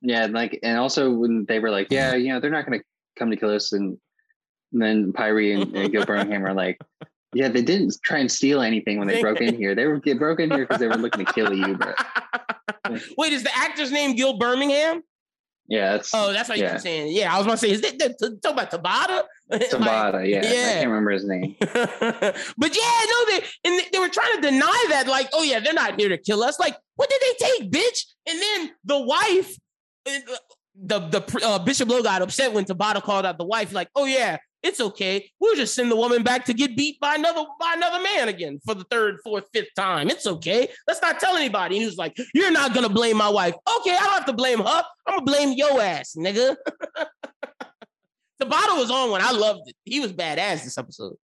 Yeah, 0.01 0.27
like 0.27 0.59
and 0.61 0.77
also 0.77 1.11
when 1.11 1.45
they 1.47 1.59
were 1.59 1.71
like, 1.71 1.87
yeah, 1.89 2.15
you 2.15 2.31
know, 2.31 2.39
they're 2.39 2.51
not 2.51 2.65
gonna 2.65 2.81
come 3.17 3.31
to 3.31 3.35
kill 3.35 3.49
us, 3.49 3.73
and, 3.73 3.97
and 4.71 4.81
then 4.81 5.11
Pyre 5.11 5.39
and, 5.39 5.75
and 5.75 5.91
Gil 5.91 6.05
Birmingham 6.05 6.45
are 6.45 6.53
like, 6.53 6.79
yeah, 7.33 7.49
they 7.49 7.63
didn't 7.63 7.95
try 8.03 8.19
and 8.19 8.31
steal 8.31 8.61
anything 8.61 8.99
when 8.99 9.07
they 9.07 9.21
broke 9.21 9.41
in 9.41 9.55
here. 9.55 9.73
They 9.73 9.85
were 9.85 9.99
they 10.03 10.13
broke 10.13 10.39
in 10.39 10.51
here 10.51 10.65
because 10.65 10.79
they 10.79 10.87
were 10.87 10.95
looking 10.95 11.25
to 11.25 11.33
kill 11.33 11.51
you. 11.51 11.75
But 11.75 11.95
Wait, 13.17 13.33
is 13.33 13.43
the 13.43 13.55
actor's 13.55 13.91
name 13.91 14.15
Gil 14.15 14.37
Birmingham? 14.37 15.01
Yeah, 15.67 15.93
that's 15.93 16.13
Oh, 16.13 16.31
that's 16.31 16.49
what 16.49 16.57
Yeah. 16.57 16.71
you're 16.71 16.79
saying. 16.79 17.13
Yeah, 17.13 17.33
I 17.33 17.37
was 17.37 17.45
going 17.45 17.57
to 17.57 17.61
say, 17.65 17.71
is 17.71 17.81
it 17.83 17.99
the, 17.99 18.39
talk 18.41 18.53
about 18.53 18.71
Tabata? 18.71 19.23
Tabata. 19.51 20.27
yeah, 20.27 20.41
yeah. 20.43 20.69
I 20.69 20.73
can't 20.73 20.87
remember 20.87 21.11
his 21.11 21.25
name. 21.25 21.55
but 21.59 22.75
yeah, 22.75 23.05
no, 23.11 23.25
they 23.29 23.43
and 23.65 23.81
they, 23.91 23.99
were 23.99 24.09
trying 24.09 24.35
to 24.35 24.41
deny 24.41 24.85
that, 24.89 25.07
like, 25.07 25.29
oh 25.33 25.43
yeah, 25.43 25.59
they're 25.59 25.73
not 25.73 25.99
here 25.99 26.09
to 26.09 26.17
kill 26.17 26.43
us. 26.43 26.59
Like, 26.59 26.77
what 26.95 27.09
did 27.09 27.21
they 27.21 27.45
take, 27.45 27.71
bitch? 27.71 28.05
And 28.27 28.41
then 28.41 28.71
the 28.85 29.01
wife, 29.01 29.55
the 30.05 30.99
the 31.09 31.39
uh, 31.45 31.59
Bishop 31.59 31.89
Lowe 31.89 32.03
got 32.03 32.21
upset 32.21 32.53
when 32.53 32.65
Tabata 32.65 33.01
called 33.01 33.25
out 33.25 33.37
the 33.37 33.45
wife, 33.45 33.73
like, 33.73 33.89
oh 33.95 34.05
yeah, 34.05 34.37
it's 34.67 34.79
okay. 34.81 35.31
We'll 35.39 35.55
just 35.55 35.73
send 35.73 35.89
the 35.89 35.95
woman 35.95 36.23
back 36.23 36.45
to 36.45 36.53
get 36.53 36.75
beat 36.77 36.99
by 36.99 37.15
another 37.15 37.43
by 37.59 37.73
another 37.75 38.01
man 38.03 38.27
again 38.27 38.59
for 38.65 38.75
the 38.75 38.83
third, 38.85 39.17
fourth, 39.23 39.45
fifth 39.53 39.73
time. 39.75 40.09
It's 40.09 40.27
okay. 40.27 40.67
Let's 40.87 41.01
not 41.01 41.19
tell 41.19 41.35
anybody. 41.37 41.75
And 41.75 41.81
he 41.81 41.85
was 41.85 41.97
like, 41.97 42.15
you're 42.33 42.51
not 42.51 42.73
gonna 42.73 42.89
blame 42.89 43.17
my 43.17 43.29
wife. 43.29 43.55
Okay, 43.79 43.91
I 43.91 43.99
don't 43.99 44.13
have 44.13 44.25
to 44.25 44.33
blame 44.33 44.59
her. 44.59 44.83
I'm 45.07 45.15
gonna 45.19 45.21
blame 45.23 45.53
your 45.53 45.81
ass, 45.81 46.15
nigga. 46.17 46.55
the 48.39 48.45
bottle 48.45 48.77
was 48.77 48.91
on 48.91 49.11
when 49.11 49.21
I 49.21 49.31
loved 49.31 49.61
it. 49.67 49.75
He 49.85 49.99
was 49.99 50.13
badass 50.13 50.63
this 50.63 50.77
episode. 50.77 51.15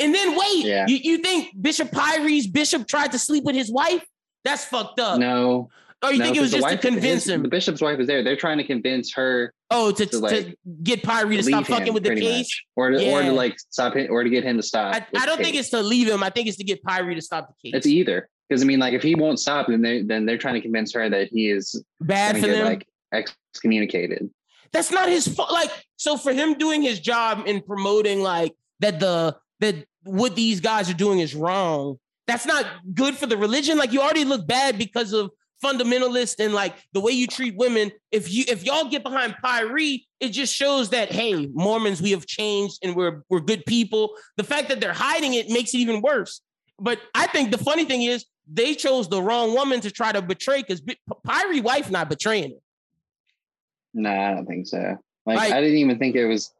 And 0.00 0.14
then 0.14 0.36
wait, 0.38 0.64
Yeah. 0.64 0.86
you, 0.86 0.96
you 0.96 1.18
think 1.18 1.50
Bishop 1.60 1.90
Pyre's 1.92 2.46
bishop 2.46 2.86
tried 2.86 3.12
to 3.12 3.18
sleep 3.18 3.44
with 3.44 3.54
his 3.56 3.70
wife? 3.70 4.04
That's 4.44 4.64
fucked 4.64 5.00
up. 5.00 5.18
No, 5.18 5.70
or 6.06 6.12
you 6.12 6.18
no, 6.18 6.24
think 6.24 6.36
it 6.36 6.40
was 6.40 6.50
just 6.50 6.68
to 6.68 6.76
convince 6.78 7.24
his- 7.24 7.28
him? 7.28 7.42
The 7.42 7.48
bishop's 7.48 7.80
wife 7.80 7.98
is 7.98 8.06
there. 8.06 8.22
They're 8.22 8.36
trying 8.36 8.58
to 8.58 8.64
convince 8.64 9.12
her 9.14 9.52
oh, 9.70 9.92
to, 9.92 10.06
to, 10.06 10.10
to 10.10 10.18
like, 10.18 10.56
get 10.82 11.02
Pyre 11.02 11.26
to 11.28 11.42
stop 11.42 11.66
fucking 11.66 11.92
with 11.92 12.04
the 12.04 12.14
case. 12.14 12.46
much. 12.46 12.66
or 12.76 12.90
to, 12.90 13.10
or 13.10 13.22
to 13.22 13.32
like 13.32 13.58
stop 13.70 13.96
it, 13.96 14.10
or 14.10 14.24
to 14.24 14.30
get 14.30 14.44
him 14.44 14.56
to 14.56 14.62
stop. 14.62 14.94
I, 14.94 15.06
I 15.16 15.26
don't 15.26 15.38
think 15.38 15.56
it's 15.56 15.70
to 15.70 15.82
leave 15.82 16.08
him. 16.08 16.22
I 16.22 16.30
think 16.30 16.48
it's 16.48 16.56
to 16.58 16.64
get 16.64 16.82
Pyre 16.82 17.14
to 17.14 17.20
stop 17.20 17.48
the 17.48 17.70
case. 17.70 17.76
It's 17.76 17.86
either 17.86 18.28
because 18.48 18.62
I 18.62 18.66
mean, 18.66 18.78
like 18.78 18.94
if 18.94 19.02
he 19.02 19.14
won't 19.14 19.40
stop, 19.40 19.66
then 19.68 19.82
they 19.82 20.02
then 20.02 20.26
they're 20.26 20.38
trying 20.38 20.54
to 20.54 20.60
convince 20.60 20.92
her 20.94 21.08
that 21.08 21.28
he 21.28 21.50
is 21.50 21.82
Bad 22.00 22.36
for 22.36 22.46
get 22.46 22.52
them. 22.52 22.64
like 22.66 22.86
excommunicated. 23.12 24.30
That's 24.72 24.90
not 24.90 25.08
his 25.08 25.26
fault. 25.26 25.52
Like, 25.52 25.70
so 25.96 26.16
for 26.16 26.32
him 26.32 26.54
doing 26.54 26.82
his 26.82 27.00
job 27.00 27.44
in 27.46 27.62
promoting 27.62 28.22
like 28.22 28.54
that 28.80 29.00
the 29.00 29.36
that 29.60 29.86
what 30.02 30.36
these 30.36 30.60
guys 30.60 30.90
are 30.90 30.94
doing 30.94 31.20
is 31.20 31.34
wrong. 31.34 31.98
That's 32.26 32.46
not 32.46 32.66
good 32.94 33.16
for 33.16 33.26
the 33.26 33.36
religion. 33.36 33.78
Like 33.78 33.92
you 33.92 34.00
already 34.00 34.24
look 34.24 34.46
bad 34.46 34.78
because 34.78 35.12
of 35.12 35.30
fundamentalist 35.62 36.36
and 36.38 36.54
like 36.54 36.74
the 36.92 37.00
way 37.00 37.12
you 37.12 37.26
treat 37.26 37.56
women. 37.56 37.90
If 38.10 38.32
you 38.32 38.44
if 38.48 38.64
y'all 38.64 38.88
get 38.88 39.02
behind 39.02 39.36
Pyre, 39.42 39.76
it 40.20 40.28
just 40.30 40.54
shows 40.54 40.90
that 40.90 41.10
hey, 41.10 41.46
Mormons, 41.52 42.00
we 42.02 42.10
have 42.12 42.26
changed 42.26 42.78
and 42.82 42.94
we're 42.94 43.22
we're 43.28 43.40
good 43.40 43.64
people. 43.66 44.16
The 44.36 44.44
fact 44.44 44.68
that 44.68 44.80
they're 44.80 44.92
hiding 44.92 45.34
it 45.34 45.48
makes 45.48 45.74
it 45.74 45.78
even 45.78 46.00
worse. 46.02 46.40
But 46.78 47.00
I 47.14 47.26
think 47.26 47.50
the 47.50 47.58
funny 47.58 47.84
thing 47.84 48.02
is 48.02 48.26
they 48.50 48.74
chose 48.74 49.08
the 49.08 49.20
wrong 49.20 49.54
woman 49.54 49.80
to 49.80 49.90
try 49.90 50.12
to 50.12 50.22
betray 50.22 50.62
because 50.62 50.82
Pyre 51.24 51.62
wife 51.62 51.90
not 51.90 52.08
betraying 52.08 52.52
it. 52.52 52.62
No, 53.94 54.10
I 54.10 54.34
don't 54.34 54.46
think 54.46 54.66
so. 54.66 54.98
Like, 55.24 55.36
Like- 55.36 55.52
I 55.52 55.60
didn't 55.60 55.78
even 55.78 55.98
think 55.98 56.16
it 56.16 56.26
was 56.26 56.52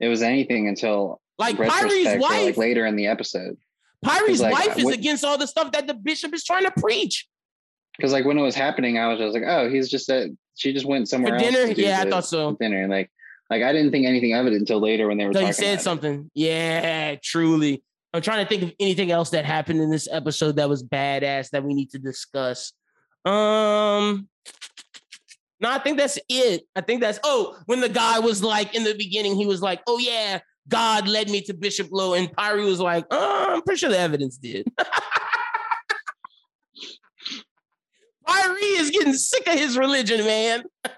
it 0.00 0.08
was 0.08 0.22
anything 0.22 0.68
until 0.68 1.20
Like 1.38 1.56
Pyre's 1.56 2.18
wife, 2.20 2.46
like 2.46 2.56
later 2.56 2.86
in 2.86 2.96
the 2.96 3.06
episode. 3.06 3.56
Pyre's 4.02 4.40
like, 4.40 4.54
wife 4.54 4.78
is 4.78 4.84
what- 4.84 4.94
against 4.94 5.24
all 5.24 5.38
the 5.38 5.46
stuff 5.46 5.72
that 5.72 5.86
the 5.86 5.94
bishop 5.94 6.32
is 6.34 6.44
trying 6.44 6.64
to 6.64 6.70
preach. 6.70 7.28
Because 7.98 8.12
like 8.12 8.24
when 8.24 8.38
it 8.38 8.42
was 8.42 8.54
happening, 8.54 8.96
I 8.98 9.08
was 9.08 9.18
just 9.18 9.34
like, 9.34 9.42
oh, 9.46 9.68
he's 9.68 9.88
just 9.88 10.08
at 10.08 10.28
she 10.54 10.72
just 10.72 10.86
went 10.86 11.08
somewhere 11.08 11.34
else 11.34 11.42
dinner? 11.42 11.72
Yeah, 11.76 12.02
I 12.06 12.08
thought 12.10 12.24
so. 12.26 12.52
the 12.52 12.56
Dinner 12.58 12.86
like 12.88 13.10
like 13.50 13.62
I 13.62 13.72
didn't 13.72 13.90
think 13.90 14.06
anything 14.06 14.34
of 14.34 14.46
it 14.46 14.52
until 14.52 14.80
later 14.80 15.08
when 15.08 15.18
they 15.18 15.24
were 15.26 15.32
So 15.32 15.40
talking. 15.40 15.46
he 15.48 15.52
said 15.52 15.64
about 15.72 15.80
it. 15.80 15.82
something. 15.82 16.30
Yeah, 16.34 17.16
truly. 17.22 17.82
I'm 18.14 18.22
trying 18.22 18.44
to 18.44 18.48
think 18.48 18.62
of 18.62 18.72
anything 18.80 19.10
else 19.10 19.30
that 19.30 19.44
happened 19.44 19.80
in 19.80 19.90
this 19.90 20.08
episode 20.10 20.56
that 20.56 20.68
was 20.68 20.82
badass 20.82 21.50
that 21.50 21.62
we 21.64 21.74
need 21.74 21.90
to 21.90 21.98
discuss. 21.98 22.72
Um, 23.24 24.28
no, 25.60 25.70
I 25.70 25.78
think 25.78 25.98
that's 25.98 26.18
it. 26.28 26.62
I 26.76 26.80
think 26.80 27.00
that's 27.00 27.18
oh, 27.24 27.56
when 27.66 27.80
the 27.80 27.88
guy 27.88 28.18
was 28.20 28.42
like 28.42 28.74
in 28.74 28.84
the 28.84 28.94
beginning, 28.94 29.34
he 29.36 29.44
was 29.46 29.60
like, 29.60 29.80
"Oh 29.86 29.98
yeah, 29.98 30.38
God 30.68 31.08
led 31.08 31.28
me 31.28 31.40
to 31.42 31.54
Bishop 31.54 31.88
Lowe," 31.90 32.14
and 32.14 32.32
Pyre 32.32 32.58
was 32.58 32.80
like, 32.80 33.04
oh, 33.10 33.46
"I'm 33.54 33.62
pretty 33.62 33.78
sure 33.80 33.90
the 33.90 33.98
evidence 33.98 34.36
did." 34.38 34.66
Pyre 38.28 38.56
is 38.60 38.90
getting 38.90 39.14
sick 39.14 39.46
of 39.46 39.54
his 39.54 39.76
religion, 39.78 40.24
man. 40.24 40.64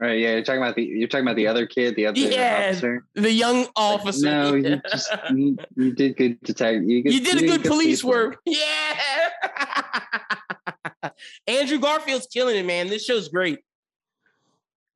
Right? 0.00 0.18
Yeah, 0.18 0.32
you're 0.32 0.42
talking 0.42 0.60
about 0.60 0.74
the 0.74 0.82
you're 0.82 1.06
talking 1.06 1.24
about 1.24 1.36
the 1.36 1.46
other 1.46 1.64
kid, 1.64 1.94
the 1.94 2.06
other 2.06 2.18
Yeah. 2.18 2.70
officer. 2.70 3.04
The 3.14 3.30
young 3.30 3.68
officer. 3.76 4.26
No, 4.26 4.54
you 4.56 4.80
just 4.90 5.08
you, 5.32 5.56
you 5.76 5.92
did 5.94 6.16
good 6.16 6.40
detective. 6.40 6.82
You, 6.82 7.02
You 7.06 7.20
did 7.20 7.40
a 7.40 7.46
good 7.46 7.62
police 7.62 8.02
work. 8.02 8.38
Yeah. 8.44 8.98
Andrew 11.46 11.78
Garfield's 11.78 12.26
killing 12.26 12.56
it, 12.56 12.66
man. 12.66 12.88
This 12.88 13.04
show's 13.04 13.28
great. 13.28 13.60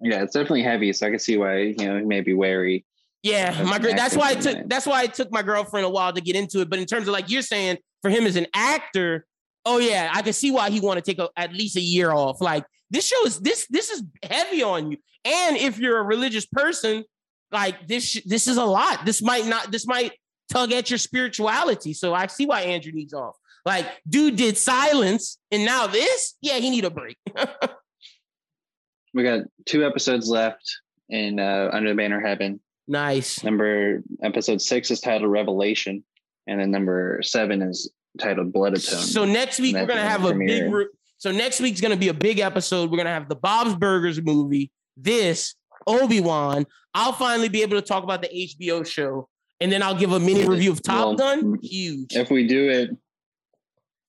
Yeah, 0.01 0.23
it's 0.25 0.33
definitely 0.33 0.65
heavy, 0.65 0.93
so 0.93 1.07
I 1.07 1.11
can 1.11 1.21
see 1.21 1.37
why 1.37 1.59
you 1.59 1.87
know 1.87 1.99
he 1.99 2.05
may 2.05 2.21
be 2.21 2.35
wary. 2.35 2.85
Yeah, 3.23 3.63
my 3.63 3.79
girl. 3.79 3.95
That's 3.95 4.17
why 4.17 4.33
it 4.33 4.41
took. 4.41 4.69
That's 4.69 4.87
why 4.87 5.05
it 5.05 5.15
took 5.15 5.31
my 5.31 5.43
girlfriend 5.43 5.87
a 5.87 5.91
while 5.91 6.13
to 6.13 6.21
get 6.21 6.35
into 6.35 6.63
it. 6.63 6.69
But 6.69 6.81
in 6.81 6.87
terms 6.87 7.07
of 7.07 7.13
like 7.13 7.31
you're 7.31 7.43
saying, 7.43 7.79
for 8.03 8.11
him 8.11 8.27
as 8.27 8.35
an 8.35 8.49
actor, 8.55 9.25
oh 9.67 9.79
yeah, 9.79 10.11
I 10.15 10.23
can 10.23 10.33
see 10.33 10.51
why 10.51 10.71
he 10.71 10.81
want 10.81 10.97
to 10.97 11.03
take 11.03 11.19
a, 11.19 11.29
at 11.37 11.53
least 11.53 11.77
a 11.77 11.81
year 11.81 12.13
off. 12.13 12.41
Like 12.41 12.65
this 12.91 13.07
show 13.07 13.27
is 13.27 13.41
this 13.41 13.67
this 13.69 13.91
is 13.91 14.03
heavy 14.23 14.63
on 14.63 14.93
you, 14.93 14.99
and 15.25 15.57
if 15.57 15.79
you're 15.79 15.99
a 15.99 16.03
religious 16.03 16.47
person, 16.47 17.05
like 17.53 17.87
this 17.87 18.23
this 18.25 18.47
is 18.47 18.57
a 18.57 18.65
lot. 18.65 19.05
This 19.05 19.21
might 19.21 19.47
not 19.47 19.71
this 19.71 19.87
might 19.87 20.13
tug 20.51 20.73
at 20.73 20.89
your 20.89 20.99
spirituality. 20.99 21.93
So 21.93 22.15
I 22.15 22.29
see 22.29 22.47
why 22.47 22.63
Andrew 22.63 22.93
needs 22.93 23.13
off. 23.13 23.37
Like, 23.65 23.87
dude 24.09 24.37
did 24.37 24.57
silence, 24.57 25.39
and 25.51 25.65
now 25.65 25.89
this, 25.89 26.35
yeah, 26.41 26.55
he 26.55 26.71
need 26.71 26.85
a 26.85 26.91
break. 26.91 27.17
we 29.13 29.25
got 29.25 29.41
two 29.65 29.85
episodes 29.85 30.29
left 30.29 30.63
in 31.09 31.41
uh, 31.41 31.71
Under 31.73 31.89
the 31.89 31.97
Banner 31.97 32.21
Heaven. 32.21 32.61
Nice. 32.87 33.43
Number 33.43 34.05
episode 34.23 34.63
six 34.63 34.93
is 34.93 35.01
titled 35.01 35.33
Revelation, 35.33 36.05
and 36.47 36.61
then 36.61 36.71
number 36.71 37.19
seven 37.25 37.61
is 37.61 37.91
titled 38.17 38.53
Blood 38.53 38.77
Atone. 38.77 39.01
So 39.01 39.25
next 39.25 39.61
week 39.61 39.75
we're 39.75 39.87
gonna 39.87 40.01
have 40.01 40.25
a 40.25 40.35
big. 40.35 40.73
Re- 40.73 40.89
so 41.19 41.33
next 41.33 41.61
week's 41.61 41.81
gonna 41.81 41.97
be 41.97 42.09
a 42.09 42.15
big 42.15 42.41
episode. 42.41 42.91
We're 42.91 42.99
gonna 42.99 43.11
have 43.11 43.29
the 43.29 43.37
Bob's 43.37 43.75
Burgers 43.75 44.23
movie. 44.23 44.71
This 44.97 45.55
Obi 45.87 46.21
Wan. 46.21 46.67
I'll 46.95 47.13
finally 47.13 47.49
be 47.49 47.63
able 47.63 47.77
to 47.77 47.87
talk 47.87 48.05
about 48.05 48.23
the 48.23 48.29
HBO 48.29 48.87
show, 48.87 49.29
and 49.61 49.71
then 49.71 49.83
I'll 49.83 49.95
give 49.95 50.13
a 50.13 50.21
mini 50.21 50.47
review 50.47 50.73
of 50.73 50.83
Top 50.83 51.07
well, 51.07 51.15
Gun. 51.15 51.59
Huge. 51.63 52.15
If 52.15 52.31
we 52.31 52.47
do 52.47 52.71
it, 52.71 52.91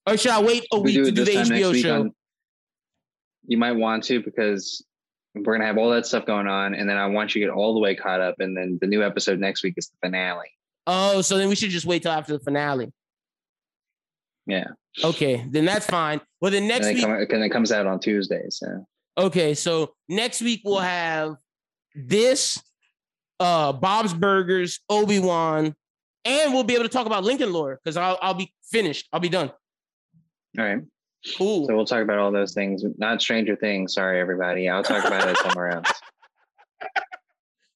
or 0.07 0.17
should 0.17 0.31
I 0.31 0.41
wait 0.41 0.65
a 0.71 0.79
week 0.79 0.95
to 0.95 1.11
do 1.11 1.25
the 1.25 1.31
HBO 1.31 1.75
show? 1.75 2.01
On, 2.01 2.11
you 3.45 3.57
might 3.57 3.73
want 3.73 4.05
to 4.05 4.21
because 4.21 4.83
we're 5.35 5.53
gonna 5.53 5.65
have 5.65 5.77
all 5.77 5.89
that 5.91 6.05
stuff 6.05 6.25
going 6.25 6.47
on, 6.47 6.73
and 6.73 6.89
then 6.89 6.97
I 6.97 7.07
want 7.07 7.35
you 7.35 7.41
to 7.41 7.47
get 7.47 7.53
all 7.53 7.73
the 7.73 7.79
way 7.79 7.95
caught 7.95 8.21
up, 8.21 8.35
and 8.39 8.55
then 8.55 8.77
the 8.81 8.87
new 8.87 9.03
episode 9.03 9.39
next 9.39 9.63
week 9.63 9.73
is 9.77 9.89
the 9.89 10.07
finale. 10.07 10.51
Oh, 10.85 11.21
so 11.21 11.37
then 11.37 11.49
we 11.49 11.55
should 11.55 11.69
just 11.69 11.85
wait 11.85 12.03
till 12.03 12.11
after 12.11 12.33
the 12.33 12.39
finale. 12.39 12.91
Yeah. 14.47 14.67
Okay, 15.03 15.45
then 15.49 15.65
that's 15.65 15.85
fine. 15.85 16.21
Well, 16.41 16.51
then 16.51 16.67
next 16.67 16.87
week, 16.87 17.01
come, 17.01 17.11
it 17.13 17.49
comes 17.49 17.71
out 17.71 17.85
on 17.85 17.99
Tuesday. 17.99 18.45
So. 18.49 18.87
Okay, 19.17 19.53
so 19.53 19.93
next 20.07 20.41
week 20.41 20.61
we'll 20.63 20.79
have 20.79 21.35
this, 21.93 22.61
uh, 23.39 23.73
Bob's 23.73 24.13
Burgers, 24.13 24.79
Obi 24.89 25.19
Wan, 25.19 25.75
and 26.25 26.53
we'll 26.53 26.63
be 26.63 26.73
able 26.73 26.85
to 26.85 26.89
talk 26.89 27.05
about 27.05 27.23
Lincoln 27.23 27.51
Lawyer 27.51 27.79
because 27.83 27.97
I'll 27.97 28.17
I'll 28.21 28.33
be 28.33 28.53
finished. 28.71 29.07
I'll 29.11 29.19
be 29.19 29.29
done. 29.29 29.51
All 30.57 30.65
right. 30.65 30.79
Cool. 31.37 31.67
So 31.67 31.75
we'll 31.75 31.85
talk 31.85 32.03
about 32.03 32.19
all 32.19 32.31
those 32.31 32.53
things. 32.53 32.83
Not 32.97 33.21
Stranger 33.21 33.55
Things. 33.55 33.93
Sorry, 33.93 34.19
everybody. 34.19 34.69
I'll 34.69 34.83
talk 34.83 35.05
about 35.05 35.27
it 35.27 35.37
somewhere 35.37 35.69
else. 35.69 35.91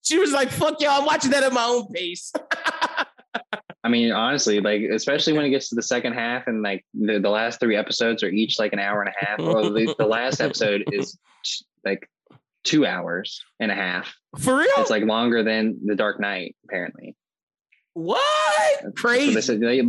She 0.04 0.18
was 0.18 0.32
like, 0.32 0.50
"Fuck 0.50 0.82
y'all! 0.82 1.00
I'm 1.00 1.06
watching 1.06 1.30
that 1.32 1.44
at 1.44 1.54
my 1.54 1.64
own 1.64 1.88
pace." 1.88 2.34
I 3.92 3.94
mean, 3.94 4.14
honestly, 4.14 4.62
like 4.62 4.84
especially 4.84 5.34
when 5.34 5.44
it 5.44 5.50
gets 5.50 5.68
to 5.68 5.76
the 5.76 5.82
second 5.82 6.14
half 6.14 6.48
and 6.48 6.62
like 6.62 6.86
the, 6.94 7.20
the 7.20 7.30
last 7.30 7.60
three 7.60 7.76
episodes 7.76 8.24
are 8.24 8.30
each 8.30 8.58
like 8.58 8.72
an 8.72 8.80
hour 8.80 9.02
and 9.02 9.10
a 9.10 9.26
half. 9.26 9.40
Well, 9.40 9.74
the, 9.74 9.94
the 10.00 10.06
last 10.06 10.40
episode 10.42 10.86
is 10.94 11.18
like 11.84 12.10
two 12.64 12.86
hours 12.86 13.44
and 13.60 13.70
a 13.70 13.76
half. 13.76 14.16
For 14.40 14.56
real? 14.56 14.70
It's 14.78 14.90
like 14.90 15.04
longer 15.04 15.44
than 15.44 15.78
The 15.84 15.98
Dark 15.98 16.22
Knight, 16.22 16.56
apparently. 16.64 17.18
What? 17.94 18.96
Crazy. 18.96 19.42
So 19.42 19.58
they, 19.58 19.82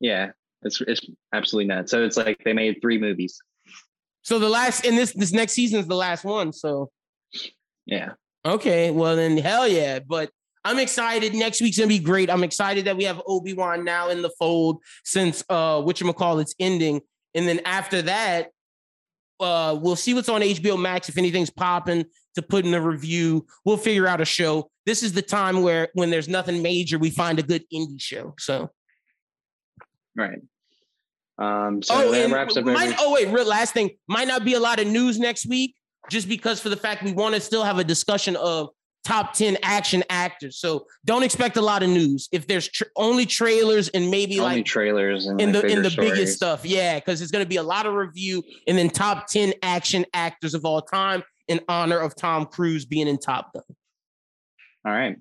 yeah. 0.00 0.30
It's 0.62 0.80
it's 0.80 1.02
absolutely 1.34 1.66
nuts. 1.68 1.90
So 1.90 2.02
it's 2.02 2.16
like 2.16 2.38
they 2.46 2.54
made 2.54 2.78
three 2.80 2.96
movies. 2.96 3.38
So 4.22 4.38
the 4.38 4.48
last 4.48 4.86
in 4.86 4.96
this 4.96 5.12
this 5.12 5.32
next 5.32 5.52
season 5.52 5.80
is 5.80 5.86
the 5.86 5.96
last 5.96 6.24
one. 6.24 6.54
So 6.54 6.90
yeah. 7.84 8.12
Okay. 8.46 8.90
Well 8.90 9.16
then 9.16 9.36
hell 9.36 9.68
yeah. 9.68 9.98
But 9.98 10.30
I'm 10.64 10.78
excited. 10.78 11.34
Next 11.34 11.60
week's 11.60 11.78
gonna 11.78 11.88
be 11.88 11.98
great. 11.98 12.30
I'm 12.30 12.42
excited 12.42 12.86
that 12.86 12.96
we 12.96 13.04
have 13.04 13.20
Obi-Wan 13.26 13.84
now 13.84 14.08
in 14.08 14.22
the 14.22 14.30
fold 14.38 14.82
since 15.04 15.44
uh 15.48 15.82
call 16.16 16.38
it's 16.38 16.54
ending. 16.58 17.02
And 17.34 17.46
then 17.46 17.60
after 17.64 18.02
that, 18.02 18.50
uh 19.40 19.78
we'll 19.80 19.96
see 19.96 20.14
what's 20.14 20.28
on 20.28 20.40
HBO 20.40 20.80
Max 20.80 21.08
if 21.08 21.18
anything's 21.18 21.50
popping 21.50 22.06
to 22.34 22.42
put 22.42 22.64
in 22.64 22.70
the 22.70 22.80
review. 22.80 23.46
We'll 23.64 23.76
figure 23.76 24.06
out 24.06 24.20
a 24.20 24.24
show. 24.24 24.70
This 24.86 25.02
is 25.02 25.12
the 25.12 25.22
time 25.22 25.62
where 25.62 25.88
when 25.94 26.10
there's 26.10 26.28
nothing 26.28 26.62
major, 26.62 26.98
we 26.98 27.10
find 27.10 27.38
a 27.38 27.42
good 27.42 27.64
indie 27.72 28.00
show. 28.00 28.34
So 28.38 28.70
right. 30.16 30.38
Um, 31.36 31.82
so 31.82 31.94
oh, 31.96 32.12
that 32.12 32.30
wraps 32.30 32.56
up. 32.56 32.64
Might, 32.64 32.94
oh 33.00 33.12
wait, 33.12 33.28
real 33.28 33.46
last 33.46 33.74
thing. 33.74 33.90
Might 34.08 34.28
not 34.28 34.44
be 34.44 34.54
a 34.54 34.60
lot 34.60 34.78
of 34.78 34.86
news 34.86 35.18
next 35.18 35.46
week, 35.46 35.74
just 36.08 36.28
because 36.28 36.60
for 36.60 36.68
the 36.68 36.76
fact 36.76 37.02
we 37.02 37.12
want 37.12 37.34
to 37.34 37.40
still 37.40 37.64
have 37.64 37.78
a 37.78 37.84
discussion 37.84 38.36
of 38.36 38.70
top 39.04 39.34
10 39.34 39.58
action 39.62 40.02
actors. 40.08 40.58
So 40.58 40.86
don't 41.04 41.22
expect 41.22 41.56
a 41.56 41.62
lot 41.62 41.82
of 41.82 41.90
news. 41.90 42.28
If 42.32 42.46
there's 42.46 42.68
tra- 42.68 42.86
only 42.96 43.26
trailers 43.26 43.88
and 43.88 44.10
maybe 44.10 44.40
only 44.40 44.56
like 44.56 44.64
trailers 44.64 45.26
and 45.26 45.40
in 45.40 45.52
like 45.52 45.62
the 45.62 45.68
in 45.68 45.82
the 45.82 45.90
stories. 45.90 46.10
biggest 46.10 46.36
stuff. 46.36 46.64
Yeah, 46.64 46.98
because 46.98 47.22
it's 47.22 47.30
gonna 47.30 47.46
be 47.46 47.56
a 47.56 47.62
lot 47.62 47.86
of 47.86 47.94
review 47.94 48.42
and 48.66 48.76
then 48.76 48.90
top 48.90 49.26
10 49.28 49.54
action 49.62 50.04
actors 50.14 50.54
of 50.54 50.64
all 50.64 50.82
time 50.82 51.22
in 51.48 51.60
honor 51.68 51.98
of 51.98 52.14
Tom 52.16 52.46
Cruise 52.46 52.84
being 52.84 53.06
in 53.06 53.18
Top 53.18 53.52
Gun. 53.52 53.62
All 54.86 54.92
right. 54.92 55.16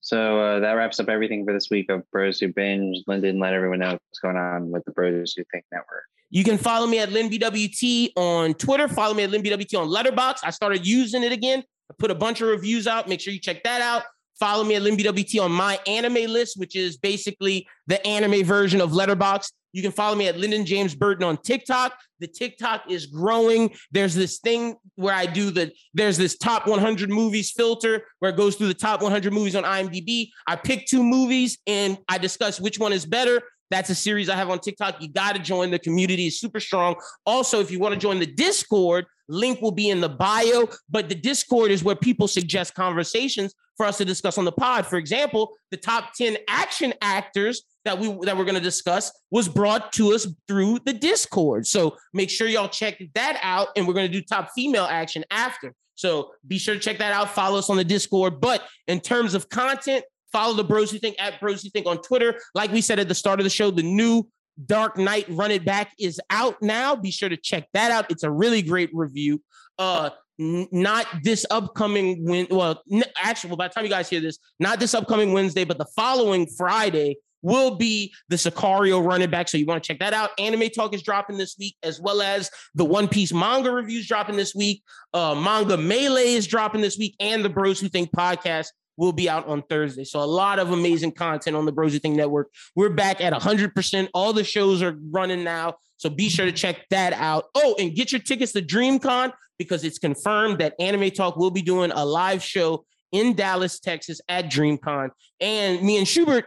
So 0.00 0.40
uh, 0.40 0.60
that 0.60 0.72
wraps 0.72 0.98
up 0.98 1.08
everything 1.08 1.44
for 1.44 1.52
this 1.52 1.70
week 1.70 1.88
of 1.88 2.02
Bros 2.10 2.40
Who 2.40 2.48
Binge. 2.48 2.98
Lyndon, 3.06 3.38
let 3.38 3.54
everyone 3.54 3.78
know 3.78 3.92
what's 3.92 4.18
going 4.20 4.36
on 4.36 4.70
with 4.70 4.84
the 4.84 4.90
Bros 4.90 5.34
Who 5.34 5.44
Think 5.52 5.64
Network. 5.70 6.04
You 6.28 6.44
can 6.44 6.58
follow 6.58 6.86
me 6.86 6.98
at 6.98 7.10
LynBWT 7.10 8.12
on 8.16 8.54
Twitter. 8.54 8.88
Follow 8.88 9.14
me 9.14 9.22
at 9.22 9.30
LynBWT 9.30 9.78
on 9.78 9.88
Letterboxd. 9.88 10.38
I 10.42 10.50
started 10.50 10.86
using 10.86 11.22
it 11.22 11.30
again. 11.30 11.62
I 11.92 11.94
put 11.98 12.10
a 12.10 12.14
bunch 12.14 12.40
of 12.40 12.48
reviews 12.48 12.86
out. 12.86 13.08
Make 13.08 13.20
sure 13.20 13.32
you 13.32 13.38
check 13.38 13.62
that 13.64 13.82
out. 13.82 14.04
Follow 14.40 14.64
me 14.64 14.74
at 14.76 14.82
LynBWT 14.82 15.42
on 15.42 15.52
my 15.52 15.78
anime 15.86 16.30
list, 16.30 16.58
which 16.58 16.74
is 16.74 16.96
basically 16.96 17.66
the 17.86 18.04
anime 18.06 18.44
version 18.44 18.80
of 18.80 18.90
Letterboxd. 18.92 19.52
You 19.72 19.82
can 19.82 19.92
follow 19.92 20.16
me 20.16 20.26
at 20.26 20.38
Lyndon 20.38 20.66
James 20.66 20.94
Burton 20.94 21.24
on 21.24 21.36
TikTok. 21.38 21.94
The 22.20 22.26
TikTok 22.26 22.90
is 22.90 23.06
growing. 23.06 23.74
There's 23.90 24.14
this 24.14 24.38
thing 24.38 24.76
where 24.96 25.14
I 25.14 25.26
do 25.26 25.50
the, 25.50 25.72
there's 25.94 26.16
this 26.16 26.36
top 26.36 26.66
100 26.66 27.10
movies 27.10 27.52
filter 27.52 28.04
where 28.18 28.30
it 28.30 28.36
goes 28.36 28.56
through 28.56 28.68
the 28.68 28.74
top 28.74 29.02
100 29.02 29.32
movies 29.32 29.54
on 29.54 29.64
IMDb. 29.64 30.28
I 30.46 30.56
pick 30.56 30.86
two 30.86 31.02
movies 31.02 31.58
and 31.66 31.98
I 32.08 32.18
discuss 32.18 32.60
which 32.60 32.78
one 32.78 32.92
is 32.92 33.06
better. 33.06 33.42
That's 33.72 33.88
a 33.88 33.94
series 33.94 34.28
I 34.28 34.36
have 34.36 34.50
on 34.50 34.58
TikTok. 34.58 35.00
You 35.00 35.08
got 35.08 35.34
to 35.34 35.40
join. 35.40 35.70
The 35.70 35.78
community 35.78 36.26
is 36.26 36.38
super 36.38 36.60
strong. 36.60 36.94
Also, 37.24 37.58
if 37.58 37.70
you 37.70 37.78
want 37.78 37.94
to 37.94 37.98
join 37.98 38.18
the 38.18 38.26
Discord, 38.26 39.06
link 39.30 39.62
will 39.62 39.72
be 39.72 39.88
in 39.88 40.02
the 40.02 40.10
bio. 40.10 40.68
But 40.90 41.08
the 41.08 41.14
Discord 41.14 41.70
is 41.70 41.82
where 41.82 41.96
people 41.96 42.28
suggest 42.28 42.74
conversations 42.74 43.54
for 43.78 43.86
us 43.86 43.96
to 43.96 44.04
discuss 44.04 44.36
on 44.36 44.44
the 44.44 44.52
pod. 44.52 44.84
For 44.84 44.98
example, 44.98 45.56
the 45.70 45.78
top 45.78 46.12
10 46.12 46.36
action 46.48 46.92
actors 47.00 47.62
that 47.86 47.98
we 47.98 48.08
that 48.26 48.36
we're 48.36 48.44
going 48.44 48.56
to 48.56 48.60
discuss 48.60 49.10
was 49.30 49.48
brought 49.48 49.90
to 49.94 50.12
us 50.12 50.26
through 50.46 50.80
the 50.84 50.92
Discord. 50.92 51.66
So 51.66 51.96
make 52.12 52.28
sure 52.28 52.48
y'all 52.48 52.68
check 52.68 53.02
that 53.14 53.40
out. 53.42 53.68
And 53.74 53.88
we're 53.88 53.94
going 53.94 54.06
to 54.06 54.12
do 54.12 54.20
top 54.20 54.50
female 54.54 54.84
action 54.84 55.24
after. 55.30 55.72
So 55.94 56.32
be 56.46 56.58
sure 56.58 56.74
to 56.74 56.80
check 56.80 56.98
that 56.98 57.12
out. 57.12 57.30
Follow 57.30 57.58
us 57.58 57.70
on 57.70 57.78
the 57.78 57.84
Discord. 57.84 58.38
But 58.38 58.68
in 58.86 59.00
terms 59.00 59.32
of 59.32 59.48
content, 59.48 60.04
Follow 60.32 60.54
the 60.54 60.64
Bros 60.64 60.90
Who 60.90 60.98
Think 60.98 61.16
at 61.18 61.40
Bros 61.40 61.62
Who 61.62 61.70
Think 61.70 61.86
on 61.86 62.00
Twitter. 62.02 62.40
Like 62.54 62.72
we 62.72 62.80
said 62.80 62.98
at 62.98 63.08
the 63.08 63.14
start 63.14 63.40
of 63.40 63.44
the 63.44 63.50
show, 63.50 63.70
the 63.70 63.82
new 63.82 64.28
Dark 64.66 64.96
Knight 64.96 65.26
Run 65.28 65.50
It 65.50 65.64
Back 65.64 65.92
is 65.98 66.20
out 66.30 66.56
now. 66.60 66.94
Be 66.96 67.10
sure 67.10 67.28
to 67.28 67.36
check 67.36 67.68
that 67.74 67.90
out. 67.90 68.10
It's 68.10 68.22
a 68.22 68.30
really 68.30 68.62
great 68.62 68.90
review. 68.92 69.42
Uh, 69.78 70.10
n- 70.40 70.68
not 70.72 71.06
this 71.22 71.46
upcoming 71.50 72.24
win. 72.24 72.46
Well, 72.50 72.82
n- 72.90 73.04
actually, 73.22 73.50
well, 73.50 73.56
by 73.56 73.68
the 73.68 73.74
time 73.74 73.84
you 73.84 73.90
guys 73.90 74.08
hear 74.08 74.20
this, 74.20 74.38
not 74.58 74.78
this 74.80 74.94
upcoming 74.94 75.32
Wednesday, 75.32 75.64
but 75.64 75.78
the 75.78 75.86
following 75.96 76.46
Friday 76.46 77.16
will 77.42 77.74
be 77.74 78.14
the 78.28 78.36
Sicario 78.36 79.04
running 79.04 79.28
back. 79.28 79.48
So 79.48 79.58
you 79.58 79.66
want 79.66 79.82
to 79.82 79.86
check 79.86 79.98
that 79.98 80.14
out. 80.14 80.30
Anime 80.38 80.68
Talk 80.68 80.94
is 80.94 81.02
dropping 81.02 81.38
this 81.38 81.56
week, 81.58 81.76
as 81.82 82.00
well 82.00 82.22
as 82.22 82.50
the 82.74 82.84
One 82.84 83.08
Piece 83.08 83.32
manga 83.32 83.70
reviews 83.70 84.06
dropping 84.06 84.36
this 84.36 84.54
week. 84.54 84.82
Uh, 85.12 85.34
manga 85.34 85.76
Melee 85.76 86.34
is 86.34 86.46
dropping 86.46 86.80
this 86.82 86.96
week, 86.98 87.16
and 87.18 87.44
the 87.44 87.48
Bros 87.48 87.80
Who 87.80 87.88
Think 87.88 88.10
podcast 88.12 88.68
will 88.96 89.12
be 89.12 89.28
out 89.28 89.46
on 89.46 89.62
Thursday. 89.62 90.04
So 90.04 90.20
a 90.20 90.24
lot 90.24 90.58
of 90.58 90.70
amazing 90.70 91.12
content 91.12 91.56
on 91.56 91.64
the 91.64 91.72
Bros 91.72 91.96
Thing 91.98 92.16
Network. 92.16 92.50
We're 92.76 92.90
back 92.90 93.20
at 93.20 93.32
100%. 93.32 94.08
All 94.14 94.32
the 94.32 94.44
shows 94.44 94.82
are 94.82 94.96
running 95.10 95.44
now. 95.44 95.76
So 95.96 96.10
be 96.10 96.28
sure 96.28 96.46
to 96.46 96.52
check 96.52 96.86
that 96.90 97.12
out. 97.12 97.46
Oh, 97.54 97.76
and 97.78 97.94
get 97.94 98.12
your 98.12 98.20
tickets 98.20 98.52
to 98.52 98.62
DreamCon 98.62 99.32
because 99.58 99.84
it's 99.84 99.98
confirmed 99.98 100.58
that 100.58 100.74
Anime 100.80 101.10
Talk 101.10 101.36
will 101.36 101.50
be 101.50 101.62
doing 101.62 101.92
a 101.92 102.04
live 102.04 102.42
show 102.42 102.84
in 103.12 103.34
Dallas, 103.34 103.78
Texas 103.78 104.20
at 104.28 104.46
DreamCon. 104.46 105.10
And 105.40 105.82
me 105.82 105.98
and 105.98 106.08
Schubert, 106.08 106.46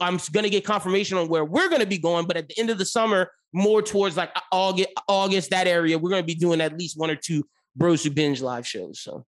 I'm 0.00 0.18
going 0.32 0.44
to 0.44 0.50
get 0.50 0.64
confirmation 0.64 1.18
on 1.18 1.28
where 1.28 1.44
we're 1.44 1.68
going 1.68 1.80
to 1.80 1.86
be 1.86 1.98
going. 1.98 2.26
But 2.26 2.36
at 2.36 2.48
the 2.48 2.58
end 2.58 2.70
of 2.70 2.78
the 2.78 2.86
summer, 2.86 3.30
more 3.52 3.82
towards 3.82 4.16
like 4.16 4.30
August, 4.50 4.88
August 5.08 5.50
that 5.50 5.66
area, 5.66 5.98
we're 5.98 6.10
going 6.10 6.22
to 6.22 6.26
be 6.26 6.34
doing 6.34 6.60
at 6.60 6.78
least 6.78 6.98
one 6.98 7.10
or 7.10 7.16
two 7.16 7.44
Bros 7.76 8.04
Who 8.04 8.10
Binge 8.10 8.40
live 8.40 8.66
shows. 8.66 9.00
So 9.00 9.26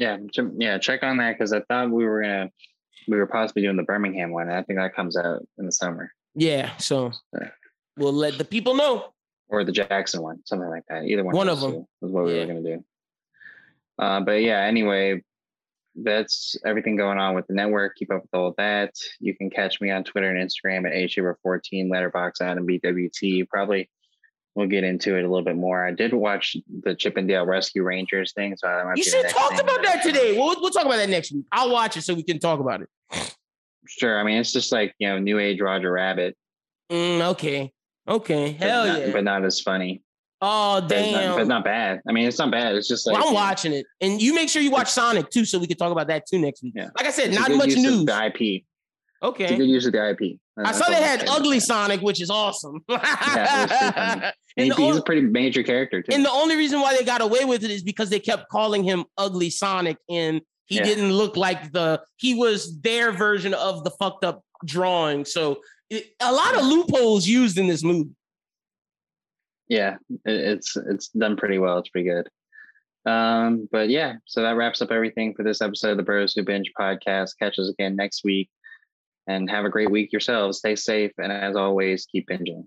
yeah, 0.00 0.16
yeah, 0.56 0.78
check 0.78 1.02
on 1.02 1.18
that 1.18 1.36
because 1.36 1.52
I 1.52 1.60
thought 1.60 1.90
we 1.90 2.06
were 2.06 2.22
gonna 2.22 2.50
we 3.06 3.18
were 3.18 3.26
possibly 3.26 3.62
doing 3.62 3.76
the 3.76 3.82
Birmingham 3.82 4.30
one. 4.30 4.50
I 4.50 4.62
think 4.62 4.78
that 4.78 4.94
comes 4.94 5.14
out 5.16 5.46
in 5.58 5.66
the 5.66 5.72
summer. 5.72 6.10
Yeah, 6.34 6.74
so 6.78 7.12
we'll 7.98 8.14
let 8.14 8.38
the 8.38 8.44
people 8.44 8.74
know. 8.74 9.12
Or 9.48 9.62
the 9.62 9.72
Jackson 9.72 10.22
one, 10.22 10.40
something 10.46 10.68
like 10.68 10.84
that. 10.88 11.04
Either 11.04 11.22
one. 11.22 11.36
One 11.36 11.48
of 11.50 11.60
them 11.60 11.86
was 12.00 12.12
what 12.12 12.24
we 12.24 12.34
yeah. 12.34 12.40
were 12.40 12.46
gonna 12.46 12.62
do. 12.62 12.84
Uh, 13.98 14.20
but 14.20 14.40
yeah, 14.40 14.60
anyway, 14.60 15.22
that's 15.94 16.56
everything 16.64 16.96
going 16.96 17.18
on 17.18 17.34
with 17.34 17.46
the 17.46 17.54
network. 17.54 17.96
Keep 17.96 18.10
up 18.10 18.22
with 18.22 18.32
all 18.32 18.54
that. 18.56 18.94
You 19.18 19.36
can 19.36 19.50
catch 19.50 19.82
me 19.82 19.90
on 19.90 20.04
Twitter 20.04 20.30
and 20.30 20.38
Instagram 20.38 20.86
at 20.86 20.94
HShaver14, 20.94 21.90
Letterboxd 21.90 22.40
Adam 22.40 22.66
BWT. 22.66 23.48
Probably 23.50 23.90
we'll 24.60 24.68
get 24.68 24.84
into 24.84 25.16
it 25.16 25.24
a 25.24 25.28
little 25.28 25.44
bit 25.44 25.56
more. 25.56 25.84
I 25.84 25.90
did 25.90 26.12
watch 26.12 26.56
the 26.82 26.94
Chip 26.94 27.16
'n 27.16 27.26
Dale 27.26 27.46
Rescue 27.46 27.82
Rangers 27.82 28.32
thing, 28.32 28.54
so 28.56 28.68
I 28.68 28.84
might 28.84 28.98
you 28.98 29.02
should 29.02 29.24
have 29.24 29.34
talked 29.34 29.58
about 29.58 29.82
that 29.82 30.02
today. 30.02 30.36
We'll, 30.36 30.60
we'll 30.60 30.70
talk 30.70 30.84
about 30.84 30.96
that 30.96 31.08
next 31.08 31.32
week. 31.32 31.44
I'll 31.50 31.72
watch 31.72 31.96
it 31.96 32.02
so 32.02 32.14
we 32.14 32.22
can 32.22 32.38
talk 32.38 32.60
about 32.60 32.82
it. 32.82 32.88
Sure. 33.88 34.20
I 34.20 34.22
mean, 34.22 34.38
it's 34.38 34.52
just 34.52 34.70
like 34.70 34.94
you 34.98 35.08
know, 35.08 35.18
New 35.18 35.38
Age 35.38 35.60
Roger 35.60 35.90
Rabbit. 35.90 36.36
Mm, 36.92 37.20
okay. 37.32 37.72
Okay. 38.06 38.52
Hell 38.52 38.84
but 38.84 38.92
not, 38.92 39.00
yeah. 39.00 39.12
But 39.12 39.24
not 39.24 39.44
as 39.44 39.60
funny. 39.60 40.02
Oh 40.42 40.80
damn! 40.80 41.12
But 41.12 41.26
not, 41.26 41.36
but 41.36 41.46
not, 41.48 41.64
bad. 41.64 42.00
I 42.08 42.12
mean, 42.12 42.26
it's 42.26 42.38
not 42.38 42.50
bad. 42.50 42.74
It's 42.74 42.88
just 42.88 43.06
like 43.06 43.14
well, 43.14 43.28
I'm 43.28 43.34
watching 43.34 43.74
it, 43.74 43.84
and 44.00 44.22
you 44.22 44.34
make 44.34 44.48
sure 44.48 44.62
you 44.62 44.70
watch 44.70 44.88
Sonic 44.88 45.28
too, 45.28 45.44
so 45.44 45.58
we 45.58 45.66
can 45.66 45.76
talk 45.76 45.92
about 45.92 46.06
that 46.06 46.26
too 46.26 46.38
next 46.38 46.62
week. 46.62 46.72
Yeah. 46.74 46.88
Like 46.96 47.06
I 47.06 47.10
said, 47.10 47.28
it's 47.28 47.38
not 47.38 47.50
much 47.50 47.76
news. 47.76 48.06
the 48.06 48.32
IP. 48.34 48.64
Okay. 49.22 49.44
It's 49.44 49.52
a 49.52 49.56
good 49.56 49.68
use 49.68 49.86
of 49.86 49.92
the 49.92 50.10
IP. 50.10 50.38
I 50.56 50.72
saw 50.72 50.86
they 50.88 50.94
had 50.94 51.28
Ugly 51.28 51.60
Sonic, 51.60 52.00
which 52.00 52.20
is 52.20 52.30
awesome. 52.30 52.82
yeah, 52.88 54.32
he's 54.56 54.72
only, 54.78 54.98
a 54.98 55.02
pretty 55.02 55.22
major 55.22 55.62
character 55.62 56.02
too. 56.02 56.14
And 56.14 56.24
the 56.24 56.30
only 56.30 56.56
reason 56.56 56.80
why 56.80 56.96
they 56.96 57.04
got 57.04 57.20
away 57.22 57.44
with 57.44 57.64
it 57.64 57.70
is 57.70 57.82
because 57.82 58.10
they 58.10 58.20
kept 58.20 58.48
calling 58.50 58.82
him 58.82 59.04
Ugly 59.16 59.50
Sonic, 59.50 59.96
and 60.08 60.40
he 60.66 60.76
yeah. 60.76 60.84
didn't 60.84 61.12
look 61.12 61.36
like 61.36 61.72
the 61.72 62.02
he 62.16 62.34
was 62.34 62.78
their 62.80 63.12
version 63.12 63.54
of 63.54 63.84
the 63.84 63.90
fucked 63.90 64.24
up 64.24 64.42
drawing. 64.64 65.24
So 65.24 65.60
it, 65.88 66.12
a 66.20 66.32
lot 66.32 66.56
of 66.56 66.64
loopholes 66.64 67.26
used 67.26 67.58
in 67.58 67.66
this 67.66 67.82
movie 67.82 68.10
yeah, 69.70 69.96
it's 70.24 70.76
it's 70.76 71.08
done 71.08 71.36
pretty 71.36 71.58
well. 71.58 71.78
It's 71.78 71.88
pretty 71.88 72.10
good. 72.10 72.28
Um, 73.10 73.68
but 73.70 73.88
yeah, 73.88 74.14
so 74.26 74.42
that 74.42 74.56
wraps 74.56 74.82
up 74.82 74.90
everything 74.90 75.32
for 75.32 75.44
this 75.44 75.62
episode 75.62 75.92
of 75.92 75.96
the 75.96 76.02
Bros 76.02 76.34
Who 76.34 76.42
Binge 76.42 76.70
podcast. 76.78 77.38
Catch 77.38 77.58
us 77.60 77.68
again 77.68 77.96
next 77.96 78.24
week 78.24 78.50
and 79.26 79.50
have 79.50 79.64
a 79.64 79.70
great 79.70 79.90
week 79.90 80.12
yourselves. 80.12 80.58
Stay 80.58 80.76
safe. 80.76 81.12
And 81.18 81.32
as 81.32 81.56
always, 81.56 82.06
keep 82.06 82.28
binging. 82.28 82.64